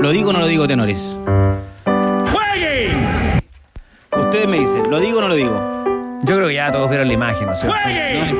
lo 0.01 0.11
digo 0.11 0.31
o 0.31 0.33
no 0.33 0.39
lo 0.39 0.47
digo, 0.47 0.67
tenores. 0.67 1.15
¡Jueguen! 1.85 3.41
Ustedes 4.11 4.47
me 4.49 4.59
dicen, 4.59 4.91
¿lo 4.91 4.99
digo 4.99 5.19
o 5.19 5.21
no 5.21 5.29
lo 5.29 5.35
digo? 5.35 5.86
Yo 6.23 6.35
creo 6.35 6.47
que 6.47 6.55
ya 6.55 6.71
todos 6.71 6.89
vieron 6.89 7.07
la 7.07 7.13
imagen, 7.13 7.45
¿no 7.45 7.53
es 7.53 7.59
cierto? 7.59 7.77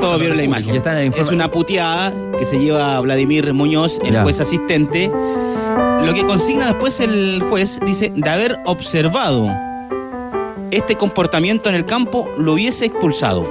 Todos 0.02 0.20
vieron 0.20 0.38
la 0.38 0.44
imagen. 0.44 0.76
Es 0.76 1.32
una 1.32 1.50
puteada 1.52 2.12
que 2.38 2.46
se 2.46 2.60
lleva 2.60 3.00
Vladimir 3.02 3.54
Muñoz, 3.54 4.00
el 4.04 4.14
Ya. 4.14 4.24
juez 4.24 4.40
asistente. 4.40 5.12
Lo 6.04 6.14
que 6.14 6.24
consigna 6.24 6.68
después 6.68 7.00
el 7.00 7.44
juez 7.50 7.80
dice, 7.86 8.12
de 8.16 8.30
haber 8.30 8.60
observado 8.66 9.48
este 10.72 10.96
comportamiento 10.96 11.70
en 11.70 11.76
el 11.76 11.86
campo, 11.86 12.30
lo 12.38 12.54
hubiese 12.54 12.86
expulsado. 12.86 13.48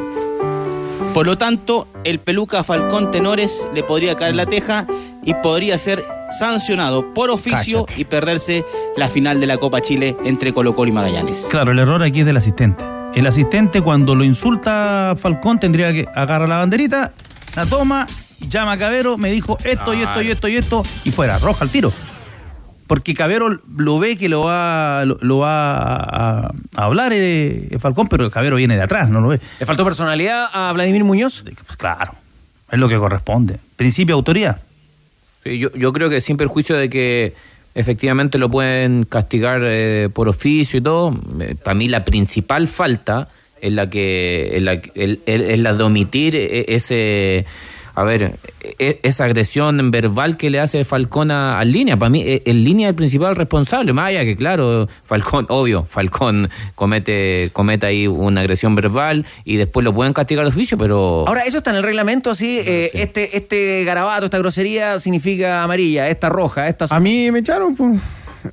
Por 1.15 1.27
lo 1.27 1.39
tanto, 1.39 1.87
el 2.05 2.19
peluca 2.19 2.63
Falcón 2.65 3.11
Tenores 3.11 3.67
le 3.75 3.83
podría 3.83 4.17
caer 4.17 4.35
la 4.35 4.45
teja 4.47 4.87
y 5.25 5.35
podría 5.35 5.79
ser 5.79 6.05
sancionado 6.39 7.15
por 7.15 7.31
oficio 7.31 7.87
y 7.97 8.05
perderse 8.05 8.65
la 8.97 9.09
final 9.09 9.41
de 9.41 9.47
la 9.47 9.57
Copa 9.57 9.81
Chile 9.81 10.17
entre 10.25 10.53
Colo 10.53 10.75
Colo 10.75 10.91
y 10.91 10.93
Magallanes. 10.93 11.49
Claro, 11.51 11.73
el 11.73 11.79
error 11.79 12.03
aquí 12.03 12.21
es 12.21 12.27
del 12.27 12.37
asistente. 12.37 12.85
El 13.17 13.27
asistente 13.27 13.81
cuando 13.81 14.15
lo 14.15 14.25
insulta 14.25 15.13
a 15.13 15.17
Falcón 15.17 15.59
tendría 15.59 15.91
que 15.91 16.07
agarrar 16.15 16.47
la 16.51 16.59
banderita, 16.59 17.15
la 17.57 17.65
toma, 17.65 18.07
llama 18.47 18.73
a 18.73 18.79
Cabero, 18.79 19.17
me 19.17 19.31
dijo 19.31 19.57
esto 19.65 19.95
y 19.95 20.03
esto 20.03 20.21
y 20.21 20.31
esto 20.31 20.49
y 20.49 20.57
esto 20.57 20.83
y 21.03 21.11
fuera, 21.13 21.39
roja 21.39 21.65
al 21.65 21.71
tiro. 21.71 21.95
Porque 22.87 23.15
Cabero 23.15 23.59
lo 23.75 23.99
ve 23.99 24.19
que 24.19 24.29
lo 24.29 24.43
va, 24.43 25.07
lo, 25.07 25.17
lo 25.23 25.39
va 25.39 25.97
a, 25.97 26.51
a 26.77 26.85
hablar 26.85 27.13
eh, 27.15 27.79
Falcón, 27.81 28.07
pero 28.09 28.31
Cabero 28.31 28.57
viene 28.57 28.77
de 28.77 28.83
atrás, 28.83 29.09
no 29.09 29.23
lo 29.23 29.29
ve. 29.29 29.41
¿Le 29.61 29.65
faltó 29.65 29.83
personalidad 29.83 30.49
a 30.53 30.71
Vladimir 30.73 31.03
Muñoz? 31.03 31.43
Pues 31.43 31.79
claro, 31.79 32.13
es 32.71 32.79
lo 32.79 32.87
que 32.87 32.99
corresponde. 32.99 33.59
Principio 33.77 34.15
de 34.15 34.19
autoridad. 34.19 34.61
Sí, 35.43 35.59
yo, 35.59 35.73
yo 35.73 35.91
creo 35.95 36.11
que 36.11 36.21
sin 36.21 36.37
perjuicio 36.37 36.77
de 36.77 36.91
que 36.91 37.35
efectivamente 37.77 38.39
lo 38.39 38.51
pueden 38.51 39.05
castigar 39.05 39.61
eh, 39.65 40.09
por 40.13 40.29
oficio 40.29 40.79
y 40.79 40.83
todo, 40.83 41.15
eh, 41.41 41.55
para 41.63 41.75
mí 41.75 41.89
la 41.89 42.05
principal 42.05 42.67
falta 42.69 43.29
es 43.61 43.73
la 43.73 43.89
que 43.91 44.57
es 44.57 44.63
la, 44.63 44.81
es 44.95 45.61
la 45.61 45.75
de 45.75 45.85
omitir 45.85 46.35
eh, 46.35 46.65
ese 46.69 47.45
a 47.97 48.05
ver 48.05 48.33
e- 48.79 49.01
esa 49.03 49.25
agresión 49.25 49.91
verbal 49.91 50.37
que 50.37 50.51
le 50.51 50.61
hace 50.61 50.85
Falcón 50.85 51.33
a, 51.33 51.59
a 51.59 51.65
línea 51.65 51.97
para 51.97 52.11
mí 52.11 52.23
el 52.45 52.63
línea 52.65 52.87
es 52.87 52.91
el 52.91 52.95
principal 52.97 53.35
responsable 53.35 53.93
más 53.93 54.11
allá 54.11 54.25
que 54.25 54.37
claro 54.37 54.87
Falcón 55.03 55.47
obvio 55.51 55.85
Falcón 55.85 56.49
comete 56.77 57.51
comete 57.53 57.87
ahí 57.87 58.07
una 58.07 58.43
agresión 58.43 58.75
verbal 58.75 59.27
y 59.45 59.57
después 59.57 59.83
lo 59.83 59.93
pueden 59.93 60.13
castigar 60.13 60.45
de 60.45 60.51
oficio 60.51 60.79
pero 60.79 61.25
Ahora, 61.27 61.43
eso 61.45 61.59
está 61.59 61.71
en 61.71 61.77
el 61.77 61.83
reglamento, 61.83 62.31
así, 62.31 62.61
eh, 62.65 62.91
este, 62.95 63.37
este 63.37 63.83
garabato, 63.85 64.27
esta 64.27 64.39
grosería 64.39 64.99
significa 64.99 65.63
amarilla, 65.63 66.09
esta 66.09 66.29
roja, 66.29 66.69
esta... 66.69 66.85
A 66.91 67.01
mí 67.01 67.31
me 67.31 67.39
echaron, 67.41 67.75
pues. 67.75 67.99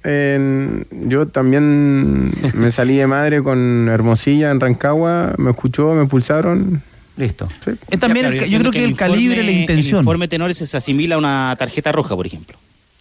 En- 0.03 0.87
yo 0.91 1.27
también 1.27 2.31
me 2.53 2.71
salí 2.71 2.95
de 2.97 3.07
madre 3.07 3.43
con 3.43 3.89
Hermosilla 3.89 4.51
en 4.51 4.59
Rancagua, 4.59 5.35
me 5.37 5.51
escuchó, 5.51 5.93
me 5.93 6.01
expulsaron. 6.03 6.81
Listo. 7.17 7.47
Es 7.89 7.99
también 7.99 8.25
el 8.25 8.37
ca- 8.39 8.45
yo 8.45 8.59
creo 8.59 8.71
que 8.71 8.83
el 8.83 8.95
calibre, 8.95 9.43
la 9.43 9.51
intención. 9.51 9.97
El 9.97 10.01
informe 10.01 10.27
tenores 10.27 10.57
se 10.57 10.77
asimila 10.77 11.15
a 11.15 11.17
una 11.19 11.55
tarjeta 11.59 11.91
roja, 11.91 12.15
por 12.15 12.25
ejemplo. 12.25 12.57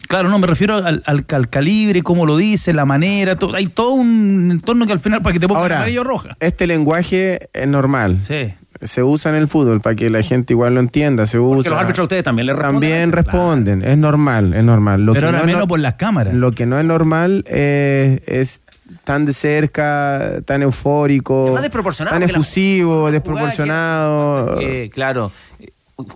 Claro, 0.08 0.28
no, 0.28 0.38
me 0.38 0.46
refiero 0.46 0.74
al, 0.76 1.02
al- 1.06 1.24
al 1.28 1.48
calibre, 1.48 2.02
cómo 2.02 2.26
lo 2.26 2.36
dice, 2.36 2.72
la 2.74 2.84
manera, 2.84 3.36
todo, 3.36 3.54
hay 3.54 3.68
todo 3.68 3.92
un 3.92 4.50
entorno 4.50 4.84
que 4.84 4.92
al 4.92 5.00
final 5.00 5.22
para 5.22 5.32
que 5.32 5.40
te 5.40 5.48
pongan 5.48 5.62
Ahora, 5.72 5.86
o 6.00 6.04
roja. 6.04 6.36
este 6.40 6.66
lenguaje 6.66 7.48
es 7.54 7.68
normal. 7.68 8.20
Sí. 8.26 8.52
Se 8.82 9.02
usa 9.04 9.30
en 9.30 9.36
el 9.38 9.46
fútbol 9.48 9.80
para 9.80 9.94
que 9.94 10.10
la 10.10 10.22
gente 10.22 10.52
igual 10.54 10.74
lo 10.74 10.80
entienda. 10.80 11.24
Se 11.24 11.38
Porque 11.38 11.60
usa. 11.60 11.70
los 11.70 11.80
árbitros 11.80 12.00
a 12.00 12.02
ustedes 12.02 12.24
también 12.24 12.46
le 12.46 12.52
responden. 12.52 12.90
También 12.90 13.12
responden. 13.12 13.82
Es 13.84 13.96
normal, 13.96 14.54
es 14.54 14.64
normal. 14.64 15.06
Lo 15.06 15.12
Pero 15.12 15.22
que 15.22 15.26
ahora 15.26 15.38
no 15.38 15.42
es 15.44 15.46
menos 15.46 15.60
no- 15.62 15.68
por 15.68 15.78
las 15.78 15.94
cámaras. 15.94 16.34
Lo 16.34 16.50
que 16.50 16.66
no 16.66 16.80
es 16.80 16.84
normal 16.84 17.44
eh, 17.46 18.20
es 18.26 18.62
tan 19.04 19.24
de 19.24 19.32
cerca, 19.32 20.40
tan 20.44 20.62
eufórico, 20.62 21.50
más 21.52 21.62
desproporcionado, 21.62 22.14
tan 22.18 22.20
la 22.26 22.32
efusivo, 22.32 23.10
desproporcionado. 23.10 24.60
Eh, 24.60 24.90
claro, 24.92 25.30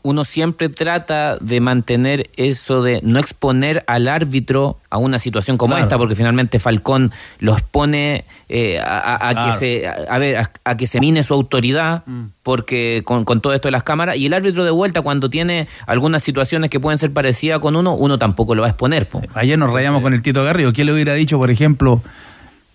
uno 0.02 0.24
siempre 0.24 0.68
trata 0.68 1.36
de 1.38 1.60
mantener 1.60 2.28
eso 2.36 2.82
de 2.82 2.98
no 3.04 3.20
exponer 3.20 3.84
al 3.86 4.08
árbitro 4.08 4.78
a 4.90 4.98
una 4.98 5.18
situación 5.20 5.58
como 5.58 5.74
Claro. 5.74 5.84
esta, 5.84 5.98
porque 5.98 6.16
finalmente 6.16 6.58
Falcón 6.58 7.12
los 7.38 7.62
pone 7.62 8.24
eh, 8.48 8.80
a, 8.80 8.98
a- 8.98 9.28
a 9.28 9.32
Claro. 9.34 9.52
que 9.52 9.58
se, 9.58 9.86
a, 9.86 9.92
a 10.10 10.18
ver, 10.18 10.38
a, 10.38 10.50
a 10.64 10.76
que 10.76 10.86
se 10.88 10.98
mine 10.98 11.22
su 11.22 11.34
autoridad, 11.34 12.02
porque 12.42 13.02
con, 13.04 13.24
con 13.24 13.40
todo 13.40 13.52
esto 13.54 13.68
de 13.68 13.72
las 13.72 13.82
cámaras, 13.84 14.16
y 14.16 14.26
el 14.26 14.34
árbitro 14.34 14.64
de 14.64 14.70
vuelta 14.72 15.02
cuando 15.02 15.30
tiene 15.30 15.68
algunas 15.86 16.22
situaciones 16.22 16.70
que 16.70 16.80
pueden 16.80 16.98
ser 16.98 17.12
parecidas 17.12 17.60
con 17.60 17.76
uno, 17.76 17.94
uno 17.94 18.18
tampoco 18.18 18.54
lo 18.56 18.62
va 18.62 18.68
a 18.68 18.70
exponer. 18.70 19.06
po. 19.08 19.22
Ayer 19.34 19.56
nos 19.58 19.72
rayamos 19.72 20.02
con 20.02 20.14
el 20.14 20.22
Tito 20.22 20.42
Garrido. 20.42 20.72
¿Quién 20.72 20.86
le 20.88 20.94
hubiera 20.94 21.14
dicho, 21.14 21.38
por 21.38 21.50
ejemplo, 21.50 22.02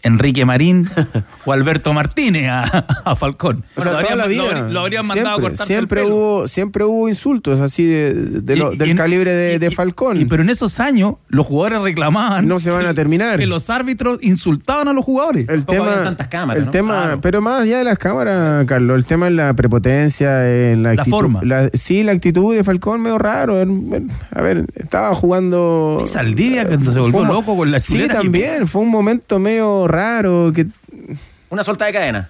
Enrique 0.03 0.45
Marín 0.45 0.87
o 1.45 1.51
Alberto 1.53 1.93
Martínez 1.93 2.47
a, 2.49 2.63
a 3.05 3.15
Falcón? 3.15 3.63
O 3.75 3.81
sea, 3.81 3.93
lo, 3.93 3.99
toda 3.99 4.11
habrían, 4.13 4.17
la 4.17 4.23
lo 4.25 4.29
vida. 4.29 4.43
habrían- 4.47 4.73
lo 4.73 4.79
habrían 4.81 5.05
mandado 5.07 5.27
a 5.29 5.31
Siempre, 5.33 5.49
cortarse 5.49 5.73
siempre 5.73 6.01
el 6.01 6.07
pelo. 6.07 6.15
hubo, 6.17 6.47
siempre 6.47 6.83
hubo 6.85 7.09
insultos 7.09 7.59
así 7.59 7.85
de, 7.85 8.13
de 8.41 8.55
lo- 8.55 8.73
Y- 8.73 8.77
del 8.77 8.87
y 8.87 8.91
en- 8.91 8.97
calibre 8.97 9.33
de, 9.33 9.59
de 9.59 9.71
Falcón. 9.71 10.17
Y- 10.19 10.25
pero 10.25 10.43
en 10.43 10.49
esos 10.49 10.79
años 10.79 11.15
los 11.27 11.45
jugadores 11.45 11.81
reclamaban 11.81 12.47
no 12.47 12.59
se 12.59 12.71
van 12.71 12.85
a 12.85 12.93
terminar. 12.93 13.37
que 13.39 13.47
los 13.47 13.69
árbitros 13.69 14.19
insultaban 14.21 14.87
a 14.87 14.93
los 14.93 15.05
jugadores. 15.05 15.47
el 15.49 15.65
tema, 15.65 16.03
tantas 16.03 16.27
cámaras, 16.27 16.59
el 16.61 16.65
¿no? 16.65 16.71
tema, 16.71 17.01
Claro. 17.03 17.21
pero 17.21 17.41
más 17.41 17.61
allá 17.61 17.77
de 17.79 17.83
las 17.83 17.97
cámaras, 17.97 18.65
Carlos, 18.65 18.97
el 18.97 19.05
tema 19.05 19.27
es 19.27 19.33
la 19.33 19.53
prepotencia, 19.53 20.29
eh, 20.47 20.75
la, 20.77 20.93
La 20.93 21.01
actitud- 21.03 21.11
forma. 21.11 21.41
la- 21.43 21.69
sí, 21.73 22.03
la 22.03 22.11
actitud 22.11 22.55
de 22.55 22.63
Falcón 22.63 23.01
medio 23.01 23.17
raro. 23.17 23.55
A 24.35 24.41
ver, 24.41 24.65
estaba 24.75 25.13
jugando. 25.15 26.01
Y 26.03 26.07
Saldivia 26.07 26.65
cuando 26.67 26.91
se 26.91 26.99
volvió 26.99 27.19
Fue 27.19 27.27
loco 27.27 27.55
con 27.57 27.71
la 27.71 27.79
Sí, 27.79 27.93
chuleta. 27.93 28.15
también. 28.15 28.67
Fue 28.67 28.81
un 28.81 28.89
momento 28.89 29.39
medio 29.39 29.87
raro 29.91 30.51
que 30.55 30.65
Una 31.49 31.63
solta 31.63 31.85
de 31.85 31.93
cadena. 31.93 32.29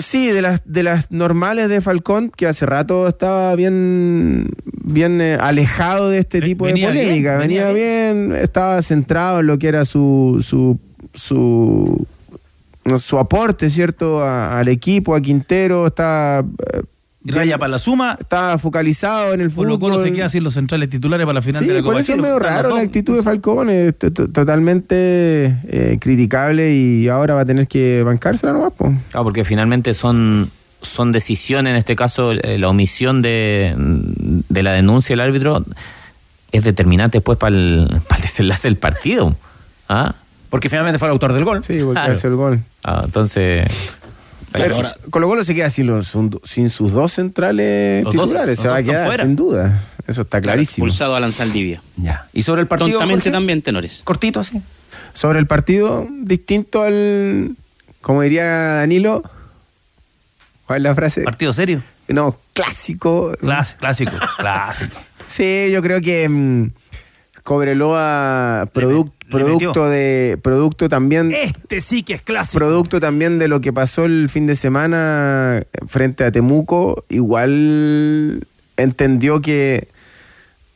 Sí, 0.00 0.28
de 0.28 0.42
las, 0.42 0.62
de 0.64 0.82
las 0.82 1.10
normales 1.10 1.68
de 1.68 1.80
Falcón, 1.80 2.30
que 2.30 2.46
hace 2.46 2.64
rato 2.66 3.08
estaba 3.08 3.54
bien, 3.56 4.48
bien 4.72 5.20
eh, 5.20 5.36
alejado 5.40 6.08
de 6.08 6.18
este 6.18 6.40
tipo 6.40 6.66
de 6.66 6.72
venía 6.72 6.88
polémica. 6.88 7.36
venía 7.36 7.66
venía 7.68 7.72
bien, 7.72 8.34
estaba 8.36 8.80
centrado 8.80 9.40
en 9.40 9.46
lo 9.48 9.58
que 9.58 9.68
era 9.68 9.84
su, 9.84 10.42
su, 10.46 10.78
su 11.14 12.06
su 12.98 13.18
aporte, 13.18 13.68
¿cierto? 13.68 14.22
A- 14.22 14.60
al 14.60 14.68
equipo, 14.68 15.16
a 15.16 15.20
Quintero, 15.20 15.88
está... 15.88 16.44
raya 17.26 17.58
para 17.58 17.70
la 17.70 17.78
suma. 17.78 18.16
Está 18.20 18.58
focalizado 18.58 19.34
en 19.34 19.40
el 19.40 19.50
fútbol. 19.50 19.78
Colo 19.78 20.02
se 20.02 20.12
queda 20.12 20.28
sin 20.28 20.44
los 20.44 20.54
centrales 20.54 20.88
titulares 20.90 21.26
para 21.26 21.34
la 21.34 21.42
final 21.42 21.62
Sí, 21.62 21.68
de 21.68 21.74
la 21.74 21.80
por 21.82 21.92
Copa 21.94 22.00
eso 22.00 22.12
es 22.14 22.18
medio 22.20 22.38
raro 22.38 22.74
la 22.76 22.82
actitud 22.82 23.16
de 23.16 23.22
Falcón, 23.22 23.70
es 23.70 23.94
totalmente 23.98 25.58
eh, 25.68 25.98
criticable 26.00 26.72
y 26.74 27.08
ahora 27.08 27.34
va 27.34 27.42
a 27.42 27.44
tener 27.44 27.66
que 27.68 28.02
bancársela 28.04 28.52
nomás, 28.52 28.72
po. 28.72 28.92
Claro, 29.10 29.24
porque 29.24 29.44
finalmente 29.44 29.94
son, 29.94 30.50
son 30.80 31.12
decisiones, 31.12 31.70
en 31.72 31.76
este 31.76 31.96
caso 31.96 32.32
eh, 32.32 32.58
la 32.58 32.68
omisión 32.68 33.22
de, 33.22 33.74
de 33.76 34.62
la 34.62 34.72
denuncia 34.72 35.14
del 35.14 35.20
árbitro 35.20 35.64
es 36.52 36.64
determinante 36.64 37.18
después 37.18 37.38
para 37.38 37.54
el, 37.56 37.88
para 38.08 38.16
el 38.16 38.22
desenlace 38.22 38.68
del 38.68 38.76
partido. 38.76 39.34
¿Ah? 39.88 40.14
Porque 40.50 40.68
finalmente 40.68 40.98
fue 40.98 41.08
el 41.08 41.12
autor 41.12 41.32
del 41.32 41.44
gol. 41.44 41.62
Sí, 41.62 41.74
porque 41.80 41.92
Claro. 41.94 42.12
hace 42.12 42.26
el 42.28 42.36
gol. 42.36 42.60
Ah, 42.84 43.02
entonces... 43.04 43.66
Pero 44.56 44.82
Colo 45.10 45.28
Colo 45.28 45.44
se 45.44 45.54
queda 45.54 45.70
sin, 45.70 45.86
los, 45.86 46.12
sin 46.44 46.70
sus 46.70 46.92
dos 46.92 47.12
centrales 47.12 48.04
Los 48.04 48.14
dos, 48.14 48.24
titulares, 48.26 48.56
los 48.56 48.58
se 48.58 48.68
va 48.68 48.76
a 48.76 48.82
dos 48.82 48.90
quedar 48.90 49.06
fuera. 49.06 49.24
sin 49.24 49.36
duda. 49.36 49.82
Eso 50.06 50.22
está 50.22 50.40
clarísimo. 50.40 50.86
Expulsado 50.86 51.16
a 51.16 51.32
Saldivia. 51.32 51.82
Ya. 51.96 52.26
¿Y 52.32 52.42
sobre 52.42 52.62
el 52.62 52.68
partido? 52.68 52.92
Tontamente 52.98 53.30
también, 53.30 53.62
tenores. 53.62 54.02
Cortito 54.04 54.40
así. 54.40 54.62
Sobre 55.14 55.38
el 55.38 55.46
partido, 55.46 56.06
distinto 56.10 56.82
al, 56.82 57.56
como 58.00 58.22
diría 58.22 58.44
Danilo, 58.44 59.22
¿cuál 60.66 60.78
es 60.78 60.82
la 60.82 60.94
frase? 60.94 61.22
¿Partido 61.22 61.52
serio? 61.52 61.82
No, 62.08 62.38
clásico. 62.52 63.32
Clásico, 63.40 63.78
clásico, 63.80 64.12
clásico. 64.38 64.96
Sí, 65.28 65.70
yo 65.72 65.82
creo 65.82 66.00
que 66.00 66.28
mm, 66.28 66.70
Cobreloa 67.46 68.68
producto 68.72 69.88
de 69.88 70.36
producto 70.42 70.88
también 70.88 71.32
Este 71.32 71.80
sí 71.80 72.02
que 72.02 72.14
es 72.14 72.22
clásico. 72.22 72.58
producto 72.58 72.98
también 72.98 73.38
de 73.38 73.46
lo 73.46 73.60
que 73.60 73.72
pasó 73.72 74.04
el 74.04 74.28
fin 74.28 74.46
de 74.46 74.56
semana 74.56 75.62
frente 75.86 76.24
a 76.24 76.32
Temuco, 76.32 77.04
igual 77.08 78.44
entendió 78.76 79.40
que 79.40 79.86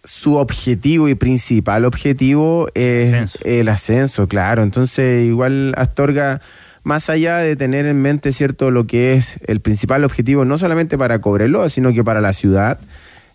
su 0.04 0.36
objetivo 0.36 1.08
y 1.08 1.16
principal 1.16 1.84
objetivo 1.84 2.68
es 2.74 3.36
el 3.44 3.68
ascenso, 3.68 4.28
claro. 4.28 4.62
Entonces, 4.62 5.26
igual 5.26 5.74
Astorga, 5.76 6.40
más 6.84 7.10
allá 7.10 7.38
de 7.38 7.56
tener 7.56 7.84
en 7.86 8.00
mente, 8.00 8.30
¿cierto?, 8.32 8.70
lo 8.70 8.86
que 8.86 9.14
es 9.14 9.40
el 9.46 9.60
principal 9.60 10.04
objetivo, 10.04 10.44
no 10.44 10.56
solamente 10.56 10.96
para 10.96 11.20
Cobreloa, 11.20 11.68
sino 11.68 11.92
que 11.92 12.04
para 12.04 12.20
la 12.20 12.32
ciudad, 12.32 12.78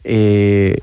eh, 0.06 0.80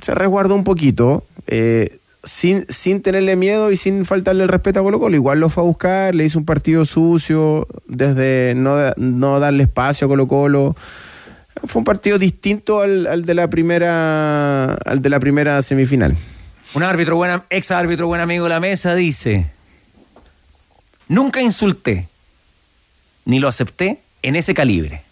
se 0.00 0.14
resguardó 0.14 0.54
un 0.54 0.64
poquito, 0.64 1.24
eh, 1.46 1.98
sin, 2.22 2.66
sin 2.68 3.02
tenerle 3.02 3.36
miedo 3.36 3.70
y 3.70 3.76
sin 3.76 4.04
faltarle 4.04 4.42
el 4.42 4.48
respeto 4.48 4.80
a 4.80 4.82
Colo 4.82 4.98
Colo. 4.98 5.16
Igual 5.16 5.40
lo 5.40 5.48
fue 5.48 5.62
a 5.62 5.66
buscar, 5.66 6.14
le 6.14 6.24
hizo 6.24 6.38
un 6.38 6.44
partido 6.44 6.84
sucio, 6.84 7.66
desde 7.86 8.54
no, 8.56 8.76
no 8.96 9.40
darle 9.40 9.64
espacio 9.64 10.06
a 10.06 10.08
Colo 10.08 10.28
Colo. 10.28 10.76
Fue 11.64 11.80
un 11.80 11.84
partido 11.84 12.18
distinto 12.18 12.80
al, 12.80 13.06
al 13.06 13.24
de 13.24 13.34
la 13.34 13.48
primera 13.48 14.74
al 14.74 15.00
de 15.00 15.08
la 15.08 15.20
primera 15.20 15.62
semifinal. 15.62 16.16
Un 16.74 16.82
árbitro, 16.82 17.16
buena, 17.16 17.44
ex 17.48 17.70
árbitro, 17.70 18.08
buen 18.08 18.20
amigo 18.20 18.44
de 18.44 18.50
la 18.50 18.60
mesa, 18.60 18.94
dice: 18.94 19.46
Nunca 21.08 21.40
insulté, 21.40 22.08
ni 23.24 23.38
lo 23.38 23.48
acepté 23.48 24.00
en 24.22 24.36
ese 24.36 24.52
calibre. 24.52 25.02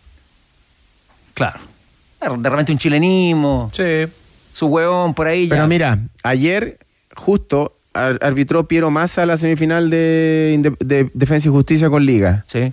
Claro. 1.32 1.60
De 2.20 2.48
repente 2.48 2.72
un 2.72 2.78
chilenismo. 2.78 3.70
Sí. 3.72 4.06
Su 4.54 4.66
huevón 4.68 5.12
por 5.14 5.26
ahí 5.26 5.48
ya. 5.48 5.56
Pero 5.56 5.68
mira, 5.68 5.98
ayer 6.22 6.78
justo 7.14 7.74
ar- 7.92 8.18
arbitró 8.22 8.66
Piero 8.66 8.90
Massa 8.90 9.26
la 9.26 9.36
semifinal 9.36 9.90
de, 9.90 10.74
de 10.80 11.10
Defensa 11.12 11.48
y 11.48 11.52
Justicia 11.52 11.90
con 11.90 12.06
Liga. 12.06 12.44
Sí. 12.46 12.72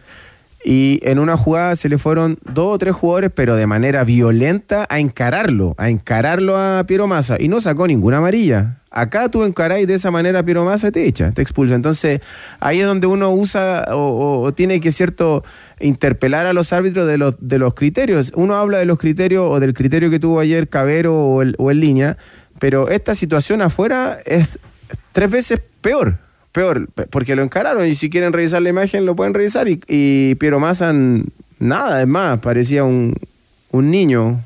Y 0.63 0.99
en 1.03 1.17
una 1.17 1.37
jugada 1.37 1.75
se 1.75 1.89
le 1.89 1.97
fueron 1.97 2.37
dos 2.53 2.75
o 2.75 2.77
tres 2.77 2.93
jugadores, 2.93 3.31
pero 3.33 3.55
de 3.55 3.65
manera 3.65 4.03
violenta, 4.03 4.85
a 4.89 4.99
encararlo, 4.99 5.73
a 5.77 5.89
encararlo 5.89 6.55
a 6.57 6.83
Piero 6.85 7.07
Massa. 7.07 7.37
Y 7.39 7.47
no 7.47 7.59
sacó 7.61 7.87
ninguna 7.87 8.17
amarilla. 8.17 8.77
Acá 8.93 9.29
tú 9.29 9.45
encaráis 9.45 9.87
de 9.87 9.93
esa 9.93 10.11
manera 10.11 10.39
a 10.39 10.43
Piero 10.43 10.65
Massa, 10.65 10.91
te 10.91 11.07
echa, 11.07 11.31
te 11.31 11.41
expulsa. 11.41 11.75
Entonces, 11.75 12.19
ahí 12.59 12.81
es 12.81 12.85
donde 12.85 13.07
uno 13.07 13.31
usa 13.31 13.85
o, 13.93 14.51
tiene 14.53 14.81
que, 14.81 14.91
cierto, 14.91 15.45
interpelar 15.79 16.45
a 16.45 16.51
los 16.51 16.73
árbitros 16.73 17.07
de 17.07 17.17
los, 17.17 17.35
de 17.39 17.57
los 17.57 17.73
criterios. 17.73 18.33
Uno 18.35 18.55
habla 18.57 18.79
de 18.79 18.85
los 18.85 18.99
criterios 18.99 19.45
o 19.49 19.61
del 19.61 19.73
criterio 19.73 20.09
que 20.09 20.19
tuvo 20.19 20.41
ayer 20.41 20.67
Cabero 20.67 21.15
o, 21.17 21.41
el, 21.41 21.55
o 21.57 21.71
en 21.71 21.79
línea, 21.79 22.17
pero 22.59 22.89
esta 22.89 23.15
situación 23.15 23.61
afuera 23.61 24.17
es 24.25 24.59
tres 25.13 25.31
veces 25.31 25.61
peor. 25.79 26.17
Peor, 26.51 26.89
pe- 26.93 27.07
porque 27.07 27.33
lo 27.37 27.43
encararon 27.43 27.87
y 27.87 27.95
si 27.95 28.09
quieren 28.09 28.33
revisar 28.33 28.61
la 28.61 28.67
imagen 28.69 29.05
lo 29.05 29.15
pueden 29.15 29.33
revisar 29.33 29.69
y, 29.69 29.79
y 29.87 30.35
Piero 30.35 30.59
Massa 30.59 30.89
n- 30.89 31.23
nada, 31.59 32.01
es 32.01 32.07
más, 32.09 32.41
parecía 32.41 32.83
un, 32.83 33.15
un 33.71 33.89
niño. 33.89 34.41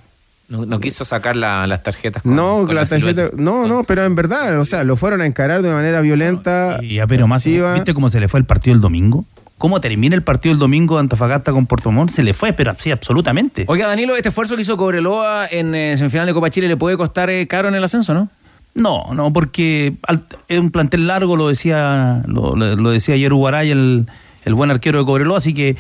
No, 0.48 0.66
no 0.66 0.80
quiso 0.80 1.06
sacar 1.06 1.36
la- 1.36 1.66
las 1.66 1.82
tarjetas 1.82 2.22
con, 2.24 2.36
No, 2.36 2.66
con 2.66 2.76
la 2.76 2.86
tarjeta, 2.86 3.30
no, 3.36 3.68
no, 3.68 3.84
pero 3.84 4.04
en 4.04 4.14
verdad, 4.14 4.60
o 4.60 4.66
sea, 4.66 4.84
lo 4.84 4.96
fueron 4.96 5.22
a 5.22 5.26
encarar 5.26 5.62
de 5.64 5.70
una 5.70 5.78
manera 5.78 6.02
violenta. 6.02 6.80
Y 6.84 7.00
a 7.00 7.08
Pero 7.08 7.28
más. 7.28 7.44
¿viste 7.46 7.94
cómo 7.96 8.10
se 8.10 8.20
le 8.20 8.28
fue 8.28 8.40
el 8.40 8.46
partido 8.46 8.76
el 8.76 8.82
domingo? 8.82 9.26
¿Cómo 9.58 9.80
termina 9.82 10.16
el 10.16 10.22
partido 10.22 10.54
el 10.54 10.60
domingo 10.60 10.96
de 10.96 11.00
Antofagasta 11.02 11.52
con 11.52 11.66
Puerto 11.66 11.90
Montt? 11.92 12.12
Se 12.12 12.24
le 12.24 12.34
fue, 12.34 12.54
pero 12.54 12.76
sí, 12.78 12.92
absolutamente. 12.92 13.64
Oiga, 13.68 13.88
Danilo, 13.88 14.16
este 14.16 14.30
esfuerzo 14.30 14.56
que 14.56 14.62
hizo 14.62 14.76
Cobreloa 14.78 15.48
en 15.50 15.74
eh, 15.74 15.98
semifinal 15.98 16.28
de 16.28 16.34
Copa 16.34 16.50
Chile 16.50 16.68
le 16.68 16.78
puede 16.78 16.98
costar 16.98 17.30
eh, 17.30 17.48
caro 17.48 17.70
en 17.70 17.76
el 17.76 17.84
ascenso, 17.84 18.14
¿no? 18.14 18.30
No, 18.76 19.14
no, 19.14 19.32
porque 19.32 19.94
al- 20.06 20.26
es 20.50 20.60
un 20.60 20.70
plantel 20.72 21.08
largo, 21.08 21.38
lo 21.38 21.48
decía, 21.48 22.22
lo, 22.28 22.56
lo- 22.58 22.76
lo 22.76 22.90
decía 22.90 23.16
ayer 23.16 23.32
Ugaray, 23.32 23.72
el, 23.72 24.08
el 24.46 24.54
buen 24.54 24.72
arquero 24.72 25.00
de 25.00 25.06
Cobreloa, 25.06 25.40
así 25.40 25.54
que 25.54 25.76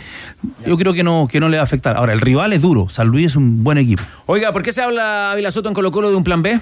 yo 0.66 0.78
creo 0.78 0.93
que 0.93 1.03
no, 1.03 1.28
que 1.32 1.39
no 1.39 1.49
le 1.49 1.57
va 1.57 1.61
a 1.61 1.66
afectar. 1.66 1.95
Ahora, 1.95 2.13
el 2.13 2.22
rival 2.22 2.51
es 2.51 2.61
duro, 2.61 2.89
San 2.89 3.07
Luis 3.07 3.28
es 3.28 3.36
un 3.36 3.63
buen 3.63 3.78
equipo. 3.78 4.03
Oiga, 4.26 4.51
¿por 4.51 4.63
qué 4.63 4.72
se 4.72 4.82
habla 4.82 5.32
Ávila 5.32 5.51
Soto 5.51 5.70
en 5.70 5.76
Colo 5.76 5.91
Colo 5.91 6.09
de 6.09 6.16
un 6.16 6.24
plan 6.24 6.41
B? 6.41 6.59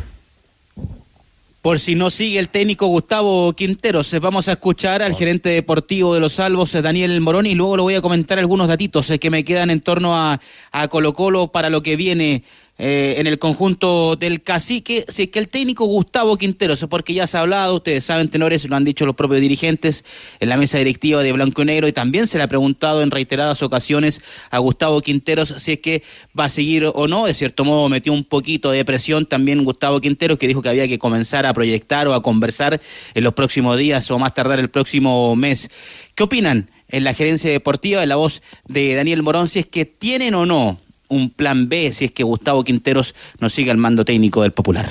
Por 1.62 1.80
si 1.80 1.96
no 1.96 2.10
sigue 2.10 2.40
el 2.40 2.50
técnico 2.50 2.88
Gustavo 2.88 3.54
Quinteros, 3.54 4.14
vamos 4.20 4.50
a 4.50 4.52
escuchar 4.52 5.02
al 5.02 5.16
gerente 5.16 5.48
deportivo 5.48 6.14
de 6.14 6.20
los 6.20 6.34
Salvos, 6.34 6.76
eh, 6.76 6.82
Daniel 6.82 7.22
Morón, 7.22 7.46
y 7.46 7.56
luego 7.56 7.78
le 7.78 7.84
voy 7.84 7.96
a 7.96 8.02
comentar 8.02 8.38
algunos 8.38 8.68
datitos 8.68 9.10
eh, 9.10 9.18
que 9.18 9.30
me 9.30 9.46
quedan 9.46 9.70
en 9.70 9.80
torno 9.80 10.14
a, 10.14 10.42
a 10.74 10.88
Colo 10.90 11.14
Colo 11.14 11.54
para 11.54 11.70
lo 11.70 11.82
que 11.82 11.96
viene 11.96 12.44
eh, 12.80 13.16
en 13.20 13.28
el 13.28 13.38
conjunto 13.38 14.16
del 14.16 14.42
cacique. 14.42 15.06
Si 15.08 15.24
es 15.24 15.30
que 15.30 15.38
el 15.38 15.48
técnico 15.48 15.86
Gustavo 15.86 16.38
Quinteros, 16.38 16.82
eh, 16.82 16.88
porque 16.88 17.14
ya 17.14 17.28
se 17.28 17.38
ha 17.38 17.42
hablado, 17.42 17.76
ustedes 17.76 18.04
saben, 18.04 18.30
tenores, 18.30 18.68
lo 18.68 18.76
han 18.76 18.84
dicho 18.84 19.06
los 19.06 19.16
propios 19.16 19.42
dirigentes 19.42 20.04
en 20.40 20.50
la 20.50 20.58
mesa 20.58 20.80
directiva 20.80 21.22
de 21.22 21.32
Blanco 21.32 21.62
y 21.62 21.66
Negro, 21.66 21.88
y 21.88 21.94
también 21.94 22.26
se 22.26 22.40
le 22.40 22.46
ha 22.46 22.48
preguntado 22.48 23.04
en 23.04 23.12
reiteradas 23.12 23.62
ocasiones 23.62 24.24
a 24.50 24.58
Gustavo 24.58 25.02
Quinteros 25.02 25.54
si 25.58 25.74
es 25.74 25.80
que 25.80 26.02
va 26.38 26.46
a 26.46 26.50
seguir 26.50 26.90
o 26.92 27.08
no. 27.08 27.28
De 27.28 27.36
cierto 27.36 27.64
modo, 27.64 27.90
metió 27.90 28.12
un 28.12 28.24
poquito 28.24 28.72
de 28.72 28.84
presión 28.84 29.28
también 29.28 29.64
Gustavo 29.64 30.02
Quinteros, 30.02 30.40
que 30.40 30.48
dijo 30.48 30.64
que 30.64 30.70
había 30.70 30.88
que 30.88 30.98
comenzar 30.98 31.46
a 31.46 31.54
proyectar 31.54 32.08
o 32.08 32.16
a 32.16 32.24
conversar 32.24 32.82
en 33.14 33.24
los 33.24 33.34
próximos 33.34 33.78
días 33.78 34.10
o 34.10 34.18
más 34.18 34.34
tardar 34.34 34.60
el 34.60 34.72
próximo 34.72 35.36
mes. 35.36 35.70
¿Qué 36.16 36.24
opinan 36.24 36.72
en 36.88 37.04
la 37.04 37.14
gerencia 37.14 37.52
deportiva, 37.52 38.02
en 38.02 38.10
la 38.10 38.16
voz 38.16 38.42
de 38.68 38.96
Daniel 38.96 39.22
Morón, 39.22 39.48
si 39.48 39.60
es 39.60 39.68
que 39.68 39.86
tienen 39.86 40.34
o 40.34 40.48
no 40.48 40.80
un 41.14 41.30
plan 41.30 41.70
B, 41.70 41.92
si 41.94 42.06
es 42.06 42.12
que 42.12 42.24
Gustavo 42.24 42.64
Quinteros 42.64 43.16
no 43.40 43.50
sigue 43.50 43.72
al 43.72 43.78
mando 43.78 44.06
técnico 44.06 44.42
del 44.42 44.52
Popular? 44.52 44.90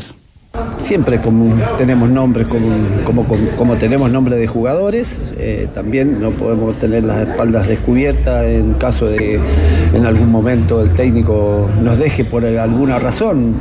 Siempre 0.78 1.18
tenemos 1.78 2.10
nombres, 2.10 2.46
como, 2.46 3.24
como 3.56 3.76
tenemos 3.76 4.10
nombres 4.10 4.38
de 4.38 4.46
jugadores, 4.46 5.08
eh, 5.38 5.68
también 5.74 6.20
no 6.20 6.30
podemos 6.30 6.78
tener 6.78 7.04
las 7.04 7.26
espaldas 7.26 7.68
descubiertas 7.68 8.44
en 8.44 8.74
caso 8.74 9.06
de 9.06 9.16
que 9.16 9.40
en 9.94 10.04
algún 10.04 10.30
momento 10.30 10.82
el 10.82 10.90
técnico 10.90 11.70
nos 11.80 11.98
deje 11.98 12.24
por 12.24 12.44
alguna 12.44 12.98
razón. 12.98 13.54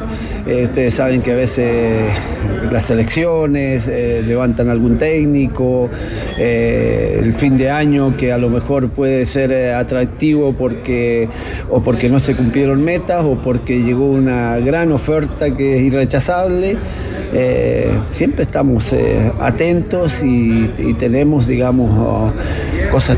Eh, 0.47 0.65
ustedes 0.65 0.93
saben 0.95 1.21
que 1.21 1.31
a 1.33 1.35
veces 1.35 2.11
las 2.71 2.85
selecciones 2.85 3.87
eh, 3.87 4.23
levantan 4.25 4.69
algún 4.69 4.97
técnico, 4.97 5.89
eh, 6.37 7.19
el 7.21 7.33
fin 7.33 7.57
de 7.57 7.69
año 7.69 8.17
que 8.17 8.31
a 8.31 8.37
lo 8.37 8.49
mejor 8.49 8.89
puede 8.89 9.25
ser 9.25 9.51
eh, 9.51 9.73
atractivo 9.73 10.53
porque 10.53 11.27
o 11.69 11.81
porque 11.81 12.09
no 12.09 12.19
se 12.19 12.35
cumplieron 12.35 12.83
metas 12.83 13.23
o 13.23 13.35
porque 13.35 13.83
llegó 13.83 14.05
una 14.09 14.57
gran 14.59 14.91
oferta 14.91 15.55
que 15.55 15.75
es 15.77 15.81
irrechazable. 15.83 16.77
Eh, 17.33 17.89
siempre 18.09 18.43
estamos 18.43 18.91
eh, 18.91 19.31
atentos 19.39 20.21
y, 20.21 20.69
tenemos, 20.99 21.47
digamos, 21.47 21.89
oh, 21.97 22.31
cosas 22.91 23.17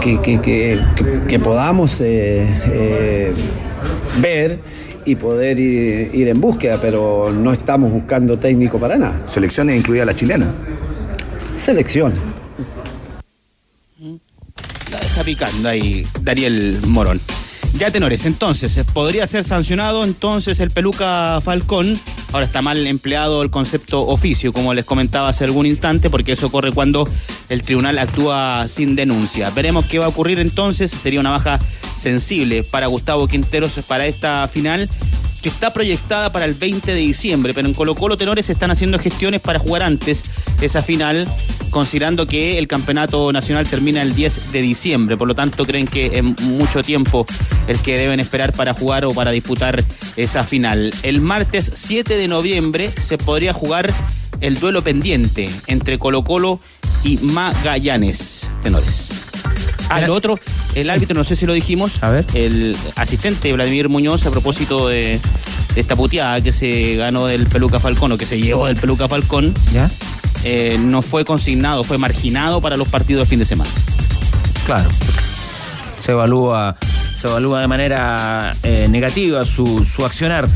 que, 0.00 0.18
que, 0.20 0.40
que- 1.28 1.38
podamos 1.40 2.00
eh, 2.00 2.46
eh, 2.72 3.32
ver 4.22 4.58
y 5.04 5.16
poder 5.16 5.58
ir, 5.58 6.14
ir 6.14 6.28
en 6.28 6.40
búsqueda, 6.40 6.78
pero 6.80 7.30
no 7.32 7.52
estamos 7.52 7.90
buscando 7.90 8.38
técnico 8.38 8.78
para 8.78 8.96
nada. 8.96 9.22
Selecciones 9.26 9.76
incluida 9.76 10.04
la 10.04 10.14
chilena. 10.14 10.46
Selección. 11.60 12.12
La 14.90 15.00
deja 15.00 15.24
picando 15.24 15.68
ahí 15.68 16.06
Daniel 16.22 16.78
Morón. 16.86 17.18
Ya 17.76 17.90
tenores, 17.90 18.24
entonces, 18.24 18.80
¿podría 18.92 19.26
ser 19.26 19.42
sancionado 19.42 20.04
entonces 20.04 20.60
el 20.60 20.70
peluca 20.70 21.40
Falcón 21.42 21.98
Ahora 22.34 22.46
está 22.46 22.62
mal 22.62 22.84
empleado 22.86 23.42
el 23.42 23.50
concepto 23.50 24.06
oficio, 24.08 24.52
como 24.52 24.74
les 24.74 24.84
comentaba 24.84 25.28
hace 25.28 25.44
algún 25.44 25.66
instante, 25.66 26.10
porque 26.10 26.32
eso 26.32 26.48
ocurre 26.48 26.72
cuando 26.72 27.08
el 27.48 27.62
tribunal 27.62 27.96
actúa 27.96 28.66
sin 28.66 28.96
denuncia. 28.96 29.50
Veremos 29.50 29.86
qué 29.86 30.00
va 30.00 30.06
a 30.06 30.08
ocurrir 30.08 30.40
entonces. 30.40 30.90
Sería 30.90 31.20
una 31.20 31.30
baja 31.30 31.60
sensible 31.96 32.64
para 32.64 32.88
Gustavo 32.88 33.28
Quinteros 33.28 33.78
para 33.86 34.06
esta 34.08 34.48
final 34.48 34.88
que 35.44 35.50
está 35.50 35.74
proyectada 35.74 36.32
para 36.32 36.46
el 36.46 36.54
20 36.54 36.90
de 36.90 37.00
diciembre, 37.00 37.52
pero 37.52 37.68
en 37.68 37.74
Colo 37.74 37.94
Colo 37.94 38.16
Tenores 38.16 38.48
están 38.48 38.70
haciendo 38.70 38.98
gestiones 38.98 39.42
para 39.42 39.58
jugar 39.58 39.82
antes 39.82 40.22
esa 40.62 40.82
final, 40.82 41.28
considerando 41.68 42.26
que 42.26 42.56
el 42.56 42.66
campeonato 42.66 43.30
nacional 43.30 43.66
termina 43.66 44.00
el 44.00 44.14
10 44.14 44.52
de 44.52 44.62
diciembre, 44.62 45.18
por 45.18 45.28
lo 45.28 45.34
tanto 45.34 45.66
creen 45.66 45.86
que 45.86 46.06
es 46.14 46.22
mucho 46.22 46.82
tiempo 46.82 47.26
el 47.68 47.78
que 47.80 47.98
deben 47.98 48.20
esperar 48.20 48.54
para 48.54 48.72
jugar 48.72 49.04
o 49.04 49.12
para 49.12 49.32
disputar 49.32 49.84
esa 50.16 50.44
final. 50.44 50.94
El 51.02 51.20
martes 51.20 51.70
7 51.74 52.16
de 52.16 52.26
noviembre 52.26 52.90
se 52.98 53.18
podría 53.18 53.52
jugar 53.52 53.92
el 54.40 54.58
duelo 54.58 54.82
pendiente 54.82 55.50
entre 55.66 55.98
Colo 55.98 56.24
Colo 56.24 56.58
y 57.04 57.18
Magallanes 57.18 58.48
Tenores. 58.62 59.33
Ah, 59.90 60.00
lo 60.00 60.14
otro, 60.14 60.38
el 60.74 60.90
árbitro, 60.90 61.14
no 61.16 61.24
sé 61.24 61.36
si 61.36 61.46
lo 61.46 61.52
dijimos, 61.52 62.02
a 62.02 62.10
ver. 62.10 62.24
el 62.34 62.76
asistente 62.96 63.52
Vladimir 63.52 63.88
Muñoz 63.88 64.24
a 64.26 64.30
propósito 64.30 64.88
de, 64.88 65.20
de 65.74 65.80
esta 65.80 65.94
puteada 65.96 66.40
que 66.40 66.52
se 66.52 66.96
ganó 66.96 67.26
del 67.26 67.46
Peluca 67.46 67.78
Falcón 67.80 68.12
o 68.12 68.18
que 68.18 68.26
se 68.26 68.40
llevó 68.40 68.66
del 68.66 68.76
Peluca 68.76 69.08
Falcón, 69.08 69.54
¿Ya? 69.72 69.90
eh, 70.44 70.76
no 70.80 71.02
fue 71.02 71.24
consignado, 71.24 71.84
fue 71.84 71.98
marginado 71.98 72.60
para 72.60 72.76
los 72.76 72.88
partidos 72.88 73.26
de 73.26 73.30
fin 73.30 73.38
de 73.38 73.44
semana. 73.44 73.70
Claro. 74.66 74.88
Se 76.00 76.12
evalúa, 76.12 76.76
se 77.14 77.28
evalúa 77.28 77.60
de 77.60 77.66
manera 77.66 78.52
eh, 78.62 78.86
negativa 78.88 79.44
su, 79.44 79.84
su 79.84 80.04
accionar. 80.04 80.46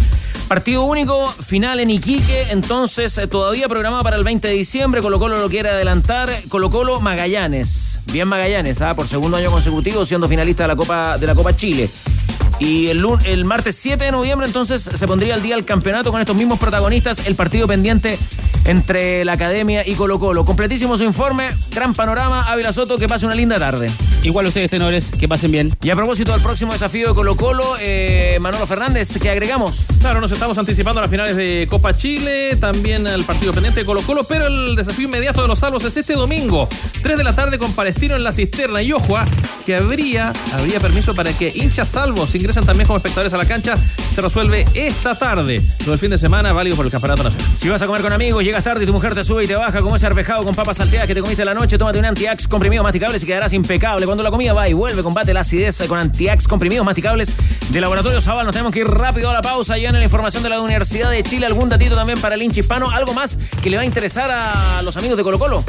Partido 0.48 0.85
único, 0.85 1.26
final 1.26 1.78
en 1.78 1.90
Iquique, 1.90 2.47
entonces 2.51 3.18
eh, 3.18 3.26
todavía 3.26 3.68
programado 3.68 4.02
para 4.02 4.16
el 4.16 4.24
20 4.24 4.48
de 4.48 4.55
diciembre. 4.55 5.02
Colo 5.02 5.18
Colo 5.18 5.36
lo 5.36 5.48
quiere 5.51 5.68
adelantar. 5.68 6.30
Colo 6.48 6.70
Colo 6.70 7.01
Magallanes. 7.01 8.01
Bien 8.12 8.26
Magallanes, 8.26 8.80
¿ah? 8.80 8.94
por 8.94 9.06
segundo 9.06 9.36
año 9.36 9.51
consecutivo 9.51 10.06
siendo 10.06 10.26
finalista 10.26 10.64
de 10.64 10.68
la 10.68 10.76
Copa, 10.76 11.18
de 11.18 11.26
la 11.26 11.35
Copa 11.35 11.55
Chile. 11.55 11.90
Y 12.60 12.86
el, 12.89 13.05
el 13.26 13.44
martes 13.44 13.76
7 13.76 14.05
de 14.05 14.10
noviembre 14.10 14.47
entonces 14.47 14.82
se 14.82 15.06
pondría 15.06 15.35
al 15.35 15.43
día 15.43 15.55
el 15.55 15.66
campeonato 15.66 16.10
con 16.10 16.20
estos 16.20 16.35
mismos 16.35 16.59
protagonistas, 16.59 17.26
el 17.26 17.35
partido 17.35 17.66
pendiente 17.66 18.18
entre 18.64 19.24
la 19.26 19.32
Academia 19.32 19.86
y 19.86 19.94
Colo 19.94 20.18
Colo. 20.18 20.47
Completísimo 20.47 20.97
su 20.97 21.05
informe, 21.05 21.51
gran 21.72 21.93
panorama, 21.93 22.43
Ávila 22.51 22.72
Soto, 22.72 22.97
que 22.97 23.06
pase 23.06 23.26
una 23.26 23.35
linda 23.35 23.59
tarde. 23.59 23.90
Igual 24.23 24.47
ustedes, 24.47 24.70
tenores, 24.70 25.11
que 25.11 25.28
pasen 25.28 25.53
bien. 25.53 25.73
Y 25.82 25.90
a 25.90 25.97
propósito 25.97 26.32
del 26.32 26.43
próximo 26.43 26.73
desafío 26.73 27.09
de 27.09 27.15
Colo 27.15 27.36
Colo, 27.36 27.77
eh, 27.81 28.39
Manolo 28.40 28.66
Fernández, 28.66 29.16
¿qué 29.20 29.31
agregamos? 29.31 29.86
Claro, 30.01 30.20
nos 30.20 30.32
estamos 30.32 30.59
anticipando 30.59 30.99
a 30.99 31.03
las 31.03 31.11
finales 31.11 31.36
de 31.36 31.66
Copa 31.69 31.95
Chile, 31.95 32.57
también 32.57 33.07
al 33.07 33.24
partido 33.24 33.53
pendiente 33.53 33.81
de 33.81 33.86
Colo 33.86 34.03
Colo, 34.03 34.24
pero 34.24 34.49
el 34.49 34.74
desafío 34.74 35.07
inmediato 35.07 35.43
de 35.43 35.49
los 35.49 35.61
salvos 35.61 35.85
es 35.85 35.97
este 35.97 36.15
domingo, 36.15 36.69
3 37.03 37.16
de 37.16 37.24
la 37.24 37.35
tarde 37.35 37.59
con 37.59 37.73
Palestino 37.73 38.16
en 38.16 38.24
la 38.24 38.32
cisterna. 38.32 38.82
Y 38.82 38.93
ojo, 38.93 39.16
ah, 39.16 39.24
que 39.65 39.77
habría, 39.77 40.32
habría 40.53 40.81
permiso 40.81 41.15
para 41.15 41.32
que 41.32 41.53
hinchas 41.55 41.89
salvos 41.89 42.35
ingresen 42.35 42.66
también 42.66 42.86
como 42.86 42.97
espectadores 42.97 43.32
a 43.35 43.36
la 43.36 43.45
cancha. 43.45 43.77
Se 43.77 44.20
resuelve 44.20 44.66
esta 44.74 45.16
tarde. 45.16 45.62
Todo 45.78 45.95
el 45.95 46.01
fin 46.01 46.11
de 46.11 46.19
semana 46.19 46.53
válido 46.53 46.77
por 46.77 46.85
el 46.85 46.90
Campeonato 46.90 47.23
Nacional. 47.23 47.49
Si 47.57 47.69
vas 47.69 47.81
a 47.82 47.86
comer 47.86 48.03
con 48.03 48.12
amigos, 48.12 48.43
llegas 48.43 48.65
tarde 48.65 48.82
y 48.82 48.86
tu 48.86 48.93
mujer 48.93 49.15
te 49.15 49.23
sube 49.23 49.45
y 49.45 49.47
te 49.47 49.55
baja 49.55 49.81
como 49.81 49.95
ese 49.97 50.07
arvejado 50.07 50.45
con 50.45 50.55
papas 50.55 50.78
salteadas 50.78 51.07
que 51.07 51.15
te 51.15 51.20
comiste 51.20 51.45
la 51.45 51.55
noche, 51.55 51.78
tómate 51.78 51.99
un 51.99 52.05
Antiax 52.05 52.49
comprimidos 52.49 52.82
masticables 52.82 53.23
y 53.23 53.27
quedarás 53.27 53.53
impecable. 53.53 54.07
Cuando 54.09 54.24
la 54.24 54.30
comida 54.30 54.55
va 54.55 54.66
y 54.66 54.72
vuelve, 54.72 55.02
combate 55.02 55.35
la 55.35 55.40
acidez 55.40 55.82
con 55.86 55.98
Antiax 55.98 56.48
comprimidos 56.48 56.82
masticables 56.86 57.30
de 57.68 57.78
Laboratorio 57.78 58.22
Zaval. 58.22 58.47
Nos 58.47 58.55
tenemos 58.55 58.72
que 58.72 58.78
ir 58.78 58.86
rápido 58.86 59.28
a 59.28 59.35
la 59.35 59.43
pausa. 59.43 59.76
Ya 59.76 59.90
en 59.90 59.97
la 59.97 60.02
información 60.02 60.43
de 60.43 60.48
la 60.48 60.62
Universidad 60.62 61.10
de 61.10 61.22
Chile, 61.22 61.44
algún 61.44 61.68
datito 61.68 61.94
también 61.94 62.18
para 62.18 62.35
el 62.35 62.40
hincha 62.40 62.60
hispano. 62.60 62.90
¿Algo 62.90 63.12
más 63.12 63.36
que 63.62 63.68
le 63.68 63.76
va 63.76 63.82
a 63.82 63.85
interesar 63.85 64.30
a 64.30 64.80
los 64.80 64.97
amigos 64.97 65.18
de 65.18 65.24
Colo 65.24 65.39
Colo? 65.39 65.62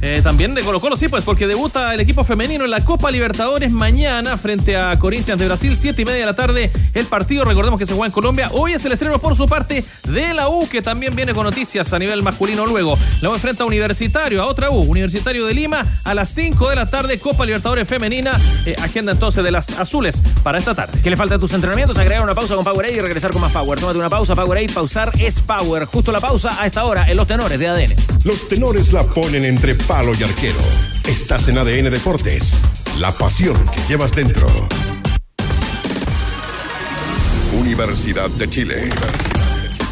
Eh, 0.00 0.20
también 0.22 0.54
de 0.54 0.62
Colo 0.62 0.80
Colo, 0.80 0.96
sí, 0.96 1.08
pues 1.08 1.24
porque 1.24 1.46
debuta 1.46 1.92
el 1.92 2.00
equipo 2.00 2.22
femenino 2.22 2.64
en 2.64 2.70
la 2.70 2.84
Copa 2.84 3.10
Libertadores 3.10 3.72
mañana 3.72 4.36
frente 4.36 4.76
a 4.76 4.96
Corinthians 4.98 5.40
de 5.40 5.46
Brasil, 5.46 5.76
siete 5.76 6.02
y 6.02 6.04
media 6.04 6.20
de 6.20 6.26
la 6.26 6.36
tarde 6.36 6.70
el 6.94 7.06
partido, 7.06 7.44
recordemos 7.44 7.78
que 7.80 7.86
se 7.86 7.94
juega 7.94 8.06
en 8.06 8.12
Colombia, 8.12 8.50
hoy 8.52 8.72
es 8.72 8.84
el 8.84 8.92
estreno 8.92 9.18
por 9.18 9.34
su 9.34 9.46
parte 9.46 9.84
de 10.08 10.34
la 10.34 10.48
U, 10.48 10.68
que 10.68 10.82
también 10.82 11.16
viene 11.16 11.34
con 11.34 11.44
noticias 11.44 11.92
a 11.92 11.98
nivel 11.98 12.22
masculino 12.22 12.64
luego, 12.66 12.96
la 13.20 13.30
U 13.30 13.34
enfrenta 13.34 13.64
a 13.64 13.66
Universitario, 13.66 14.42
a 14.42 14.46
otra 14.46 14.70
U, 14.70 14.82
Universitario 14.82 15.46
de 15.46 15.54
Lima, 15.54 15.84
a 16.04 16.14
las 16.14 16.28
5 16.30 16.70
de 16.70 16.76
la 16.76 16.86
tarde, 16.86 17.18
Copa 17.18 17.44
Libertadores 17.44 17.88
femenina, 17.88 18.38
Eh, 18.66 18.76
agenda 18.82 19.12
entonces 19.12 19.42
de 19.42 19.50
las 19.50 19.78
azules 19.78 20.22
para 20.42 20.58
esta 20.58 20.74
tarde. 20.74 20.98
¿Qué 21.02 21.08
le 21.10 21.16
falta 21.16 21.36
a 21.36 21.38
tus 21.38 21.52
entrenamientos? 21.52 21.96
Agregar 21.96 22.22
una 22.22 22.34
pausa 22.34 22.54
con 22.54 22.64
Powerade 22.64 22.94
y 22.96 23.00
regresar 23.00 23.32
con 23.32 23.40
más 23.40 23.52
Power. 23.52 23.78
Tómate 23.78 23.98
una 23.98 24.10
pausa, 24.10 24.34
Powerade, 24.34 24.68
pausar 24.68 25.10
es 25.18 25.40
Power. 25.40 25.86
Justo 25.86 26.12
la 26.12 26.20
pausa 26.20 26.60
a 26.60 26.66
esta 26.66 26.84
hora 26.84 27.10
en 27.10 27.16
los 27.16 27.26
tenores 27.26 27.58
de 27.58 27.68
ADN. 27.68 27.94
Los 28.24 28.48
tenores 28.48 28.92
la 28.92 29.04
ponen 29.04 29.44
entre 29.44 29.74
palo 29.88 30.12
y 30.20 30.22
arquero. 30.22 30.60
Estás 31.08 31.48
en 31.48 31.56
ADN 31.56 31.90
Deportes. 31.90 32.58
La 33.00 33.10
pasión 33.10 33.56
que 33.74 33.80
llevas 33.88 34.12
dentro. 34.12 34.46
Universidad 37.58 38.28
de 38.28 38.50
Chile. 38.50 38.90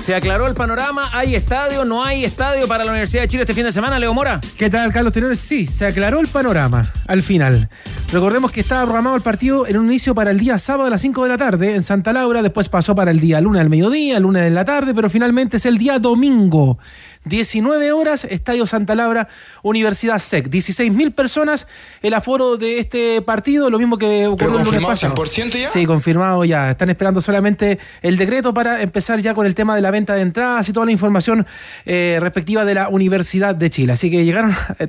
Se 0.06 0.14
aclaró 0.14 0.46
el 0.46 0.54
panorama. 0.54 1.08
¿Hay 1.14 1.34
estadio? 1.34 1.86
¿No 1.86 2.04
hay 2.04 2.26
estadio 2.26 2.68
para 2.68 2.84
la 2.84 2.90
Universidad 2.90 3.22
de 3.22 3.28
Chile 3.28 3.42
este 3.44 3.54
fin 3.54 3.64
de 3.64 3.72
semana, 3.72 3.98
Leo 3.98 4.12
Mora? 4.12 4.40
¿Qué 4.58 4.68
tal, 4.68 4.92
Carlos 4.92 5.14
Tenores? 5.14 5.40
Sí, 5.40 5.66
se 5.66 5.86
aclaró 5.86 6.20
el 6.20 6.28
panorama 6.28 6.92
al 7.08 7.22
final. 7.22 7.68
Recordemos 8.12 8.52
que 8.52 8.60
estaba 8.60 8.84
programado 8.84 9.16
el 9.16 9.22
partido 9.22 9.66
en 9.66 9.78
un 9.78 9.86
inicio 9.86 10.14
para 10.14 10.30
el 10.30 10.38
día 10.38 10.58
sábado 10.58 10.86
a 10.86 10.90
las 10.90 11.00
5 11.00 11.24
de 11.24 11.28
la 11.28 11.38
tarde 11.38 11.74
en 11.74 11.82
Santa 11.82 12.12
Laura, 12.12 12.40
después 12.40 12.68
pasó 12.68 12.94
para 12.94 13.10
el 13.10 13.18
día 13.18 13.40
lunes 13.40 13.62
al 13.62 13.68
mediodía, 13.68 14.20
lunes 14.20 14.44
de 14.44 14.50
la 14.50 14.64
tarde, 14.64 14.94
pero 14.94 15.10
finalmente 15.10 15.56
es 15.56 15.66
el 15.66 15.76
día 15.76 15.98
domingo. 15.98 16.78
19 17.26 17.92
horas, 17.92 18.24
Estadio 18.24 18.66
Santa 18.66 18.94
Laura, 18.94 19.28
Universidad 19.62 20.18
SEC. 20.18 20.48
16.000 20.48 21.14
personas, 21.14 21.68
el 22.02 22.14
aforo 22.14 22.56
de 22.56 22.78
este 22.78 23.20
partido, 23.22 23.68
lo 23.68 23.78
mismo 23.78 23.98
que 23.98 24.26
ocurrió 24.26 24.46
el 24.46 24.52
lunes 24.64 24.66
confirmado 24.66 24.92
pasado. 24.92 25.14
100% 25.14 25.60
ya? 25.60 25.68
Sí, 25.68 25.84
confirmado 25.86 26.44
ya. 26.44 26.70
Están 26.70 26.88
esperando 26.90 27.20
solamente 27.20 27.78
el 28.02 28.16
decreto 28.16 28.54
para 28.54 28.80
empezar 28.80 29.20
ya 29.20 29.34
con 29.34 29.44
el 29.46 29.54
tema 29.54 29.74
de 29.76 29.82
la 29.82 29.90
venta 29.90 30.14
de 30.14 30.22
entradas 30.22 30.68
y 30.68 30.72
toda 30.72 30.86
la 30.86 30.92
información 30.92 31.46
eh, 31.84 32.18
respectiva 32.20 32.64
de 32.64 32.74
la 32.74 32.88
Universidad 32.88 33.54
de 33.54 33.70
Chile. 33.70 33.92
Así 33.92 34.10
que 34.10 34.24
llegaron, 34.24 34.54
eh, 34.78 34.88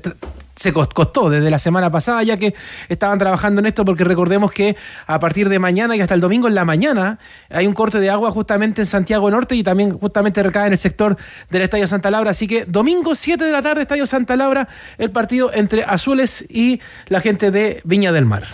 se 0.56 0.74
cos- 0.74 0.94
costó 0.94 1.30
desde 1.30 1.50
la 1.50 1.60
semana 1.60 1.92
pasada 1.92 2.24
ya 2.24 2.38
que 2.38 2.54
estaban 2.90 3.20
trabajando 3.20 3.60
en 3.62 3.66
esto 3.68 3.84
porque 3.86 4.04
recordemos 4.04 4.52
que 4.52 4.76
a 5.06 5.20
partir 5.20 5.50
de 5.50 5.60
mañana 5.60 5.96
y 5.96 6.02
hasta 6.02 6.14
el 6.16 6.22
domingo 6.22 6.48
en 6.48 6.56
la 6.56 6.66
mañana 6.66 7.20
hay 7.50 7.68
un 7.68 7.74
corte 7.74 8.00
de 8.00 8.10
agua 8.10 8.32
justamente 8.32 8.82
en 8.82 8.86
Santiago 8.86 9.30
Norte 9.30 9.56
y 9.56 9.64
también 9.64 9.92
justamente 9.98 10.42
recae 10.44 10.68
en 10.68 10.74
el 10.74 10.78
sector 10.80 11.16
del 11.50 11.62
Estadio 11.64 11.88
Santa 11.88 12.10
Laura. 12.12 12.27
Así 12.28 12.48
que 12.48 12.66
domingo 12.66 13.16
7 13.16 13.44
de 13.44 13.52
la 13.52 13.62
tarde, 13.62 13.82
Estadio 13.84 14.08
Santa 14.08 14.36
Laura, 14.36 14.68
el 14.98 15.12
partido 15.12 15.52
entre 15.54 15.84
Azules 15.84 16.46
y 16.50 16.82
la 17.08 17.20
gente 17.20 17.52
de 17.52 17.82
Viña 17.84 18.12
del 18.12 18.26
Mar. 18.26 18.46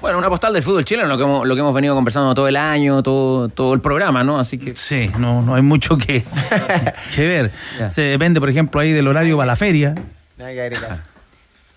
Bueno, 0.00 0.16
una 0.16 0.30
postal 0.30 0.54
del 0.54 0.62
fútbol 0.62 0.84
chileno, 0.84 1.08
lo 1.08 1.18
que 1.18 1.24
hemos, 1.24 1.46
lo 1.46 1.54
que 1.54 1.60
hemos 1.60 1.74
venido 1.74 1.94
conversando 1.94 2.34
todo 2.34 2.48
el 2.48 2.56
año, 2.56 3.02
todo, 3.02 3.50
todo 3.50 3.74
el 3.74 3.82
programa, 3.82 4.24
¿no? 4.24 4.38
Así 4.38 4.56
que. 4.56 4.74
Sí, 4.74 5.10
no, 5.18 5.42
no 5.42 5.54
hay 5.54 5.62
mucho 5.62 5.98
que, 5.98 6.24
que 7.14 7.26
ver. 7.26 7.50
Se 7.90 8.02
depende, 8.02 8.40
por 8.40 8.48
ejemplo, 8.48 8.80
ahí 8.80 8.92
del 8.92 9.06
horario 9.08 9.36
para 9.36 9.48
la 9.48 9.56
feria. 9.56 9.94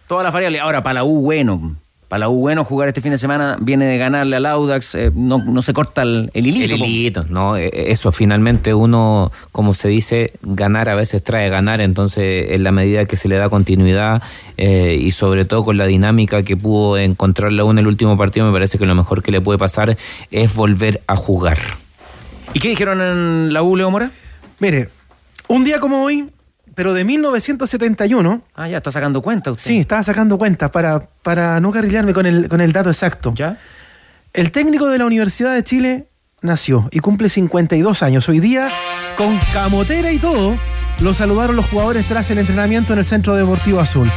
Todas 0.08 0.24
las 0.24 0.32
variables. 0.32 0.62
Ahora, 0.62 0.82
para 0.82 0.96
la 0.96 1.04
U, 1.04 1.22
bueno. 1.22 1.76
Para 2.14 2.20
la 2.20 2.30
U, 2.30 2.42
bueno, 2.42 2.64
jugar 2.64 2.90
este 2.90 3.02
fin 3.02 3.12
de 3.12 3.18
semana 3.18 3.58
viene 3.60 3.86
de 3.86 3.98
ganarle 3.98 4.36
al 4.36 4.46
Audax. 4.46 4.94
eh, 4.94 5.12
no, 5.16 5.40
no 5.40 5.64
se 5.64 5.74
corta 5.74 6.04
el, 6.04 6.30
el 6.36 6.46
hilito. 6.46 6.76
El 6.76 6.80
po. 6.80 6.86
hilito, 6.86 7.26
no, 7.28 7.58
eh, 7.58 7.72
eso 7.74 8.12
finalmente 8.12 8.76
uno, 8.76 9.32
como 9.52 9.74
se 9.74 9.88
dice, 9.88 10.32
ganar 10.44 10.90
a 10.90 10.94
veces 10.94 11.24
trae 11.24 11.50
ganar, 11.50 11.82
entonces 11.82 12.52
en 12.52 12.64
la 12.64 12.72
medida 12.72 13.06
que 13.06 13.18
se 13.18 13.28
le 13.28 13.38
da 13.38 13.50
continuidad 13.50 14.22
eh, 14.58 14.96
y 15.02 15.10
sobre 15.10 15.46
todo 15.46 15.64
con 15.64 15.80
la 15.80 15.88
dinámica 15.88 16.44
que 16.44 16.56
pudo 16.56 17.00
encontrar 17.00 17.52
la 17.52 17.66
U 17.66 17.72
en 17.72 17.80
el 17.80 17.88
último 17.88 18.16
partido, 18.16 18.46
me 18.46 18.54
parece 18.54 18.78
que 18.78 18.86
lo 18.86 18.94
mejor 18.94 19.24
que 19.24 19.32
le 19.32 19.42
puede 19.42 19.58
pasar 19.58 19.98
es 20.30 20.56
volver 20.56 21.02
a 21.08 21.16
jugar. 21.16 21.58
¿Y 22.54 22.60
qué 22.60 22.70
dijeron 22.70 23.02
en 23.02 23.54
la 23.54 23.64
U, 23.64 23.76
Leo 23.76 23.90
Mora? 23.90 24.12
Mire, 24.60 24.90
un 25.48 25.64
día 25.64 25.80
como 25.80 26.04
hoy, 26.04 26.30
pero 26.76 26.94
de 26.94 27.04
1971. 27.04 28.42
Ah, 28.56 28.68
ya 28.68 28.78
está 28.78 28.92
sacando 28.92 29.22
cuenta 29.22 29.52
usted. 29.52 29.68
Sí, 29.68 29.80
estaba 29.80 30.04
sacando 30.04 30.38
cuenta 30.38 30.72
para, 30.72 31.08
para 31.22 31.60
no 31.60 31.72
carrilarme 31.72 32.14
con 32.14 32.26
el, 32.26 32.48
con 32.48 32.62
el 32.62 32.72
dato 32.72 32.90
exacto. 32.90 33.34
¿Ya? 33.36 33.58
El 34.34 34.52
técnico 34.52 34.88
de 34.88 34.98
la 34.98 35.06
Universidad 35.06 35.54
de 35.54 35.64
Chile 35.64 36.08
nació 36.42 36.90
y 36.92 37.00
cumple 37.00 37.30
52 37.30 38.04
años. 38.04 38.28
Hoy 38.30 38.40
día, 38.40 38.70
con 39.16 39.38
camotera 39.54 40.12
y 40.12 40.18
todo, 40.18 40.56
lo 41.02 41.14
saludaron 41.14 41.56
los 41.56 41.68
jugadores 41.68 42.06
tras 42.08 42.30
el 42.32 42.40
entrenamiento 42.40 42.94
en 42.94 43.00
el 43.00 43.06
Centro 43.06 43.36
Deportivo 43.36 43.80
Azul. 43.80 44.10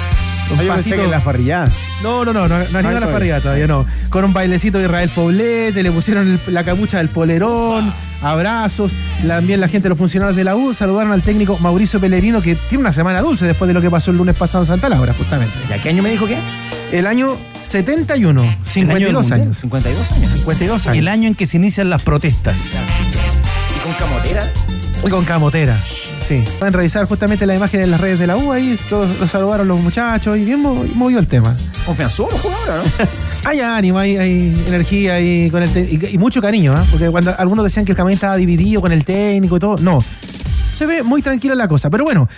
Un 0.51 0.59
yo 0.59 0.73
pensé 0.75 0.91
pasito- 0.91 0.97
que 0.97 1.05
en 1.05 1.11
las 1.11 1.23
parrilladas. 1.23 1.71
No, 2.03 2.25
no, 2.25 2.33
no, 2.33 2.47
no, 2.49 2.49
no 2.49 2.55
han 2.57 2.65
ido 2.65 2.79
a 2.79 2.81
la 2.81 2.83
todavía. 3.01 3.13
parrilla 3.13 3.41
todavía, 3.41 3.67
no. 3.67 3.85
Con 4.11 4.25
un 4.25 4.33
bailecito 4.33 4.79
de 4.79 4.85
Israel 4.85 5.11
Poblete, 5.15 5.83
le 5.83 5.91
pusieron 5.91 6.27
el- 6.47 6.55
la 6.55 6.63
capucha 6.65 6.99
del 6.99 7.09
polerón, 7.09 7.93
abrazos. 8.23 8.93
También 9.27 9.61
la 9.61 9.69
gente, 9.69 9.89
los 9.89 9.99
funcionarios 9.99 10.37
de 10.37 10.45
la 10.45 10.55
U, 10.55 10.73
saludaron 10.75 11.13
al 11.13 11.23
técnico 11.23 11.59
Mauricio 11.59 11.99
Pellerino, 12.01 12.41
que 12.43 12.55
tiene 12.55 12.83
una 12.83 12.93
semana 12.93 13.21
dulce 13.23 13.47
después 13.47 13.67
de 13.67 13.75
lo 13.75 13.81
que 13.81 13.91
pasó 13.91 14.11
el 14.13 14.19
lunes 14.19 14.37
pasado 14.37 14.63
en 14.65 14.69
Santa 14.69 14.89
Laura, 14.89 15.13
justamente. 15.15 15.53
¿Y 15.69 15.73
a 15.73 15.83
qué 15.83 15.89
año 15.89 16.03
me 16.03 16.11
dijo 16.11 16.27
qué? 16.27 16.37
El 16.93 17.07
año 17.09 17.37
71, 17.65 18.45
52 18.65 19.23
mundial. 19.25 19.41
años. 19.41 19.59
52 19.59 20.13
años. 20.13 20.31
52 20.33 20.87
años. 20.87 20.99
El 20.99 21.09
año 21.09 21.27
en 21.29 21.35
que 21.35 21.47
se 21.47 21.57
inician 21.57 21.91
las 21.91 22.03
protestas. 22.03 22.57
¿Y 22.57 23.81
con 23.85 23.93
camotera? 23.95 24.45
Y 25.05 25.09
con 25.09 25.25
camotera. 25.25 25.77
Sí. 26.27 26.43
Pueden 26.59 26.73
revisar 26.73 27.07
justamente 27.07 27.47
la 27.47 27.55
imagen 27.55 27.81
en 27.83 27.91
las 27.93 28.01
redes 28.01 28.19
de 28.19 28.27
la 28.27 28.37
U 28.37 28.51
ahí. 28.53 28.77
Todos 28.89 29.21
los 29.21 29.31
saludaron 29.31 29.69
los 29.69 29.79
muchachos 29.81 30.37
y 30.37 30.45
bien 30.45 30.61
mo- 30.61 30.85
movió 30.95 31.19
el 31.21 31.29
tema. 31.29 31.57
Confianzudo 31.85 32.29
los 32.33 32.41
jugadores, 32.41 32.93
¿no? 32.99 33.07
Hay 33.49 33.61
ánimo, 33.61 34.01
hay, 34.01 34.17
hay 34.17 34.65
energía 34.67 35.13
con 35.53 35.63
el 35.63 35.71
y, 35.93 36.15
y 36.15 36.19
mucho 36.19 36.43
cariño, 36.43 36.73
¿ah? 36.77 36.85
Porque 36.91 37.09
cuando 37.11 37.33
algunos 37.39 37.65
decían 37.65 37.85
que 37.85 37.93
el 37.93 37.97
camarín 37.97 38.17
estaba 38.17 38.35
dividido 38.37 38.81
con 38.81 38.91
el 38.91 39.05
técnico 39.05 39.57
y 39.57 39.61
todo, 39.61 39.77
no. 39.77 40.03
Se 40.77 40.85
ve 40.85 41.05
muy 41.05 41.23
tranquila 41.23 41.55
la 41.55 41.69
cosa. 41.69 41.89
Pero 41.89 42.03
bueno, 42.03 42.29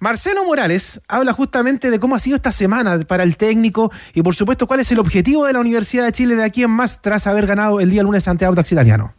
Marcelo 0.00 0.44
Morales 0.44 1.00
habla 1.06 1.32
justamente 1.32 1.90
de 1.90 2.00
cómo 2.00 2.16
ha 2.16 2.18
sido 2.18 2.34
esta 2.34 2.50
semana 2.50 2.98
para 3.06 3.22
el 3.22 3.36
técnico 3.36 3.92
y 4.12 4.22
por 4.22 4.34
supuesto 4.34 4.66
cuál 4.66 4.80
es 4.80 4.90
el 4.90 4.98
objetivo 4.98 5.46
de 5.46 5.52
la 5.52 5.60
Universidad 5.60 6.04
de 6.04 6.10
Chile 6.10 6.34
de 6.34 6.42
aquí 6.42 6.64
en 6.64 6.70
más 6.70 7.00
tras 7.02 7.28
haber 7.28 7.46
ganado 7.46 7.78
el 7.78 7.90
día 7.90 8.02
lunes 8.02 8.26
ante 8.26 8.44
Audax 8.46 8.72
Italiano. 8.72 9.14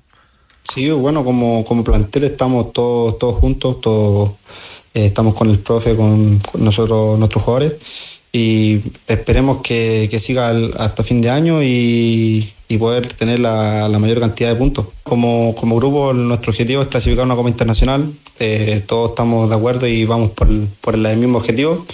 Sí, 0.63 0.89
bueno, 0.91 1.23
como, 1.25 1.63
como 1.63 1.83
plantel 1.83 2.25
estamos 2.25 2.71
todos, 2.73 3.17
todos 3.19 3.35
juntos, 3.39 3.81
todos 3.81 4.31
eh, 4.93 5.07
estamos 5.07 5.33
con 5.33 5.49
el 5.49 5.59
profe, 5.59 5.95
con, 5.95 6.41
nosotros, 6.57 7.19
nuestros 7.19 7.43
jugadores, 7.43 7.73
y 8.31 8.79
esperemos 9.07 9.61
que, 9.61 10.07
que 10.09 10.19
siga 10.19 10.53
hasta 10.77 11.03
fin 11.03 11.21
de 11.21 11.29
año 11.29 11.61
y, 11.61 12.53
y 12.69 12.77
poder 12.77 13.11
tener 13.13 13.39
la, 13.39 13.89
la 13.89 13.99
mayor 13.99 14.19
cantidad 14.21 14.49
de 14.49 14.55
puntos. 14.55 14.85
Como, 15.03 15.53
como 15.55 15.75
grupo, 15.75 16.13
nuestro 16.13 16.51
objetivo 16.51 16.81
es 16.81 16.87
clasificar 16.87 17.25
una 17.25 17.35
Copa 17.35 17.49
Internacional, 17.49 18.09
eh, 18.39 18.81
todos 18.87 19.09
estamos 19.09 19.49
de 19.49 19.55
acuerdo 19.55 19.87
y 19.87 20.05
vamos 20.05 20.31
por 20.31 20.47
por 20.79 20.95
el 20.95 21.17
mismo 21.17 21.37
objetivo. 21.39 21.85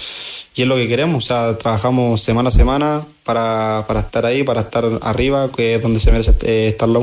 Y 0.57 0.63
es 0.63 0.67
lo 0.67 0.75
que 0.75 0.87
queremos, 0.87 1.23
o 1.23 1.27
sea, 1.27 1.55
trabajamos 1.57 2.19
semana 2.21 2.49
a 2.49 2.51
semana 2.51 3.05
para, 3.23 3.85
para 3.87 3.99
estar 3.99 4.25
ahí, 4.25 4.43
para 4.43 4.61
estar 4.61 4.85
arriba, 5.01 5.51
que 5.55 5.75
es 5.75 5.81
donde 5.83 5.99
se 5.99 6.11
merece 6.11 6.33
eh, 6.41 6.69
estar 6.69 6.89
la. 6.89 7.01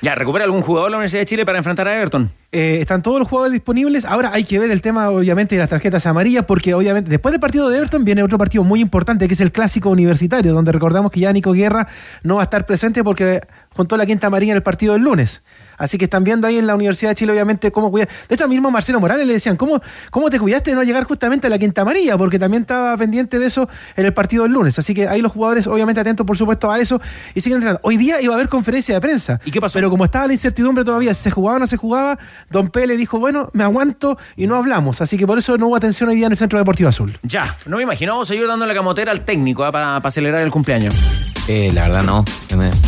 Ya, 0.00 0.14
¿recupera 0.14 0.44
algún 0.44 0.62
jugador 0.62 0.92
la 0.92 0.96
Universidad 0.98 1.22
de 1.22 1.26
Chile 1.26 1.44
para 1.44 1.58
enfrentar 1.58 1.88
a 1.88 1.96
Everton? 1.96 2.30
Eh, 2.52 2.78
están 2.80 3.02
todos 3.02 3.18
los 3.18 3.26
jugadores 3.26 3.52
disponibles. 3.52 4.04
Ahora 4.04 4.30
hay 4.32 4.44
que 4.44 4.60
ver 4.60 4.70
el 4.70 4.80
tema, 4.80 5.10
obviamente, 5.10 5.56
de 5.56 5.60
las 5.60 5.68
tarjetas 5.68 6.06
amarillas, 6.06 6.44
porque 6.44 6.72
obviamente 6.72 7.10
después 7.10 7.32
del 7.32 7.40
partido 7.40 7.68
de 7.68 7.78
Everton 7.78 8.04
viene 8.04 8.22
otro 8.22 8.38
partido 8.38 8.62
muy 8.62 8.80
importante, 8.80 9.26
que 9.26 9.34
es 9.34 9.40
el 9.40 9.50
clásico 9.50 9.90
universitario, 9.90 10.54
donde 10.54 10.70
recordamos 10.70 11.10
que 11.10 11.20
ya 11.20 11.32
Nico 11.32 11.52
Guerra 11.52 11.88
no 12.22 12.36
va 12.36 12.42
a 12.42 12.44
estar 12.44 12.64
presente 12.64 13.02
porque 13.02 13.40
juntó 13.78 13.96
la 13.96 14.06
quinta 14.06 14.26
amarilla 14.26 14.50
en 14.50 14.56
el 14.56 14.62
partido 14.64 14.94
del 14.94 15.02
lunes. 15.02 15.44
Así 15.76 15.98
que 15.98 16.06
están 16.06 16.24
viendo 16.24 16.48
ahí 16.48 16.58
en 16.58 16.66
la 16.66 16.74
Universidad 16.74 17.12
de 17.12 17.14
Chile, 17.14 17.30
obviamente, 17.30 17.70
cómo 17.70 17.92
cuidar. 17.92 18.08
De 18.28 18.34
hecho, 18.34 18.46
a 18.46 18.48
mismo 18.48 18.72
Marcelo 18.72 18.98
Morales 18.98 19.24
le 19.24 19.34
decían, 19.34 19.56
¿cómo, 19.56 19.80
¿cómo 20.10 20.30
te 20.30 20.40
cuidaste 20.40 20.70
de 20.70 20.76
no 20.76 20.82
llegar 20.82 21.04
justamente 21.04 21.46
a 21.46 21.50
la 21.50 21.60
quinta 21.60 21.82
amarilla? 21.82 22.18
Porque 22.18 22.40
también 22.40 22.62
estaba 22.62 22.96
pendiente 22.96 23.38
de 23.38 23.46
eso 23.46 23.68
en 23.94 24.04
el 24.04 24.12
partido 24.12 24.42
del 24.42 24.50
lunes. 24.50 24.80
Así 24.80 24.94
que 24.94 25.06
ahí 25.06 25.22
los 25.22 25.30
jugadores, 25.30 25.68
obviamente, 25.68 26.00
atentos, 26.00 26.26
por 26.26 26.36
supuesto, 26.36 26.72
a 26.72 26.80
eso 26.80 27.00
y 27.36 27.40
siguen 27.40 27.58
entrenando. 27.58 27.80
Hoy 27.84 27.98
día 27.98 28.20
iba 28.20 28.34
a 28.34 28.36
haber 28.36 28.48
conferencia 28.48 28.96
de 28.96 29.00
prensa. 29.00 29.38
¿Y 29.44 29.52
qué 29.52 29.60
pasó? 29.60 29.74
Pero 29.74 29.90
como 29.90 30.04
estaba 30.04 30.26
la 30.26 30.32
incertidumbre 30.32 30.84
todavía, 30.84 31.14
si 31.14 31.22
se 31.22 31.30
jugaba 31.30 31.58
o 31.58 31.60
no 31.60 31.68
se 31.68 31.76
jugaba, 31.76 32.18
Don 32.50 32.70
Pele 32.70 32.96
dijo, 32.96 33.20
bueno, 33.20 33.50
me 33.52 33.62
aguanto 33.62 34.18
y 34.34 34.48
no 34.48 34.56
hablamos. 34.56 35.00
Así 35.00 35.16
que 35.16 35.28
por 35.28 35.38
eso 35.38 35.56
no 35.56 35.68
hubo 35.68 35.76
atención 35.76 36.10
hoy 36.10 36.16
día 36.16 36.26
en 36.26 36.32
el 36.32 36.38
Centro 36.38 36.58
Deportivo 36.58 36.88
Azul. 36.88 37.16
Ya, 37.22 37.56
no 37.66 37.76
me 37.76 37.84
imaginaba 37.84 38.24
seguir 38.24 38.48
dando 38.48 38.66
la 38.66 38.74
camotera 38.74 39.12
al 39.12 39.24
técnico 39.24 39.70
para 39.70 39.98
acelerar 39.98 40.42
el 40.42 40.50
cumpleaños. 40.50 41.27
Eh, 41.48 41.70
la 41.72 41.88
verdad 41.88 42.02
no. 42.02 42.24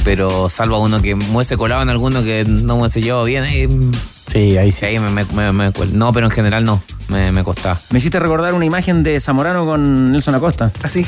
Pero 0.04 0.48
salvo 0.48 0.76
a 0.76 0.78
uno 0.80 1.00
que 1.00 1.14
hubiese 1.14 1.56
colado 1.56 1.82
en 1.82 1.88
alguno 1.88 2.22
que 2.22 2.44
no 2.44 2.74
me 2.76 2.82
hubiese 2.82 3.00
llevado 3.00 3.24
bien. 3.24 3.44
eh, 3.44 3.68
sí, 4.26 4.56
ahí 4.58 4.70
sí. 4.70 4.84
Ahí 4.86 4.98
me, 4.98 5.08
me- 5.10 5.24
me- 5.24 5.52
me 5.52 5.72
No, 5.92 6.12
pero 6.12 6.26
en 6.26 6.32
general 6.32 6.64
no. 6.64 6.82
Me, 7.08 7.32
me 7.32 7.42
costaba. 7.42 7.80
Me 7.90 7.98
hiciste 7.98 8.20
recordar 8.20 8.54
una 8.54 8.64
imagen 8.64 9.02
de 9.02 9.18
Zamorano 9.18 9.64
con 9.66 10.12
Nelson 10.12 10.34
Acosta. 10.34 10.70
Así. 10.82 11.04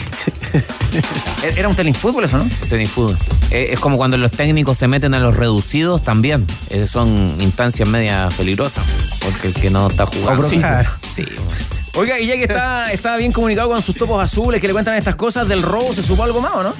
¿Era 1.56 1.68
un 1.68 1.76
tenis 1.76 1.96
fútbol 1.96 2.24
eso, 2.24 2.38
no? 2.38 2.46
Tenis 2.68 2.90
fútbol. 2.90 3.16
Eh, 3.50 3.68
es 3.72 3.80
como 3.80 3.96
cuando 3.96 4.16
los 4.16 4.30
técnicos 4.32 4.78
se 4.78 4.88
meten 4.88 5.14
a 5.14 5.20
los 5.20 5.36
reducidos 5.36 6.02
también. 6.02 6.46
Eh, 6.70 6.86
son 6.86 7.36
instancias 7.40 7.88
media 7.88 8.28
peligrosas. 8.36 8.84
Porque 9.20 9.48
el 9.48 9.54
que 9.54 9.70
no 9.70 9.88
está 9.88 10.06
jugando. 10.06 10.42
Sí. 10.48 10.60
Sí. 11.14 11.24
Oiga, 11.94 12.18
y 12.18 12.26
ya 12.26 12.34
que 12.36 12.44
está, 12.44 12.90
está 12.92 13.16
bien 13.16 13.32
comunicado 13.32 13.68
con 13.68 13.82
sus 13.82 13.94
topos 13.94 14.22
azules 14.24 14.60
que 14.60 14.66
le 14.66 14.72
cuentan 14.72 14.94
estas 14.96 15.14
cosas, 15.14 15.46
¿del 15.46 15.60
robo 15.62 15.92
se 15.92 16.02
supo 16.02 16.24
algo 16.24 16.40
más 16.40 16.52
o 16.54 16.62
no? 16.62 16.74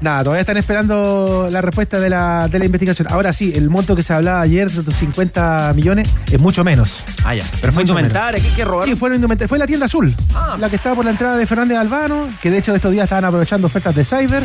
Nada, 0.00 0.24
todavía 0.24 0.40
están 0.42 0.58
esperando 0.58 1.48
la 1.50 1.62
respuesta 1.62 1.98
de 1.98 2.10
la, 2.10 2.48
de 2.48 2.58
la 2.58 2.66
investigación. 2.66 3.08
Ahora 3.10 3.32
sí, 3.32 3.52
el 3.54 3.70
monto 3.70 3.96
que 3.96 4.02
se 4.02 4.12
hablaba 4.12 4.42
ayer, 4.42 4.70
de 4.70 4.82
los 4.82 4.94
50 4.94 5.72
millones, 5.74 6.08
es 6.30 6.38
mucho 6.38 6.64
menos. 6.64 7.04
Ah, 7.24 7.34
ya. 7.34 7.42
Pero 7.60 7.72
fue 7.72 7.82
indumentaria, 7.82 8.40
¿qué, 8.42 8.48
qué 8.54 8.64
robaron? 8.64 8.92
Sí, 8.94 8.98
fue, 8.98 9.14
indumentaria. 9.14 9.48
fue 9.48 9.58
la 9.58 9.66
tienda 9.66 9.86
azul, 9.86 10.14
Ah. 10.34 10.56
la 10.60 10.68
que 10.68 10.76
estaba 10.76 10.96
por 10.96 11.04
la 11.06 11.12
entrada 11.12 11.36
de 11.38 11.46
Fernández 11.46 11.78
Albano, 11.78 12.28
que 12.42 12.50
de 12.50 12.58
hecho 12.58 12.74
estos 12.74 12.92
días 12.92 13.04
estaban 13.04 13.24
aprovechando 13.24 13.66
ofertas 13.68 13.94
de 13.94 14.04
Cyber. 14.04 14.42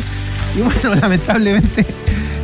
Y 0.56 0.60
bueno, 0.62 0.94
lamentablemente 1.00 1.86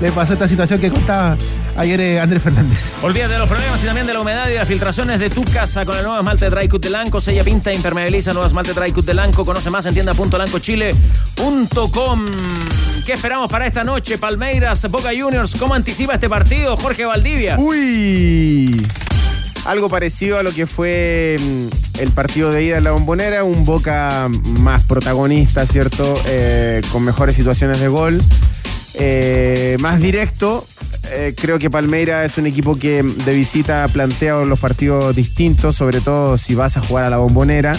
le 0.00 0.12
pasó 0.12 0.32
esta 0.32 0.46
situación 0.46 0.80
que 0.80 0.90
contaba 0.90 1.36
ayer 1.76 2.00
eh, 2.00 2.20
Andrés 2.20 2.42
Fernández. 2.42 2.90
Olvídate 3.02 3.34
de 3.34 3.38
los 3.38 3.48
problemas 3.48 3.82
y 3.82 3.86
también 3.86 4.06
de 4.06 4.14
la 4.14 4.20
humedad 4.20 4.48
y 4.48 4.54
las 4.54 4.66
filtraciones 4.68 5.18
de 5.20 5.28
tu 5.30 5.42
casa 5.42 5.84
con 5.84 5.96
el 5.96 6.02
nuevo 6.02 6.18
esmalte 6.18 6.48
Dry 6.50 6.68
Cut 6.68 6.82
de 6.82 6.90
Lanco. 6.90 7.20
Sella 7.20 7.44
pinta, 7.44 7.72
impermeabiliza, 7.72 8.32
nuevo 8.32 8.46
esmalte 8.46 8.74
Dry 8.74 8.92
Cut 8.92 9.04
de 9.04 9.14
Lanco. 9.14 9.44
Conoce 9.44 9.70
más 9.70 9.86
en 9.86 9.94
tienda.lancochile.com. 9.94 12.26
¿Qué 13.06 13.12
esperamos 13.14 13.50
para 13.50 13.66
esta 13.66 13.82
noche? 13.84 14.18
Palmeiras, 14.18 14.86
Boca 14.90 15.10
Juniors. 15.18 15.56
¿Cómo 15.56 15.74
anticipa 15.74 16.12
este 16.14 16.28
partido, 16.28 16.76
Jorge 16.76 17.06
Valdivia? 17.06 17.56
Uy. 17.58 18.86
Algo 19.64 19.88
parecido 19.88 20.38
a 20.38 20.42
lo 20.42 20.52
que 20.52 20.66
fue 20.66 21.36
mm, 21.40 21.66
el 22.00 22.10
partido 22.12 22.50
de 22.50 22.62
ida 22.62 22.78
en 22.78 22.84
la 22.84 22.92
bombonera, 22.92 23.42
un 23.44 23.64
Boca 23.64 24.28
más 24.44 24.84
protagonista, 24.84 25.66
¿cierto? 25.66 26.14
Eh, 26.26 26.80
con 26.92 27.04
mejores 27.04 27.36
situaciones 27.36 27.80
de 27.80 27.88
gol, 27.88 28.20
eh, 28.94 29.76
más 29.80 30.00
directo. 30.00 30.66
Eh, 31.10 31.34
creo 31.40 31.58
que 31.58 31.70
Palmeira 31.70 32.24
es 32.24 32.38
un 32.38 32.46
equipo 32.46 32.76
que 32.76 33.02
de 33.02 33.34
visita 33.34 33.86
plantea 33.88 34.36
los 34.44 34.58
partidos 34.58 35.14
distintos, 35.14 35.76
sobre 35.76 36.00
todo 36.00 36.36
si 36.36 36.54
vas 36.54 36.76
a 36.76 36.82
jugar 36.82 37.04
a 37.06 37.10
la 37.10 37.18
bombonera. 37.18 37.76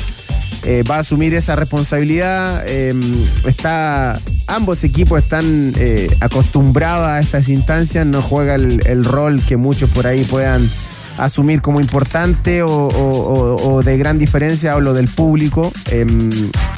Eh, 0.63 0.83
va 0.89 0.97
a 0.97 0.99
asumir 0.99 1.33
esa 1.35 1.55
responsabilidad. 1.55 2.65
está, 2.67 4.19
ambos 4.47 4.83
equipos 4.83 5.19
están 5.19 5.73
acostumbrados 6.21 7.07
a 7.07 7.19
estas 7.19 7.49
instancias, 7.49 8.05
no 8.05 8.21
juega 8.21 8.55
el, 8.55 9.05
rol 9.05 9.41
que 9.41 9.57
muchos 9.57 9.89
por 9.89 10.07
ahí 10.07 10.23
puedan 10.25 10.69
asumir 11.17 11.61
como 11.61 11.79
importante 11.79 12.61
o, 12.63 13.81
de 13.83 13.97
gran 13.97 14.19
diferencia, 14.19 14.73
hablo 14.73 14.93
del 14.93 15.07
público. 15.07 15.71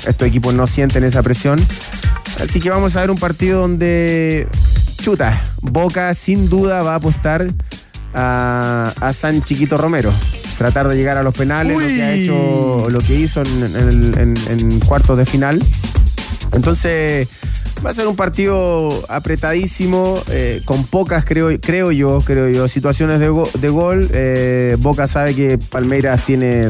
estos 0.05 0.27
equipos 0.27 0.53
no 0.53 0.67
sienten 0.67 1.03
esa 1.03 1.23
presión. 1.23 1.59
Así 2.39 2.59
que 2.59 2.69
vamos 2.69 2.95
a 2.95 3.01
ver 3.01 3.11
un 3.11 3.17
partido 3.17 3.61
donde, 3.61 4.47
chuta, 5.01 5.41
Boca 5.61 6.13
sin 6.13 6.49
duda 6.49 6.81
va 6.81 6.93
a 6.93 6.95
apostar 6.95 7.47
a, 8.13 8.93
a 8.99 9.13
San 9.13 9.41
Chiquito 9.43 9.77
Romero. 9.77 10.11
Tratar 10.57 10.87
de 10.87 10.95
llegar 10.95 11.17
a 11.17 11.23
los 11.23 11.35
penales, 11.35 11.73
lo 11.73 11.79
que 11.79 12.03
ha 12.03 12.13
hecho, 12.13 12.89
lo 12.89 12.99
que 12.99 13.15
hizo 13.15 13.41
en, 13.41 13.63
en 13.63 13.75
el- 13.75 14.17
en- 14.19 14.59
en 14.59 14.79
cuartos 14.81 15.17
de 15.17 15.25
final. 15.25 15.61
Entonces, 16.53 17.27
va 17.85 17.89
a 17.89 17.93
ser 17.93 18.07
un 18.07 18.15
partido 18.15 18.89
apretadísimo, 19.09 20.21
eh, 20.29 20.61
con 20.65 20.85
pocas, 20.85 21.25
creo, 21.25 21.49
creo 21.59 21.91
yo, 21.91 22.21
creo 22.25 22.49
yo, 22.49 22.67
situaciones 22.67 23.19
de, 23.19 23.29
go- 23.29 23.49
de 23.59 23.69
gol. 23.69 24.09
Eh, 24.13 24.75
Boca 24.79 25.07
sabe 25.07 25.33
que 25.35 25.57
Palmeiras 25.57 26.25
tiene, 26.25 26.69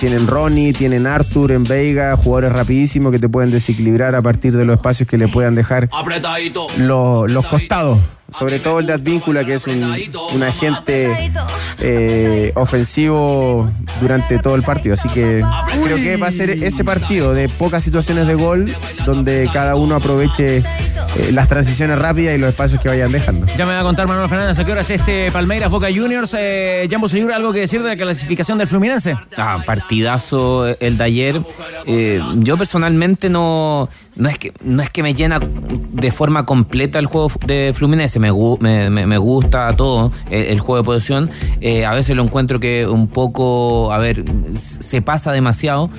tienen 0.00 0.26
Ronnie, 0.26 0.72
tienen 0.72 1.06
Arthur 1.06 1.52
en 1.52 1.64
Veiga, 1.64 2.16
jugadores 2.16 2.52
rapidísimos 2.52 3.12
que 3.12 3.18
te 3.18 3.28
pueden 3.28 3.50
desequilibrar 3.50 4.14
a 4.14 4.22
partir 4.22 4.56
de 4.56 4.64
los 4.64 4.76
espacios 4.76 5.08
que 5.08 5.18
le 5.18 5.28
puedan 5.28 5.54
dejar 5.54 5.88
Apretadito. 5.92 6.66
lo- 6.78 7.26
los 7.26 7.44
costados. 7.46 7.98
Sobre 8.32 8.58
todo 8.58 8.80
el 8.80 8.86
de 8.86 8.92
Advíncula, 8.92 9.44
que 9.44 9.54
es 9.54 9.66
un, 9.66 10.42
agente 10.42 11.32
eh, 11.80 12.52
ofensivo 12.54 13.68
durante 14.00 14.38
todo 14.38 14.56
el 14.56 14.62
partido. 14.62 14.94
Así 14.94 15.08
que 15.08 15.44
creo 15.84 15.96
que 15.96 16.16
va 16.16 16.26
a 16.26 16.32
ser 16.32 16.50
ese 16.50 16.84
partido 16.84 17.34
de 17.34 17.48
pocas 17.48 17.84
situaciones 17.84 18.26
de 18.26 18.34
gol, 18.34 18.74
donde 19.04 19.48
cada 19.52 19.76
uno 19.76 19.94
aproveche 19.94 20.62
eh, 21.18 21.32
las 21.32 21.48
transiciones 21.48 21.98
rápidas 21.98 22.34
y 22.34 22.38
los 22.38 22.48
espacios 22.50 22.80
que 22.80 22.88
vayan 22.88 23.10
dejando. 23.12 23.46
Ya 23.56 23.66
me 23.66 23.72
va 23.74 23.80
a 23.80 23.82
contar 23.82 24.06
Manuel 24.06 24.28
Fernández 24.28 24.58
a 24.58 24.64
qué 24.64 24.72
hora 24.72 24.80
es 24.82 24.90
este 24.90 25.30
Palmeiras 25.30 25.70
Boca 25.70 25.88
Juniors. 25.94 26.34
Eh, 26.38 26.86
Jambo 26.90 27.08
Señor, 27.08 27.32
¿algo 27.32 27.52
que 27.52 27.60
decir 27.60 27.82
de 27.82 27.88
la 27.90 27.96
clasificación 27.96 28.58
del 28.58 28.66
Fluminense? 28.68 29.16
Ah, 29.36 29.58
partidazo 29.64 30.66
el 30.80 30.98
de 30.98 31.04
ayer. 31.04 31.40
Eh, 31.86 32.20
yo 32.36 32.56
personalmente 32.56 33.28
no, 33.28 33.88
no, 34.16 34.28
es 34.28 34.38
que, 34.38 34.52
no 34.62 34.82
es 34.82 34.90
que 34.90 35.02
me 35.02 35.14
llena 35.14 35.40
de 35.40 36.10
forma 36.12 36.44
completa 36.44 36.98
el 36.98 37.06
juego 37.06 37.30
de 37.46 37.72
Fluminense. 37.74 38.18
Me, 38.18 38.30
gu- 38.30 38.58
me, 38.60 38.90
me- 38.90 39.06
me 39.06 39.18
gusta 39.18 39.74
todo 39.76 40.12
el, 40.30 40.42
el 40.46 40.60
juego 40.60 40.82
de 40.82 40.84
posesión. 40.86 41.30
Eh, 41.60 41.84
a 41.86 41.94
veces 41.94 42.14
lo 42.16 42.22
encuentro 42.22 42.60
que 42.60 42.86
un 42.86 43.08
poco, 43.08 43.92
a 43.92 43.98
ver, 43.98 44.24
se 44.54 45.02
pasa 45.02 45.32
demasiado. 45.32 45.90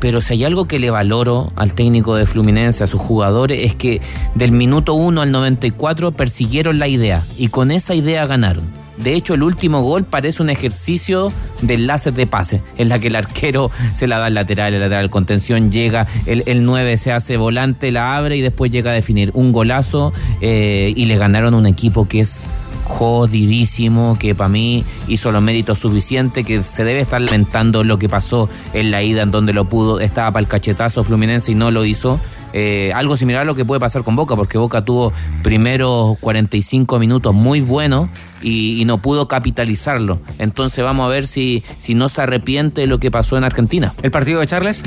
Pero 0.00 0.20
si 0.20 0.34
hay 0.34 0.44
algo 0.44 0.66
que 0.66 0.78
le 0.78 0.90
valoro 0.90 1.52
al 1.56 1.74
técnico 1.74 2.16
de 2.16 2.26
Fluminense, 2.26 2.84
a 2.84 2.86
sus 2.86 3.00
jugadores, 3.00 3.64
es 3.64 3.74
que 3.74 4.00
del 4.34 4.52
minuto 4.52 4.94
1 4.94 5.22
al 5.22 5.30
94 5.30 6.12
persiguieron 6.12 6.78
la 6.78 6.88
idea 6.88 7.22
y 7.38 7.48
con 7.48 7.70
esa 7.70 7.94
idea 7.94 8.26
ganaron. 8.26 8.64
De 8.96 9.14
hecho, 9.14 9.34
el 9.34 9.42
último 9.42 9.82
gol 9.82 10.04
parece 10.04 10.42
un 10.42 10.48
ejercicio 10.48 11.30
de 11.60 11.74
enlaces 11.74 12.14
de 12.14 12.26
pase, 12.26 12.62
en 12.78 12.88
la 12.88 12.98
que 12.98 13.08
el 13.08 13.16
arquero 13.16 13.70
se 13.94 14.06
la 14.06 14.18
da 14.18 14.26
al 14.26 14.34
lateral, 14.34 14.72
el 14.72 14.80
lateral 14.80 15.10
contención 15.10 15.70
llega, 15.70 16.06
el, 16.24 16.42
el 16.46 16.64
9 16.64 16.96
se 16.96 17.12
hace 17.12 17.36
volante, 17.36 17.92
la 17.92 18.16
abre 18.16 18.38
y 18.38 18.40
después 18.40 18.70
llega 18.70 18.92
a 18.92 18.94
definir 18.94 19.30
un 19.34 19.52
golazo 19.52 20.14
eh, 20.40 20.94
y 20.96 21.04
le 21.04 21.18
ganaron 21.18 21.54
un 21.54 21.66
equipo 21.66 22.08
que 22.08 22.20
es 22.20 22.46
jodidísimo, 22.86 24.16
que 24.18 24.34
para 24.34 24.48
mí 24.48 24.84
hizo 25.08 25.32
los 25.32 25.42
méritos 25.42 25.80
suficientes, 25.80 26.44
que 26.44 26.62
se 26.62 26.84
debe 26.84 27.00
estar 27.00 27.20
lamentando 27.20 27.84
lo 27.84 27.98
que 27.98 28.08
pasó 28.08 28.48
en 28.72 28.90
la 28.90 29.02
ida 29.02 29.22
en 29.22 29.30
donde 29.30 29.52
lo 29.52 29.66
pudo, 29.66 30.00
estaba 30.00 30.30
para 30.30 30.40
el 30.40 30.48
cachetazo 30.48 31.04
Fluminense 31.04 31.52
y 31.52 31.54
no 31.54 31.70
lo 31.70 31.84
hizo. 31.84 32.20
Eh, 32.52 32.92
algo 32.94 33.16
similar 33.16 33.42
a 33.42 33.44
lo 33.44 33.54
que 33.54 33.64
puede 33.64 33.80
pasar 33.80 34.02
con 34.02 34.16
Boca, 34.16 34.36
porque 34.36 34.56
Boca 34.56 34.82
tuvo 34.82 35.12
primeros 35.42 36.16
45 36.20 36.98
minutos 36.98 37.34
muy 37.34 37.60
buenos 37.60 38.08
y, 38.42 38.80
y 38.80 38.84
no 38.84 38.98
pudo 38.98 39.28
capitalizarlo. 39.28 40.18
Entonces 40.38 40.84
vamos 40.84 41.06
a 41.06 41.08
ver 41.08 41.26
si, 41.26 41.62
si 41.78 41.94
no 41.94 42.08
se 42.08 42.22
arrepiente 42.22 42.82
de 42.82 42.86
lo 42.86 42.98
que 42.98 43.10
pasó 43.10 43.36
en 43.36 43.44
Argentina. 43.44 43.94
¿El 44.02 44.10
partido 44.10 44.40
de 44.40 44.46
Charles? 44.46 44.82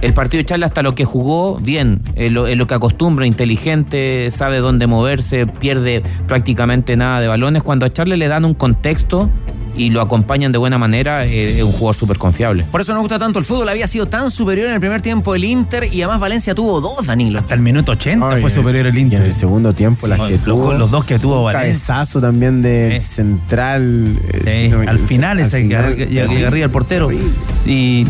El 0.00 0.14
partido 0.14 0.40
de 0.40 0.46
Charles 0.46 0.68
hasta 0.68 0.82
lo 0.82 0.94
que 0.94 1.04
jugó, 1.04 1.58
bien, 1.58 2.02
es 2.14 2.32
lo, 2.32 2.46
es 2.46 2.56
lo 2.56 2.66
que 2.66 2.74
acostumbra, 2.74 3.26
inteligente, 3.26 4.30
sabe 4.30 4.58
dónde 4.58 4.86
moverse, 4.86 5.46
pierde 5.46 6.02
prácticamente 6.26 6.96
nada 6.96 7.20
de 7.20 7.28
balones. 7.28 7.62
Cuando 7.62 7.86
a 7.86 7.92
Charles 7.92 8.18
le 8.18 8.28
dan 8.28 8.44
un 8.44 8.54
contexto 8.54 9.28
y 9.76 9.90
lo 9.90 10.00
acompañan 10.00 10.52
de 10.52 10.58
buena 10.58 10.78
manera, 10.78 11.24
eh, 11.26 11.58
es 11.58 11.62
un 11.62 11.72
jugador 11.72 11.94
súper 11.94 12.18
confiable. 12.18 12.64
Por 12.70 12.80
eso 12.80 12.92
nos 12.92 13.00
gusta 13.02 13.18
tanto 13.18 13.38
el 13.38 13.44
fútbol. 13.44 13.68
Había 13.68 13.86
sido 13.86 14.06
tan 14.08 14.30
superior 14.30 14.68
en 14.68 14.74
el 14.74 14.80
primer 14.80 15.00
tiempo 15.00 15.34
el 15.34 15.44
Inter 15.44 15.84
y 15.92 16.02
además 16.02 16.20
Valencia 16.20 16.54
tuvo 16.54 16.80
dos, 16.80 17.06
Danilo. 17.06 17.38
Hasta 17.38 17.54
el 17.54 17.60
minuto 17.60 17.92
80 17.92 18.28
Ay, 18.30 18.40
fue 18.40 18.50
superior 18.50 18.86
el 18.86 18.94
Y 18.96 19.00
en 19.00 19.04
Inter. 19.06 19.22
el 19.22 19.34
segundo 19.34 19.72
tiempo, 19.72 20.06
las 20.06 20.18
que 20.20 20.30
los, 20.32 20.40
tuvo. 20.44 20.72
los 20.72 20.90
dos 20.90 21.04
que 21.04 21.18
tuvo 21.18 21.38
Un 21.40 21.44
Valencia. 21.46 21.94
cabezazo 21.94 22.20
también 22.20 22.62
del 22.62 22.98
Sí. 23.00 23.06
central. 23.06 24.16
eh, 24.44 24.68
Sí, 24.68 24.68
no 24.68 24.88
al 24.90 24.98
final 24.98 25.38
al 25.38 25.44
ese 25.46 25.68
que 25.68 26.06
final, 26.06 26.44
arriba 26.46 26.64
el 26.66 26.70
portero. 26.70 27.10
Y, 27.12 28.06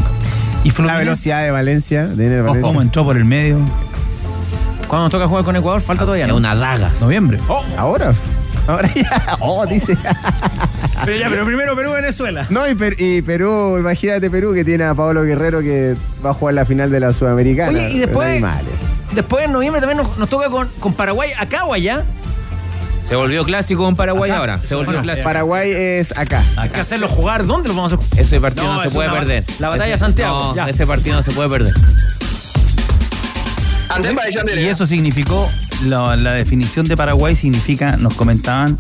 y 0.65 0.71
La 0.85 0.97
velocidad 0.97 1.43
de 1.43 1.51
Valencia, 1.51 2.07
de 2.07 2.41
Valencia. 2.41 2.63
cómo 2.63 2.83
entró 2.83 3.05
por 3.05 3.17
el 3.17 3.25
medio. 3.25 3.59
Cuando 4.89 5.05
nos 5.05 5.11
toca 5.13 5.29
jugar 5.29 5.45
con 5.45 5.55
Ecuador, 5.55 5.81
falta 5.81 6.05
todavía, 6.05 6.25
Es 6.25 6.31
¿no? 6.31 6.37
una 6.37 6.55
daga. 6.57 6.91
Noviembre. 7.01 7.39
¿Ahora? 7.79 8.13
Ahora 8.67 8.91
ya. 8.95 9.37
Oh, 9.41 9.67
dice. 9.67 9.97
Pero 11.05 11.17
ya, 11.17 11.29
pero 11.31 11.47
primero 11.47 11.75
Perú-Venezuela. 11.75 12.47
No, 12.51 12.69
y, 12.69 12.75
Per- 12.75 13.01
y 13.01 13.23
Perú, 13.23 13.79
imagínate 13.79 14.29
Perú 14.31 14.53
que 14.53 14.67
tiene 14.67 14.85
a 14.85 14.93
Pablo 14.93 15.23
Guerrero 15.23 15.61
que 15.61 15.97
va 16.25 16.31
a 16.31 16.35
jugar 16.35 16.53
la 16.55 16.67
final 16.67 16.91
de 16.91 17.01
la 17.01 17.15
Sudamericana. 17.15 17.71
Oye, 17.71 17.91
y 17.91 17.99
después-. 18.01 18.45
Después 19.15 19.47
en 19.47 19.53
noviembre 19.53 19.81
también 19.81 19.97
nos, 19.97 20.19
nos 20.19 20.29
toca 20.29 20.51
con, 20.51 20.69
con 20.79 20.93
Paraguay 20.93 21.31
acá 21.39 21.65
o 21.65 21.73
allá. 21.73 22.05
Se 23.07 23.17
volvió 23.17 23.45
clásico 23.45 23.83
con 23.83 23.97
Paraguay 23.97 24.31
Acá. 24.31 24.41
ahora. 24.41 24.61
Se 24.63 24.75
volvió 24.75 24.93
Bueno, 24.93 25.03
clásico. 25.03 25.29
Hawaii 25.31 25.73
es 25.73 26.17
acá. 26.19 26.45
Hay 26.59 26.69
que 26.69 26.81
hacerlo 26.81 27.09
jugar. 27.09 27.47
¿Dónde 27.47 27.69
lo 27.71 27.75
vamos 27.75 27.95
a 27.95 27.97
hacer? 27.97 28.21
Ese 28.21 28.39
partido 28.41 28.67
no, 28.67 28.75
No, 28.75 28.83
se 28.83 28.91
puede 28.91 29.09
una- 29.09 29.19
perder. 29.19 29.45
la 29.59 29.69
batalla 29.69 29.87
de 29.89 29.95
Ese- 29.95 30.05
Santiago, 30.05 30.39
no, 30.51 30.55
ya. 30.55 30.69
ese 30.69 30.87
partido 30.87 31.17
no 31.17 31.23
se 31.23 31.33
puede 31.33 31.49
perder. 31.49 31.73
Y 34.61 34.67
eso 34.67 34.87
significó, 34.87 35.49
la, 35.87 36.17
la 36.17 36.33
definición 36.35 36.87
de 36.87 36.97
Paraguay 36.97 37.35
significa, 37.35 37.97
nos 37.97 38.15
comentaban, 38.15 38.77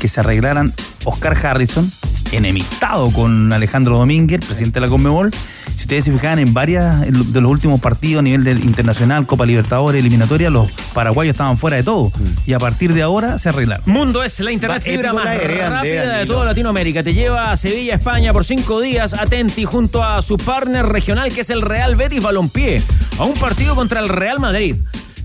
que 0.00 0.08
se 0.08 0.20
arreglaran 0.20 0.72
Oscar 1.04 1.36
Harrison, 1.46 1.90
enemistado 2.32 3.10
con 3.10 3.52
Alejandro 3.52 3.98
Domínguez, 3.98 4.40
presidente 4.44 4.80
de 4.80 4.86
la 4.86 4.90
Conmebol. 4.90 5.30
Si 5.74 5.82
ustedes 5.82 6.04
se 6.04 6.12
fijan 6.12 6.38
en 6.38 6.52
varias 6.52 7.00
de 7.00 7.40
los 7.40 7.50
últimos 7.50 7.80
partidos 7.80 8.20
a 8.20 8.22
nivel 8.22 8.44
del 8.44 8.64
internacional, 8.64 9.26
Copa 9.26 9.46
Libertadores, 9.46 10.00
eliminatoria, 10.00 10.50
los 10.50 10.70
paraguayos 10.92 11.32
estaban 11.32 11.56
fuera 11.56 11.76
de 11.76 11.82
todo. 11.82 12.12
Y 12.46 12.52
a 12.52 12.58
partir 12.58 12.94
de 12.94 13.02
ahora 13.02 13.38
se 13.38 13.48
arreglaron. 13.48 13.84
Mundo 13.86 14.22
es 14.22 14.38
la 14.40 14.52
internet 14.52 14.82
fibra 14.82 15.12
más 15.12 15.24
rápida 15.24 16.18
de 16.18 16.26
toda 16.26 16.44
Latinoamérica. 16.44 17.02
Te 17.02 17.14
lleva 17.14 17.52
a 17.52 17.56
Sevilla, 17.56 17.94
España 17.94 18.32
por 18.32 18.44
cinco 18.44 18.80
días. 18.80 19.14
Atenti 19.14 19.64
junto 19.64 20.04
a 20.04 20.22
su 20.22 20.36
partner 20.36 20.86
regional 20.86 21.32
que 21.32 21.40
es 21.40 21.50
el 21.50 21.62
Real 21.62 21.96
Betis 21.96 22.22
Balompié. 22.22 22.82
A 23.18 23.24
un 23.24 23.34
partido 23.34 23.74
contra 23.74 24.00
el 24.00 24.08
Real 24.08 24.40
Madrid. 24.40 24.76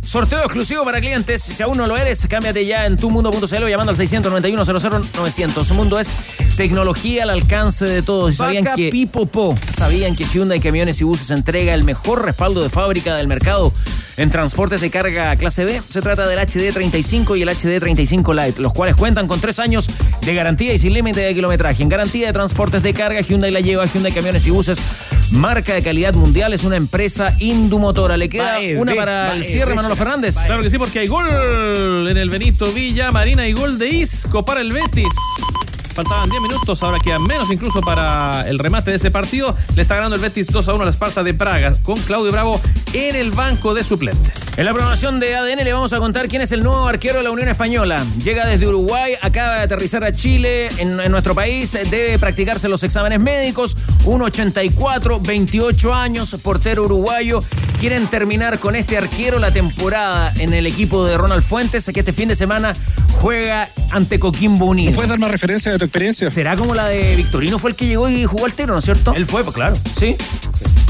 Sorteo 0.08 0.40
exclusivo 0.40 0.86
para 0.86 1.02
clientes. 1.02 1.42
Si 1.42 1.62
aún 1.62 1.78
no 1.78 1.86
lo 1.86 1.98
eres, 1.98 2.26
cámbiate 2.30 2.66
ya 2.66 2.86
en 2.86 2.96
tumundo.cl 2.96 3.64
o 3.64 3.68
llamando 3.68 3.92
al 3.92 3.98
691 3.98 4.64
900 5.18 5.72
Mundo 5.72 6.00
es 6.00 6.14
tecnología 6.56 7.24
al 7.24 7.30
alcance 7.30 7.84
de 7.84 8.02
todos. 8.02 8.32
¿Y 8.32 8.36
¿Sabían 8.38 8.70
que 8.74 8.88
Pipopo. 8.88 9.54
¿Sabían 9.76 10.16
que 10.16 10.24
Hyundai 10.24 10.62
Camiones 10.62 11.02
y 11.02 11.04
Buses 11.04 11.30
entrega 11.32 11.74
el 11.74 11.84
mejor 11.84 12.24
respaldo 12.24 12.64
de 12.64 12.70
fábrica 12.70 13.16
del 13.16 13.28
mercado 13.28 13.74
en 14.16 14.30
transportes 14.30 14.80
de 14.80 14.90
carga 14.90 15.36
clase 15.36 15.66
B? 15.66 15.82
Se 15.90 16.02
trata 16.02 16.26
del 16.26 16.40
HD35 16.40 17.38
y 17.38 17.42
el 17.42 17.50
HD35 17.50 18.46
Lite, 18.46 18.62
los 18.62 18.72
cuales 18.72 18.96
cuentan 18.96 19.28
con 19.28 19.42
tres 19.42 19.60
años 19.60 19.90
de 20.22 20.34
garantía 20.34 20.74
y 20.74 20.80
sin 20.80 20.94
límite 20.94 21.20
de 21.20 21.36
kilometraje. 21.36 21.84
En 21.84 21.90
garantía 21.90 22.28
de 22.28 22.34
transportes 22.34 22.82
de 22.82 22.94
carga, 22.94 23.20
Hyundai 23.20 23.52
la 23.52 23.60
lleva. 23.60 23.86
Hyundai 23.86 24.14
Camiones 24.14 24.48
y 24.48 24.52
Buses, 24.52 24.80
marca 25.32 25.74
de 25.74 25.82
calidad 25.82 26.14
mundial, 26.14 26.54
es 26.54 26.64
una 26.64 26.76
empresa 26.76 27.36
indumotora. 27.40 28.18
Le 28.18 28.30
queda 28.30 28.54
Bae, 28.54 28.78
una 28.78 28.96
para 28.96 29.34
el 29.34 29.40
bae, 29.40 29.44
cierre, 29.44 29.72
ve, 29.72 29.76
Manolo 29.76 29.96
Fernández. 29.96 30.36
Claro 30.46 30.64
que 30.64 30.70
sí, 30.70 30.78
porque 30.78 31.00
hay 31.00 31.08
gol 31.08 31.28
en 32.10 32.18
el 32.18 32.30
Benito 32.30 32.72
Villa 32.72 33.12
Marina 33.12 33.48
y 33.48 33.54
gol 33.54 33.78
de 33.78 33.90
Isco 33.90 34.44
para 34.44 34.62
el 34.62 34.72
Betis. 34.72 35.14
Faltaban 35.98 36.30
10 36.30 36.44
minutos, 36.44 36.84
ahora 36.84 37.00
quedan 37.00 37.24
menos 37.24 37.50
incluso 37.50 37.82
para 37.82 38.48
el 38.48 38.60
remate 38.60 38.92
de 38.92 38.98
ese 38.98 39.10
partido. 39.10 39.58
Le 39.76 39.82
está 39.82 39.96
ganando 39.96 40.16
el 40.16 40.22
Betis 40.22 40.46
2 40.46 40.70
a 40.70 40.74
1 40.76 40.84
a 40.84 40.86
la 40.86 40.92
Esparta 40.92 41.24
de 41.24 41.34
Praga 41.34 41.74
con 41.82 42.00
Claudio 42.02 42.32
Bravo 42.32 42.62
en 42.94 43.16
el 43.16 43.32
banco 43.32 43.74
de 43.74 43.84
suplentes. 43.84 44.44
En 44.58 44.66
la 44.66 44.74
programación 44.74 45.20
de 45.20 45.36
ADN 45.36 45.64
le 45.64 45.74
vamos 45.74 45.94
a 45.94 45.98
contar 45.98 46.28
quién 46.28 46.44
es 46.44 46.52
el 46.52 46.62
nuevo 46.62 46.88
arquero 46.88 47.18
de 47.18 47.24
la 47.24 47.32
Unión 47.32 47.50
Española. 47.50 48.06
Llega 48.24 48.46
desde 48.46 48.68
Uruguay, 48.68 49.14
acaba 49.20 49.56
de 49.56 49.62
aterrizar 49.64 50.06
a 50.06 50.12
Chile, 50.12 50.70
en, 50.78 51.00
en 51.00 51.12
nuestro 51.12 51.34
país, 51.34 51.72
debe 51.90 52.20
practicarse 52.20 52.70
los 52.70 52.84
exámenes 52.84 53.20
médicos. 53.20 53.76
1.84, 54.06 55.20
28 55.26 55.94
años, 55.96 56.36
portero 56.44 56.84
uruguayo. 56.84 57.40
Quieren 57.80 58.06
terminar 58.06 58.60
con 58.60 58.76
este 58.76 58.98
arquero 58.98 59.40
la 59.40 59.50
temporada 59.50 60.32
en 60.38 60.54
el 60.54 60.68
equipo 60.68 61.06
de 61.06 61.18
Ronald 61.18 61.44
Fuentes, 61.44 61.90
que 61.92 62.00
este 62.00 62.14
fin 62.14 62.30
de 62.30 62.36
semana 62.36 62.74
juega 63.22 63.70
ante 63.92 64.20
Coquimbo 64.20 64.66
Unido. 64.66 64.94
¿Puedes 64.94 65.10
dar 65.10 65.20
más 65.20 65.32
referencia 65.32 65.72
de 65.72 65.78
tu 65.78 65.87
experiencia? 65.88 66.30
¿Será 66.30 66.56
como 66.56 66.74
la 66.76 66.88
de 66.90 67.16
Victorino 67.16 67.58
fue 67.60 67.72
el 67.72 67.76
que 67.76 67.86
llegó 67.88 68.08
y 68.10 68.26
jugó 68.26 68.46
al 68.46 68.54
tiro, 68.54 68.74
¿no 68.74 68.80
es 68.80 68.86
cierto? 68.86 69.14
Él 69.16 69.26
fue, 69.26 69.44
pues 69.44 69.56
claro. 69.56 69.76
Sí. 70.00 70.16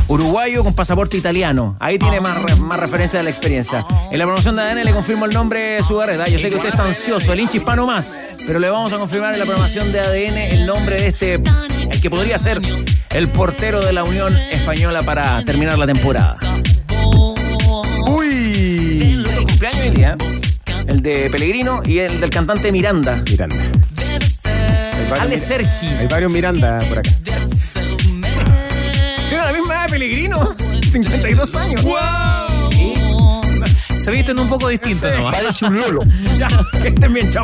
Uruguayo 0.10 0.64
con 0.64 0.74
pasaporte 0.74 1.18
italiano. 1.18 1.76
Ahí 1.82 2.00
tiene 2.00 2.22
más, 2.22 2.42
re- 2.42 2.56
más 2.56 2.80
referencia 2.80 3.20
de 3.20 3.24
la 3.24 3.30
experiencia. 3.30 3.86
En 4.10 4.18
la 4.18 4.26
promoción 4.26 4.56
de 4.56 4.62
ADN 4.62 4.84
le 4.86 4.94
confirmo 4.94 5.26
el 5.26 5.34
nombre 5.34 5.60
de 5.60 5.84
su 5.84 5.96
barrera. 5.96 6.26
Yo 6.30 6.40
sé 6.40 6.48
que 6.50 6.56
usted 6.56 6.70
está 6.70 6.86
ansioso, 6.86 7.34
el 7.34 7.42
hincha 7.42 7.58
hispano 7.58 7.86
más, 7.86 8.16
pero 8.46 8.60
le 8.60 8.70
vamos 8.70 8.94
a 8.94 8.98
confirmar 8.98 9.34
en 9.34 9.40
la 9.40 9.46
programación 9.46 9.92
de 9.92 10.00
ADN 10.00 10.38
el 10.38 10.66
nombre 10.66 11.02
de 11.02 11.08
este, 11.08 11.34
el 11.34 12.02
que 12.02 12.10
podría 12.10 12.38
ser 12.40 12.62
el 13.10 13.28
portero 13.28 13.86
de 13.86 13.92
la 13.92 14.06
Unión 14.06 14.34
Española 14.52 15.04
para 15.04 15.44
terminar 15.44 15.78
la 15.78 15.86
temporada. 15.88 16.38
Uy. 18.08 19.02
El 19.02 19.46
cumpleaños 19.46 19.82
hoy 19.82 19.90
día, 19.92 20.16
el 20.88 21.02
de 21.02 21.30
Pellegrino 21.30 21.82
y 21.86 22.00
el 22.00 22.22
del 22.22 22.30
cantante 22.30 22.72
Miranda. 22.72 23.22
Miranda. 23.30 23.58
Varios 25.10 25.20
Ale 25.22 25.36
Mir- 25.36 25.40
Sergi. 25.40 25.88
Hay 26.00 26.08
varios 26.08 26.32
Miranda 26.32 26.80
por 26.90 27.00
acá. 27.00 27.10
Tiene 29.30 29.44
la 29.44 29.52
misma 29.52 29.74
edad 29.74 29.84
de 29.86 29.90
Pellegrino. 29.92 30.56
52 30.92 31.56
años. 31.56 31.82
Se 34.04 34.12
visten 34.12 34.40
un 34.40 34.48
poco 34.48 34.70
distintos 34.70 35.12
nomás. 35.18 35.36
Parece 35.36 35.66
un 35.66 35.80
lolo. 35.82 36.02
Ya, 36.40 36.48
que 36.82 36.88
estén 36.90 37.14
bien, 37.14 37.30
chao. 37.32 37.44